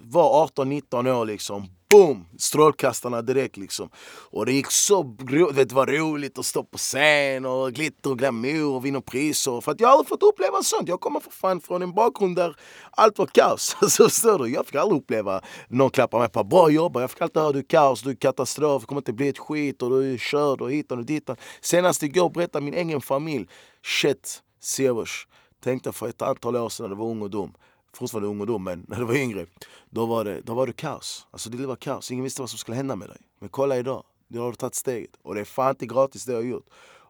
var 0.00 0.46
18-19 0.46 1.12
år 1.12 1.24
liksom 1.24 1.68
boom! 1.90 2.26
Strålkastarna 2.38 3.22
direkt 3.22 3.56
liksom. 3.56 3.90
Och 4.30 4.46
det 4.46 4.52
gick 4.52 4.70
så 4.70 5.16
vet, 5.52 5.68
det 5.68 5.74
var 5.74 5.86
roligt 5.86 6.38
att 6.38 6.46
stå 6.46 6.64
på 6.64 6.78
scen 6.78 7.46
och 7.46 7.72
glitter 7.72 8.10
och 8.10 8.18
glamour 8.18 8.74
och 8.74 8.84
vinna 8.84 9.00
priser. 9.00 9.60
För 9.60 9.72
att 9.72 9.80
jag 9.80 9.88
har 9.88 9.92
aldrig 9.92 10.08
fått 10.08 10.22
uppleva 10.22 10.62
sånt. 10.62 10.88
Jag 10.88 11.00
kommer 11.00 11.20
för 11.20 11.30
fan 11.30 11.60
från 11.60 11.82
en 11.82 11.92
bakgrund 11.92 12.36
där 12.36 12.56
allt 12.90 13.18
var 13.18 13.26
kaos. 13.26 13.76
Alltså, 13.82 14.04
förstår 14.04 14.38
du? 14.38 14.48
Jag 14.48 14.66
fick 14.66 14.74
aldrig 14.74 15.00
uppleva 15.00 15.40
någon 15.68 15.90
klappa 15.90 16.18
mig 16.18 16.28
på 16.28 16.44
bra 16.44 16.70
jobbat. 16.70 17.00
Jag 17.00 17.10
fick 17.10 17.20
alltid 17.20 17.42
höra 17.42 17.52
du 17.52 17.58
är 17.58 17.62
kaos, 17.62 18.02
du 18.02 18.10
är 18.10 18.14
katastrof, 18.14 18.82
det 18.82 18.86
kommer 18.86 19.00
inte 19.00 19.12
bli 19.12 19.28
ett 19.28 19.38
skit 19.38 19.82
och 19.82 19.90
du 19.90 20.14
är 20.14 20.18
körd 20.18 20.60
och 20.60 20.72
hitan 20.72 20.98
och 20.98 21.04
ditan. 21.04 21.36
Senast 21.60 22.02
igår 22.02 22.30
berättade 22.30 22.64
min 22.64 22.74
egen 22.74 23.00
familj, 23.00 23.48
shit, 23.84 24.42
Sievers, 24.60 25.26
tänkte 25.64 25.92
för 25.92 26.08
ett 26.08 26.22
antal 26.22 26.56
år 26.56 26.68
sedan 26.68 26.84
när 26.84 26.88
det 26.88 27.00
var 27.00 27.10
ung 27.10 27.22
och 27.22 27.30
dum 27.30 27.52
fortfarande 27.96 28.28
ung 28.28 28.40
och 28.40 28.46
dum, 28.46 28.64
men 28.64 28.84
när 28.88 28.98
du 28.98 29.04
var 29.04 29.14
yngre, 29.14 29.46
då 29.90 30.06
var 30.06 30.24
det, 30.24 30.40
då 30.40 30.54
var 30.54 30.66
det 30.66 30.72
kaos. 30.72 31.26
Alltså 31.30 31.50
det 31.50 31.66
var 31.66 31.76
kaos. 31.76 32.10
Ingen 32.10 32.24
visste 32.24 32.42
vad 32.42 32.50
som 32.50 32.58
skulle 32.58 32.76
hända 32.76 32.96
med 32.96 33.08
dig. 33.08 33.18
Men 33.38 33.48
kolla 33.48 33.78
idag. 33.78 34.04
då 34.28 34.42
har 34.42 34.50
du 34.50 34.56
tagit 34.56 34.74
steget. 34.74 35.10
Och 35.22 35.34
det 35.34 35.40
är 35.40 35.44
fan 35.44 35.70
inte 35.70 35.86
gratis 35.86 36.24
det 36.24 36.32
jag 36.32 36.38
har 36.38 36.44
gjort. 36.44 36.66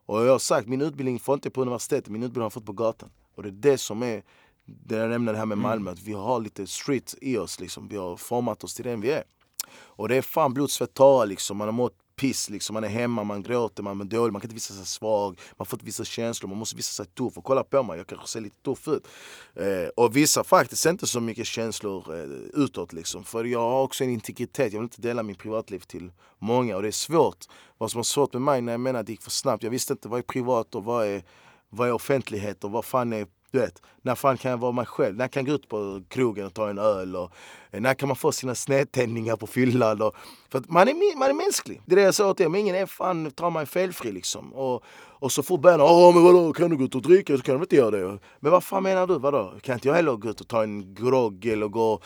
Och 0.06 0.26
jag 0.26 0.32
har 0.32 0.38
sagt, 0.38 0.68
min 0.68 0.80
utbildning 0.80 1.18
får 1.18 1.34
inte 1.34 1.50
på 1.50 1.62
universitetet, 1.62 2.08
min 2.08 2.22
utbildning 2.22 2.40
har 2.40 2.44
jag 2.44 2.52
fått 2.52 2.66
på 2.66 2.72
gatan. 2.72 3.10
Och 3.34 3.42
det 3.42 3.48
är 3.48 3.52
det 3.52 3.78
som 3.78 4.02
är, 4.02 4.22
det 4.64 4.96
jag 4.96 5.10
nämnde 5.10 5.32
det 5.32 5.38
här 5.38 5.46
med 5.46 5.56
mm. 5.56 5.62
Malmö, 5.62 5.90
att 5.90 6.02
vi 6.02 6.12
har 6.12 6.40
lite 6.40 6.66
street 6.66 7.14
i 7.20 7.36
oss 7.36 7.60
liksom. 7.60 7.88
Vi 7.88 7.96
har 7.96 8.16
format 8.16 8.64
oss 8.64 8.74
till 8.74 8.84
den 8.84 9.00
vi 9.00 9.10
är. 9.10 9.24
Och 9.72 10.08
det 10.08 10.16
är 10.16 10.22
fan 10.22 10.54
blod, 10.54 10.70
svett, 10.70 10.94
tårar 10.94 11.26
liksom. 11.26 11.56
Man 11.56 11.68
har 11.68 11.72
mått 11.72 11.94
piss 12.20 12.50
liksom. 12.50 12.74
Man 12.74 12.84
är 12.84 12.88
hemma, 12.88 13.24
man 13.24 13.42
gråter, 13.42 13.82
man 13.82 14.00
är 14.00 14.04
dålig, 14.04 14.32
man 14.32 14.40
kan 14.40 14.48
inte 14.48 14.54
visa 14.54 14.74
sig 14.74 14.86
svag, 14.86 15.40
man 15.56 15.66
får 15.66 15.76
inte 15.76 15.86
visa 15.86 16.04
känslor, 16.04 16.48
man 16.48 16.58
måste 16.58 16.76
visa 16.76 17.04
sig 17.04 17.06
tuff. 17.06 17.38
Och 17.38 17.44
kolla 17.44 17.64
på 17.64 17.82
mig, 17.82 17.96
jag 17.98 18.06
kanske 18.06 18.28
ser 18.28 18.40
lite 18.40 18.56
tuff 18.62 18.88
ut. 18.88 19.06
Eh, 19.54 19.88
och 19.96 20.16
visar 20.16 20.44
faktiskt 20.44 20.86
inte 20.86 21.06
så 21.06 21.20
mycket 21.20 21.46
känslor 21.46 22.14
eh, 22.14 22.62
utåt 22.62 22.92
liksom. 22.92 23.24
För 23.24 23.44
jag 23.44 23.60
har 23.60 23.82
också 23.82 24.04
en 24.04 24.10
integritet, 24.10 24.72
jag 24.72 24.80
vill 24.80 24.86
inte 24.86 25.00
dela 25.00 25.22
min 25.22 25.36
privatliv 25.36 25.78
till 25.78 26.12
många. 26.38 26.76
Och 26.76 26.82
det 26.82 26.88
är 26.88 26.92
svårt. 26.92 27.46
Vad 27.78 27.90
som 27.90 27.98
var 27.98 28.04
svårt 28.04 28.32
med 28.32 28.42
mig 28.42 28.60
när 28.60 28.72
jag 28.72 28.80
menar 28.80 29.00
att 29.00 29.06
det 29.06 29.12
gick 29.12 29.22
för 29.22 29.30
snabbt, 29.30 29.62
jag 29.62 29.70
visste 29.70 29.92
inte 29.92 30.08
vad 30.08 30.18
är 30.18 30.22
privat 30.22 30.74
och 30.74 30.84
vad 30.84 31.06
är, 31.06 31.22
vad 31.68 31.88
är 31.88 31.92
offentlighet 31.92 32.64
och 32.64 32.70
vad 32.70 32.84
fan 32.84 33.12
är 33.12 33.26
du 33.50 33.58
vet, 33.58 33.82
när 34.02 34.14
fan 34.14 34.36
kan 34.36 34.50
jag 34.50 34.58
vara 34.58 34.72
mig 34.72 34.86
själv? 34.86 35.16
När 35.16 35.28
kan 35.28 35.44
jag 35.44 35.48
gå 35.48 35.54
ut 35.54 35.68
på 35.68 36.02
krogen 36.08 36.46
och 36.46 36.54
ta 36.54 36.70
en 36.70 36.78
öl? 36.78 37.16
Och, 37.16 37.32
eh, 37.70 37.80
när 37.80 37.94
kan 37.94 38.08
man 38.08 38.16
få 38.16 38.32
sina 38.32 38.54
snedtändningar 38.54 39.36
på 39.36 39.46
fyllan? 39.46 40.02
Och, 40.02 40.14
för 40.48 40.62
man 40.68 40.88
är, 40.88 41.18
man 41.18 41.30
är 41.30 41.34
mänsklig. 41.34 41.82
Det 41.86 41.94
är 41.94 41.96
det 41.96 42.02
jag 42.02 42.14
sa 42.14 42.34
till 42.34 42.46
er, 42.46 42.50
men 42.50 42.60
ingen 42.60 42.76
är 42.76 42.86
fan 42.86 43.30
tar 43.30 43.50
mig 43.50 43.66
felfri 43.66 44.12
liksom. 44.12 44.52
Och, 44.52 44.84
och 45.20 45.32
så 45.32 45.42
fort 45.42 45.60
börjar 45.60 45.78
åh 45.78 46.14
men 46.14 46.24
vadå, 46.24 46.52
kan 46.52 46.70
du 46.70 46.76
gå 46.76 46.84
ut 46.84 46.94
och 46.94 47.02
dricka? 47.02 47.36
Så 47.36 47.42
kan 47.42 47.54
du 47.54 47.60
inte 47.60 47.76
göra 47.76 47.90
det. 47.90 48.18
Men 48.40 48.52
vad 48.52 48.64
fan 48.64 48.82
menar 48.82 49.06
du? 49.06 49.18
Vadå? 49.18 49.54
Kan 49.62 49.74
inte 49.74 49.88
jag 49.88 49.94
heller 49.94 50.16
gå 50.16 50.28
ut 50.28 50.40
och 50.40 50.48
ta 50.48 50.62
en 50.62 50.94
grogg 50.94 51.46
eller 51.46 51.68
gå 51.68 52.00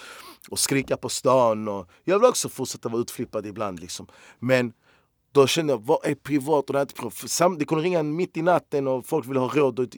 och 0.50 0.58
skrika 0.58 0.96
på 0.96 1.08
stan? 1.08 1.68
Och, 1.68 1.88
jag 2.04 2.18
vill 2.18 2.28
också 2.28 2.48
fortsätta 2.48 2.88
vara 2.88 3.02
utflippad 3.02 3.46
ibland 3.46 3.80
liksom. 3.80 4.06
Men 4.38 4.72
då 5.34 5.46
kände 5.46 5.72
jag, 5.72 5.82
vad 5.86 6.06
är 6.06 6.14
privat 6.14 6.70
och 6.70 6.80
inte 6.80 6.94
privat? 6.94 7.58
Det 7.58 7.64
kunde 7.64 7.84
ringa 7.84 8.02
mitt 8.02 8.36
i 8.36 8.42
natten 8.42 8.88
och 8.88 9.06
folk 9.06 9.26
vill 9.26 9.36
ha 9.36 9.48
råd 9.48 9.78
och, 9.78 9.88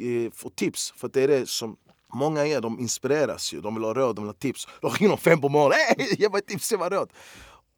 och 0.43 0.57
tips. 0.57 0.95
För 0.97 1.11
det 1.13 1.23
är 1.23 1.29
det 1.29 1.49
som 1.49 1.77
många 2.15 2.47
är, 2.47 2.61
de 2.61 2.81
inspireras 2.81 3.53
ju. 3.53 3.61
De 3.61 3.75
vill 3.75 3.85
ha 3.85 3.95
råd, 3.95 4.17
de 4.17 4.25
vill 4.25 4.29
ha 4.29 4.39
tips. 4.39 4.69
Då 4.81 4.89
ringer 4.89 5.09
de 5.09 5.19
fem 5.19 5.41
på 5.41 5.49
morgonen, 5.49 5.79
hey, 5.99 6.15
ge 6.19 6.29
mig 6.29 6.43
tips, 6.43 6.73
ge 6.73 6.79
mig 6.79 6.89
råd. 6.89 7.11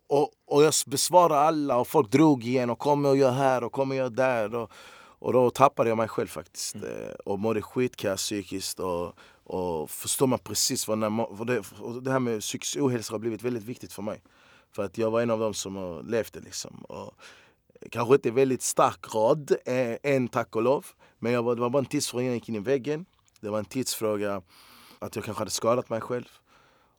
Och, 0.08 0.30
och 0.46 0.62
jag 0.62 0.72
besvarade 0.86 1.40
alla 1.40 1.76
och 1.76 1.88
folk 1.88 2.10
drog 2.10 2.44
igen 2.44 2.70
och 2.70 2.78
kom 2.78 3.04
och 3.04 3.16
gör 3.16 3.30
här 3.30 3.64
och 3.64 3.72
kom 3.72 3.90
och 3.90 3.96
gör 3.96 4.10
där. 4.10 4.54
Och, 4.54 4.70
och 5.18 5.32
då 5.32 5.50
tappade 5.50 5.88
jag 5.88 5.96
mig 5.96 6.08
själv 6.08 6.28
faktiskt. 6.28 6.74
Mm. 6.74 6.88
Eh, 6.88 7.14
och 7.24 7.38
mådde 7.38 7.62
skitkass 7.62 8.20
psykiskt. 8.20 8.80
Och, 8.80 9.12
och 9.44 9.90
förstår 9.90 10.26
man 10.26 10.38
precis 10.38 10.88
vad, 10.88 10.98
när, 10.98 11.10
vad 11.10 11.46
det, 11.46 11.62
det 12.00 12.10
här 12.10 12.18
med 12.18 12.40
psykisk 12.40 12.76
ohälsa 12.76 13.14
har 13.14 13.18
blivit 13.18 13.42
väldigt 13.42 13.64
viktigt 13.64 13.92
för 13.92 14.02
mig. 14.02 14.22
För 14.72 14.84
att 14.84 14.98
jag 14.98 15.10
var 15.10 15.20
en 15.20 15.30
av 15.30 15.38
dem 15.38 15.54
som 15.54 16.00
det 16.08 16.40
liksom. 16.40 16.84
Och, 16.88 17.14
kanske 17.90 18.14
inte 18.14 18.30
väldigt 18.30 18.62
stark 18.62 19.14
rad 19.14 19.50
eh, 19.66 19.96
än 20.02 20.28
tack 20.28 20.56
och 20.56 20.62
lov. 20.62 20.86
Men 21.18 21.32
jag 21.32 21.42
var, 21.42 21.54
det 21.54 21.60
var 21.60 21.70
bara 21.70 21.78
en 21.78 21.86
tidsfråga 21.86 22.22
innan 22.22 22.32
jag 22.32 22.36
gick 22.36 22.48
in 22.48 22.54
i 22.54 22.58
väggen. 22.58 23.06
Det 23.40 23.50
var 23.50 23.58
en 23.58 23.64
tidsfråga 23.64 24.42
att 24.98 25.16
jag 25.16 25.24
kanske 25.24 25.40
hade 25.40 25.50
skadat 25.50 25.90
mig 25.90 26.00
själv. 26.00 26.28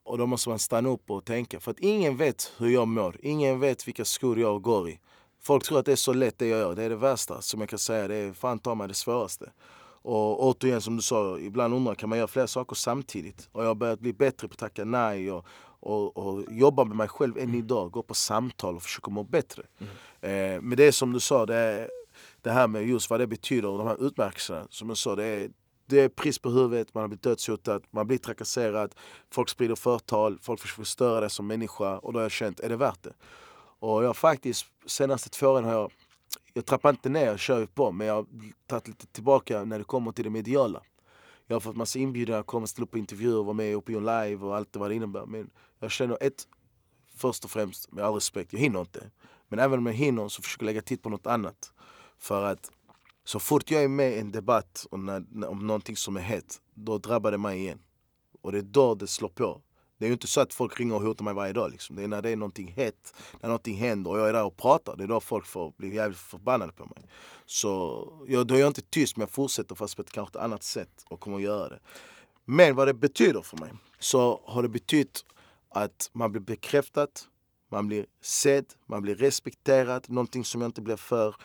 Och 0.04 0.18
då 0.18 0.26
måste 0.26 0.50
man 0.50 0.60
stanna 0.60 0.90
upp 0.90 1.12
och 1.12 1.26
tänka. 1.26 1.60
För 1.60 1.72
att 1.72 1.80
ingen 1.80 2.18
vet 2.18 2.54
hur 2.58 2.70
jag 2.70 2.88
mår. 2.88 3.18
Ingen 3.20 3.60
vet 3.60 3.88
vilka 3.88 4.06
skor 4.06 4.40
jag 4.40 4.62
går 4.62 4.90
i. 4.90 5.00
Folk 5.42 5.64
tror 5.64 5.80
att 5.80 5.86
det 5.86 5.92
är 5.92 5.96
så 5.96 6.14
lätt 6.14 6.38
det 6.38 6.48
jag 6.48 6.60
gör. 6.60 6.76
Det 6.76 6.84
är 6.84 6.90
det 6.90 6.96
värsta 6.96 7.42
som 7.42 7.60
jag 7.60 7.70
kan 7.70 7.80
säga. 7.80 8.08
Det 8.08 8.16
är 8.16 8.34
fan 8.34 8.60
ta 8.60 8.76
mig 8.76 8.88
det 8.88 8.94
svåraste. 8.94 9.52
Och 10.02 10.44
återigen 10.44 10.82
som 10.82 10.96
du 10.96 11.02
sa, 11.02 11.40
ibland 11.40 11.74
undrar 11.74 11.96
kan 11.96 12.10
man 12.10 12.18
göra 12.18 12.28
flera 12.28 12.48
saker 12.48 12.76
samtidigt? 12.76 13.50
Och 13.52 13.64
jag 13.64 13.68
har 13.68 13.76
börjat 13.76 14.00
bli 14.00 14.14
bättre 14.14 14.48
på 14.48 14.54
att 14.54 14.60
tacka 14.60 14.86
nej 14.86 15.32
och, 15.32 15.46
och, 15.80 16.18
och 16.18 16.44
jobba 16.50 16.84
med 16.84 16.98
mig 16.98 17.08
själv 17.08 17.38
än 17.38 17.44
mm. 17.44 17.56
idag. 17.56 17.92
Gå 17.92 18.04
på 18.04 18.14
samtal 18.14 18.76
och 18.76 18.84
försöka 18.84 19.12
må 19.12 19.24
bättre. 19.24 19.64
Mm. 19.80 20.56
Eh, 20.56 20.62
men 20.62 20.78
det 20.78 20.84
är 20.84 20.92
som 20.92 21.14
du 21.14 21.20
sa, 21.20 21.46
det, 21.46 21.56
är, 21.56 21.90
det 22.42 22.52
här 22.52 22.68
med 22.68 22.88
just 22.88 23.10
vad 23.10 23.20
det 23.20 23.28
betyder 23.28 23.68
och 23.68 23.78
de 23.78 23.88
här 23.88 24.08
utmärkelserna. 24.08 24.68
Som 24.70 24.90
jag 24.90 24.98
sa, 24.98 25.16
det 25.16 25.26
är, 25.26 25.50
det 25.86 26.00
är 26.00 26.10
pris 26.10 26.40
på 26.40 26.50
huvudet, 26.50 26.94
man 26.94 27.02
har 27.02 27.08
blivit 27.08 27.24
dödshotad, 27.24 27.82
man 27.92 28.08
blir 28.08 28.18
trakasserad, 28.18 28.96
folk 29.32 29.50
sprider 29.50 29.76
förtal, 29.76 30.40
folk 30.42 30.60
försöker 30.60 30.82
förstöra 30.82 31.20
dig 31.20 31.30
som 31.30 31.48
människa 31.48 31.98
och 31.98 32.14
då 32.14 32.20
har 32.20 32.24
jag 32.24 32.32
känt, 32.32 32.60
är 32.60 32.70
det 32.70 32.76
värt 32.76 33.04
det? 33.04 33.14
Och 33.80 34.04
jag 34.04 34.18
faktiskt, 34.18 34.66
senaste 34.86 35.30
två 35.30 35.48
åren 35.48 35.64
har 35.64 35.72
jag, 35.72 35.92
jag 36.54 36.66
trappar 36.66 36.90
inte 36.90 37.10
ner, 37.10 37.26
jag 37.26 37.40
kör 37.40 37.66
på, 37.66 37.92
men 37.92 38.08
jag 38.08 38.14
har 38.14 38.26
tagit 38.68 38.88
lite 38.88 39.08
tillbaka 39.08 39.64
när 39.64 39.78
det 39.78 39.84
kommer 39.84 40.12
till 40.12 40.24
det 40.24 40.30
mediala. 40.30 40.82
Jag 41.48 41.56
har 41.56 41.60
fått 41.60 41.76
massa 41.76 42.00
inbjudningar 42.00 42.40
att 42.40 42.46
komma 42.46 42.64
och 42.64 42.70
ställa 42.70 42.84
upp 42.84 42.92
på 42.92 42.98
intervjuer, 42.98 43.44
vara 43.44 43.54
med 43.54 43.72
i 43.72 43.76
Opinion 43.76 44.06
Live 44.06 44.46
och 44.46 44.56
allt 44.56 44.76
vad 44.76 44.92
det 44.92 44.96
innebär. 44.96 45.26
Men 45.26 45.50
jag 45.80 45.92
känner 45.92 46.18
ett, 46.22 46.48
först 47.16 47.46
och 47.46 47.52
främst 47.52 47.92
med 47.92 48.06
all 48.06 48.14
respekt, 48.14 48.54
jag 48.54 48.60
hinner 48.60 48.80
inte. 48.80 49.12
Men 49.48 49.60
även 49.60 49.80
om 49.80 49.86
jag 49.86 49.94
hinner 49.94 50.28
så 50.28 50.42
försöker 50.42 50.64
jag 50.64 50.70
lägga 50.70 50.82
tid 50.82 51.02
på 51.02 51.10
något 51.10 51.28
annat. 51.28 51.74
För 52.18 52.44
att 52.44 52.72
så 53.24 53.40
fort 53.40 53.72
jag 53.72 53.84
är 53.84 53.88
med 53.88 54.12
i 54.12 54.20
en 54.20 54.32
debatt 54.32 54.88
om, 54.92 55.06
när, 55.06 55.48
om 55.48 55.68
någonting 55.68 55.96
som 55.96 56.18
är 56.18 56.22
hett, 56.22 56.62
då 56.74 56.98
drabbar 56.98 57.32
det 57.32 57.38
mig 57.38 57.60
igen. 57.60 57.80
Och 58.42 58.52
det 58.52 58.58
är 58.58 58.62
då 58.62 58.96
det 58.96 59.08
slår 59.08 59.30
på. 59.30 59.62
Det 59.98 60.06
är 60.06 60.08
ju 60.08 60.14
inte 60.14 60.28
så 60.28 60.42
att 60.42 60.54
folk 60.54 60.80
ringer 60.80 60.96
och 60.96 61.02
hotar 61.02 61.26
mig 61.26 61.34
varje 61.34 61.54
dag. 61.54 61.72
Liksom. 61.72 61.96
Det 61.96 62.04
är 62.04 62.08
när 62.08 62.22
det 62.22 62.30
är 62.30 62.36
någonting 62.36 62.72
hett, 62.72 63.14
när 63.42 63.50
någonting 63.50 63.78
händer 63.78 64.12
och 64.12 64.20
jag 64.20 64.30
är 64.30 64.34
där 64.34 64.44
och 64.44 64.58
pratar. 64.58 64.96
Det 64.96 65.04
är 65.04 65.08
då 65.08 65.20
folk 65.20 65.46
får 65.46 65.74
bli 65.78 65.96
jävligt 65.96 66.20
förbannade 66.20 66.72
på 66.72 66.86
mig. 66.86 67.10
Så 67.46 68.04
jag, 68.28 68.48
då 68.48 68.56
är 68.56 68.60
jag 68.60 68.68
inte 68.68 68.82
tyst, 68.82 69.18
men 69.18 69.22
jag 69.22 69.30
fortsätter 69.30 69.76
fast 69.76 69.96
på 69.96 70.02
ett 70.02 70.12
kanske 70.12 70.38
ett 70.38 70.44
annat 70.44 70.64
sätt 70.64 71.06
och 71.10 71.20
kommer 71.20 71.38
att 71.38 71.44
göra 71.44 71.70
det. 71.70 71.80
Men 72.46 72.76
vad 72.76 72.88
det 72.88 72.94
betyder 72.94 73.42
för 73.42 73.58
mig, 73.58 73.72
så 74.00 74.42
har 74.46 74.64
det 74.64 74.70
betytt 74.70 75.26
att 75.70 76.10
man 76.14 76.32
blir 76.32 76.42
bekräftad, 76.42 77.08
man 77.72 77.88
blir 77.88 78.06
sedd, 78.22 78.66
man 78.86 79.02
blir 79.02 79.16
respekterad, 79.16 80.10
någonting 80.10 80.46
som 80.46 80.62
jag 80.62 80.68
inte 80.68 80.82
blir 80.82 80.96
för. 80.96 81.36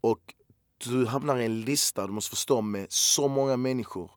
Och 0.00 0.34
du 0.84 1.06
hamnar 1.06 1.38
i 1.38 1.44
en 1.44 1.60
lista, 1.60 2.06
du 2.06 2.12
måste 2.12 2.30
förstå, 2.30 2.60
med 2.60 2.86
så 2.88 3.28
många 3.28 3.56
människor. 3.56 4.10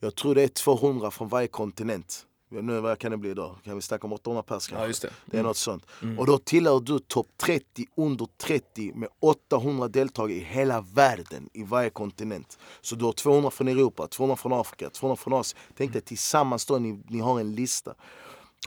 Jag 0.00 0.14
tror 0.14 0.34
det 0.34 0.42
är 0.42 0.48
200 0.48 1.10
från 1.10 1.28
varje 1.28 1.48
kontinent. 1.48 2.26
Nu, 2.60 2.80
vad 2.80 2.98
kan 2.98 3.10
det 3.10 3.16
bli 3.16 3.34
då? 3.34 3.56
Kan 3.64 3.74
vi 3.74 3.82
snacka 3.82 4.06
om 4.06 4.12
800 4.12 4.42
pers 4.42 4.72
Ja, 4.72 4.86
just 4.86 5.02
det. 5.02 5.08
Mm. 5.08 5.18
det 5.26 5.38
är 5.38 5.42
något 5.42 5.56
sånt. 5.56 5.86
Mm. 6.02 6.18
Och 6.18 6.26
då 6.26 6.38
tillhör 6.38 6.80
du 6.80 6.98
topp 6.98 7.26
30 7.36 7.86
under 7.94 8.26
30 8.36 8.92
med 8.94 9.08
800 9.20 9.88
deltagare 9.88 10.38
i 10.38 10.40
hela 10.40 10.80
världen, 10.80 11.48
i 11.52 11.62
varje 11.62 11.90
kontinent. 11.90 12.58
Så 12.80 12.94
du 12.94 13.04
har 13.04 13.12
200 13.12 13.50
från 13.50 13.68
Europa, 13.68 14.06
200 14.06 14.36
från 14.36 14.52
Afrika, 14.52 14.90
200 14.90 15.16
från 15.16 15.32
Asien. 15.32 15.62
Tänk 15.76 15.92
dig 15.92 16.02
tillsammans 16.02 16.66
då, 16.66 16.78
ni, 16.78 17.02
ni 17.08 17.18
har 17.18 17.40
en 17.40 17.54
lista. 17.54 17.94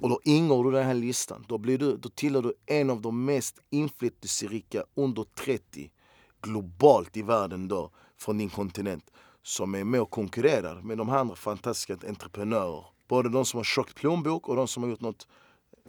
Och 0.01 0.09
då 0.09 0.19
ingår 0.23 0.63
du 0.63 0.69
i 0.69 0.73
den 0.73 0.85
här 0.85 0.93
listan. 0.93 1.45
Då, 1.47 1.57
blir 1.57 1.77
du, 1.77 1.97
då 1.97 2.09
tillhör 2.09 2.41
du 2.41 2.53
en 2.65 2.89
av 2.89 3.01
de 3.01 3.25
mest 3.25 3.59
inflytelserika 3.69 4.83
under 4.95 5.23
30 5.23 5.91
globalt 6.41 7.17
i 7.17 7.21
världen 7.21 7.67
då, 7.67 7.91
från 8.17 8.37
din 8.37 8.49
kontinent. 8.49 9.11
Som 9.43 9.75
är 9.75 9.83
med 9.83 10.01
och 10.01 10.09
konkurrerar 10.09 10.81
med 10.81 10.97
de 10.97 11.09
andra 11.09 11.35
fantastiska 11.35 12.07
entreprenörer. 12.07 12.85
Både 13.07 13.29
de 13.29 13.45
som 13.45 13.57
har 13.57 13.63
tjock 13.63 13.95
plånbok 13.95 14.49
och 14.49 14.55
de 14.55 14.67
som 14.67 14.83
har 14.83 14.89
gjort 14.89 15.01
något 15.01 15.27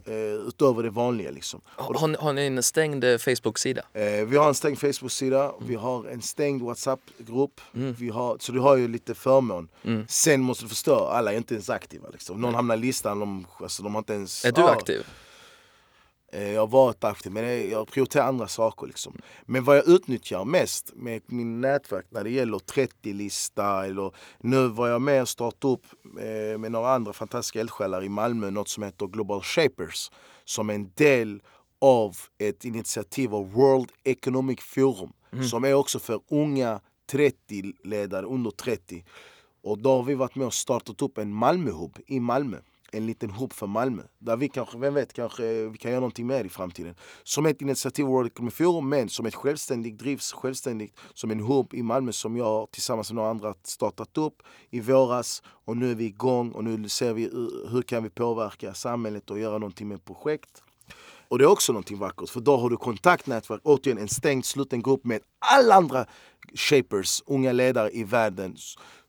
eh, 0.05 0.47
utöver 0.47 0.83
det 0.83 0.89
vanliga. 0.89 1.31
Liksom. 1.31 1.61
Har, 1.65 2.17
har 2.17 2.33
ni 2.33 2.45
en 2.45 2.63
stängd 2.63 3.03
eh, 3.03 3.17
Facebook-sida? 3.17 3.81
Eh, 3.93 4.25
vi 4.25 4.37
har 4.37 4.47
en 4.47 4.55
stängd 4.55 4.79
Facebook-sida, 4.79 5.43
mm. 5.43 5.67
vi 5.67 5.75
har 5.75 6.07
en 6.07 6.21
stängd 6.21 6.61
WhatsApp-grupp. 6.61 7.61
Mm. 7.75 7.95
så 8.39 8.51
du 8.51 8.59
har 8.59 8.75
ju 8.75 8.87
lite 8.87 9.15
förmån. 9.15 9.69
Mm. 9.83 10.05
Sen 10.09 10.41
måste 10.41 10.65
du 10.65 10.69
förstå, 10.69 10.95
alla 10.95 11.33
är 11.33 11.37
inte 11.37 11.53
ens 11.53 11.69
aktiva. 11.69 12.09
Liksom. 12.09 12.41
Någon 12.41 12.55
hamnar 12.55 12.75
i 12.75 12.79
listan, 12.79 13.19
de, 13.19 13.47
alltså, 13.59 13.83
de 13.83 13.95
har 13.95 13.99
inte 13.99 14.13
ens... 14.13 14.45
Är 14.45 14.51
du 14.51 14.61
ah, 14.61 14.69
aktiv? 14.69 15.05
Eh, 16.31 16.51
jag 16.53 16.61
har 16.61 16.67
varit 16.67 17.03
aktiv 17.03 17.31
men 17.31 17.69
jag 17.69 17.87
prioriterar 17.87 18.27
andra 18.27 18.47
saker. 18.47 18.87
Liksom. 18.87 19.17
Men 19.45 19.63
vad 19.63 19.77
jag 19.77 19.87
utnyttjar 19.87 20.45
mest 20.45 20.91
med 20.95 21.21
min 21.25 21.61
nätverk 21.61 22.05
när 22.09 22.23
det 22.23 22.29
gäller 22.29 22.57
30-lista 22.57 23.85
eller 23.85 24.11
nu 24.39 24.67
var 24.67 24.87
jag 24.87 25.01
med 25.01 25.21
och 25.21 25.29
startade 25.29 25.73
upp 25.73 25.85
eh, 26.19 26.57
med 26.57 26.71
några 26.71 26.93
andra 26.93 27.13
fantastiska 27.13 27.59
eldsjälar 27.59 28.03
i 28.03 28.09
Malmö 28.09 28.49
något 28.49 28.69
som 28.69 28.83
heter 28.83 29.07
Global 29.07 29.41
Shapers 29.41 30.11
som 30.45 30.69
är 30.69 30.73
en 30.73 30.91
del 30.95 31.41
av 31.81 32.17
ett 32.37 32.65
initiativ 32.65 33.35
av 33.35 33.51
World 33.51 33.91
Economic 34.03 34.59
Forum 34.61 35.13
mm. 35.31 35.43
som 35.43 35.63
är 35.63 35.73
också 35.73 35.99
för 35.99 36.19
unga 36.29 36.79
30-ledare 37.11 38.25
under 38.25 38.51
30. 38.51 39.05
Och 39.63 39.77
då 39.77 39.95
har 39.95 40.03
vi 40.03 40.15
varit 40.15 40.35
med 40.35 40.47
och 40.47 40.53
startat 40.53 41.01
upp 41.01 41.17
en 41.17 41.33
Malmöhub 41.33 41.97
i 42.07 42.19
Malmö 42.19 42.57
en 42.91 43.05
liten 43.05 43.29
hop 43.29 43.53
för 43.53 43.67
Malmö. 43.67 44.01
Där 44.19 44.37
vi 44.37 44.49
kanske, 44.49 44.77
vem 44.77 44.93
vet, 44.93 45.13
kanske 45.13 45.67
vi 45.69 45.77
kan 45.77 45.91
göra 45.91 45.99
någonting 45.99 46.27
mer 46.27 46.43
i 46.43 46.49
framtiden. 46.49 46.95
Som 47.23 47.45
ett 47.45 47.61
initiativ 47.61 48.05
World 48.05 48.27
Economic 48.27 48.53
Forum, 48.55 48.89
men 48.89 49.09
som 49.09 49.25
ett 49.25 49.35
självständigt, 49.35 49.99
drivs 49.99 50.31
självständigt 50.31 50.99
som 51.13 51.31
en 51.31 51.39
hub 51.39 51.73
i 51.73 51.83
Malmö 51.83 52.11
som 52.11 52.37
jag 52.37 52.71
tillsammans 52.71 53.11
med 53.11 53.15
några 53.15 53.29
andra 53.29 53.53
startat 53.63 54.17
upp 54.17 54.43
i 54.69 54.79
våras. 54.79 55.43
Och 55.45 55.77
nu 55.77 55.91
är 55.91 55.95
vi 55.95 56.05
igång 56.05 56.51
och 56.51 56.63
nu 56.63 56.89
ser 56.89 57.13
vi 57.13 57.23
hur 57.71 57.81
kan 57.81 58.03
vi 58.03 58.09
påverka 58.09 58.73
samhället 58.73 59.29
och 59.31 59.39
göra 59.39 59.57
någonting 59.57 59.87
med 59.87 60.05
projekt. 60.05 60.63
Och 61.29 61.37
det 61.37 61.43
är 61.43 61.49
också 61.49 61.73
någonting 61.73 61.97
vackert, 61.97 62.29
för 62.29 62.39
då 62.39 62.57
har 62.57 62.69
du 62.69 62.77
kontaktnätverk, 62.77 63.61
återigen 63.63 63.97
en 63.97 64.07
stängd 64.07 64.45
sluten 64.45 64.81
grupp 64.81 65.05
med 65.05 65.21
alla 65.39 65.75
andra 65.75 66.05
shapers, 66.55 67.23
unga 67.25 67.51
ledare 67.51 67.91
i 67.91 68.03
världen 68.03 68.55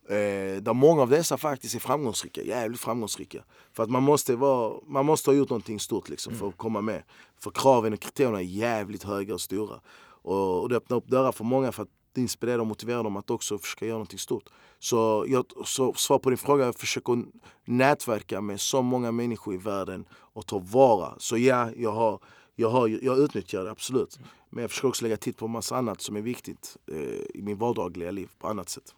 Eh, 0.09 0.63
där 0.63 0.73
många 0.75 1.03
av 1.03 1.09
dessa 1.09 1.37
faktiskt 1.37 1.75
är 1.75 1.79
framgångsrika, 1.79 2.43
jävligt 2.43 2.81
framgångsrika. 2.81 3.45
För 3.73 3.83
att 3.83 3.91
man 3.91 4.03
måste, 4.03 4.37
vara, 4.37 4.81
man 4.87 5.07
måste 5.07 5.31
ha 5.31 5.37
gjort 5.37 5.51
någonting 5.51 5.81
stort 5.81 6.09
liksom, 6.09 6.35
för 6.35 6.49
att 6.49 6.57
komma 6.57 6.81
med. 6.81 7.03
För 7.41 7.51
kraven 7.51 7.93
och 7.93 8.01
kriterierna 8.01 8.39
är 8.39 8.45
jävligt 8.45 9.03
höga 9.03 9.35
och 9.35 9.41
stora. 9.41 9.81
Och, 10.23 10.63
och 10.63 10.69
det 10.69 10.77
öppnar 10.77 10.97
upp 10.97 11.07
dörrar 11.07 11.33
för 11.33 11.45
många 11.45 11.73
för 11.73 11.83
att 11.83 11.89
inspirera 12.19 12.61
och 12.61 12.67
motivera 12.67 13.03
dem 13.03 13.17
att 13.17 13.31
också 13.31 13.59
försöka 13.59 13.87
göra 13.87 13.95
någonting 13.95 14.19
stort. 14.19 14.49
Så, 14.79 15.25
jag, 15.29 15.45
så 15.65 15.95
svar 15.95 16.19
på 16.19 16.31
din 16.31 16.39
fråga, 16.39 16.65
jag 16.65 16.79
försöker 16.79 17.25
nätverka 17.65 18.41
med 18.41 18.61
så 18.61 18.83
många 18.83 19.13
människor 19.13 19.55
i 19.55 19.57
världen 19.57 20.05
och 20.13 20.47
ta 20.47 20.59
vara. 20.59 21.15
Så 21.19 21.39
ja, 21.39 21.71
jag, 21.77 21.93
har, 21.93 22.21
jag, 22.55 22.71
har, 22.71 22.89
jag 22.89 23.19
utnyttjar 23.19 23.65
det 23.65 23.71
absolut. 23.71 24.19
Men 24.51 24.63
jag 24.63 24.71
försöker 24.71 24.89
också 24.89 25.03
lägga 25.03 25.17
tid 25.17 25.37
på 25.37 25.49
massa 25.49 25.77
annat 25.77 26.01
som 26.01 26.17
är 26.17 26.21
viktigt 26.21 26.77
eh, 26.87 26.97
i 27.35 27.41
min 27.43 27.59
vardagliga 27.59 28.11
liv 28.11 28.31
på 28.39 28.49
annat 28.49 28.69
sätt. 28.69 28.95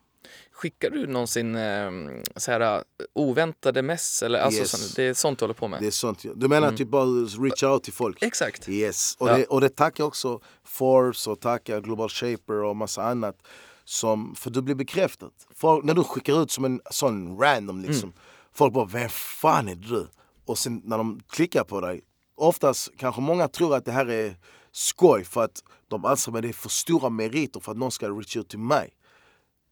Skickar 0.53 0.91
du 0.91 1.07
någonsin 1.07 1.55
eh, 1.57 1.91
så 2.37 2.53
här, 2.53 2.85
oväntade 3.13 3.83
mess? 3.83 4.23
Eller, 4.23 4.39
alltså, 4.39 4.61
Yes. 4.61 4.71
sånt, 4.71 4.97
det 4.97 5.03
är 5.03 5.15
sånt 5.15 5.39
du 5.39 5.43
håller 5.43 5.55
på 5.55 5.69
med? 5.69 5.81
Det 5.81 5.87
är 5.87 5.91
sånt. 5.91 6.25
Du 6.35 6.49
menar 6.49 6.67
Mm. 6.67 6.77
typ 6.77 6.89
bara 6.89 7.05
reach 7.45 7.63
out 7.63 7.83
till 7.85 7.93
folk? 7.93 8.23
Exakt. 8.23 8.69
Yes, 8.69 9.17
och, 9.19 9.29
Ja. 9.29 9.37
det, 9.37 9.45
och 9.45 9.61
det 9.61 9.69
tackar 9.69 10.05
också 10.05 10.41
Forbes 10.65 11.27
och 11.27 11.41
tackar 11.41 11.81
Global 11.81 12.09
Shaper 12.09 12.55
och 12.65 12.77
massa 12.77 13.03
annat. 13.03 13.37
Som, 13.85 14.35
för 14.35 14.51
du 14.51 14.63
blir 14.63 14.75
bekräftad. 14.75 15.31
Folk, 15.55 15.85
när 15.85 15.95
du 15.95 16.05
skickar 16.05 16.43
ut 16.43 16.51
som 16.51 16.65
en 16.65 16.81
sån 16.91 17.39
random 17.39 17.83
liksom. 17.83 18.13
Folk 18.53 18.73
bara, 18.75 18.85
vem 18.85 19.09
fan 19.09 19.69
är 19.69 19.75
du? 19.75 20.09
Och 20.47 20.59
sen 20.59 20.83
när 20.85 20.99
de 20.99 21.21
klickar 21.29 21.65
på 21.65 21.81
dig. 21.81 22.01
Oftast 22.37 22.91
kanske 22.99 23.21
många 23.21 23.49
tror 23.49 23.77
att 23.77 23.85
det 23.85 23.93
här 23.93 24.11
är 24.11 24.37
skoj 24.73 25.25
för 25.25 25.45
att 25.45 25.63
de 25.89 26.05
anser 26.05 26.37
att 26.37 26.43
det 26.43 26.49
är 26.49 26.53
för 26.53 26.69
stora 26.69 27.09
meriter 27.11 27.61
för 27.61 27.73
att 27.73 27.79
någon 27.79 27.91
ska 27.91 28.09
reach 28.09 28.37
ut 28.37 28.49
till 28.49 28.59
mig. 28.59 28.91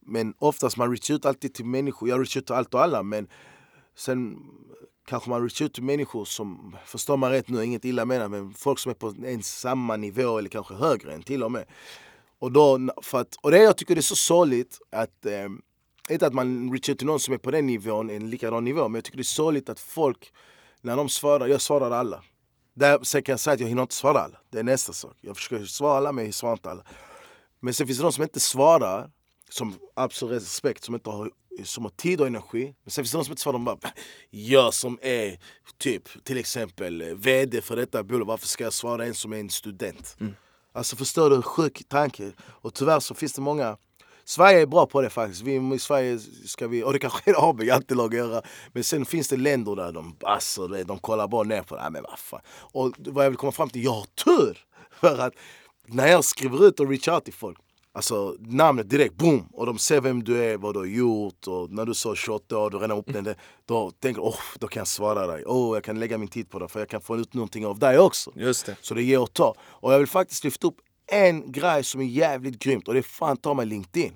Men 0.09 0.33
oftast 0.39 0.77
man 0.77 0.91
reach 0.91 1.09
ut 1.09 1.25
alltid 1.25 1.53
till 1.53 1.65
människor. 1.65 2.09
Jag 2.09 2.19
reach 2.19 2.37
ut 2.37 2.45
till 2.45 2.55
allt 2.55 2.73
och 2.73 2.81
alla 2.81 3.03
men 3.03 3.27
sen 3.95 4.37
kanske 5.09 5.29
man 5.29 5.41
reach 5.41 5.61
ut 5.61 5.73
till 5.73 5.83
människor 5.83 6.25
som, 6.25 6.75
förstår 6.85 7.17
man 7.17 7.31
rätt 7.31 7.49
nu, 7.49 7.65
inget 7.65 7.85
illa 7.85 8.05
menat, 8.05 8.31
men 8.31 8.53
folk 8.53 8.79
som 8.79 8.89
är 8.89 8.93
på 8.93 9.13
en 9.25 9.43
samma 9.43 9.97
nivå 9.97 10.37
eller 10.37 10.49
kanske 10.49 10.73
högre 10.73 11.13
än 11.13 11.23
till 11.23 11.43
och 11.43 11.51
med. 11.51 11.65
Och, 12.39 12.51
då, 12.51 12.79
för 13.01 13.21
att, 13.21 13.35
och 13.41 13.51
det 13.51 13.57
jag 13.57 13.77
tycker 13.77 13.95
det 13.95 13.99
är 13.99 14.01
så 14.01 14.15
sorgligt 14.15 14.79
att, 14.91 15.25
eh, 15.25 15.49
inte 16.09 16.27
att 16.27 16.33
man 16.33 16.71
reach 16.71 16.89
ut 16.89 16.97
till 16.97 17.07
någon 17.07 17.19
som 17.19 17.33
är 17.33 17.37
på 17.37 17.51
den 17.51 17.67
nivån, 17.67 18.09
en 18.09 18.29
likadan 18.29 18.63
nivå, 18.63 18.87
men 18.87 18.95
jag 18.95 19.03
tycker 19.03 19.17
det 19.17 19.21
är 19.21 19.23
sorgligt 19.23 19.69
att 19.69 19.79
folk, 19.79 20.33
när 20.81 20.97
de 20.97 21.09
svarar, 21.09 21.47
jag 21.47 21.61
svarar 21.61 21.91
alla. 21.91 22.23
Där, 22.73 22.99
sen 23.03 23.23
kan 23.23 23.33
jag 23.33 23.39
säga 23.39 23.53
att 23.53 23.59
jag 23.59 23.67
hinner 23.67 23.81
inte 23.81 23.95
svara 23.95 24.19
alla, 24.19 24.37
det 24.49 24.59
är 24.59 24.63
nästa 24.63 24.93
sak. 24.93 25.17
Jag 25.21 25.35
försöker 25.35 25.65
svara 25.65 25.97
alla 25.97 26.11
men 26.11 26.25
jag 26.25 26.33
svarar 26.33 26.53
inte 26.53 26.71
alla. 26.71 26.83
Men 27.59 27.73
sen 27.73 27.87
finns 27.87 27.99
det 27.99 28.03
de 28.03 28.11
som 28.11 28.23
inte 28.23 28.39
svarar, 28.39 29.09
som 29.49 29.75
absolut 29.95 30.41
respekt, 30.41 30.83
som 30.83 30.95
inte 30.95 31.09
har, 31.09 31.31
som 31.63 31.83
har 31.83 31.91
tid 31.91 32.21
och 32.21 32.27
energi. 32.27 32.75
Men 32.83 32.91
sen 32.91 33.03
finns 33.03 33.11
det 33.11 33.17
de 33.17 33.25
som 33.25 33.31
inte 33.31 33.41
svarar, 33.41 33.53
de 33.53 33.65
bara 33.65 33.77
Jag 34.29 34.73
som 34.73 34.99
är 35.01 35.39
typ 35.77 36.23
till 36.23 36.37
exempel 36.37 37.15
VD 37.15 37.61
för 37.61 37.75
detta 37.75 38.03
bolag, 38.03 38.25
varför 38.25 38.47
ska 38.47 38.63
jag 38.63 38.73
svara 38.73 39.05
en 39.05 39.13
som 39.13 39.33
är 39.33 39.39
en 39.39 39.49
student? 39.49 40.17
Alltså 40.73 40.95
förstår 40.95 41.29
du, 41.29 41.35
en 41.35 41.41
sjuk 41.41 41.83
tanke. 41.87 42.31
Och 42.39 42.73
tyvärr 42.73 42.99
så 42.99 43.15
finns 43.15 43.33
det 43.33 43.41
många 43.41 43.77
Sverige 44.29 44.61
är 44.61 44.65
bra 44.65 44.85
på 44.85 45.01
det 45.01 45.09
faktiskt. 45.09 45.41
Vi, 45.41 45.75
I 45.75 45.79
Sverige 45.79 46.19
ska 46.45 46.67
vi, 46.67 46.83
och 46.83 46.93
det 46.93 46.99
kanske 46.99 47.31
är 47.31 47.49
AB 47.49 47.63
jantelag 47.63 48.13
göra. 48.13 48.41
Men 48.73 48.83
sen 48.83 49.05
finns 49.05 49.27
det 49.27 49.37
länder 49.37 49.75
där 49.75 49.91
de, 49.91 50.17
alltså, 50.23 50.67
de 50.67 50.99
kollar 50.99 51.27
bara 51.27 51.43
ner 51.43 51.61
på 51.61 51.75
det. 51.75 51.81
Nej, 51.81 51.91
men 51.91 52.03
vad 52.03 52.19
fan. 52.19 52.41
Och 52.49 52.93
vad 52.97 53.25
jag 53.25 53.29
vill 53.29 53.37
komma 53.37 53.51
fram 53.51 53.69
till, 53.69 53.83
jag 53.83 53.91
har 53.91 54.05
tur! 54.05 54.65
För 54.91 55.17
att 55.17 55.33
när 55.85 56.07
jag 56.07 56.25
skriver 56.25 56.67
ut 56.67 56.79
och 56.79 56.89
reach 56.89 57.07
out 57.07 57.23
till 57.23 57.33
folk, 57.33 57.57
alltså 57.93 58.35
namnet 58.39 58.89
direkt, 58.89 59.15
boom! 59.15 59.47
Och 59.51 59.65
de 59.65 59.77
ser 59.77 60.01
vem 60.01 60.23
du 60.23 60.43
är, 60.43 60.57
vad 60.57 60.75
du 60.75 60.79
har 60.79 60.85
gjort 60.85 61.47
och 61.47 61.71
när 61.71 61.85
du 61.85 61.93
sa 61.93 62.15
28 62.15 62.57
år, 62.57 62.69
du 62.69 62.77
redan 62.77 62.97
upp 62.97 63.13
den 63.13 63.23
där, 63.23 63.35
då 63.65 63.91
tänker 63.91 64.21
oh, 64.21 64.39
då 64.59 64.67
kan 64.67 64.81
jag 64.81 64.87
svara 64.87 65.27
dig. 65.27 65.43
Oh, 65.45 65.75
jag 65.75 65.83
kan 65.83 65.99
lägga 65.99 66.17
min 66.17 66.27
tid 66.27 66.49
på 66.49 66.59
det 66.59 66.67
för 66.67 66.79
jag 66.79 66.89
kan 66.89 67.01
få 67.01 67.17
ut 67.17 67.33
någonting 67.33 67.65
av 67.65 67.79
dig 67.79 67.99
också. 67.99 68.31
Just 68.35 68.65
det. 68.65 68.75
Så 68.81 68.93
det 68.93 69.03
ger 69.03 69.21
och 69.21 69.33
ta. 69.33 69.55
Och 69.61 69.93
jag 69.93 69.99
vill 69.99 70.07
faktiskt 70.07 70.43
lyfta 70.43 70.67
upp 70.67 70.77
en 71.11 71.51
grej 71.51 71.83
som 71.83 72.01
är 72.01 72.05
jävligt 72.05 72.59
grymt 72.59 72.87
och 72.87 72.93
det 72.93 72.99
är 72.99 73.03
fan 73.03 73.37
ta 73.37 73.53
mig 73.53 73.65
LinkedIn. 73.65 74.13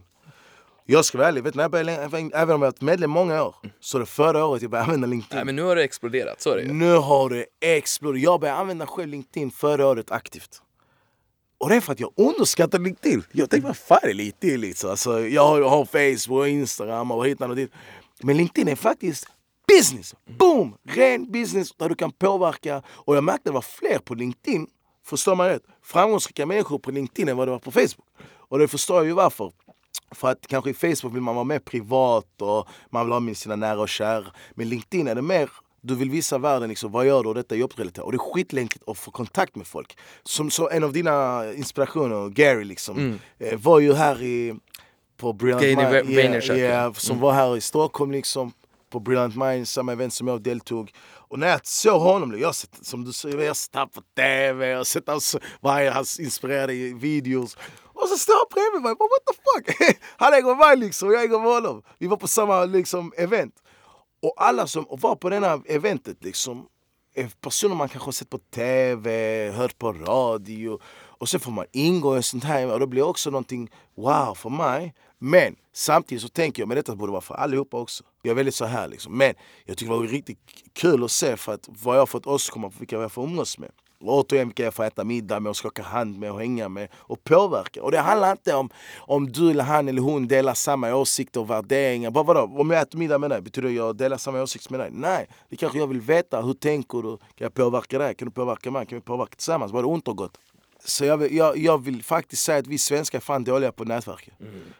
Jag 0.85 1.05
ska 1.05 1.17
vara 1.17 1.27
ärlig, 1.27 1.43
vet, 1.43 1.53
du, 1.53 1.57
när 1.57 1.63
jag 1.63 1.71
började, 1.71 1.91
även 1.91 2.55
om 2.55 2.61
jag 2.61 2.71
varit 2.71 2.81
medlem 2.81 3.11
många 3.11 3.43
år, 3.43 3.55
så 3.79 3.99
det 3.99 4.05
förra 4.05 4.45
året 4.45 4.61
jag 4.61 4.71
började 4.71 4.85
använda 4.85 5.07
LinkedIn. 5.07 5.35
Nej, 5.35 5.45
men 5.45 5.55
nu 5.55 5.63
har 5.63 5.75
det 5.75 5.83
exploderat, 5.83 6.41
så 6.41 6.49
är 6.49 6.55
det 6.55 6.63
ju. 6.63 6.73
Nu 6.73 6.95
har 6.95 7.29
det 7.29 7.45
exploderat. 7.61 8.23
Jag 8.23 8.39
började 8.39 8.59
använda 8.59 8.87
själv 8.87 9.09
LinkedIn 9.09 9.51
förra 9.51 9.87
året 9.87 10.11
aktivt. 10.11 10.61
Och 11.57 11.69
det 11.69 11.75
är 11.75 11.81
för 11.81 11.93
att 11.93 11.99
jag 11.99 12.11
underskattar 12.17 12.79
LinkedIn. 12.79 13.23
Jag 13.31 13.49
tänkte, 13.49 13.67
vad 13.67 13.77
fan 13.77 13.99
är 14.03 14.13
LinkedIn 14.13 14.61
liksom? 14.61 14.89
Alltså, 14.89 15.27
jag 15.27 15.47
har, 15.47 15.61
har 15.61 15.85
Facebook 15.85 16.39
och 16.39 16.49
Instagram 16.49 17.11
och 17.11 17.27
hittar 17.27 17.49
och 17.49 17.55
dit. 17.55 17.71
Men 18.21 18.37
LinkedIn 18.37 18.67
är 18.67 18.75
faktiskt 18.75 19.27
business. 19.67 20.15
Boom! 20.37 20.75
Ren 20.83 21.31
business 21.31 21.71
där 21.77 21.89
du 21.89 21.95
kan 21.95 22.11
påverka. 22.11 22.81
Och 22.87 23.15
jag 23.15 23.23
märkte 23.23 23.39
att 23.39 23.45
det 23.45 23.51
var 23.51 23.61
fler 23.61 23.99
på 23.99 24.15
LinkedIn, 24.15 24.67
förstår 25.05 25.35
man 25.35 25.47
rätt, 25.47 25.63
framgångsrika 25.83 26.45
människor 26.45 26.79
på 26.79 26.91
LinkedIn 26.91 27.29
än 27.29 27.37
vad 27.37 27.47
det 27.47 27.51
var 27.51 27.59
på 27.59 27.71
Facebook. 27.71 28.07
Och 28.23 28.59
det 28.59 28.67
förstår 28.67 28.97
jag 28.97 29.05
ju 29.05 29.13
varför. 29.13 29.51
För 30.11 30.27
att 30.27 30.47
kanske 30.47 30.69
i 30.69 30.73
Facebook 30.73 31.15
vill 31.15 31.21
man 31.21 31.35
vara 31.35 31.43
mer 31.45 31.59
privat 31.59 32.41
och 32.41 32.67
man 32.89 33.05
vill 33.05 33.13
ha 33.13 33.19
med 33.19 33.37
sina 33.37 33.55
nära 33.55 33.81
och 33.81 33.89
kära. 33.89 34.25
Men 34.51 34.69
LinkedIn 34.69 35.07
är 35.07 35.15
det 35.15 35.21
mer 35.21 35.49
du 35.83 35.95
vill 35.95 36.09
visa 36.09 36.37
världen 36.37 36.69
liksom, 36.69 36.91
vad 36.91 37.05
gör 37.05 37.23
du 37.23 37.29
och 37.29 37.35
detta 37.35 37.55
är 37.55 37.59
jobbrelaterat. 37.59 38.05
Och 38.05 38.11
det 38.11 38.15
är 38.15 38.33
skitlänkigt 38.33 38.83
att 38.87 38.97
få 38.97 39.11
kontakt 39.11 39.55
med 39.55 39.67
folk. 39.67 39.97
Som 40.23 40.51
så 40.51 40.69
en 40.69 40.83
av 40.83 40.93
dina 40.93 41.45
inspirationer, 41.53 42.29
Gary 42.29 42.63
liksom, 42.63 43.19
eh, 43.39 43.59
var 43.59 43.79
ju 43.79 43.93
här 43.93 44.21
i 44.21 44.55
på 45.17 45.33
Brilliant 45.33 45.61
Gary 45.61 45.75
Mind- 45.75 46.15
Vaynerchuk, 46.15 46.57
yeah, 46.57 46.59
yeah, 46.59 46.93
som 46.93 47.19
var 47.19 47.33
här 47.33 47.57
i 47.57 47.61
Stockholm 47.61 48.11
liksom 48.11 48.51
på 48.89 48.99
Brilliant 48.99 49.35
Minds, 49.35 49.71
samma 49.71 49.91
event 49.91 50.13
som 50.13 50.27
jag 50.27 50.41
deltog. 50.41 50.91
Och 51.29 51.39
när 51.39 51.47
jag 51.47 51.67
såg 51.67 52.01
honom, 52.01 52.39
jag 52.39 52.47
har 52.47 52.53
sett, 52.53 52.85
som 52.85 53.05
du 53.05 53.13
säger, 53.13 53.39
jag 53.39 53.47
har 53.47 53.53
sett 53.53 53.71
på 53.73 54.01
TV, 54.15 54.67
jag 54.67 54.77
har 54.77 54.83
sett 54.83 55.07
hans, 55.07 55.35
varje 55.61 55.91
hans 55.91 56.19
inspirerade 56.19 56.73
videos. 56.93 57.57
Och 57.83 58.07
så 58.09 58.17
står 58.17 58.33
han 58.33 58.45
bredvid 58.53 58.81
mig, 58.81 58.95
bara, 58.95 59.07
what 59.07 59.25
the 59.27 59.33
fuck? 59.43 59.97
Han 60.17 60.33
äger 60.33 60.55
mig 60.55 60.77
liksom, 60.77 61.11
jag 61.11 61.23
äger 61.23 61.37
honom. 61.39 61.83
Vi 61.97 62.07
var 62.07 62.17
på 62.17 62.27
samma 62.27 62.65
liksom, 62.65 63.13
event. 63.17 63.53
Och 64.23 64.33
alla 64.37 64.67
som 64.67 64.85
var 64.89 65.15
på 65.15 65.29
det 65.29 65.39
här 65.39 65.61
eventet 65.65 66.23
liksom, 66.23 66.67
är 67.15 67.31
personer 67.41 67.75
man 67.75 67.89
kanske 67.89 68.07
har 68.07 68.11
sett 68.11 68.29
på 68.29 68.37
TV, 68.37 69.51
hört 69.51 69.77
på 69.77 69.93
radio. 69.93 70.79
Och 71.19 71.29
sen 71.29 71.39
får 71.39 71.51
man 71.51 71.65
ingå 71.71 72.13
i 72.13 72.17
en 72.17 72.23
sånt 72.23 72.43
här 72.43 72.73
och 72.73 72.79
då 72.79 72.85
blir 72.87 73.03
också 73.03 73.29
någonting 73.29 73.71
wow 73.95 74.35
för 74.35 74.49
mig. 74.49 74.93
Men 75.19 75.55
samtidigt 75.73 76.21
så 76.21 76.29
tänker 76.29 76.61
jag, 76.61 76.67
men 76.67 76.77
detta 76.77 76.95
borde 76.95 77.11
vara 77.11 77.21
för 77.21 77.35
allihopa 77.35 77.77
också. 77.77 78.03
Jag 78.21 78.31
är 78.31 78.35
väldigt 78.35 78.55
så 78.55 78.65
här 78.65 78.87
liksom. 78.87 79.17
Men 79.17 79.33
jag 79.65 79.77
tycker 79.77 79.93
det 79.93 79.99
var 79.99 80.07
riktigt 80.07 80.39
kul 80.73 81.03
att 81.03 81.11
se 81.11 81.37
för 81.37 81.53
att 81.53 81.69
vad 81.83 81.95
jag 81.95 82.01
har 82.01 82.05
fått 82.05 82.27
åstadkomma 82.27 82.71
vilka 82.79 82.95
jag 82.95 83.11
får 83.11 83.23
umgås 83.23 83.57
med. 83.57 83.71
Och 84.07 84.17
återigen 84.17 84.47
vilka 84.47 84.63
jag 84.63 84.73
får 84.73 84.83
äta 84.83 85.03
middag 85.03 85.39
med 85.39 85.49
och 85.49 85.57
skaka 85.57 85.83
hand 85.83 86.19
med 86.19 86.31
och 86.31 86.39
hänga 86.39 86.69
med 86.69 86.87
och 86.95 87.23
påverka. 87.23 87.83
Och 87.83 87.91
det 87.91 87.99
handlar 87.99 88.31
inte 88.31 88.55
om 88.55 88.69
om 88.97 89.31
du 89.31 89.51
eller 89.51 89.63
han 89.63 89.87
eller 89.87 90.01
hon 90.01 90.27
delar 90.27 90.53
samma 90.53 90.95
åsikter 90.95 91.39
och 91.39 91.49
värderingar. 91.49 92.11
Bara 92.11 92.23
vadå? 92.23 92.41
Om 92.57 92.71
jag 92.71 92.81
äter 92.81 92.99
middag 92.99 93.17
med 93.17 93.29
dig, 93.29 93.41
betyder 93.41 93.67
det 93.67 93.73
att 93.73 93.77
jag 93.77 93.95
delar 93.95 94.17
samma 94.17 94.41
åsikt 94.41 94.69
med 94.69 94.79
dig? 94.79 94.89
Nej, 94.91 95.27
det 95.49 95.55
kanske 95.55 95.79
jag 95.79 95.87
vill 95.87 96.01
veta. 96.01 96.41
Hur 96.41 96.53
tänker 96.53 97.01
du? 97.01 97.17
Kan 97.17 97.27
jag 97.35 97.53
påverka 97.53 97.97
dig? 97.97 98.15
Kan 98.15 98.27
du 98.27 98.31
påverka 98.31 98.71
mig? 98.71 98.85
Kan 98.85 98.97
vi 98.97 99.01
påverka 99.01 99.35
tillsammans? 99.35 99.71
Både 99.71 99.87
ont 99.87 100.07
och 100.07 100.17
gott. 100.17 100.37
Så 100.85 101.05
jag 101.05 101.17
vill, 101.17 101.35
jag, 101.35 101.57
jag 101.57 101.83
vill 101.83 102.03
faktiskt 102.03 102.43
säga 102.43 102.57
att 102.57 102.67
vi 102.67 102.77
svenskar 102.77 103.17
är 103.17 103.21
fan 103.21 103.43
dåliga 103.43 103.71
på 103.71 103.83
nätverk. 103.83 104.29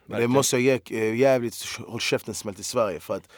det 0.06 0.28
måste 0.28 0.58
jag 0.58 0.82
ge 0.90 1.00
eh, 1.00 1.16
jävligt 1.16 1.56
håll 1.88 2.00
käften 2.00 2.34
smäll 2.34 2.56
till 2.56 2.66
Sverige. 2.66 3.00
För 3.00 3.16
att 3.16 3.30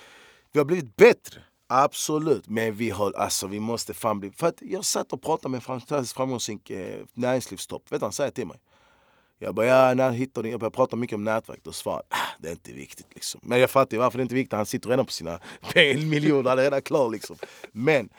vi 0.52 0.60
har 0.60 0.66
blivit 0.66 0.96
bättre. 0.96 1.42
Absolut, 1.68 2.50
men 2.50 2.76
vi, 2.76 2.90
har, 2.90 3.14
alltså, 3.14 3.48
vi 3.48 3.60
måste 3.60 3.94
fan 3.94 4.20
bli... 4.20 4.32
För 4.32 4.48
att 4.48 4.62
jag 4.62 4.86
satt 4.86 5.14
och 5.14 5.22
pratade 5.22 5.50
med 5.50 5.58
en 5.58 5.62
fantastiskt 5.62 6.14
framgångsrik 6.16 6.70
eh, 6.70 7.04
näringslivstopp. 7.14 7.82
Vet 7.84 7.90
du 7.90 7.98
vad 7.98 8.02
han 8.02 8.12
säger 8.12 8.32
till 8.32 8.48
mig? 8.48 8.58
Jag 9.40 9.56
bara, 9.56 9.66
ja, 9.66 9.94
när 9.94 10.12
hittar 10.12 10.44
ni? 10.44 10.52
Jag 10.52 10.60
börjar 10.60 10.72
prata 10.72 10.96
mycket 10.96 11.16
om 11.16 11.24
nätverk. 11.24 11.60
Då 11.64 11.72
svarar 11.72 12.04
ah, 12.10 12.18
det 12.40 12.48
är 12.48 12.52
inte 12.52 12.72
viktigt. 12.72 13.08
Liksom. 13.14 13.42
Men 13.44 13.60
jag 13.60 13.70
fattar 13.70 13.98
varför 13.98 14.18
det 14.18 14.22
är 14.22 14.24
inte 14.24 14.36
är 14.36 14.38
viktigt. 14.38 14.54
Han 14.54 14.66
sitter 14.66 14.90
redan 14.90 15.06
på 15.06 15.12
sina 15.12 15.40
miljoner, 16.10 16.50
han 16.50 16.60
är 16.60 16.64
redan 16.64 16.82
klar. 16.82 17.10
Liksom. 17.10 17.36
Men 17.72 18.10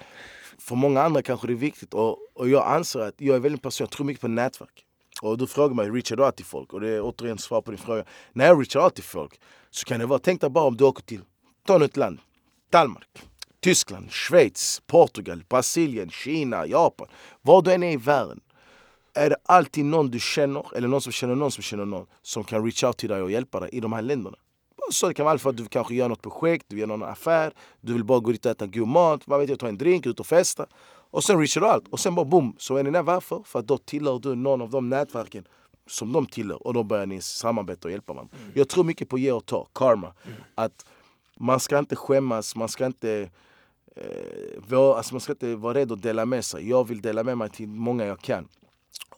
för 0.58 0.76
många 0.76 1.02
andra 1.02 1.22
kanske 1.22 1.46
det 1.46 1.52
är 1.52 1.54
viktigt. 1.54 1.94
Och, 1.94 2.18
och 2.34 2.48
jag 2.48 2.66
anser 2.66 3.00
att 3.00 3.14
jag 3.18 3.36
är 3.36 3.40
väldigt 3.40 3.62
person, 3.62 3.84
jag 3.84 3.90
tror 3.90 4.06
mycket 4.06 4.20
på 4.20 4.28
nätverk. 4.28 4.84
Och 5.22 5.38
du 5.38 5.46
frågar 5.46 5.74
mig, 5.74 5.90
reachar 5.90 6.16
du 6.16 6.24
out 6.24 6.36
till 6.36 6.44
folk? 6.44 6.72
Och 6.72 6.80
det 6.80 6.88
är 6.88 7.00
återigen 7.00 7.38
svar 7.38 7.62
på 7.62 7.70
din 7.70 7.78
fråga. 7.78 8.04
När 8.32 8.46
jag 8.46 8.58
reachar 8.58 8.84
out 8.84 8.94
till 8.94 9.04
folk 9.04 9.40
så 9.70 9.84
kan 9.84 10.00
det 10.00 10.06
vara, 10.06 10.18
tänk 10.18 10.40
dig 10.40 10.50
bara 10.50 10.64
om 10.64 10.76
du 10.76 10.84
åker 10.84 11.02
till, 11.02 11.20
ta 11.66 11.78
något 11.78 11.96
land, 11.96 12.18
Danmark, 12.70 13.08
Tyskland, 13.66 14.12
Schweiz, 14.12 14.82
Portugal, 14.86 15.44
Brasilien, 15.48 16.10
Kina, 16.10 16.66
Japan. 16.66 17.08
Var 17.42 17.62
du 17.62 17.72
än 17.72 17.82
är 17.82 17.92
i 17.92 17.96
världen 17.96 18.40
är 19.14 19.30
det 19.30 19.36
alltid 19.44 19.84
någon 19.84 20.10
du 20.10 20.20
känner, 20.20 20.76
eller 20.76 20.88
någon 20.88 21.00
som 21.00 21.12
känner 21.12 21.34
någon 21.34 21.50
som 21.50 21.62
känner 21.62 21.84
någon, 21.84 22.06
som 22.22 22.44
kan 22.44 22.64
reach 22.64 22.84
out 22.84 22.96
till 22.96 23.08
dig 23.08 23.22
och 23.22 23.30
hjälpa 23.30 23.60
dig 23.60 23.70
i 23.72 23.80
de 23.80 23.92
här 23.92 24.02
länderna. 24.02 24.36
Så 24.90 25.08
det 25.08 25.14
kan 25.14 25.26
vara 25.26 25.38
för 25.38 25.50
att 25.50 25.56
du 25.56 25.66
kanske 25.66 25.94
gör 25.94 26.08
något 26.08 26.22
projekt, 26.22 26.66
du 26.68 26.78
gör 26.78 26.86
någon 26.86 27.02
affär, 27.02 27.52
du 27.80 27.92
vill 27.92 28.04
bara 28.04 28.20
gå 28.20 28.32
dit 28.32 28.46
och 28.46 28.50
äta 28.50 28.66
god 28.66 28.88
mat, 28.88 29.20
vad 29.24 29.40
vet 29.40 29.48
jag, 29.48 29.58
ta 29.58 29.68
en 29.68 29.78
drink, 29.78 30.06
ut 30.06 30.20
och 30.20 30.26
festa. 30.26 30.66
Och 31.10 31.24
sen 31.24 31.38
reachar 31.38 31.60
du 31.60 31.66
allt. 31.66 31.88
Och 31.88 32.00
sen 32.00 32.14
bara 32.14 32.24
boom, 32.24 32.54
så 32.58 32.76
är 32.76 32.82
ni 32.82 32.90
där. 32.90 33.02
Varför? 33.02 33.42
För 33.46 33.58
att 33.58 33.66
då 33.66 33.78
tillhör 33.78 34.18
du 34.18 34.34
någon 34.34 34.62
av 34.62 34.70
de 34.70 34.88
nätverken 34.88 35.44
som 35.86 36.12
de 36.12 36.26
tillhör 36.26 36.66
och 36.66 36.74
då 36.74 36.82
börjar 36.82 37.06
ni 37.06 37.20
samarbeta 37.20 37.88
och 37.88 37.92
hjälpa 37.92 38.12
varandra. 38.12 38.36
Jag 38.54 38.68
tror 38.68 38.84
mycket 38.84 39.08
på 39.08 39.18
ge 39.18 39.32
och 39.32 39.46
ta, 39.46 39.66
karma. 39.72 40.12
Att 40.54 40.86
man 41.36 41.60
ska 41.60 41.78
inte 41.78 41.96
skämmas, 41.96 42.56
man 42.56 42.68
ska 42.68 42.86
inte 42.86 43.30
eh, 43.96 44.78
alltså 44.78 45.14
man 45.14 45.20
ska 45.20 45.32
inte 45.32 45.56
vara 45.56 45.74
rädd 45.74 45.92
att 45.92 46.02
dela 46.02 46.26
med 46.26 46.44
sig. 46.44 46.68
Jag 46.68 46.88
vill 46.88 47.00
dela 47.00 47.24
med 47.24 47.38
mig 47.38 47.50
till 47.50 47.68
många 47.68 48.04
jag 48.04 48.20
kan. 48.20 48.48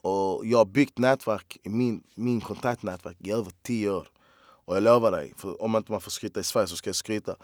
Och 0.01 0.45
jag 0.45 0.57
har 0.57 0.65
byggt 0.65 0.97
nätverk, 0.97 1.57
min, 1.63 2.03
min 2.15 2.41
kontaktnätverk 2.41 3.17
i 3.19 3.31
över 3.31 3.51
tio 3.61 3.89
år. 3.89 4.07
Och 4.65 4.75
jag 4.75 4.83
lovar 4.83 5.11
dig, 5.11 5.33
för 5.37 5.61
om 5.61 5.75
inte 5.75 5.91
man 5.91 6.01
får 6.01 6.11
skryta 6.11 6.39
i 6.39 6.43
Sverige 6.43 6.67
så 6.67 6.75
ska 6.75 6.87
jag 6.89 6.95
skryta. 6.95 7.35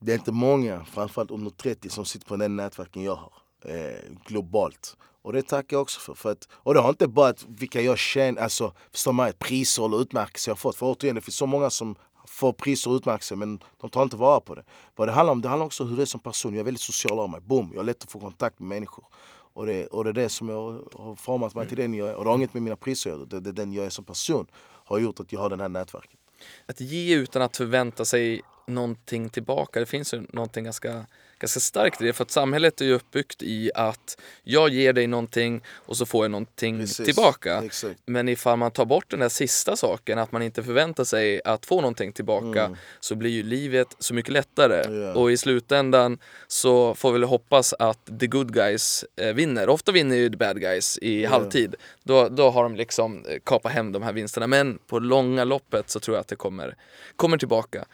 Det 0.00 0.12
är 0.12 0.18
inte 0.18 0.32
många, 0.32 0.84
framförallt 0.84 1.30
under 1.30 1.50
30, 1.50 1.88
som 1.90 2.04
sitter 2.04 2.26
på 2.26 2.36
den 2.36 2.56
nätverken 2.56 3.02
jag 3.02 3.16
har. 3.16 3.32
Eh, 3.64 3.98
globalt. 4.26 4.96
Och 5.22 5.32
det 5.32 5.42
tackar 5.42 5.76
jag 5.76 5.82
också 5.82 6.00
för. 6.00 6.14
för 6.14 6.32
att, 6.32 6.48
och 6.52 6.74
det 6.74 6.80
har 6.80 6.88
inte 6.88 7.08
bara 7.08 7.28
att 7.28 7.44
vilka 7.48 7.80
jag 7.80 7.98
känner, 7.98 8.42
alltså 8.42 8.72
förstår 8.92 9.12
man, 9.12 9.32
priser 9.38 9.84
eller 9.84 10.00
utmärkelser 10.00 10.50
jag 10.50 10.54
har 10.54 10.58
fått. 10.58 10.76
För 10.76 10.86
återigen, 10.86 11.14
det 11.14 11.20
finns 11.20 11.36
så 11.36 11.46
många 11.46 11.70
som 11.70 11.96
får 12.28 12.52
priser 12.52 12.90
och 12.90 12.96
utmärkelser 12.96 13.36
men 13.36 13.62
de 13.80 13.90
tar 13.90 14.02
inte 14.02 14.16
vara 14.16 14.40
på 14.40 14.54
det. 14.54 14.64
Vad 14.96 15.08
det 15.08 15.12
handlar 15.12 15.32
om, 15.32 15.42
det 15.42 15.48
handlar 15.48 15.66
också 15.66 15.82
om 15.82 15.88
hur 15.88 15.96
det 15.96 16.02
är 16.02 16.06
som 16.06 16.20
person. 16.20 16.52
Jag 16.52 16.60
är 16.60 16.64
väldigt 16.64 16.80
social 16.80 17.18
av 17.18 17.30
mig. 17.30 17.40
Boom, 17.40 17.70
jag 17.72 17.78
har 17.78 17.84
lätt 17.84 18.02
att 18.02 18.10
få 18.10 18.20
kontakt 18.20 18.58
med 18.58 18.68
människor. 18.68 19.04
Och 19.52 19.66
det, 19.66 19.86
och 19.86 20.04
det 20.04 20.10
är 20.10 20.14
det 20.14 20.28
som 20.28 20.48
jag 20.48 20.82
har 20.94 21.14
format 21.14 21.54
mig 21.54 21.68
till 21.68 21.76
den 21.76 21.94
jag 21.94 22.08
är. 22.08 22.14
Och 22.14 22.24
det 22.24 22.30
har 22.30 22.36
inget 22.36 22.54
med 22.54 22.62
mina 22.62 22.76
priser 22.76 23.10
att 23.10 23.18
göra. 23.18 23.40
Det 23.40 23.50
är 23.50 23.52
den 23.52 23.72
jag 23.72 23.86
är 23.86 23.90
som 23.90 24.04
person. 24.04 24.46
Har 24.84 24.98
gjort 24.98 25.20
att 25.20 25.32
jag 25.32 25.40
har 25.40 25.50
den 25.50 25.60
här 25.60 25.68
nätverket. 25.68 26.20
Att 26.66 26.80
ge 26.80 27.14
utan 27.14 27.42
att 27.42 27.56
förvänta 27.56 28.04
sig 28.04 28.42
någonting 28.66 29.30
tillbaka. 29.30 29.80
Det 29.80 29.86
finns 29.86 30.14
ju 30.14 30.26
någonting 30.32 30.64
ganska 30.64 31.06
ganska 31.38 31.60
starkt 31.60 32.00
i 32.00 32.04
det 32.04 32.12
för 32.12 32.24
att 32.24 32.30
samhället 32.30 32.80
är 32.80 32.84
ju 32.84 32.94
uppbyggt 32.94 33.42
i 33.42 33.70
att 33.74 34.18
jag 34.42 34.68
ger 34.68 34.92
dig 34.92 35.06
någonting 35.06 35.60
och 35.68 35.96
så 35.96 36.06
får 36.06 36.24
jag 36.24 36.30
någonting 36.30 36.78
Precis, 36.78 37.06
tillbaka. 37.06 37.62
Exakt. 37.64 38.00
Men 38.06 38.28
ifall 38.28 38.58
man 38.58 38.70
tar 38.70 38.84
bort 38.84 39.10
den 39.10 39.20
där 39.20 39.28
sista 39.28 39.76
saken, 39.76 40.18
att 40.18 40.32
man 40.32 40.42
inte 40.42 40.62
förväntar 40.62 41.04
sig 41.04 41.40
att 41.44 41.66
få 41.66 41.80
någonting 41.80 42.12
tillbaka 42.12 42.64
mm. 42.64 42.76
så 43.00 43.14
blir 43.14 43.30
ju 43.30 43.42
livet 43.42 43.96
så 43.98 44.14
mycket 44.14 44.32
lättare. 44.32 44.92
Yeah. 44.92 45.16
Och 45.16 45.32
i 45.32 45.36
slutändan 45.36 46.18
så 46.46 46.94
får 46.94 47.12
vi 47.12 47.18
väl 47.18 47.28
hoppas 47.28 47.74
att 47.78 48.20
the 48.20 48.26
good 48.26 48.54
guys 48.54 49.04
eh, 49.16 49.34
vinner. 49.34 49.68
Ofta 49.68 49.92
vinner 49.92 50.16
ju 50.16 50.30
the 50.30 50.36
bad 50.36 50.60
guys 50.60 50.98
i 51.02 51.20
yeah. 51.20 51.32
halvtid. 51.32 51.74
Då, 52.02 52.28
då 52.28 52.50
har 52.50 52.62
de 52.62 52.76
liksom 52.76 53.24
eh, 53.28 53.38
kapat 53.44 53.72
hem 53.72 53.92
de 53.92 54.02
här 54.02 54.12
vinsterna. 54.12 54.46
Men 54.46 54.78
på 54.86 54.98
långa 54.98 55.44
loppet 55.44 55.90
så 55.90 56.00
tror 56.00 56.16
jag 56.16 56.20
att 56.20 56.28
det 56.28 56.36
kommer, 56.36 56.76
kommer 57.16 57.38
tillbaka. 57.38 57.84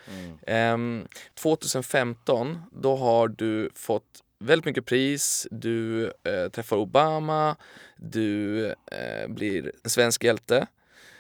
Mm. 0.47 1.01
Eh, 1.03 1.09
2015, 1.35 2.63
då 2.73 2.97
har 2.97 3.34
du 3.39 3.71
fått 3.75 4.23
väldigt 4.39 4.65
mycket 4.65 4.87
pris, 4.87 5.47
du 5.51 6.05
eh, 6.05 6.49
träffar 6.53 6.77
Obama, 6.77 7.57
du 7.97 8.67
eh, 8.67 9.29
blir 9.29 9.73
en 9.85 9.91
svensk 9.91 10.25
hjälte. 10.25 10.67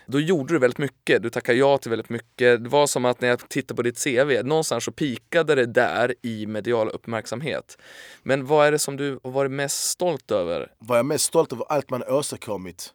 Då 0.07 0.21
gjorde 0.21 0.55
du 0.55 0.59
väldigt 0.59 0.79
mycket, 0.79 1.23
du 1.23 1.31
tackade 1.31 1.59
ja 1.59 1.79
till 1.79 1.91
väldigt 1.91 2.09
mycket. 2.09 2.65
Det 2.65 2.69
var 2.69 2.87
som 2.87 3.05
att 3.05 3.21
när 3.21 3.29
jag 3.29 3.49
tittade 3.49 3.77
på 3.77 3.83
ditt 3.83 4.05
CV, 4.05 4.43
någonstans 4.45 4.85
så 4.85 4.93
pikade 4.93 5.55
det 5.55 5.67
där 5.67 6.15
i 6.23 6.47
medial 6.47 6.89
uppmärksamhet. 6.89 7.79
Men 8.23 8.47
vad 8.47 8.67
är 8.67 8.73
det 8.73 8.79
som 8.79 8.97
du 8.97 9.21
har 9.23 9.31
varit 9.31 9.51
mest 9.51 9.85
stolt 9.91 10.31
över? 10.31 10.73
Vad 10.79 10.99
jag 10.99 11.05
är 11.05 11.09
mest 11.09 11.25
stolt 11.25 11.53
över, 11.53 11.65
allt 11.69 11.91
man 11.91 12.03
har 12.03 12.13
åstadkommit, 12.13 12.95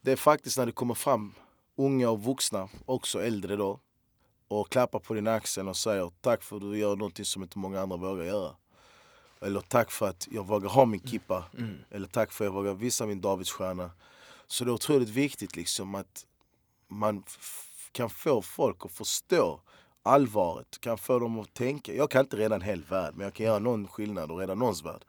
det 0.00 0.12
är 0.12 0.16
faktiskt 0.16 0.58
när 0.58 0.66
det 0.66 0.72
kommer 0.72 0.94
fram 0.94 1.34
unga 1.76 2.10
och 2.10 2.24
vuxna, 2.24 2.68
också 2.86 3.22
äldre 3.22 3.56
då, 3.56 3.80
och 4.48 4.70
klappar 4.70 4.98
på 4.98 5.14
din 5.14 5.26
axel 5.26 5.68
och 5.68 5.76
säger 5.76 6.10
tack 6.20 6.42
för 6.42 6.56
att 6.56 6.62
du 6.62 6.78
gör 6.78 6.96
någonting 6.96 7.24
som 7.24 7.42
inte 7.42 7.58
många 7.58 7.80
andra 7.80 7.96
vågar 7.96 8.24
göra. 8.24 8.54
Eller 9.40 9.60
tack 9.60 9.90
för 9.90 10.08
att 10.08 10.28
jag 10.30 10.46
vågar 10.46 10.68
ha 10.68 10.84
min 10.84 11.00
kippa. 11.00 11.44
Mm. 11.54 11.64
mm. 11.64 11.78
Eller 11.90 12.06
tack 12.06 12.32
för 12.32 12.44
att 12.44 12.46
jag 12.46 12.54
vågar 12.54 12.74
visa 12.74 13.06
min 13.06 13.20
Davidsstjärna. 13.20 13.90
Så 14.46 14.64
det 14.64 14.70
är 14.70 14.72
otroligt 14.72 15.08
viktigt 15.08 15.56
liksom 15.56 15.94
att 15.94 16.26
man 16.88 17.24
kan 17.92 18.10
få 18.10 18.42
folk 18.42 18.84
att 18.84 18.92
förstå 18.92 19.60
allvaret, 20.02 20.80
kan 20.80 20.98
få 20.98 21.18
dem 21.18 21.40
att 21.40 21.54
tänka. 21.54 21.94
Jag 21.94 22.10
kan 22.10 22.20
inte 22.20 22.36
rädda 22.36 22.54
en 22.54 22.62
hel 22.62 22.82
värld, 22.84 23.14
men 23.16 23.24
jag 23.24 23.34
kan 23.34 23.46
göra 23.46 23.58
någon 23.58 23.88
skillnad 23.88 24.30
och 24.30 24.38
rädda 24.38 24.54
någons 24.54 24.84
värld. 24.84 25.04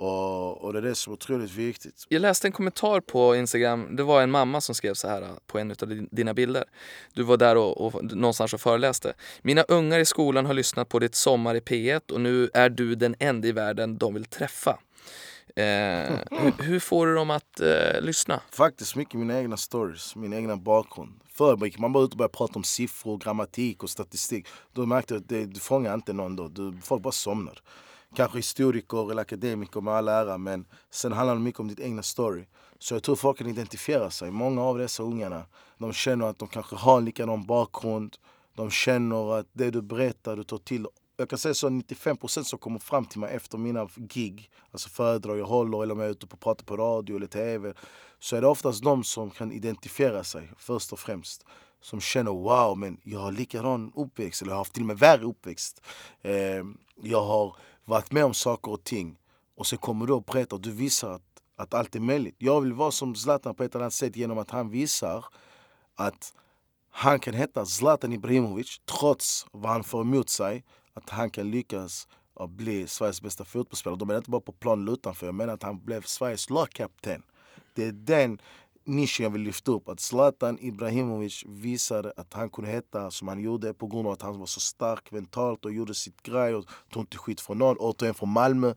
Och, 0.00 0.64
och, 0.64 0.72
det 0.72 0.78
är 0.78 0.82
det 0.82 0.94
som 0.94 1.12
är 1.12 1.14
otroligt 1.14 1.50
viktigt. 1.50 2.06
Jag 2.08 2.22
läste 2.22 2.48
en 2.48 2.52
kommentar 2.52 3.00
på 3.00 3.36
Instagram. 3.36 3.96
Det 3.96 4.02
var 4.02 4.22
en 4.22 4.30
mamma 4.30 4.60
som 4.60 4.74
skrev 4.74 4.94
så 4.94 5.08
här 5.08 5.28
på 5.46 5.58
en 5.58 5.70
av 5.70 6.06
dina 6.10 6.34
bilder. 6.34 6.64
Du 7.12 7.22
var 7.22 7.36
där 7.36 7.56
och, 7.56 7.80
och 7.80 8.04
någonstans 8.04 8.54
och 8.54 8.60
föreläste. 8.60 9.14
Mina 9.42 9.62
ungar 9.62 9.98
i 9.98 10.04
skolan 10.04 10.46
har 10.46 10.54
lyssnat 10.54 10.88
på 10.88 10.98
ditt 10.98 11.14
Sommar 11.14 11.54
i 11.54 11.60
P1 11.60 12.12
och 12.12 12.20
nu 12.20 12.50
är 12.54 12.68
du 12.68 12.94
den 12.94 13.16
enda 13.18 13.48
i 13.48 13.52
världen 13.52 13.98
de 13.98 14.14
vill 14.14 14.24
träffa. 14.24 14.78
Eh, 15.56 15.64
hur, 16.30 16.62
hur, 16.62 16.80
får 16.80 17.06
du 17.06 17.14
dem 17.14 17.30
att 17.30 17.60
eh, 17.60 18.00
lyssna? 18.00 18.40
Faktiskt 18.50 18.96
mycket 18.96 19.14
mina 19.14 19.38
egna 19.38 19.56
stories, 19.56 20.16
min 20.16 20.32
egna 20.32 20.56
bakgrund. 20.56 21.20
Förr 21.32 21.64
gick 21.64 21.78
man 21.78 21.92
bara 21.92 22.04
ut 22.04 22.10
och 22.10 22.18
började 22.18 22.36
prata 22.36 22.54
om 22.54 22.64
siffror, 22.64 23.18
grammatik 23.18 23.82
och 23.82 23.90
statistik. 23.90 24.46
Då 24.72 24.86
märkte 24.86 25.14
jag 25.14 25.20
att 25.20 25.28
det, 25.28 25.46
du 25.46 25.60
fångar 25.60 25.94
inte 25.94 26.12
någon 26.12 26.36
då. 26.36 26.48
Du, 26.48 26.78
folk 26.82 27.02
bara 27.02 27.12
somnar 27.12 27.62
kanske 28.14 28.38
historiker 28.38 29.10
eller 29.10 29.22
akademiker 29.22 29.80
med 29.80 29.94
all 29.94 30.08
ära 30.08 30.38
men 30.38 30.66
sen 30.90 31.12
handlar 31.12 31.34
det 31.34 31.40
mycket 31.40 31.60
om 31.60 31.68
ditt 31.68 31.80
egna 31.80 32.02
story. 32.02 32.44
Så 32.78 32.94
jag 32.94 33.02
tror 33.02 33.16
folk 33.16 33.38
kan 33.38 33.46
identifiera 33.46 34.10
sig. 34.10 34.30
Många 34.30 34.62
av 34.62 34.78
dessa 34.78 35.02
ungarna, 35.02 35.44
de 35.78 35.92
känner 35.92 36.26
att 36.26 36.38
de 36.38 36.48
kanske 36.48 36.76
har 36.76 36.98
en 36.98 37.04
likadan 37.04 37.46
bakgrund. 37.46 38.16
De 38.56 38.70
känner 38.70 39.38
att 39.38 39.46
det 39.52 39.70
du 39.70 39.82
berättar, 39.82 40.36
du 40.36 40.44
tar 40.44 40.58
till 40.58 40.86
jag 41.20 41.28
kan 41.28 41.38
säga 41.38 41.54
så 41.54 41.68
95% 41.68 42.42
som 42.42 42.58
kommer 42.58 42.78
fram 42.78 43.04
till 43.04 43.20
mig 43.20 43.34
efter 43.36 43.58
mina 43.58 43.88
gig, 43.96 44.50
alltså 44.70 44.88
föredrag 44.88 45.38
jag 45.38 45.46
håller 45.46 45.82
eller 45.82 45.94
om 45.94 46.00
jag 46.00 46.06
är 46.06 46.12
ute 46.12 46.26
och 46.26 46.40
pratar 46.40 46.64
på 46.64 46.76
radio 46.76 47.16
eller 47.16 47.26
TV, 47.26 47.74
så 48.18 48.36
är 48.36 48.40
det 48.40 48.46
oftast 48.46 48.84
de 48.84 49.04
som 49.04 49.30
kan 49.30 49.52
identifiera 49.52 50.24
sig 50.24 50.52
först 50.58 50.92
och 50.92 50.98
främst. 50.98 51.44
Som 51.82 52.00
känner 52.00 52.30
wow, 52.30 52.78
men 52.78 53.00
jag 53.04 53.20
har 53.20 53.32
likadan 53.32 53.92
uppväxt, 53.96 54.42
eller 54.42 54.50
jag 54.50 54.56
har 54.56 54.60
haft 54.60 54.72
till 54.72 54.82
och 54.82 54.86
med 54.86 54.98
värre 54.98 55.24
uppväxt. 55.24 55.82
Eh, 56.22 56.64
jag 57.02 57.24
har 57.24 57.56
varit 57.84 58.12
med 58.12 58.24
om 58.24 58.34
saker 58.34 58.72
och 58.72 58.84
ting 58.84 59.18
och 59.56 59.66
så 59.66 59.76
kommer 59.76 60.06
du 60.06 60.12
och 60.12 60.22
berättar 60.22 60.56
och 60.56 60.62
du 60.62 60.70
visar 60.70 61.10
att, 61.10 61.42
att 61.56 61.74
allt 61.74 61.96
är 61.96 62.00
möjligt. 62.00 62.34
Jag 62.38 62.60
vill 62.60 62.72
vara 62.72 62.90
som 62.90 63.14
Zlatan 63.14 63.54
på 63.54 63.64
ett 63.64 63.74
annat 63.74 63.94
sätt 63.94 64.16
genom 64.16 64.38
att 64.38 64.50
han 64.50 64.70
visar 64.70 65.24
att 65.94 66.34
han 66.90 67.20
kan 67.20 67.34
heta 67.34 67.66
Zlatan 67.66 68.12
Ibrahimovic 68.12 68.80
trots 68.98 69.46
vad 69.52 69.72
han 69.72 69.84
får 69.84 70.00
emot 70.00 70.28
sig. 70.28 70.64
Att 70.94 71.10
han 71.10 71.30
kan 71.30 71.50
lyckas 71.50 72.08
att 72.34 72.50
bli 72.50 72.86
Sveriges 72.86 73.22
bästa 73.22 73.44
fotbollsspelare. 73.44 73.98
Då 73.98 74.04
menar 74.04 74.14
jag 74.14 74.20
inte 74.20 74.30
bara 74.30 74.40
på 74.40 74.52
plan 74.52 74.82
eller 74.82 74.92
utanför. 74.92 75.26
Jag 75.26 75.34
menar 75.34 75.54
att 75.54 75.62
han 75.62 75.84
blev 75.84 76.02
Sveriges 76.02 76.50
lagkapten. 76.50 77.22
Det 77.74 77.84
är 77.84 77.92
den 77.92 78.40
nischen 78.84 79.24
jag 79.24 79.30
vill 79.30 79.42
lyfta 79.42 79.72
upp. 79.72 79.88
Att 79.88 80.00
Zlatan 80.00 80.58
Ibrahimovic 80.60 81.44
visade 81.46 82.12
att 82.16 82.34
han 82.34 82.50
kunde 82.50 82.70
heta 82.70 83.10
som 83.10 83.28
han 83.28 83.40
gjorde 83.40 83.74
på 83.74 83.86
grund 83.86 84.06
av 84.06 84.12
att 84.12 84.22
han 84.22 84.38
var 84.38 84.46
så 84.46 84.60
stark 84.60 85.10
mentalt 85.10 85.64
och 85.64 85.72
gjorde 85.72 85.94
sitt 85.94 86.22
grej 86.22 86.54
och 86.54 86.64
tog 86.92 87.02
inte 87.02 87.16
skit 87.16 87.40
från 87.40 87.58
någon. 87.58 87.76
Återigen 87.78 88.14
från 88.14 88.28
Malmö. 88.28 88.74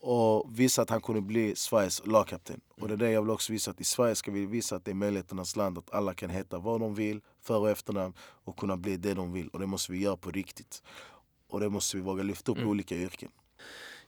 Och 0.00 0.58
visade 0.58 0.82
att 0.82 0.90
han 0.90 1.00
kunde 1.00 1.20
bli 1.20 1.56
Sveriges 1.56 2.06
lagkapten. 2.06 2.60
Och 2.80 2.88
det 2.88 2.94
är 2.94 2.98
det 2.98 3.10
jag 3.10 3.22
vill 3.22 3.30
också 3.30 3.52
visa 3.52 3.70
att 3.70 3.80
i 3.80 3.84
Sverige 3.84 4.14
ska 4.14 4.30
vi 4.30 4.46
visa 4.46 4.76
att 4.76 4.84
det 4.84 4.90
är 4.90 4.94
möjligheternas 4.94 5.56
land. 5.56 5.78
Att 5.78 5.94
alla 5.94 6.14
kan 6.14 6.30
heta 6.30 6.58
vad 6.58 6.80
de 6.80 6.94
vill, 6.94 7.20
för 7.40 7.58
och 7.58 7.70
efternamn 7.70 8.14
och 8.20 8.56
kunna 8.56 8.76
bli 8.76 8.96
det 8.96 9.14
de 9.14 9.32
vill. 9.32 9.48
Och 9.48 9.58
det 9.58 9.66
måste 9.66 9.92
vi 9.92 9.98
göra 9.98 10.16
på 10.16 10.30
riktigt. 10.30 10.82
Och 11.48 11.60
det 11.60 11.68
måste 11.68 11.96
vi 11.96 12.02
våga 12.02 12.22
lyfta 12.22 12.52
upp 12.52 12.58
i 12.58 12.60
mm. 12.60 12.70
olika 12.70 12.94
yrken. 12.94 13.30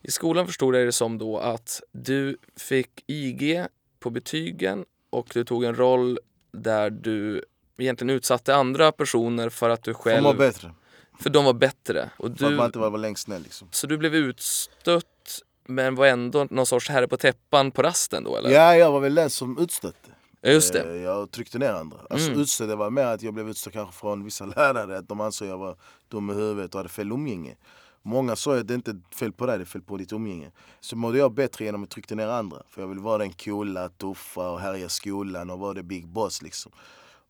I 0.01 0.11
skolan 0.11 0.47
förstod 0.47 0.75
jag 0.75 0.87
det 0.87 0.91
som 0.91 1.17
då 1.17 1.37
att 1.37 1.81
du 1.91 2.37
fick 2.55 3.03
IG 3.07 3.65
på 3.99 4.09
betygen 4.09 4.85
och 5.11 5.27
du 5.33 5.43
tog 5.43 5.63
en 5.63 5.75
roll 5.75 6.19
där 6.51 6.89
du 6.89 7.45
egentligen 7.77 8.09
utsatte 8.09 8.55
andra 8.55 8.91
personer 8.91 9.49
för 9.49 9.69
att 9.69 9.83
du 9.83 9.93
själv... 9.93 10.23
De 10.23 10.23
var 10.23 10.33
bättre. 10.33 10.71
För 11.19 11.29
de 11.29 11.45
var 11.45 11.53
bättre. 11.53 12.09
Och 12.17 12.31
du... 12.31 12.37
För 12.37 12.45
att 12.45 12.53
man 12.53 12.65
inte 12.65 12.79
var, 12.79 12.97
längst 12.97 13.27
ner 13.27 13.39
liksom. 13.39 13.67
Så 13.71 13.87
du 13.87 13.97
blev 13.97 14.15
utstött 14.15 15.05
men 15.65 15.95
var 15.95 16.07
ändå 16.07 16.47
någon 16.49 16.65
sorts 16.65 16.89
herre 16.89 17.07
på 17.07 17.17
täppan 17.17 17.71
på 17.71 17.81
rasten 17.81 18.23
då 18.23 18.37
eller? 18.37 18.49
Ja, 18.49 18.75
jag 18.75 18.91
var 18.91 18.99
väl 18.99 19.15
den 19.15 19.29
som 19.29 19.57
utstötte. 19.57 20.09
Just 20.43 20.73
det. 20.73 20.81
Eh, 20.81 21.01
jag 21.01 21.31
tryckte 21.31 21.59
ner 21.59 21.73
andra. 21.73 21.97
Alltså 22.09 22.27
mm. 22.27 22.41
utstött, 22.41 22.67
det 22.67 22.75
var 22.75 22.89
mer 22.89 23.05
att 23.05 23.21
jag 23.21 23.33
blev 23.33 23.49
utstött 23.49 23.73
kanske 23.73 23.99
från 23.99 24.23
vissa 24.23 24.45
lärare. 24.45 24.97
Att 24.97 25.09
de 25.09 25.21
ansåg 25.21 25.47
jag 25.47 25.57
var 25.57 25.75
dum 26.07 26.29
i 26.29 26.33
huvudet 26.33 26.73
och 26.73 26.79
hade 26.79 26.89
fel 26.89 27.11
umgänge. 27.11 27.55
Många 28.03 28.35
sa 28.35 28.57
att 28.57 28.67
det 28.67 28.73
inte 28.73 28.91
är 28.91 29.15
fel 29.15 29.31
på 29.31 29.45
dig, 29.45 29.57
det 29.57 29.63
är 29.63 29.65
fel 29.65 29.81
på 29.81 29.97
ditt 29.97 30.13
umgänge. 30.13 30.51
Så 30.79 30.95
mådde 30.95 31.17
jag 31.17 31.33
bättre 31.33 31.65
genom 31.65 31.83
att 31.83 31.89
trycka 31.89 32.15
ner 32.15 32.27
andra. 32.27 32.57
För 32.69 32.81
jag 32.81 32.87
ville 32.87 33.01
vara 33.01 33.17
den 33.17 33.33
coola, 33.33 33.89
tuffa 33.89 34.49
och 34.49 34.59
härja 34.59 34.89
skolan 34.89 35.49
och 35.49 35.59
vara 35.59 35.73
the 35.73 35.83
big 35.83 36.07
boss 36.07 36.41
liksom. 36.41 36.71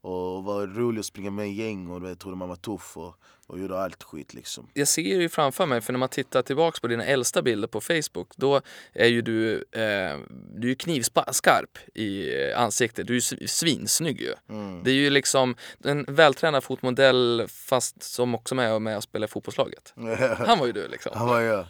Och 0.01 0.43
var 0.43 0.67
rolig 0.67 0.99
att 0.99 1.05
springa 1.05 1.31
med 1.31 1.47
i 1.47 1.51
gäng 1.51 1.89
och 1.89 2.09
jag 2.09 2.19
trodde 2.19 2.37
man 2.37 2.49
var 2.49 2.55
tuff 2.55 2.97
och, 2.97 3.15
och 3.47 3.59
gjorde 3.59 3.79
allt 3.79 4.03
skit 4.03 4.33
liksom. 4.33 4.69
Jag 4.73 4.87
ser 4.87 5.01
ju 5.01 5.29
framför 5.29 5.65
mig, 5.65 5.81
för 5.81 5.93
när 5.93 5.99
man 5.99 6.09
tittar 6.09 6.41
tillbaks 6.41 6.79
på 6.79 6.87
dina 6.87 7.05
äldsta 7.05 7.41
bilder 7.41 7.67
på 7.67 7.81
Facebook, 7.81 8.27
då 8.35 8.61
är 8.93 9.07
ju 9.07 9.21
du, 9.21 9.55
eh, 9.55 10.17
du 10.55 10.71
är 10.71 10.75
knivskarp 10.75 11.77
i 11.93 12.33
ansiktet. 12.53 13.07
Du 13.07 13.15
är 13.15 13.47
svinsnygg 13.47 14.21
ju. 14.21 14.33
Mm. 14.49 14.83
Det 14.83 14.91
är 14.91 14.95
ju 14.95 15.09
liksom 15.09 15.55
en 15.83 16.05
vältränad 16.07 16.63
fotmodell 16.63 17.45
fast 17.47 18.03
som 18.03 18.35
också 18.35 18.55
är 18.55 18.79
med 18.79 18.97
och 18.97 19.03
spelar 19.03 19.27
fotbollslaget. 19.27 19.93
Han 20.47 20.59
var 20.59 20.65
ju 20.65 20.71
du 20.71 20.87
liksom. 20.87 21.11
Han 21.15 21.27
var 21.27 21.41
jag. 21.41 21.65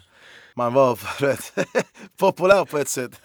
Man 0.54 0.72
var 0.72 0.98
rätt 1.20 1.52
populär 2.16 2.64
på 2.64 2.78
ett 2.78 2.88
sätt. 2.88 3.24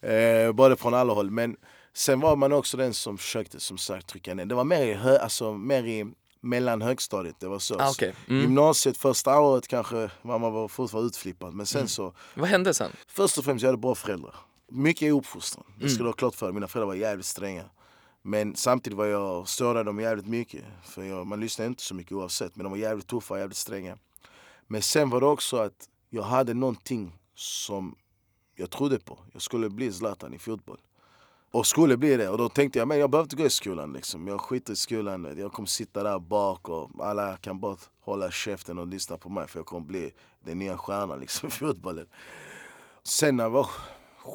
Eh, 0.00 0.52
både 0.52 0.76
från 0.76 0.94
alla 0.94 1.12
håll. 1.12 1.30
Men 1.30 1.56
Sen 1.94 2.20
var 2.20 2.36
man 2.36 2.52
också 2.52 2.76
den 2.76 2.94
som 2.94 3.18
försökte 3.18 3.60
som 3.60 3.78
sagt 3.78 4.06
trycka 4.06 4.34
ner. 4.34 4.46
Det 4.46 4.54
var 4.54 4.64
mer 4.64 4.86
i, 4.86 4.94
hö, 4.94 5.18
alltså, 5.18 5.52
mer 5.52 5.84
i 5.84 6.12
mellan 6.40 6.82
högstadiet, 6.82 7.40
det 7.40 7.48
var 7.48 7.58
så. 7.58 7.80
Ah, 7.80 7.90
okay. 7.90 8.12
mm. 8.28 8.40
Gymnasiet 8.40 8.96
första 8.96 9.40
året 9.40 9.68
kanske 9.68 10.10
var 10.22 10.38
man 10.38 10.52
var 10.52 10.68
fortfarande 10.68 11.06
utflippad 11.06 11.54
men 11.54 11.66
sen 11.66 11.78
mm. 11.78 11.88
så... 11.88 12.14
Vad 12.34 12.48
hände 12.48 12.74
sen? 12.74 12.92
Först 13.06 13.38
och 13.38 13.44
främst, 13.44 13.62
jag 13.62 13.68
hade 13.68 13.78
bra 13.78 13.94
föräldrar. 13.94 14.34
mycket 14.68 15.12
uppfostran. 15.12 15.64
Det 15.80 15.88
ska 15.88 16.02
du 16.02 16.08
ha 16.08 16.12
klart 16.12 16.34
för 16.34 16.46
dig. 16.46 16.54
Mina 16.54 16.68
föräldrar 16.68 16.86
var 16.86 16.94
jävligt 16.94 17.26
stränga. 17.26 17.64
Men 18.22 18.56
samtidigt 18.56 18.96
var 18.96 19.06
jag 19.06 19.48
störde 19.48 19.82
dem 19.82 20.00
jävligt 20.00 20.26
mycket. 20.26 20.64
För 20.84 21.02
jag, 21.02 21.26
man 21.26 21.40
lyssnade 21.40 21.68
inte 21.68 21.82
så 21.82 21.94
mycket 21.94 22.12
oavsett. 22.12 22.56
Men 22.56 22.64
de 22.64 22.70
var 22.70 22.78
jävligt 22.78 23.06
tuffa 23.06 23.34
och 23.34 23.40
jävligt 23.40 23.56
stränga. 23.56 23.98
Men 24.66 24.82
sen 24.82 25.10
var 25.10 25.20
det 25.20 25.26
också 25.26 25.56
att 25.56 25.88
jag 26.10 26.22
hade 26.22 26.54
någonting 26.54 27.18
som 27.34 27.96
jag 28.54 28.70
trodde 28.70 28.98
på. 28.98 29.18
Jag 29.32 29.42
skulle 29.42 29.70
bli 29.70 29.92
Zlatan 29.92 30.34
i 30.34 30.38
fotboll. 30.38 30.78
Och 31.52 31.66
skulle 31.66 31.96
bli 31.96 32.16
det. 32.16 32.28
Och 32.28 32.38
då 32.38 32.48
tänkte 32.48 32.78
jag, 32.78 32.88
men 32.88 32.98
jag 32.98 33.10
behöver 33.10 33.24
inte 33.24 33.36
gå 33.36 33.46
i 33.46 33.50
skolan 33.50 33.92
liksom. 33.92 34.28
Jag 34.28 34.40
skiter 34.40 34.72
i 34.72 34.76
skolan. 34.76 35.34
Jag 35.38 35.52
kommer 35.52 35.66
sitta 35.66 36.02
där 36.02 36.18
bak 36.18 36.68
och 36.68 36.90
alla 36.98 37.36
kan 37.36 37.60
bara 37.60 37.76
hålla 38.00 38.30
käften 38.30 38.78
och 38.78 38.86
lyssna 38.86 39.18
på 39.18 39.28
mig. 39.28 39.48
För 39.48 39.58
jag 39.58 39.66
kommer 39.66 39.86
bli 39.86 40.12
den 40.44 40.58
nya 40.58 40.78
stjärnan 40.78 41.20
liksom 41.20 41.48
i 41.48 41.50
fotbollen. 41.50 42.06
Sen 43.02 43.36
när 43.36 43.44
jag 43.44 43.50
var 43.50 43.68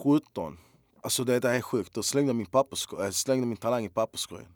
17, 0.03 0.57
alltså 1.01 1.24
det 1.24 1.45
är 1.45 1.61
sjukt. 1.61 1.93
Då 1.93 2.03
slängde 2.03 2.30
jag 2.30 2.36
min, 2.36 2.47
jag 2.51 3.05
eh, 3.05 3.11
slängde 3.11 3.47
min 3.47 3.57
talang 3.57 3.86
i 3.86 3.89
papperskorgen. 3.89 4.53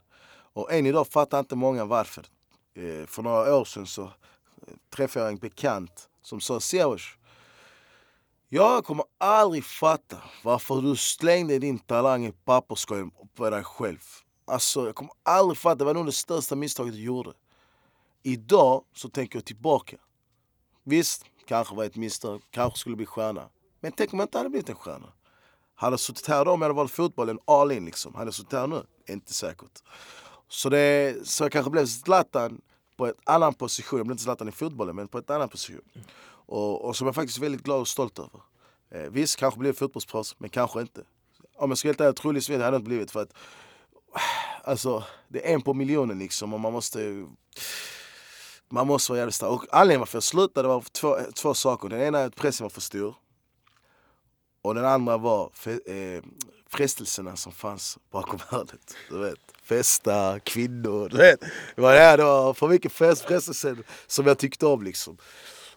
Och 0.53 0.73
än 0.73 0.85
idag 0.85 1.07
fattar 1.07 1.39
inte 1.39 1.55
många 1.55 1.85
varför. 1.85 2.25
Eh, 2.73 3.05
för 3.05 3.21
några 3.21 3.55
år 3.55 3.65
sedan 3.65 3.87
så 3.87 4.03
eh, 4.03 4.09
träffade 4.95 5.25
jag 5.25 5.33
en 5.33 5.39
bekant 5.39 6.09
som 6.21 6.41
sa 6.41 6.59
Siawash, 6.59 7.17
jag 8.53 8.85
kommer 8.85 9.05
aldrig 9.17 9.65
fatta 9.65 10.17
varför 10.43 10.81
du 10.81 10.95
slängde 10.95 11.59
din 11.59 11.79
talang 11.79 12.25
i 12.25 12.31
papperskorgen 12.31 13.11
på 13.35 13.49
dig 13.49 13.63
själv. 13.63 13.99
Alltså, 14.45 14.85
jag 14.85 14.95
kommer 14.95 15.13
aldrig 15.23 15.57
fatta, 15.57 15.75
det 15.75 15.85
var 15.85 15.93
nog 15.93 16.05
det 16.05 16.11
största 16.11 16.55
misstaget 16.55 16.93
du 16.93 17.01
gjorde. 17.01 17.33
Idag 18.23 18.83
så 18.93 19.09
tänker 19.09 19.37
jag 19.37 19.45
tillbaka. 19.45 19.97
Visst, 20.83 21.25
kanske 21.45 21.75
var 21.75 21.83
ett 21.83 21.95
misstag, 21.95 22.41
kanske 22.49 22.79
skulle 22.79 22.95
bli 22.95 23.05
stjärna. 23.05 23.49
Men 23.79 23.91
tänk 23.91 24.13
om 24.13 24.19
jag 24.19 24.25
inte 24.25 24.37
hade 24.37 24.49
blivit 24.49 24.69
en 24.69 24.75
stjärna. 24.75 25.13
Hade 25.75 25.93
jag 25.93 25.99
suttit 25.99 26.27
här 26.27 26.45
då 26.45 26.51
om 26.51 26.61
jag 26.61 26.67
hade 26.67 26.77
valt 26.77 26.91
fotbollen 26.91 27.39
all 27.45 27.71
in 27.71 27.85
liksom. 27.85 28.15
Hade 28.15 28.27
jag 28.27 28.33
suttit 28.33 28.53
här 28.53 28.67
nu? 28.67 28.83
Inte 29.07 29.33
säkert. 29.33 29.83
Så, 30.47 30.69
det, 30.69 31.15
så 31.27 31.43
jag 31.43 31.51
kanske 31.51 31.71
blev 31.71 31.85
Zlatan 31.85 32.61
på 32.97 33.07
en 33.07 33.13
annan 33.23 33.53
position. 33.53 33.97
Jag 33.97 34.05
blev 34.05 34.13
inte 34.13 34.23
Zlatan 34.23 34.47
i 34.47 34.51
fotbollen, 34.51 34.95
men 34.95 35.07
på 35.07 35.17
en 35.17 35.23
annan 35.27 35.49
position. 35.49 35.81
Och, 36.51 36.85
och 36.85 36.95
som 36.95 37.07
jag 37.07 37.15
faktiskt 37.15 37.37
är 37.37 37.41
väldigt 37.41 37.63
glad 37.63 37.79
och 37.79 37.87
stolt 37.87 38.19
över. 38.19 38.41
Eh, 38.91 39.11
visst, 39.11 39.35
kanske 39.35 39.59
blir 39.59 39.73
fotbollsproffs, 39.73 40.35
men 40.37 40.49
kanske 40.49 40.81
inte. 40.81 41.03
Om 41.57 41.71
jag 41.71 41.77
ska 41.77 41.87
vara 41.87 41.91
helt 41.91 42.01
ärlig, 42.01 42.15
troligtvis 42.15 42.49
hade 42.49 42.63
jag 42.63 42.75
inte 42.75 42.87
blivit 42.87 43.11
för 43.11 43.21
att 43.21 43.33
Alltså, 44.63 45.03
det 45.27 45.49
är 45.49 45.53
en 45.53 45.61
på 45.61 45.73
miljonen 45.73 46.19
liksom 46.19 46.53
och 46.53 46.59
man 46.59 46.73
måste 46.73 47.25
man 48.69 48.87
måste 48.87 49.11
vara 49.11 49.19
jävligt 49.19 49.35
stark. 49.35 49.51
Och 49.51 49.65
anledningen 49.71 49.99
varför 49.99 50.15
jag 50.15 50.23
slutade 50.23 50.67
var 50.67 50.83
två, 50.91 51.17
två 51.33 51.53
saker. 51.53 51.89
Den 51.89 52.01
ena 52.01 52.19
är 52.19 52.27
att 52.27 52.35
pressen 52.35 52.65
var 52.65 52.69
för 52.69 52.81
stor. 52.81 53.15
Och 54.61 54.75
den 54.75 54.85
andra 54.85 55.17
var 55.17 55.51
eh, 55.85 56.23
frestelserna 56.69 57.35
som 57.35 57.51
fanns 57.51 57.97
bakom 58.11 58.39
hörnet. 58.47 58.95
Du 59.09 59.17
vet, 59.17 59.39
festa, 59.63 60.39
kvinnor. 60.39 61.09
Du 61.09 61.17
vet. 61.17 61.39
Det 61.75 61.81
var, 61.81 61.93
det, 61.93 62.17
det 62.17 62.23
var 62.23 62.53
för 62.53 62.67
mycket 62.67 62.91
frestelser 62.91 63.77
som 64.07 64.27
jag 64.27 64.37
tyckte 64.37 64.65
om 64.65 64.83
liksom. 64.83 65.17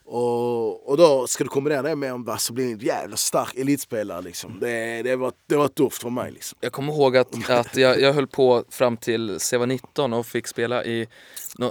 Och, 0.07 0.89
och 0.89 0.97
då 0.97 1.27
ska 1.27 1.45
du 1.45 1.51
kombinera 1.51 1.83
det 1.83 1.97
med 1.97 2.13
att 2.13 2.29
alltså, 2.29 2.53
bli 2.53 2.73
en 2.73 2.79
jävla 2.79 3.17
stark 3.17 3.55
elitspelare. 3.55 4.23
Liksom. 4.23 4.59
Det, 4.61 5.03
det, 5.03 5.17
var, 5.17 5.33
det 5.47 5.57
var 5.57 5.69
tufft 5.69 6.03
för 6.03 6.11
mig. 6.11 6.33
Liksom. 6.33 6.59
Jag 6.61 6.73
kommer 6.73 6.93
ihåg 6.93 7.17
att, 7.17 7.51
att 7.51 7.77
jag, 7.77 8.01
jag 8.01 8.13
höll 8.13 8.27
på 8.27 8.65
fram 8.69 8.97
till 8.97 9.39
jag 9.53 9.59
var 9.59 9.67
19 9.67 10.13
och 10.13 10.27
fick 10.27 10.47
spela 10.47 10.85
i 10.85 11.09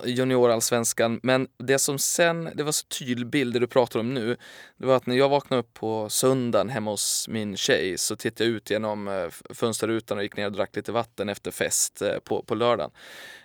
juniorallsvenskan. 0.06 1.20
Men 1.24 1.48
det 1.58 1.80
som 1.80 2.00
sen, 2.00 2.50
det 2.56 2.64
var 2.64 2.72
så 2.72 2.86
tydlig 2.88 3.28
bild 3.28 3.54
det 3.54 3.60
du 3.60 3.68
pratar 3.68 4.00
om 4.00 4.14
nu. 4.14 4.38
Det 4.84 4.88
var 4.88 4.96
att 4.96 5.06
när 5.06 5.16
jag 5.16 5.30
vaknade 5.30 5.60
upp 5.60 5.74
på 5.74 6.10
söndagen 6.10 6.70
hemma 6.70 6.92
hos 6.92 7.28
min 7.28 7.58
tjej 7.58 7.98
så 7.98 8.16
tittade 8.16 8.50
jag 8.50 8.56
ut 8.56 8.70
genom 8.70 9.08
eh, 9.08 9.30
fönsterrutan 9.54 10.18
och 10.18 10.24
gick 10.24 10.38
ner 10.38 10.46
och 10.46 10.52
drack 10.52 10.76
lite 10.76 10.92
vatten 10.92 11.30
efter 11.30 11.52
fest 11.52 12.02
eh, 12.02 12.20
på, 12.24 12.44
på 12.44 12.56
lördagen. 12.56 12.92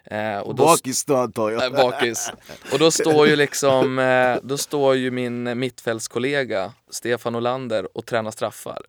Eh, 0.05 0.39
och 0.39 0.55
då, 0.55 0.64
bakis 0.64 1.05
då 1.05 1.16
antar 1.16 1.51
jag? 1.51 1.64
Eh, 1.64 1.70
bakis. 1.70 2.30
Och 2.72 2.78
då 2.78 2.91
står 2.91 3.28
ju 3.28 3.36
liksom, 3.36 3.99
eh, 3.99 4.36
då 4.43 4.59
står 4.59 4.97
ju 4.97 5.11
min 5.11 5.59
mittfältskollega 5.59 6.72
Stefan 6.91 7.34
Olander 7.34 7.97
och 7.97 8.07
tränar 8.07 8.30
straffar. 8.30 8.82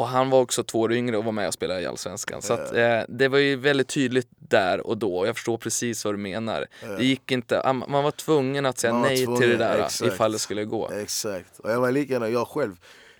Och 0.00 0.08
han 0.08 0.30
var 0.30 0.40
också 0.40 0.64
två 0.64 0.80
år 0.80 0.92
yngre 0.92 1.16
och 1.16 1.24
var 1.24 1.32
med 1.32 1.48
och 1.48 1.54
spelade 1.54 1.80
i 1.80 1.86
Allsvenskan. 1.86 2.42
Så 2.42 2.52
att, 2.52 2.74
eh, 2.74 3.00
det 3.08 3.28
var 3.28 3.38
ju 3.38 3.56
väldigt 3.56 3.88
tydligt 3.88 4.28
där 4.38 4.86
och 4.86 4.98
då. 4.98 5.26
Jag 5.26 5.36
förstår 5.36 5.58
precis 5.58 6.04
vad 6.04 6.14
du 6.14 6.18
menar. 6.18 6.66
Det 6.98 7.04
gick 7.04 7.30
inte, 7.30 7.60
ah, 7.60 7.72
man 7.72 8.04
var 8.04 8.10
tvungen 8.10 8.66
att 8.66 8.78
säga 8.78 8.94
nej 8.94 9.24
tvungen, 9.24 9.40
till 9.40 9.50
det 9.50 9.56
där 9.56 9.78
exakt. 9.78 10.12
ifall 10.12 10.32
det 10.32 10.38
skulle 10.38 10.64
gå. 10.64 10.90
Exakt. 10.90 11.58
Och 11.58 11.70
jag 11.70 11.80
var 11.80 11.92
likadan, 11.92 12.32
jag 12.32 12.48
själv 12.48 12.76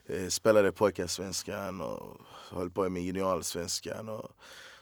eh, 0.08 0.28
spelade 0.28 0.72
pojkarsvenskan 0.72 1.80
och 1.80 2.16
höll 2.50 2.70
på 2.70 2.88
med 2.88 3.02
juniorallsvenskan. 3.02 4.08
Och 4.08 4.30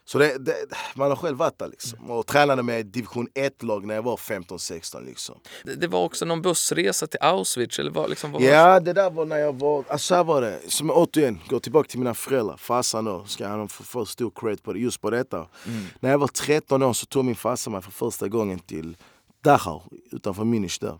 så 0.08 0.18
det, 0.18 0.38
det, 0.38 0.54
man 0.94 1.08
har 1.10 1.16
själv 1.16 1.38
varit 1.38 1.58
där 1.58 1.68
liksom. 1.68 2.10
Och 2.10 2.26
tränade 2.26 2.62
med 2.62 2.86
division 2.86 3.28
1-lag 3.34 3.86
när 3.86 3.94
jag 3.94 4.02
var 4.02 4.16
15-16 4.16 5.04
liksom. 5.06 5.38
Det, 5.64 5.74
det, 5.74 5.86
var 5.86 6.04
också 6.04 6.24
någon 6.24 6.42
bussresa 6.42 7.06
till 7.06 7.18
Auschwitz 7.22 7.78
eller 7.78 7.90
vad, 7.90 8.10
liksom, 8.10 8.32
vad 8.32 8.42
Ja, 8.42 8.80
det 8.80 8.92
där 8.92 9.10
var 9.10 9.24
när 9.24 9.36
jag 9.36 9.52
var, 9.58 9.84
alltså 9.88 10.06
så 10.06 10.14
här 10.14 10.24
var 10.24 10.40
det. 10.40 10.60
Som 10.68 10.90
återigen, 10.90 11.40
går 11.48 11.60
tillbaka 11.60 11.88
till 11.88 11.98
mina 11.98 12.14
föräldrar. 12.14 12.56
Farsan 12.56 13.04
då, 13.04 13.24
ska 13.26 13.48
han 13.48 13.68
få, 13.68 14.06
stor 14.06 14.32
cred 14.34 14.62
på 14.62 14.72
det, 14.72 14.78
just 14.78 15.00
på 15.00 15.10
detta. 15.10 15.36
Mm. 15.36 15.84
När 16.00 16.10
jag 16.10 16.18
var 16.18 16.28
13 16.28 16.82
år 16.82 16.92
så 16.92 17.06
tog 17.06 17.24
min 17.24 17.36
farsa 17.36 17.70
mig 17.70 17.82
för 17.82 17.90
första 17.90 18.28
gången 18.28 18.58
till 18.58 18.96
Dachau 19.44 19.82
utanför 20.12 20.44
Munich 20.44 20.78
där. 20.80 20.98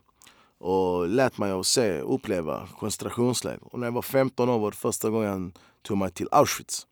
Och 0.59 1.09
lät 1.09 1.39
mig 1.39 1.53
att 1.53 1.67
se, 1.67 2.01
uppleva 2.01 2.69
koncentrationsläger. 2.79 3.61
Och 3.63 3.79
när 3.79 3.87
jag 3.87 3.93
var 3.93 4.03
15 4.03 4.49
år 4.49 4.59
var 4.59 4.71
det 4.71 4.77
första 4.77 5.11
gången 5.11 5.31
han 5.31 5.53
tog 5.83 5.99
mig 5.99 6.11
till 6.11 6.29
Auschwitz. 6.31 6.88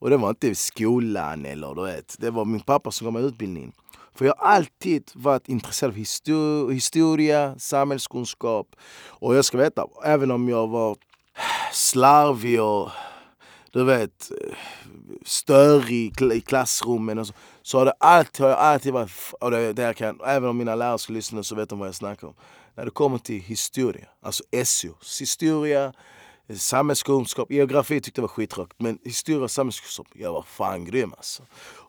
Och 0.00 0.10
det 0.10 0.16
var 0.16 0.28
inte 0.28 0.54
skolan 0.54 1.46
eller 1.46 1.74
du 1.74 1.82
vet, 1.82 2.16
det 2.18 2.30
var 2.30 2.44
min 2.44 2.60
pappa 2.60 2.90
som 2.90 3.04
gav 3.04 3.12
mig 3.12 3.22
utbildningen. 3.22 3.72
För 4.14 4.24
jag 4.24 4.34
har 4.38 4.46
alltid 4.46 5.10
varit 5.14 5.48
intresserad 5.48 5.90
av 5.90 6.72
historia, 6.72 7.58
samhällskunskap. 7.58 8.76
Och 9.06 9.34
jag 9.34 9.44
ska 9.44 9.58
veta, 9.58 9.86
även 10.04 10.30
om 10.30 10.48
jag 10.48 10.68
var 10.68 10.96
slarvig 11.72 12.62
och 12.62 12.90
du 13.72 13.84
vet, 13.84 14.30
störig 15.24 16.22
i 16.22 16.40
klassrummen 16.40 17.18
och 17.18 17.26
så, 17.26 17.32
så 17.62 17.78
har, 17.78 17.84
det 17.84 17.94
alltid, 18.00 18.40
har 18.40 18.50
jag 18.50 18.58
alltid 18.58 18.92
varit, 18.92 19.12
och 19.40 19.50
det, 19.50 19.72
det 19.72 19.82
jag 19.82 19.96
kan, 19.96 20.20
även 20.26 20.48
om 20.48 20.56
mina 20.56 20.74
lärare 20.74 20.98
skulle 20.98 21.16
lyssna 21.18 21.42
så 21.42 21.54
vet 21.54 21.68
de 21.68 21.78
vad 21.78 21.88
jag 21.88 21.94
snackar 21.94 22.28
om. 22.28 22.34
När 22.74 22.84
det 22.84 22.90
kommer 22.90 23.18
till 23.18 23.40
historia, 23.40 24.08
alltså 24.22 24.44
SO, 24.64 24.94
historia, 25.20 25.92
Samhällskunskap, 26.56 27.50
geografi 27.52 28.00
tyckte 28.00 28.20
jag 28.20 28.22
var 28.22 28.28
skittråkigt. 28.28 28.80
Men 28.80 28.98
historia 29.04 29.44
och 29.44 29.50
samhällskunskap, 29.50 30.06
jag 30.12 30.32
var 30.32 30.42
fan 30.42 30.84
grym 30.84 31.12
alltså. 31.16 31.42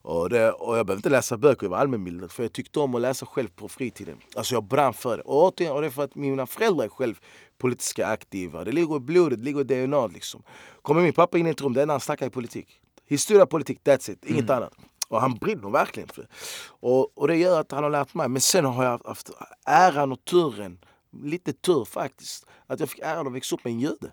Och, 0.04 0.30
det, 0.30 0.52
och 0.52 0.78
jag 0.78 0.86
behövde 0.86 1.00
inte 1.00 1.10
läsa 1.10 1.38
böcker, 1.38 1.66
jag 1.66 1.70
var 1.72 1.78
allmänbildad. 1.78 2.32
För 2.32 2.44
jag 2.44 2.54
tyckte 2.54 2.80
om 2.80 2.96
att 2.96 3.02
läsa 3.02 3.26
själv 3.26 3.48
på 3.48 3.70
fritiden. 3.70 4.18
Alltså 4.36 4.56
jag 4.56 4.64
brann 4.64 4.94
för 4.94 5.18
det. 5.18 5.24
Och, 5.24 5.44
återigen, 5.44 5.74
och 5.74 5.82
det 5.82 5.88
är 5.88 5.92
för 5.92 6.04
att 6.04 6.16
mina 6.16 6.48
föräldrar 6.48 6.86
är 6.86 6.90
själv 6.90 7.20
politiska 7.58 8.08
aktiva. 8.08 8.64
Det 8.64 8.72
ligger 8.72 8.96
i 8.96 9.00
blodet, 9.00 9.40
det 9.40 9.46
ligger 9.46 9.62
i 9.62 9.88
DNA 9.88 10.08
liksom. 10.08 10.44
Kommer 10.82 11.02
min 11.02 11.14
pappa 11.14 11.38
in 11.38 11.48
i 11.48 11.50
ett 11.50 11.62
rum, 11.62 11.74
det 11.74 11.82
är 11.82 11.86
när 11.86 11.94
han 11.94 12.02
snackar 12.02 12.28
i 12.28 12.30
politik. 12.30 12.82
Historia, 13.06 13.46
politik, 13.46 13.80
that's 13.84 14.12
it. 14.12 14.26
Inget 14.26 14.44
mm. 14.44 14.58
annat. 14.58 14.74
Och 15.08 15.22
han 15.22 15.36
brinner 15.36 15.70
verkligen 15.70 16.10
för 16.10 16.22
det. 16.22 16.28
Och, 16.68 17.18
och 17.18 17.28
det 17.28 17.36
gör 17.36 17.60
att 17.60 17.72
han 17.72 17.84
har 17.84 17.90
lärt 17.90 18.14
mig. 18.14 18.30
Men 18.30 18.42
sen 18.42 18.66
har 18.66 18.84
jag 18.84 19.02
haft 19.06 19.32
äran 19.66 20.12
och 20.12 20.26
turen, 20.26 20.80
lite 21.24 21.54
tur 21.54 21.86
faktiskt, 21.86 22.46
att 22.68 22.80
jag 22.80 22.90
fick 22.90 23.00
äran 23.00 23.28
att 23.28 23.34
växa 23.34 23.56
upp 23.56 23.64
med 23.64 23.74
en 23.74 23.80
jude. 23.80 24.12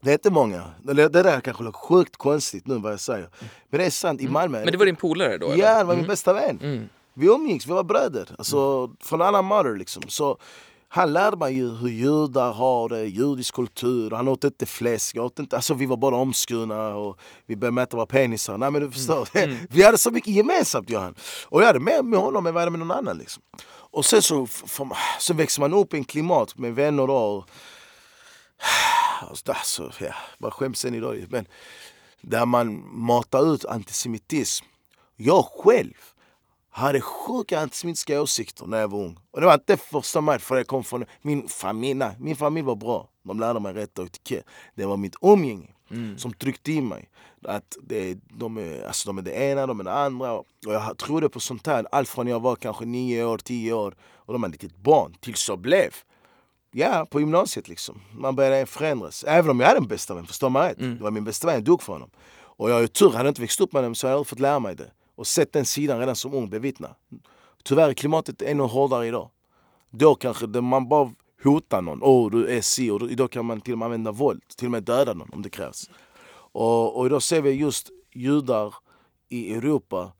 Det 0.00 0.10
är 0.10 0.12
inte 0.12 0.30
många. 0.30 0.62
Det, 0.82 0.92
det 0.94 1.22
där 1.22 1.40
kanske 1.40 1.62
låter 1.62 1.78
sjukt 1.78 2.16
konstigt 2.16 2.66
nu 2.66 2.78
vad 2.78 2.92
jag 2.92 3.00
säger. 3.00 3.28
Men 3.70 3.80
det 3.80 3.86
är 3.86 3.90
sant, 3.90 4.20
i 4.20 4.24
mm. 4.24 4.32
Malmö. 4.32 4.58
Men 4.58 4.72
det 4.72 4.78
var 4.78 4.86
din 4.86 4.96
polare 4.96 5.38
då? 5.38 5.46
Eller? 5.46 5.64
Ja, 5.64 5.78
det 5.78 5.84
var 5.84 5.94
min 5.94 5.98
mm. 5.98 6.08
bästa 6.08 6.32
vän. 6.32 6.58
Mm. 6.62 6.88
Vi 7.14 7.26
umgicks, 7.26 7.66
vi 7.66 7.72
var 7.72 7.84
bröder. 7.84 8.28
Alltså. 8.38 8.90
Från 9.00 9.22
annan 9.22 9.44
mother 9.44 9.76
liksom. 9.76 10.02
Så, 10.08 10.38
han 10.88 11.12
lärde 11.12 11.36
mig 11.36 11.54
ju 11.54 11.74
hur 11.74 11.88
judar 11.88 12.52
har 12.52 12.88
det, 12.88 13.04
judisk 13.04 13.54
kultur. 13.54 14.10
Han 14.10 14.28
åt 14.28 14.44
inte 14.44 14.66
fläsk. 14.66 15.16
Åt 15.16 15.38
inte, 15.38 15.56
alltså, 15.56 15.74
vi 15.74 15.86
var 15.86 15.96
bara 15.96 16.16
omskurna 16.16 16.94
och 16.94 17.18
vi 17.46 17.56
började 17.56 17.74
mäta 17.74 17.96
våra 17.96 18.06
penisar. 18.06 18.58
Nej 18.58 18.70
men 18.70 18.82
du 18.82 18.90
förstår. 18.90 19.28
Mm. 19.32 19.56
vi 19.70 19.82
hade 19.82 19.98
så 19.98 20.10
mycket 20.10 20.34
gemensamt 20.34 20.90
Johan. 20.90 21.14
Och 21.44 21.62
jag 21.62 21.66
hade 21.66 21.80
mer 21.80 22.02
med 22.02 22.18
honom 22.18 22.46
än 22.46 22.54
vad 22.54 22.60
jag 22.60 22.66
hade 22.66 22.78
med 22.78 22.86
någon 22.86 22.98
annan. 22.98 23.18
Liksom. 23.18 23.42
Och 23.90 24.04
sen 24.04 24.22
så, 24.22 24.46
så 25.18 25.34
växer 25.34 25.60
man 25.60 25.74
upp 25.74 25.94
i 25.94 25.96
en 25.96 26.04
klimat 26.04 26.58
med 26.58 26.74
vänner 26.74 27.06
då. 27.06 27.44
Alltså, 29.22 29.92
ja, 30.00 30.14
vad 30.38 30.52
skäms 30.52 30.84
än 30.84 30.94
idag. 30.94 31.26
Men 31.28 31.46
där 32.20 32.46
man 32.46 32.98
matar 32.98 33.54
ut 33.54 33.64
antisemitism. 33.64 34.66
Jag 35.16 35.44
själv 35.44 35.94
hade 36.70 37.00
sjuka 37.00 37.60
antisemitiska 37.60 38.22
åsikter 38.22 38.66
när 38.66 38.80
jag 38.80 38.88
var 38.88 38.98
ung. 38.98 39.18
Och 39.30 39.40
det 39.40 39.46
var 39.46 39.54
inte 39.54 39.76
första 39.76 40.20
maj 40.20 40.38
för 40.38 40.56
jag 40.56 40.66
kom 40.66 40.84
från 40.84 41.04
min 41.22 41.48
familj. 41.48 41.94
Nej, 41.94 42.16
min 42.18 42.36
familj 42.36 42.66
var 42.66 42.76
bra. 42.76 43.08
De 43.22 43.40
lärde 43.40 43.60
mig 43.60 43.72
rätt 43.72 43.98
och 43.98 44.06
etikett. 44.06 44.44
Det 44.74 44.86
var 44.86 44.96
mitt 44.96 45.16
umgänge 45.22 45.68
mm. 45.90 46.18
som 46.18 46.32
tryckte 46.32 46.72
i 46.72 46.80
mig. 46.80 47.10
Att 47.42 47.76
det, 47.82 48.18
de, 48.28 48.56
är, 48.56 48.86
alltså 48.86 49.08
de 49.08 49.18
är 49.18 49.22
det 49.22 49.32
ena, 49.32 49.66
de 49.66 49.80
är 49.80 49.84
det 49.84 49.92
andra. 49.92 50.32
Och 50.32 50.46
jag 50.62 50.98
trodde 50.98 51.28
på 51.28 51.40
sånt 51.40 51.66
här 51.66 51.86
allt 51.92 52.08
från 52.08 52.26
jag 52.26 52.40
var 52.40 52.56
kanske 52.56 52.84
nio 52.84 53.24
år, 53.24 53.38
tio 53.38 53.72
år. 53.72 53.96
Och 54.00 54.32
de 54.32 54.42
var 54.42 54.48
ett 54.48 54.62
litet 54.62 54.76
barn 54.76 55.14
tills 55.20 55.48
jag 55.48 55.58
blev 55.58 55.94
ja, 56.72 57.06
på 57.10 57.20
gymnasiet 57.20 57.68
liksom. 57.68 58.00
Man 58.12 58.36
började 58.36 58.66
förändras. 58.66 59.24
Även 59.28 59.50
om 59.50 59.60
jag 59.60 59.66
hade 59.66 59.78
en 59.78 59.88
bästa 59.88 60.14
vän, 60.14 60.26
förstår 60.26 60.50
man 60.50 60.62
rätt? 60.62 60.78
Det 60.78 61.02
var 61.02 61.10
min 61.10 61.24
bästa 61.24 61.46
vän, 61.46 61.54
jag 61.54 61.64
dog 61.64 61.82
för 61.82 61.92
honom. 61.92 62.10
Och 62.58 62.70
jag 62.70 62.74
har 62.74 62.80
ju 62.80 62.88
tur, 62.88 63.10
hade 63.10 63.18
jag 63.18 63.30
inte 63.30 63.40
växt 63.40 63.60
upp 63.60 63.72
med 63.72 63.82
honom 63.82 63.94
så 63.94 64.06
hade 64.06 64.12
jag 64.12 64.18
aldrig 64.18 64.28
fått 64.28 64.40
lära 64.40 64.58
mig 64.58 64.76
det. 64.76 64.90
Och 65.14 65.26
sett 65.26 65.52
den 65.52 65.64
sidan 65.64 65.98
redan 65.98 66.16
som 66.16 66.34
ung 66.34 66.50
bevittna. 66.50 66.94
Tyvärr 67.64 67.88
är 67.88 67.94
klimatet 67.94 68.42
ännu 68.42 68.62
hårdare 68.62 69.06
idag. 69.06 69.30
Då 69.90 70.14
kanske 70.14 70.46
det, 70.46 70.60
man 70.60 70.88
bara 70.88 71.12
hotar 71.44 71.82
någon. 71.82 72.02
Åh, 72.02 72.26
oh, 72.26 72.30
du 72.30 72.48
är 72.48 72.60
si. 72.60 72.90
Och 72.90 73.10
idag 73.10 73.30
kan 73.30 73.44
man 73.44 73.60
till 73.60 73.72
och 73.72 73.78
med 73.78 73.86
använda 73.86 74.12
våld. 74.12 74.42
Till 74.56 74.66
och 74.66 74.72
med 74.72 74.82
döda 74.82 75.14
någon 75.14 75.30
om 75.32 75.42
det 75.42 75.50
krävs. 75.50 75.90
Och, 76.52 76.98
och 76.98 77.06
idag 77.06 77.22
ser 77.22 77.42
vi 77.42 77.50
just 77.50 77.90
judar 78.14 78.74
i 79.28 79.54
Europa 79.54 80.12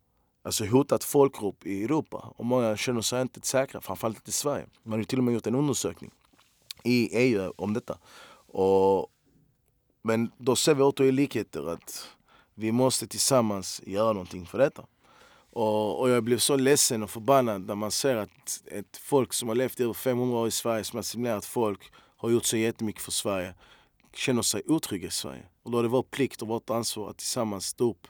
alltså 0.43 0.65
hotat 0.67 1.05
folkgrupp 1.05 1.67
i 1.67 1.85
Europa. 1.85 2.33
Och 2.37 2.45
många 2.45 2.77
känner 2.77 3.01
sig 3.01 3.23
inte 3.23 3.41
säkra, 3.47 3.81
framförallt 3.81 4.17
inte 4.17 4.31
i 4.31 4.33
Sverige. 4.33 4.67
Man 4.83 4.93
har 4.93 4.99
ju 4.99 5.05
till 5.05 5.19
och 5.19 5.25
med 5.25 5.35
gjort 5.35 5.47
en 5.47 5.55
undersökning 5.55 6.11
i 6.87 7.09
EU 7.13 7.53
om 7.57 7.73
detta. 7.73 7.99
Och, 8.49 9.07
men 10.03 10.31
då 10.39 10.57
ser 10.57 10.75
vi 10.75 10.83
återigen 10.83 11.17
likheter 11.17 11.69
att 11.69 12.09
vi 12.55 12.73
måste 12.73 13.07
tillsammans 13.07 13.83
göra 13.87 14.13
någonting 14.13 14.47
för 14.47 14.59
detta. 14.59 14.87
Och, 15.51 16.01
och 16.01 16.11
jag 16.11 16.25
blev 16.25 16.39
så 16.39 16.57
ledsen 16.57 17.03
och 17.03 17.11
förbannad 17.11 17.67
när 17.67 17.75
man 17.75 17.91
ser 17.91 18.17
att 18.17 18.63
ett 18.67 18.97
folk 18.97 19.33
som 19.33 19.49
har 19.49 19.55
levt 19.55 19.81
i 19.81 19.83
över 19.83 19.95
500 19.95 20.39
år 20.39 20.49
i 20.49 20.51
Sverige, 20.51 20.85
som 20.85 20.99
assimilerat 20.99 21.45
folk, 21.45 21.93
har 22.17 22.31
gjort 22.31 22.45
så 22.45 22.57
jättemycket 22.57 23.03
för 23.03 23.13
Sverige, 23.13 23.55
känner 24.15 24.43
sig 24.43 24.63
otrygga 24.67 25.09
i 25.09 25.11
Sverige. 25.11 25.43
Och 25.63 25.71
då 25.71 25.79
är 25.79 25.83
det 25.83 25.89
vår 25.89 26.03
plikt 26.03 26.43
och 26.43 26.49
vårt 26.49 26.71
ansvar 26.71 27.11
att 27.11 27.17
tillsammans 27.17 27.67
stå 27.67 27.91
upp 27.91 28.07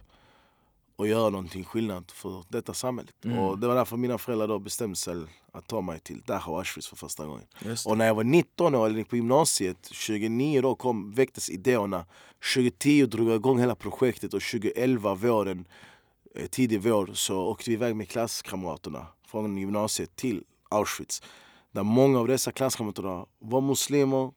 och 0.97 1.07
göra 1.07 1.31
någonting 1.31 1.65
skillnad 1.65 2.11
för 2.11 2.45
detta 2.49 2.75
samhället. 2.75 3.15
Mm. 3.25 3.39
Och 3.39 3.59
det 3.59 3.67
var 3.67 3.75
därför 3.75 3.97
mina 3.97 4.19
föräldrar 4.19 4.49
då 4.49 4.59
bestämde 4.59 4.97
sig 4.97 5.25
att 5.53 5.67
ta 5.67 5.81
mig 5.81 6.01
till 6.01 6.21
Dachau 6.27 6.57
Auschwitz 6.57 6.89
för 6.89 6.97
första 6.97 7.27
gången. 7.27 7.47
Och 7.87 7.99
när 7.99 8.07
jag 8.07 8.15
var 8.15 8.25
19 8.25 8.75
år, 8.75 8.87
eller 8.87 9.05
på 9.05 9.17
gymnasiet, 9.17 9.89
29 9.91 10.63
då 10.63 10.75
kom, 10.75 11.13
väcktes 11.13 11.51
idéerna. 11.51 12.07
2010 12.55 13.07
drog 13.07 13.29
jag 13.29 13.37
igång 13.37 13.59
hela 13.59 13.75
projektet 13.75 14.35
och 14.35 14.43
2011 14.43 15.15
våren, 15.15 15.69
eh, 16.35 16.47
tidig 16.47 16.81
vår, 16.81 17.11
så 17.15 17.41
åkte 17.41 17.71
vi 17.71 17.75
iväg 17.75 17.97
med 17.97 18.09
klasskamraterna 18.09 19.07
från 19.27 19.59
gymnasiet 19.59 20.17
till 20.17 20.45
Auschwitz. 20.69 21.23
Där 21.73 21.83
många 21.83 22.19
av 22.19 22.29
dessa 22.29 22.53
klasskamrater 22.53 23.27
var 23.39 23.61
muslimer, 23.61 24.33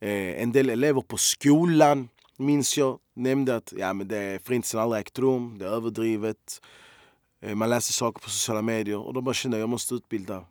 eh, 0.00 0.42
en 0.42 0.52
del 0.52 0.70
elever 0.70 1.00
på 1.00 1.16
skolan 1.16 2.08
minns 2.42 2.78
jag, 2.78 2.98
nämnde 3.14 3.56
att 3.56 3.72
ja, 3.76 3.92
men 3.92 4.08
det, 4.08 4.44
förintelsen 4.44 4.80
aldrig 4.80 5.00
ägt 5.00 5.18
rum, 5.18 5.58
det 5.58 5.64
är 5.64 5.70
överdrivet. 5.70 6.60
Eh, 7.40 7.54
man 7.54 7.70
läser 7.70 7.92
saker 7.92 8.20
på 8.20 8.30
sociala 8.30 8.62
medier 8.62 8.98
och 8.98 9.14
då 9.14 9.20
bara 9.20 9.34
kände 9.34 9.56
jag 9.56 9.60
att 9.60 9.62
jag 9.62 9.70
måste 9.70 9.94
utbilda 9.94 10.44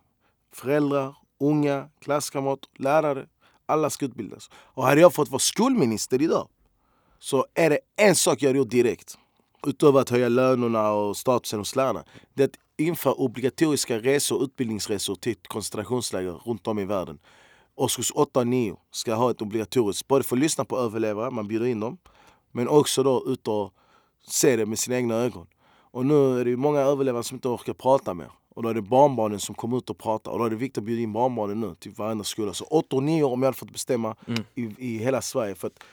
föräldrar, 0.52 1.16
unga, 1.40 1.88
klasskamrater, 2.00 2.68
lärare. 2.78 3.26
Alla 3.66 3.90
ska 3.90 4.04
utbildas. 4.04 4.50
Och 4.54 4.84
hade 4.84 5.00
jag 5.00 5.14
fått 5.14 5.28
vara 5.28 5.38
skolminister 5.38 6.22
idag 6.22 6.48
så 7.18 7.46
är 7.54 7.70
det 7.70 7.78
en 7.96 8.14
sak 8.14 8.42
jag 8.42 8.48
hade 8.48 8.58
gjort 8.58 8.70
direkt. 8.70 9.18
Utöver 9.66 10.00
att 10.00 10.10
höja 10.10 10.28
lönerna 10.28 10.92
och 10.92 11.16
statusen 11.16 11.58
hos 11.58 11.76
lärarna. 11.76 12.04
Det 12.34 12.42
är 12.42 12.48
att 12.48 12.58
införa 12.76 13.14
obligatoriska 13.14 13.98
resor, 13.98 14.44
utbildningsresor 14.44 15.14
till 15.14 15.36
koncentrationsläger 15.48 16.32
runt 16.32 16.66
om 16.66 16.78
i 16.78 16.84
världen 16.84 17.18
årskurs 17.82 18.12
8 18.14 18.40
och 18.40 18.46
9 18.46 18.76
ska 18.90 19.14
ha 19.14 19.30
ett 19.30 19.42
obligatoriskt, 19.42 20.08
både 20.08 20.24
för 20.24 20.36
att 20.36 20.40
lyssna 20.40 20.64
på 20.64 20.78
överlevare, 20.78 21.30
man 21.30 21.48
bjuder 21.48 21.66
in 21.66 21.80
dem, 21.80 21.98
men 22.52 22.68
också 22.68 23.02
då 23.02 23.24
ut 23.26 23.48
och 23.48 23.72
se 24.26 24.56
det 24.56 24.66
med 24.66 24.78
sina 24.78 24.96
egna 24.96 25.14
ögon. 25.14 25.46
Och 25.92 26.06
nu 26.06 26.40
är 26.40 26.44
det 26.44 26.56
många 26.56 26.80
överlevare 26.80 27.22
som 27.22 27.34
inte 27.36 27.48
orkar 27.48 27.72
prata 27.72 28.14
mer. 28.14 28.30
Och 28.54 28.62
då 28.62 28.68
är 28.68 28.74
det 28.74 28.82
barnbarnen 28.82 29.40
som 29.40 29.54
kommer 29.54 29.78
ut 29.78 29.90
och 29.90 29.98
pratar. 29.98 30.30
Och 30.30 30.38
då 30.38 30.44
är 30.44 30.50
det 30.50 30.56
viktigt 30.56 30.78
att 30.78 30.84
bjuda 30.84 31.02
in 31.02 31.12
barnbarnen 31.12 31.60
nu 31.60 31.74
till 31.74 31.92
varenda 31.92 32.24
skola. 32.24 32.52
Så 32.52 32.64
8 32.64 32.96
och 32.96 33.02
9 33.02 33.24
om 33.24 33.42
jag 33.42 33.46
hade 33.46 33.58
fått 33.58 33.72
bestämma 33.72 34.16
mm. 34.26 34.42
i, 34.54 34.62
i 34.78 34.98
hela 34.98 35.22
Sverige. 35.22 35.54
För 35.54 35.66
att 35.66 35.84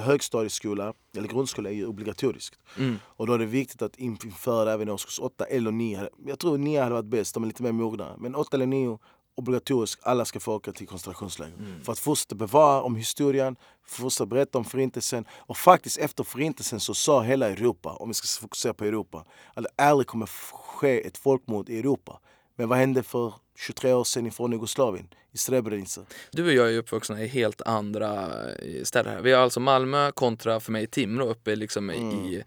högstadieskola, 0.00 0.92
eller 1.16 1.28
grundskola 1.28 1.70
är 1.70 1.74
ju 1.74 1.86
obligatoriskt. 1.86 2.58
Mm. 2.78 2.96
Och 3.04 3.26
då 3.26 3.32
är 3.32 3.38
det 3.38 3.46
viktigt 3.46 3.82
att 3.82 3.96
införa 3.96 4.72
även 4.72 4.88
årskurs 4.88 5.20
8 5.20 5.44
eller 5.44 5.70
9. 5.70 6.08
Jag 6.26 6.38
tror 6.38 6.58
9 6.58 6.82
hade 6.82 6.94
varit 6.94 7.04
bäst, 7.04 7.34
de 7.34 7.42
är 7.42 7.46
lite 7.46 7.62
mer 7.62 7.72
mogna. 7.72 8.16
Men 8.18 8.34
8 8.34 8.56
eller 8.56 8.66
9 8.66 8.98
obligatoriskt, 9.34 10.00
alla 10.04 10.24
ska 10.24 10.40
få 10.40 10.54
åka 10.54 10.72
till 10.72 10.86
koncentrationsläger. 10.86 11.56
Mm. 11.58 11.84
För 11.84 11.92
att 11.92 11.98
fortsätta 11.98 12.34
bevara 12.34 12.82
om 12.82 12.96
historien, 12.96 13.56
fortsätta 13.86 14.26
berätta 14.26 14.58
om 14.58 14.64
förintelsen. 14.64 15.24
Och 15.32 15.56
faktiskt 15.56 15.98
efter 15.98 16.24
förintelsen 16.24 16.80
så 16.80 16.94
sa 16.94 17.22
hela 17.22 17.50
Europa, 17.50 17.92
om 17.92 18.08
vi 18.08 18.14
ska 18.14 18.40
fokusera 18.40 18.74
på 18.74 18.84
Europa, 18.84 19.24
att 19.54 19.64
det 19.64 19.84
aldrig 19.84 20.06
kommer 20.06 20.26
ske 20.26 21.06
ett 21.06 21.18
folkmord 21.18 21.68
i 21.68 21.78
Europa. 21.78 22.20
Men 22.56 22.68
vad 22.68 22.78
hände 22.78 23.02
för 23.02 23.34
23 23.58 23.92
år 23.92 24.04
sedan 24.04 24.26
ifrån 24.26 24.52
Jugoslavien, 24.52 25.08
i 25.32 25.38
Srebrenica? 25.38 26.00
Du 26.30 26.44
och 26.44 26.52
jag 26.52 26.74
är 26.74 26.78
uppvuxna 26.78 27.22
i 27.22 27.26
helt 27.26 27.62
andra 27.62 28.26
eh, 28.52 28.82
städer 28.82 29.10
här. 29.10 29.22
Vi 29.22 29.32
har 29.32 29.42
alltså 29.42 29.60
Malmö 29.60 30.12
kontra 30.12 30.60
för 30.60 30.72
mig 30.72 30.86
Timrå 30.86 31.26
uppe 31.26 31.56
liksom 31.56 31.90
mm. 31.90 32.10
i, 32.10 32.44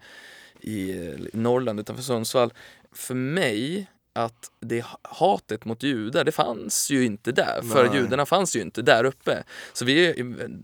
i 0.60 1.14
Norrland 1.32 1.80
utanför 1.80 2.02
Sundsvall. 2.02 2.52
För 2.92 3.14
mig 3.14 3.86
att 4.12 4.50
det 4.60 4.84
hatet 5.02 5.64
mot 5.64 5.82
judar, 5.82 6.24
det 6.24 6.32
fanns 6.32 6.90
ju 6.90 7.04
inte 7.04 7.32
där. 7.32 7.60
Nej. 7.62 7.70
För 7.70 7.94
judarna 7.94 8.26
fanns 8.26 8.56
ju 8.56 8.60
inte 8.60 8.82
där 8.82 9.04
uppe. 9.04 9.44
Så 9.72 9.84
vi, 9.84 10.14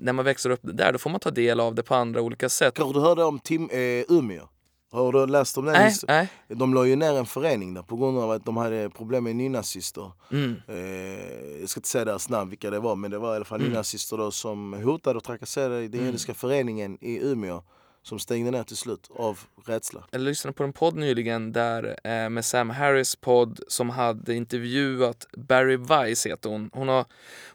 när 0.01 0.13
man 0.13 0.25
växer 0.25 0.51
upp 0.51 0.61
där, 0.63 0.93
då 0.93 0.99
får 0.99 1.11
man 1.11 1.21
ta 1.21 1.31
del 1.31 1.61
av 1.61 1.75
det 1.75 1.83
på 1.83 1.95
andra 1.95 2.21
olika 2.21 2.49
sätt. 2.49 2.75
Kanske 2.75 2.99
du 2.99 3.01
hörde 3.01 3.25
om 3.25 3.39
Tim, 3.39 3.71
eh, 3.71 4.05
Umeå? 4.09 4.49
Har 4.95 5.13
du 5.13 5.27
läst 5.27 5.59
om 5.59 5.65
det? 5.65 5.73
Nej, 5.73 5.95
nej. 6.09 6.29
De 6.49 6.75
la 6.75 6.87
ju 6.87 6.97
ner 6.97 7.13
en 7.13 7.27
förening 7.27 7.75
där 7.75 7.83
på 7.83 7.97
grund 7.97 8.19
av 8.19 8.31
att 8.31 8.45
de 8.45 8.57
hade 8.57 8.91
problem 8.91 9.25
med 9.25 9.37
nynazister. 9.37 10.13
Mm. 10.33 10.55
Eh, 10.69 11.61
jag 11.61 11.69
ska 11.69 11.79
inte 11.79 11.89
säga 11.89 12.05
deras 12.05 12.29
namn, 12.29 12.51
vilka 12.51 12.71
det 12.71 12.81
var, 12.81 12.97
men 12.97 13.11
det 13.11 13.19
var 13.19 13.33
i 13.33 13.37
alla 13.37 13.45
fall 13.45 13.61
mm. 13.61 13.71
nynazister 13.71 14.17
då 14.17 14.31
som 14.31 14.73
hotade 14.73 15.17
och 15.17 15.25
trakasserade 15.25 15.81
den 15.81 15.95
mm. 15.95 16.07
judiska 16.07 16.35
föreningen 16.35 16.99
i 17.01 17.19
Umeå 17.19 17.63
som 18.05 18.19
stängde 18.19 18.51
ner 18.51 18.63
till 18.63 18.77
slut 18.77 19.11
av 19.17 19.41
rädsla. 19.65 20.05
Jag 20.11 20.21
lyssnade 20.21 20.55
på 20.55 20.65
en 20.65 20.73
podd 20.73 20.97
nyligen 20.97 21.53
där 21.53 21.97
eh, 22.05 22.31
med 22.31 22.45
Sam 22.45 22.71
Harris 22.71 23.17
podd 23.17 23.61
som 23.69 23.91
hade 23.91 24.35
intervjuat 24.35 25.27
Barry 25.37 25.77
Weiss 25.77 26.27
heter 26.27 26.51
hon. 26.51 26.71
Hon, 26.73 26.89
har, 26.89 27.05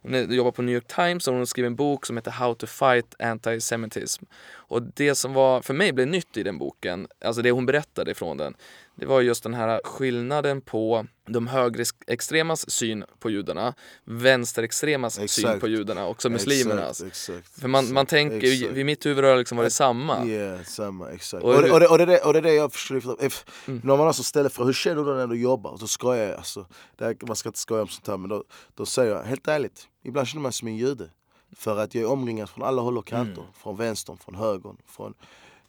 hon 0.01 0.33
jobbar 0.33 0.51
på 0.51 0.61
New 0.61 0.75
York 0.75 0.87
Times 0.87 1.27
och 1.27 1.33
hon 1.33 1.41
har 1.41 1.45
skrivit 1.45 1.67
en 1.67 1.75
bok 1.75 2.05
som 2.05 2.17
heter 2.17 2.31
How 2.31 2.53
to 2.53 2.67
fight 2.67 3.15
antisemitism. 3.19 4.25
Och 4.69 4.81
det 4.81 5.15
som 5.15 5.33
var, 5.33 5.61
för 5.61 5.73
mig 5.73 5.93
blev 5.93 6.07
nytt 6.07 6.37
i 6.37 6.43
den 6.43 6.57
boken, 6.57 7.07
alltså 7.25 7.41
det 7.41 7.51
hon 7.51 7.65
berättade 7.65 8.11
ifrån 8.11 8.37
den, 8.37 8.55
det 8.95 9.05
var 9.05 9.21
just 9.21 9.43
den 9.43 9.53
här 9.53 9.81
skillnaden 9.83 10.61
på 10.61 11.05
de 11.27 11.47
högerextremas 11.47 12.69
syn 12.71 13.03
på 13.19 13.29
judarna, 13.29 13.73
vänsterextremas 14.05 15.19
exakt. 15.19 15.47
syn 15.47 15.59
på 15.59 15.67
judarna, 15.67 16.07
också 16.07 16.29
muslimernas. 16.29 17.01
Exakt, 17.01 17.39
exakt, 17.39 17.61
För 17.61 17.67
man, 17.67 17.93
man 17.93 18.05
tänker, 18.05 18.53
exakt. 18.53 18.71
vid 18.71 18.85
mitt 18.85 19.05
huvud 19.05 19.23
har 19.23 19.31
det 19.31 19.37
liksom 19.37 19.57
varit 19.57 19.73
samma. 19.73 20.25
Yeah, 20.25 20.63
samma, 20.63 21.11
exakt. 21.11 21.43
Och, 21.43 21.55
och, 21.55 21.61
det, 21.61 21.71
och, 21.71 21.79
det, 21.79 21.87
och, 21.87 21.97
det, 21.97 22.19
och 22.19 22.33
det 22.33 22.39
är 22.39 22.43
det 22.43 22.53
jag 22.53 22.73
försöker 22.73 23.09
mm. 23.09 23.81
När 23.83 23.97
man 23.97 24.07
alltså 24.07 24.23
ställer 24.23 24.49
frågan, 24.49 24.67
hur 24.67 24.73
känner 24.73 25.03
du 25.03 25.15
när 25.15 25.27
du 25.27 25.41
jobbar? 25.41 25.71
Och 25.71 25.79
så 25.79 25.87
skojar 25.87 26.27
jag, 26.27 26.37
alltså, 26.37 26.65
här, 26.99 27.17
man 27.27 27.35
ska 27.35 27.49
inte 27.49 27.59
skoja 27.59 27.81
om 27.81 27.87
sånt 27.87 28.07
här, 28.07 28.17
men 28.17 28.29
då, 28.29 28.43
då 28.75 28.85
säger 28.85 29.15
jag, 29.15 29.23
helt 29.23 29.47
ärligt, 29.47 29.87
ibland 30.03 30.27
känner 30.27 30.41
man 30.41 30.47
mig 30.47 30.53
som 30.53 30.67
en 30.67 30.77
jude. 30.77 31.09
För 31.51 31.77
att 31.77 31.95
jag 31.95 32.03
är 32.03 32.09
omringad 32.09 32.49
från 32.49 32.63
alla 32.63 32.81
håll 32.81 32.97
och 32.97 33.07
kanter. 33.07 33.41
Mm. 33.41 33.53
Från 33.53 33.75
vänstern, 33.75 34.17
från 34.17 34.35
högern, 34.35 34.77
från 34.85 35.13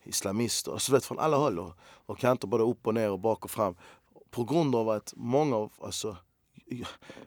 islamister. 0.04 0.72
Alltså 0.72 0.92
vet, 0.92 1.04
från 1.04 1.18
alla 1.18 1.36
håll 1.36 1.58
och, 1.58 1.72
och 2.06 2.18
kanter, 2.18 2.48
både 2.48 2.64
upp 2.64 2.86
och 2.86 2.94
ner 2.94 3.10
och 3.10 3.18
bak 3.18 3.44
och 3.44 3.50
fram. 3.50 3.74
På 4.30 4.44
grund 4.44 4.74
av 4.74 4.88
att 4.88 5.12
många 5.16 5.56
av, 5.56 5.72
alltså, 5.82 6.16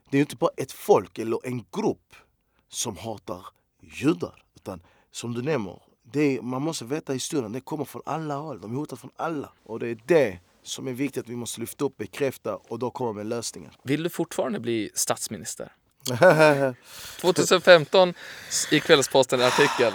det 0.09 0.17
är 0.17 0.17
ju 0.17 0.19
inte 0.19 0.35
bara 0.35 0.51
ett 0.57 0.71
folk 0.71 1.19
eller 1.19 1.39
en 1.43 1.65
grupp 1.71 2.15
som 2.69 2.97
hatar 2.97 3.45
judar. 3.79 4.43
Utan 4.55 4.81
som 5.11 5.33
du 5.33 5.41
nämner, 5.41 5.81
det 6.03 6.37
är, 6.37 6.41
man 6.41 6.61
måste 6.61 6.85
veta 6.85 7.13
historien. 7.13 7.51
Det 7.51 7.61
kommer 7.61 7.85
från 7.85 8.01
alla 8.05 8.35
håll. 8.35 8.61
De 8.61 8.71
är 8.71 8.75
hotade 8.75 8.99
från 8.99 9.11
alla. 9.15 9.49
Och 9.63 9.79
det 9.79 9.87
är 9.87 9.99
det 10.05 10.39
som 10.63 10.87
är 10.87 10.93
viktigt 10.93 11.23
att 11.23 11.29
vi 11.29 11.35
måste 11.35 11.61
lyfta 11.61 11.85
upp, 11.85 11.97
bekräfta 11.97 12.55
och 12.55 12.79
då 12.79 12.91
kommer 12.91 13.13
med 13.13 13.25
lösningen. 13.25 13.71
Vill 13.83 14.03
du 14.03 14.09
fortfarande 14.09 14.59
bli 14.59 14.91
statsminister? 14.93 15.71
2015 17.21 18.13
i 18.71 18.79
Kvällsposten 18.79 19.41
artikeln 19.41 19.93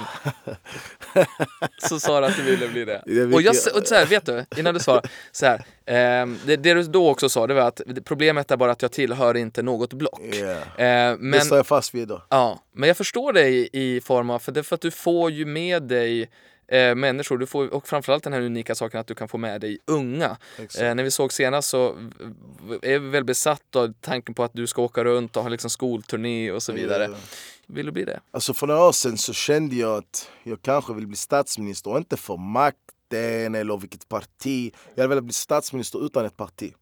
så 1.79 2.01
sa 2.01 2.21
du 2.21 2.27
att 2.27 2.37
du 2.37 2.43
ville 2.43 2.69
bli 2.69 2.85
det. 2.85 3.03
Och 3.35 3.43
jag 3.43 3.55
och 3.75 3.87
så 3.87 3.95
här, 3.95 4.07
vet 4.07 4.27
du, 4.27 4.45
innan 4.57 4.75
du 4.75 4.81
svarar, 4.81 5.11
så 5.33 5.47
här, 5.47 5.57
eh, 5.87 6.27
det, 6.47 6.57
det, 6.57 6.75
du 6.75 6.83
då 6.83 7.11
också 7.11 7.29
sa 7.29 7.47
det 7.47 7.55
var 7.55 7.63
att 7.63 7.81
problemet 8.05 8.51
är 8.51 8.57
bara 8.57 8.73
att 8.73 8.83
jag 8.83 8.93
tillhör 8.93 9.37
inte 9.37 9.63
något 9.63 9.93
block. 9.93 10.21
Yeah. 10.35 11.11
Eh, 11.11 11.17
men, 11.19 11.31
det 11.31 11.41
står 11.41 11.59
jag 11.59 11.67
fast 11.67 11.95
vid 11.95 12.09
då. 12.09 12.23
Ja, 12.29 12.63
men 12.73 12.87
jag 12.87 12.97
förstår 12.97 13.33
dig 13.33 13.69
i 13.73 14.01
form 14.01 14.31
av, 14.31 14.39
för 14.39 14.53
det 14.53 14.61
är 14.61 14.65
för 14.65 14.75
att 14.75 14.81
du 14.81 14.91
får 14.91 15.31
ju 15.31 15.47
med 15.47 15.83
dig 15.83 16.31
eh, 16.69 16.95
människor. 16.95 17.39
Du 17.39 17.47
får, 17.47 17.75
och 17.75 17.89
framförallt 17.89 18.25
den 18.25 18.33
här 18.33 18.41
unika 18.41 18.75
saken 18.75 19.01
att 19.01 19.07
du 19.07 19.15
kan 19.15 19.29
få 19.29 19.39
med 19.39 19.61
dig 19.61 19.79
unga. 19.85 20.37
Eh, 20.59 20.95
när 20.95 21.03
vi 21.03 21.11
såg 21.11 21.33
senast 21.33 21.69
så 21.69 21.97
är 22.83 22.99
vi 22.99 23.09
väl 23.09 23.25
besatt 23.25 23.77
av 23.77 23.95
tanken 24.01 24.35
på 24.35 24.45
att 24.45 24.53
du 24.55 24.67
ska 24.67 24.83
åka 24.83 25.05
runt 25.05 25.37
och 25.37 25.43
ha 25.43 25.49
liksom 25.49 25.71
skolturné 25.71 26.53
och 26.53 26.63
så 26.63 26.73
vidare. 26.73 27.05
Ja. 27.05 27.17
Vill 27.67 27.87
du 27.87 27.93
bli 27.93 28.05
det? 28.05 28.21
Alltså 28.31 28.55
för 28.55 28.67
några 28.67 28.85
år 28.85 28.93
sedan 28.93 29.19
så 29.19 29.33
kände 29.33 29.77
jag 29.77 29.99
att 29.99 30.31
jag 30.43 30.63
kanske 30.63 30.95
vill 30.95 31.07
bli 31.07 31.17
statsminister 31.17 31.91
och 31.91 31.99
inte 31.99 32.17
för 32.17 32.37
makten 32.37 33.55
eller 33.55 33.77
vilket 33.77 34.09
parti. 34.09 34.75
Jag 34.95 35.03
hade 35.03 35.09
velat 35.09 35.25
bli 35.25 35.33
statsminister 35.33 36.07
utan 36.07 36.25
ett 36.25 36.37
parti. 36.37 36.73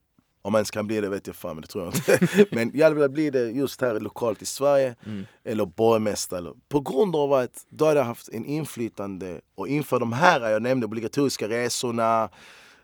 Om 0.46 0.52
man 0.52 0.58
ens 0.58 0.70
kan 0.70 0.86
bli 0.86 1.00
det 1.00 1.08
vet 1.08 1.26
jag 1.26 1.36
fan, 1.36 1.56
men 1.56 1.62
det 1.62 1.68
tror 1.68 1.84
jag 1.84 1.94
inte. 1.94 2.46
men 2.56 2.70
jag 2.74 2.84
hade 2.84 2.94
velat 2.96 3.10
bli 3.10 3.30
det 3.30 3.50
just 3.50 3.80
här 3.80 4.00
lokalt 4.00 4.42
i 4.42 4.46
Sverige, 4.46 4.94
Mm. 5.06 5.26
eller 5.44 5.66
borgmästare. 5.66 6.52
På 6.68 6.80
grund 6.80 7.16
av 7.16 7.32
att 7.32 7.66
då 7.68 7.84
hade 7.86 8.00
jag 8.00 8.04
haft 8.04 8.28
en 8.28 8.44
inflytande 8.44 9.40
och 9.54 9.68
inför 9.68 10.00
de 10.00 10.12
här 10.12 10.50
jag 10.50 10.62
nämnde, 10.62 10.86
obligatoriska 10.86 11.48
resorna, 11.48 12.28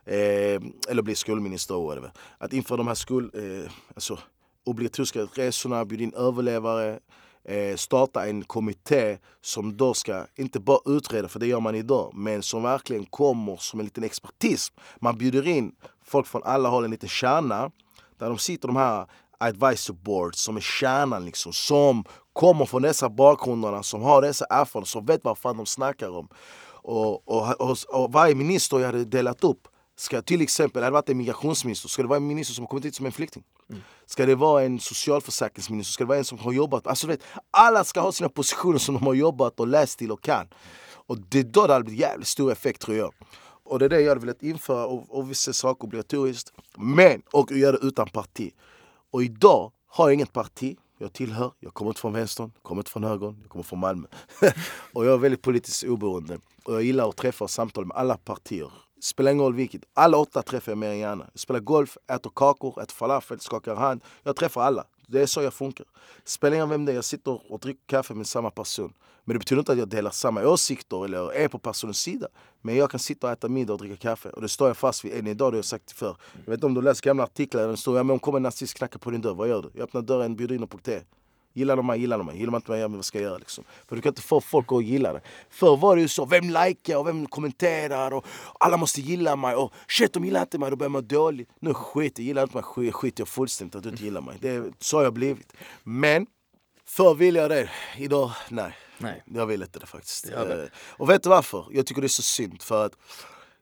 eh, 0.04 0.60
eller 0.88 1.02
bli 1.02 1.14
skolminister 1.14 1.74
och 1.74 1.84
whatever. 1.84 2.10
Att 2.38 2.52
inför 2.52 2.76
de 2.76 2.86
här 2.86 2.94
skol, 2.94 3.30
eh, 3.34 3.70
alltså, 3.94 4.18
obligatoriska 4.66 5.20
resorna, 5.34 5.84
bjuda 5.84 6.04
in 6.04 6.14
överlevare, 6.14 6.98
eh, 7.44 7.76
starta 7.76 8.26
en 8.26 8.44
kommitté 8.44 9.18
som 9.40 9.76
då 9.76 9.94
ska, 9.94 10.26
inte 10.34 10.60
bara 10.60 10.78
utreda, 10.96 11.28
för 11.28 11.40
det 11.40 11.46
gör 11.46 11.60
man 11.60 11.74
idag, 11.74 12.10
men 12.14 12.42
som 12.42 12.62
verkligen 12.62 13.04
kommer 13.04 13.56
som 13.56 13.80
en 13.80 13.86
liten 13.86 14.04
expertis. 14.04 14.72
Man 15.00 15.18
bjuder 15.18 15.48
in 15.48 15.72
folk 16.12 16.26
från 16.26 16.42
alla 16.44 16.68
håll, 16.68 16.84
en 16.84 16.90
liten 16.90 17.08
kärna, 17.08 17.70
där 18.18 18.28
de 18.28 18.38
sitter 18.38 18.68
de 18.68 18.76
här 18.76 19.06
advisor 19.38 19.94
boards 19.94 20.38
som 20.38 20.56
är 20.56 20.60
kärnan 20.60 21.24
liksom, 21.24 21.52
som 21.52 22.04
kommer 22.32 22.64
från 22.64 22.82
dessa 22.82 23.08
bakgrunderna, 23.08 23.82
som 23.82 24.02
har 24.02 24.22
dessa 24.22 24.44
erfarenheter, 24.44 24.90
som 24.90 25.06
vet 25.06 25.24
vad 25.24 25.38
fan 25.38 25.56
de 25.56 25.66
snackar 25.66 26.08
om. 26.08 26.28
Och, 26.84 27.28
och, 27.28 27.60
och, 27.60 27.76
och 27.88 28.12
varje 28.12 28.34
minister 28.34 28.78
jag 28.78 28.86
hade 28.86 29.04
delat 29.04 29.44
upp 29.44 29.68
Ska 29.96 30.22
till 30.22 30.40
exempel, 30.40 30.82
hade 30.82 30.90
det 30.90 30.94
varit 30.94 31.08
en 31.08 31.16
migrationsminister, 31.16 31.88
ska 31.88 32.02
det 32.02 32.08
vara 32.08 32.16
en 32.16 32.26
minister 32.26 32.54
som 32.54 32.62
har 32.62 32.68
kommit 32.68 32.84
hit 32.84 32.94
som 32.94 33.06
en 33.06 33.12
flykting? 33.12 33.42
Ska 34.06 34.26
det 34.26 34.34
vara 34.34 34.62
en 34.62 34.80
socialförsäkringsminister? 34.80 35.92
Ska 35.92 36.04
det 36.04 36.08
vara 36.08 36.18
en 36.18 36.24
som 36.24 36.38
har 36.38 36.52
jobbat? 36.52 36.86
Alltså, 36.86 37.06
vet, 37.06 37.20
alla 37.50 37.84
ska 37.84 38.00
ha 38.00 38.12
sina 38.12 38.28
positioner 38.28 38.78
som 38.78 38.94
de 38.94 39.06
har 39.06 39.14
jobbat 39.14 39.60
och 39.60 39.66
läst 39.66 39.98
till 39.98 40.12
och 40.12 40.22
kan. 40.22 40.48
Och 41.06 41.18
det 41.18 41.38
är 41.38 41.44
då 41.44 41.66
det 41.66 41.72
hade 41.72 41.84
blivit 41.84 42.00
jävligt 42.00 42.28
stor 42.28 42.52
effekt 42.52 42.82
tror 42.82 42.96
jag. 42.96 43.14
Och 43.72 43.78
det 43.78 43.84
är 43.84 43.88
det 43.88 44.00
jag 44.00 44.08
hade 44.08 44.20
velat 44.20 44.42
införa, 44.42 44.86
och, 44.86 45.18
och 45.18 45.30
vissa 45.30 45.52
saker 45.52 45.84
obligatoriskt. 45.84 46.52
Men, 46.76 47.22
och 47.30 47.52
göra 47.52 47.72
det 47.72 47.86
utan 47.86 48.08
parti. 48.08 48.52
Och 49.10 49.22
idag 49.22 49.72
har 49.86 50.08
jag 50.08 50.14
inget 50.14 50.32
parti 50.32 50.76
jag 50.98 51.12
tillhör. 51.12 51.52
Jag 51.60 51.74
kommer 51.74 51.90
inte 51.90 52.00
från 52.00 52.12
vänstern, 52.12 52.52
kommer 52.62 52.80
inte 52.80 52.90
från 52.90 53.04
högern, 53.04 53.38
jag 53.42 53.50
kommer 53.50 53.62
från 53.62 53.78
Malmö. 53.78 54.06
och 54.92 55.06
jag 55.06 55.14
är 55.14 55.18
väldigt 55.18 55.42
politiskt 55.42 55.84
oberoende. 55.84 56.38
Och 56.64 56.74
jag 56.74 56.82
gillar 56.82 57.08
att 57.08 57.16
träffa 57.16 57.44
och 57.44 57.50
samtala 57.50 57.86
med 57.86 57.96
alla 57.96 58.16
partier. 58.16 58.72
Spelar 59.02 59.32
ingen 59.32 59.44
roll 59.44 59.54
vilket. 59.54 59.82
Alla 59.94 60.16
åtta 60.16 60.42
träffar 60.42 60.72
jag 60.72 60.78
mer 60.78 60.88
än 60.88 60.98
gärna. 60.98 61.26
Jag 61.32 61.40
spelar 61.40 61.60
golf, 61.60 61.96
äter 62.12 62.30
kakor, 62.34 62.82
äter 62.82 62.94
falafel, 62.94 63.40
skakar 63.40 63.74
hand. 63.76 64.00
Jag 64.22 64.36
träffar 64.36 64.62
alla. 64.62 64.84
Det 65.12 65.22
är 65.22 65.26
så 65.26 65.42
jag 65.42 65.54
funkar. 65.54 65.86
Spelar 66.24 66.54
ingen 66.54 66.68
vem 66.68 66.84
det 66.84 66.92
är, 66.92 66.94
jag 66.94 67.04
sitter 67.04 67.52
och 67.52 67.60
dricker 67.60 67.82
kaffe 67.86 68.14
med 68.14 68.26
samma 68.26 68.50
person. 68.50 68.92
Men 69.24 69.34
det 69.34 69.38
betyder 69.38 69.60
inte 69.60 69.72
att 69.72 69.78
jag 69.78 69.88
delar 69.88 70.10
samma 70.10 70.48
åsikter 70.48 71.04
eller 71.04 71.32
är 71.32 71.48
på 71.48 71.58
personens 71.58 71.98
sida. 71.98 72.28
Men 72.60 72.76
jag 72.76 72.90
kan 72.90 73.00
sitta 73.00 73.26
och 73.26 73.32
äta 73.32 73.48
middag 73.48 73.72
och 73.72 73.78
dricka 73.78 73.96
kaffe. 73.96 74.28
Och 74.28 74.42
det 74.42 74.48
står 74.48 74.68
jag 74.68 74.76
fast 74.76 75.04
vid 75.04 75.12
än 75.12 75.26
idag, 75.26 75.52
det 75.52 75.54
har 75.54 75.58
jag 75.58 75.64
sagt 75.64 75.92
förr. 75.92 76.16
Jag 76.44 76.50
vet 76.50 76.54
inte 76.54 76.66
om 76.66 76.74
du 76.74 76.82
läser 76.82 77.02
gamla 77.02 77.22
artiklar 77.24 77.62
där 77.62 77.68
det 77.68 77.76
står 77.76 77.96
ja, 77.96 78.02
men 78.02 78.14
om 78.14 78.18
kommer 78.18 78.38
en 78.38 78.42
nazist 78.42 78.74
knacka 78.74 78.98
på 78.98 79.10
din 79.10 79.20
dörr, 79.20 79.34
vad 79.34 79.48
gör 79.48 79.62
du? 79.62 79.70
Jag 79.74 79.82
öppnar 79.82 80.02
dörren, 80.02 80.36
bjuder 80.36 80.54
in 80.54 80.62
och 80.62 80.70
på 80.70 80.78
te. 80.78 81.00
Gillar 81.52 81.76
de 81.76 81.86
mig, 81.86 82.00
gillar 82.00 82.18
de 82.18 82.26
mig. 82.26 82.38
Gillar 82.38 82.50
man 82.50 82.58
inte 82.60 82.70
mig, 82.70 82.80
ja, 82.80 82.88
men 82.88 82.96
vad 82.98 83.04
ska 83.04 83.18
jag 83.18 83.24
göra 83.28 83.38
liksom? 83.38 83.64
För 83.88 83.96
du 83.96 84.02
kan 84.02 84.10
inte 84.10 84.22
få 84.22 84.40
folk 84.40 84.72
att 84.72 84.84
gilla 84.84 85.12
det. 85.12 85.20
Förr 85.50 85.76
var 85.76 85.96
det 85.96 86.02
ju 86.02 86.08
så, 86.08 86.24
vem 86.24 86.50
likar 86.50 86.96
och 86.96 87.06
vem 87.06 87.26
kommenterar 87.26 88.12
och 88.14 88.26
alla 88.60 88.76
måste 88.76 89.00
gilla 89.00 89.36
mig 89.36 89.54
och 89.56 89.72
shit 89.88 90.12
de 90.12 90.24
gillar 90.24 90.40
inte 90.40 90.58
mig, 90.58 90.70
då 90.70 90.76
börjar 90.76 90.90
man 90.90 91.06
dåligt. 91.06 91.48
Nu 91.60 91.74
skit 91.74 92.18
jag 92.18 92.24
gillar 92.26 92.42
inte 92.42 92.56
mig, 92.56 92.62
skit, 92.64 92.94
skit 92.94 93.18
jag 93.18 93.28
fullständigt 93.28 93.74
att 93.76 93.82
du 93.82 93.88
inte 93.88 94.04
gillar 94.04 94.20
mig. 94.20 94.36
Det 94.40 94.48
är, 94.48 94.72
så 94.78 94.96
har 94.96 95.04
jag 95.04 95.12
blivit. 95.12 95.52
Men, 95.82 96.26
förr 96.86 97.14
ville 97.14 97.38
jag 97.40 97.50
det, 97.50 97.70
idag 97.98 98.30
nej. 98.48 98.76
Nej. 98.98 99.22
Jag 99.26 99.46
vill 99.46 99.62
inte 99.62 99.78
det 99.78 99.86
faktiskt. 99.86 100.26
Men- 100.34 100.50
Eh, 100.60 100.66
Och 100.96 101.10
vet 101.10 101.22
du 101.22 101.28
varför? 101.28 101.66
Jag 101.70 101.86
tycker 101.86 102.00
det 102.02 102.06
är 102.06 102.08
så 102.08 102.22
synd. 102.22 102.62
För 102.62 102.86
att 102.86 102.92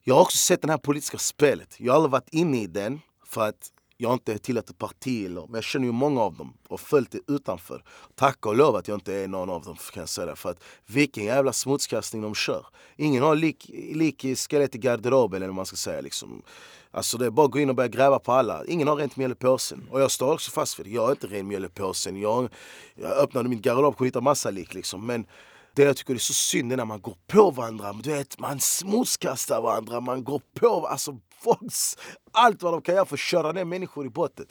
jag 0.05 0.15
har 0.15 0.23
också 0.23 0.37
sett 0.37 0.63
det 0.63 0.71
här 0.71 0.79
politiska 0.79 1.19
spelet. 1.19 1.75
Jag 1.79 1.93
har 1.93 1.97
aldrig 1.97 2.11
varit 2.11 2.29
inne 2.35 2.63
i 2.63 2.67
den 2.67 3.01
för 3.27 3.49
att 3.49 3.71
jag 4.01 4.13
inte 4.13 4.39
tillhört 4.39 4.71
ett 4.71 4.79
parti. 4.79 5.27
Eller, 5.27 5.41
men 5.41 5.55
jag 5.55 5.65
känner 5.65 5.87
ju 5.87 5.93
många 5.93 6.21
av 6.21 6.35
dem 6.35 6.53
och 6.69 6.81
följt 6.81 7.11
det 7.11 7.33
utanför. 7.33 7.85
Tack 8.15 8.47
och 8.47 8.57
lov 8.57 8.77
att 8.77 8.89
jag 8.89 8.97
inte 8.97 9.15
är 9.15 9.29
någon 9.29 9.51
av 9.51 9.63
dem 9.63 9.77
kan 9.93 10.01
jag 10.01 10.09
säga. 10.09 10.27
det, 10.27 10.37
För 10.37 10.51
att 10.51 10.63
vilken 10.87 11.25
jävla 11.25 11.53
smutskastning 11.53 12.23
de 12.23 12.35
kör. 12.35 12.67
Ingen 12.97 13.23
har 13.23 13.37
lik, 13.37 13.71
lik 13.95 14.25
i 14.25 14.37
skelett 14.37 14.75
i 14.75 14.79
garderoben 14.79 15.37
eller 15.37 15.47
vad 15.47 15.57
man 15.57 15.67
ska 15.67 15.77
säga. 15.77 16.01
Liksom. 16.01 16.43
Alltså 16.91 17.19
det 17.19 17.27
är 17.27 17.31
bara 17.31 17.47
att 17.47 17.53
gå 17.53 17.59
in 17.59 17.69
och 17.69 17.75
börja 17.75 17.89
gräva 17.89 18.19
på 18.19 18.33
alla. 18.33 18.65
Ingen 18.65 18.89
har 18.89 18.97
rent 18.97 19.17
mjöl 19.17 19.33
i 19.33 19.35
påsen. 19.35 19.89
Och 19.91 20.01
jag 20.01 20.11
står 20.11 20.33
också 20.33 20.51
fast 20.51 20.79
vid 20.79 20.87
det. 20.87 20.91
Jag 20.91 21.03
har 21.03 21.11
inte 21.11 21.27
rent 21.27 21.49
mjöl 21.49 21.65
i 21.65 21.69
påsen. 21.69 22.21
Jag, 22.21 22.49
jag 22.95 23.11
öppnade 23.11 23.49
mitt 23.49 23.63
garderob 23.63 23.95
och 23.99 24.07
hittade 24.07 24.25
massa 24.25 24.51
lik 24.51 24.75
liksom. 24.75 25.07
Men 25.07 25.27
det 25.75 25.83
jag 25.83 25.97
tycker 25.97 26.15
är 26.15 26.19
så 26.19 26.35
synd 26.35 26.73
är 26.73 26.77
när 26.77 26.85
man 26.85 27.01
går 27.01 27.17
på 27.27 27.51
varandra. 27.51 27.93
Du 27.93 28.11
vet, 28.11 28.39
man 28.39 28.61
smutskastar 28.61 29.61
varandra, 29.61 30.01
man 30.01 30.25
går 30.25 30.43
på 30.55 30.87
alltså, 30.87 31.19
folks, 31.45 31.97
allt 32.33 32.63
vad 32.63 32.73
de 32.73 32.83
kan 32.83 32.95
göra 32.95 33.05
för 33.05 33.17
att 33.17 33.21
köra 33.21 33.53
ner 33.53 33.65
människor 33.65 34.07
i 34.07 34.11
botten. 34.11 34.47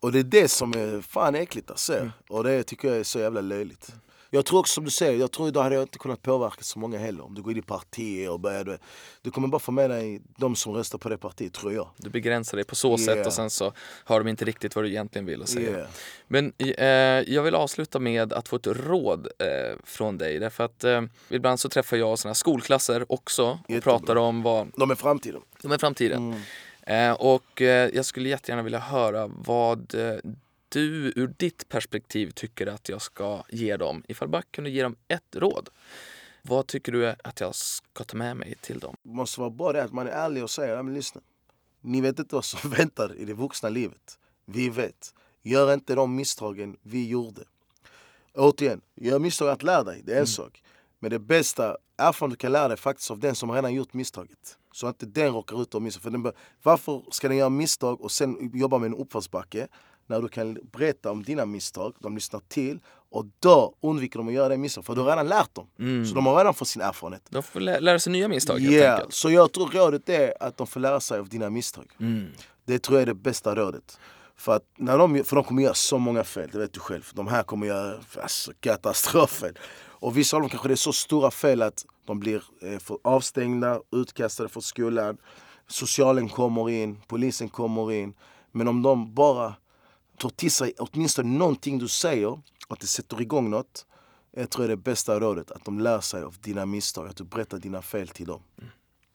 Och 0.00 0.12
det 0.12 0.18
är 0.18 0.24
det 0.24 0.48
som 0.48 0.72
är 0.72 1.00
fan 1.00 1.34
äckligt 1.34 1.70
alltså. 1.70 2.10
Och 2.28 2.44
det 2.44 2.62
tycker 2.62 2.88
jag 2.88 2.96
är 2.96 3.04
så 3.04 3.18
jävla 3.18 3.40
löjligt. 3.40 3.94
Jag 4.30 4.44
tror 4.44 4.58
också 4.58 4.72
som 4.74 4.84
du 4.84 4.90
säger, 4.90 5.18
jag 5.20 5.32
tror 5.32 5.48
idag 5.48 5.62
hade 5.62 5.74
jag 5.74 5.82
inte 5.84 5.98
kunnat 5.98 6.22
påverka 6.22 6.62
så 6.62 6.78
många 6.78 6.98
heller. 6.98 7.24
Om 7.24 7.34
du 7.34 7.42
går 7.42 7.52
in 7.52 7.58
i 7.58 7.62
partier 7.62 8.30
och 8.30 8.40
börjar... 8.40 8.64
Du, 8.64 8.78
du 9.22 9.30
kommer 9.30 9.48
bara 9.48 9.58
få 9.58 9.72
med 9.72 9.90
dig 9.90 10.22
de 10.38 10.56
som 10.56 10.74
röstar 10.74 10.98
på 10.98 11.08
det 11.08 11.18
partiet, 11.18 11.52
tror 11.54 11.72
jag. 11.72 11.88
Du 11.96 12.10
begränsar 12.10 12.56
dig 12.56 12.64
på 12.64 12.74
så 12.74 12.98
sätt 12.98 13.06
Yeah. 13.16 13.26
och 13.26 13.32
sen 13.32 13.50
så 13.50 13.72
hör 14.04 14.18
de 14.20 14.28
inte 14.28 14.44
riktigt 14.44 14.76
vad 14.76 14.84
du 14.84 14.88
egentligen 14.88 15.26
vill 15.26 15.46
säga. 15.46 15.70
Yeah. 15.70 15.88
Men 16.28 16.52
eh, 16.58 16.86
jag 17.34 17.42
vill 17.42 17.54
avsluta 17.54 17.98
med 17.98 18.32
att 18.32 18.48
få 18.48 18.56
ett 18.56 18.66
råd 18.66 19.28
eh, 19.38 19.78
från 19.84 20.18
dig. 20.18 20.38
Därför 20.38 20.64
att 20.64 20.84
eh, 20.84 21.02
ibland 21.28 21.60
så 21.60 21.68
träffar 21.68 21.96
jag 21.96 22.18
såna 22.18 22.30
här 22.30 22.34
skolklasser 22.34 23.12
också 23.12 23.44
och 23.44 23.70
Jättebra. 23.70 23.98
pratar 23.98 24.16
om 24.16 24.42
vad 24.42 24.68
De 24.76 24.90
är 24.90 24.94
framtiden. 24.94 25.40
de 25.62 25.72
är 25.72 25.78
framtiden. 25.78 26.42
Eh, 26.82 27.12
och 27.12 27.62
eh, 27.62 27.90
jag 27.94 28.04
skulle 28.04 28.28
jättegärna 28.28 28.62
vilja 28.62 28.78
höra 28.78 29.26
vad 29.26 29.94
eh, 29.94 30.14
du 30.68 31.12
ur 31.16 31.34
ditt 31.36 31.68
perspektiv 31.68 32.30
tycker 32.30 32.66
att 32.66 32.88
jag 32.88 33.02
ska 33.02 33.42
ge 33.48 33.76
dem. 33.76 34.02
Ifall 34.08 34.28
bara 34.28 34.42
kunde 34.42 34.70
ge 34.70 34.82
dem 34.82 34.96
ett 35.08 35.36
råd. 35.36 35.68
Vad 36.42 36.66
tycker 36.66 36.92
du 36.92 37.08
att 37.08 37.40
jag 37.40 37.54
ska 37.54 38.04
ta 38.04 38.16
med 38.16 38.36
mig 38.36 38.54
till 38.60 38.78
dem? 38.78 38.96
Det 39.02 39.14
måste 39.14 39.40
vara 39.40 39.50
bra 39.50 39.72
det 39.72 39.82
att 39.82 39.92
man 39.92 40.06
är 40.06 40.10
ärlig 40.10 40.42
och 40.42 40.50
säger, 40.50 40.82
men 40.82 40.94
lyssna. 40.94 41.20
Ni 41.80 42.00
vet 42.00 42.18
inte 42.18 42.34
vad 42.34 42.44
som 42.44 42.70
väntar 42.78 43.14
i 43.16 43.24
det 43.24 43.34
vuxna 43.34 43.68
livet. 43.68 44.18
Vi 44.44 44.68
vet. 44.68 45.14
Gör 45.42 45.74
inte 45.74 45.94
de 45.94 46.16
misstagen 46.16 46.76
vi 46.82 47.08
gjorde. 47.08 47.42
Återigen, 48.34 48.80
gör 48.94 49.18
misstag 49.18 49.48
att 49.48 49.62
lära 49.62 49.84
dig, 49.84 50.02
det 50.04 50.14
är 50.14 50.20
en 50.20 50.26
sak. 50.26 50.62
Men 50.98 51.10
det 51.10 51.18
bästa 51.18 51.76
erfarenhet 51.96 52.38
du 52.38 52.40
kan 52.40 52.52
lära 52.52 52.68
dig 52.68 52.76
faktiskt 52.76 53.10
av 53.10 53.18
den 53.18 53.34
som 53.34 53.50
redan 53.50 53.74
gjort 53.74 53.94
misstaget. 53.94 54.58
Så 54.72 54.86
att 54.86 55.02
inte 55.02 55.20
den 55.20 55.32
råkar 55.32 55.62
ut 55.62 55.74
och 55.74 55.82
misstag. 55.82 56.02
För 56.02 56.10
den 56.10 56.32
varför 56.62 57.02
ska 57.10 57.28
den 57.28 57.36
göra 57.36 57.48
misstag 57.48 58.00
och 58.00 58.10
sen 58.10 58.50
jobba 58.54 58.78
med 58.78 58.86
en 58.86 58.94
uppförsbacke? 58.94 59.68
När 60.06 60.20
du 60.22 60.28
kan 60.28 60.58
berätta 60.72 61.10
om 61.10 61.22
dina 61.22 61.46
misstag, 61.46 61.94
de 61.98 62.14
lyssnar 62.14 62.40
till 62.48 62.78
och 63.10 63.26
då 63.40 63.74
undviker 63.82 64.18
de 64.18 64.28
att 64.28 64.34
göra 64.34 64.48
det 64.48 64.56
misstag. 64.56 64.84
För 64.84 64.94
du 64.94 65.00
har 65.00 65.08
redan 65.08 65.28
lärt 65.28 65.54
dem. 65.54 65.66
Så 66.08 66.14
de 66.14 66.26
har 66.26 66.36
redan 66.36 66.54
fått 66.54 66.68
sin 66.68 66.82
erfarenhet. 66.82 67.22
De 67.30 67.42
får 67.42 67.60
lä- 67.60 67.80
lära 67.80 67.98
sig 67.98 68.12
nya 68.12 68.28
misstag 68.28 68.58
helt 68.58 68.72
Yeah. 68.72 68.94
enkelt. 68.94 69.14
Så 69.14 69.30
jag 69.30 69.52
tror 69.52 69.68
rådet 69.70 70.08
är 70.08 70.42
att 70.42 70.56
de 70.56 70.66
får 70.66 70.80
lära 70.80 71.00
sig 71.00 71.18
av 71.18 71.28
dina 71.28 71.50
misstag. 71.50 71.90
Mm. 72.00 72.26
Det 72.64 72.78
tror 72.78 72.96
jag 72.98 73.02
är 73.02 73.06
det 73.06 73.14
bästa 73.14 73.54
rådet. 73.54 73.98
För, 74.36 74.56
att 74.56 74.62
när 74.76 74.98
de, 74.98 75.24
för 75.24 75.36
de 75.36 75.44
kommer 75.44 75.62
göra 75.62 75.74
så 75.74 75.98
många 75.98 76.24
fel, 76.24 76.48
det 76.52 76.58
vet 76.58 76.72
du 76.72 76.80
själv. 76.80 77.10
De 77.14 77.26
här 77.26 77.42
kommer 77.42 77.66
göra 77.66 78.00
alltså, 78.22 78.52
katastroffel. 78.60 79.58
Och 79.78 80.16
vissa 80.16 80.36
av 80.36 80.40
dem 80.40 80.50
kanske 80.50 80.68
det 80.68 80.74
är 80.74 80.76
så 80.76 80.92
stora 80.92 81.30
fel 81.30 81.62
att 81.62 81.84
de 82.06 82.20
blir 82.20 82.42
eh, 82.62 82.78
avstängda, 83.04 83.80
utkastade 83.92 84.48
från 84.48 84.62
skolan. 84.62 85.16
Socialen 85.68 86.28
kommer 86.28 86.70
in, 86.70 87.00
polisen 87.06 87.48
kommer 87.48 87.92
in. 87.92 88.14
Men 88.52 88.68
om 88.68 88.82
de 88.82 89.14
bara 89.14 89.54
tar 90.16 90.28
till 90.28 90.50
sig 90.50 90.74
åtminstone 90.78 91.38
någonting 91.38 91.78
du 91.78 91.88
säger, 91.88 92.40
att 92.68 92.80
det 92.80 92.86
sätter 92.86 93.20
igång 93.20 93.50
något. 93.50 93.86
Jag 94.30 94.50
tror 94.50 94.62
det 94.62 94.72
är 94.72 94.76
det 94.76 94.82
bästa 94.82 95.20
rådet, 95.20 95.50
att 95.50 95.64
de 95.64 95.80
lär 95.80 96.00
sig 96.00 96.22
av 96.22 96.36
dina 96.40 96.66
misstag, 96.66 97.08
att 97.08 97.16
du 97.16 97.24
berättar 97.24 97.58
dina 97.58 97.82
fel 97.82 98.08
till 98.08 98.26
dem. 98.26 98.42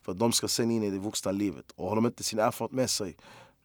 För 0.02 0.14
de 0.14 0.32
ska 0.32 0.47
sen 0.47 0.72
in 0.72 0.84
i 0.84 0.89
det 0.89 0.97
vuxna 0.97 1.32
livet. 1.32 1.72
Och 1.76 1.89
har 1.89 1.95
de 1.95 2.06
inte 2.06 2.24
sin 2.24 2.39
erfarenhet 2.39 2.76
med 2.76 2.89
sig, 2.89 3.18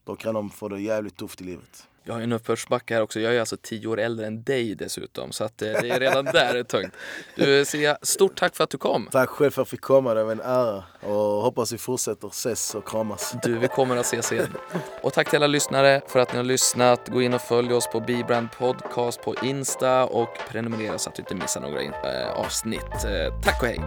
då 0.03 0.15
kan 0.15 0.33
de 0.33 0.49
få 0.49 0.67
det 0.67 0.81
jävligt 0.81 1.17
tufft 1.17 1.41
i 1.41 1.43
livet. 1.43 1.87
Jag 2.07 2.13
har 2.13 2.21
en 2.21 2.33
uppförsbacke 2.33 2.93
här 2.93 3.01
också. 3.01 3.19
Jag 3.19 3.35
är 3.35 3.39
alltså 3.39 3.57
tio 3.61 3.87
år 3.87 3.99
äldre 3.99 4.27
än 4.27 4.43
dig 4.43 4.75
dessutom. 4.75 5.31
Så 5.31 5.43
att 5.43 5.61
eh, 5.61 5.67
det 5.81 5.89
är 5.89 5.99
redan 5.99 6.25
där 6.25 6.55
är 6.55 6.63
tungt. 6.63 6.93
Du 7.35 7.65
Sia, 7.65 7.97
stort 8.01 8.35
tack 8.35 8.55
för 8.55 8.63
att 8.63 8.69
du 8.69 8.77
kom. 8.77 9.09
Tack 9.11 9.29
själv 9.29 9.51
för 9.51 9.61
att 9.61 9.65
jag 9.65 9.67
fick 9.67 9.81
komma, 9.81 10.13
det 10.13 10.23
var 10.23 10.31
en 10.31 10.41
ära. 10.41 10.83
Och 11.01 11.41
hoppas 11.41 11.73
vi 11.73 11.77
fortsätter 11.77 12.27
ses 12.27 12.75
och 12.75 12.87
kramas. 12.87 13.35
Du, 13.43 13.57
vi 13.57 13.67
kommer 13.67 13.97
att 13.97 14.05
ses 14.05 14.31
igen. 14.31 14.53
Och 15.01 15.13
tack 15.13 15.29
till 15.29 15.37
alla 15.37 15.47
lyssnare 15.47 16.01
för 16.07 16.19
att 16.19 16.31
ni 16.31 16.37
har 16.37 16.43
lyssnat. 16.43 17.07
Gå 17.07 17.21
in 17.21 17.33
och 17.33 17.41
följ 17.41 17.73
oss 17.73 17.87
på 17.87 17.99
Bbrand 17.99 18.47
Podcast 18.51 19.21
på 19.21 19.35
Insta 19.43 20.05
och 20.05 20.37
prenumerera 20.49 20.97
så 20.97 21.09
att 21.09 21.15
du 21.15 21.21
inte 21.21 21.35
missar 21.35 21.61
några 21.61 21.81
eh, 21.81 22.29
avsnitt. 22.29 23.05
Eh, 23.05 23.41
tack 23.43 23.61
och 23.61 23.67
hej! 23.67 23.81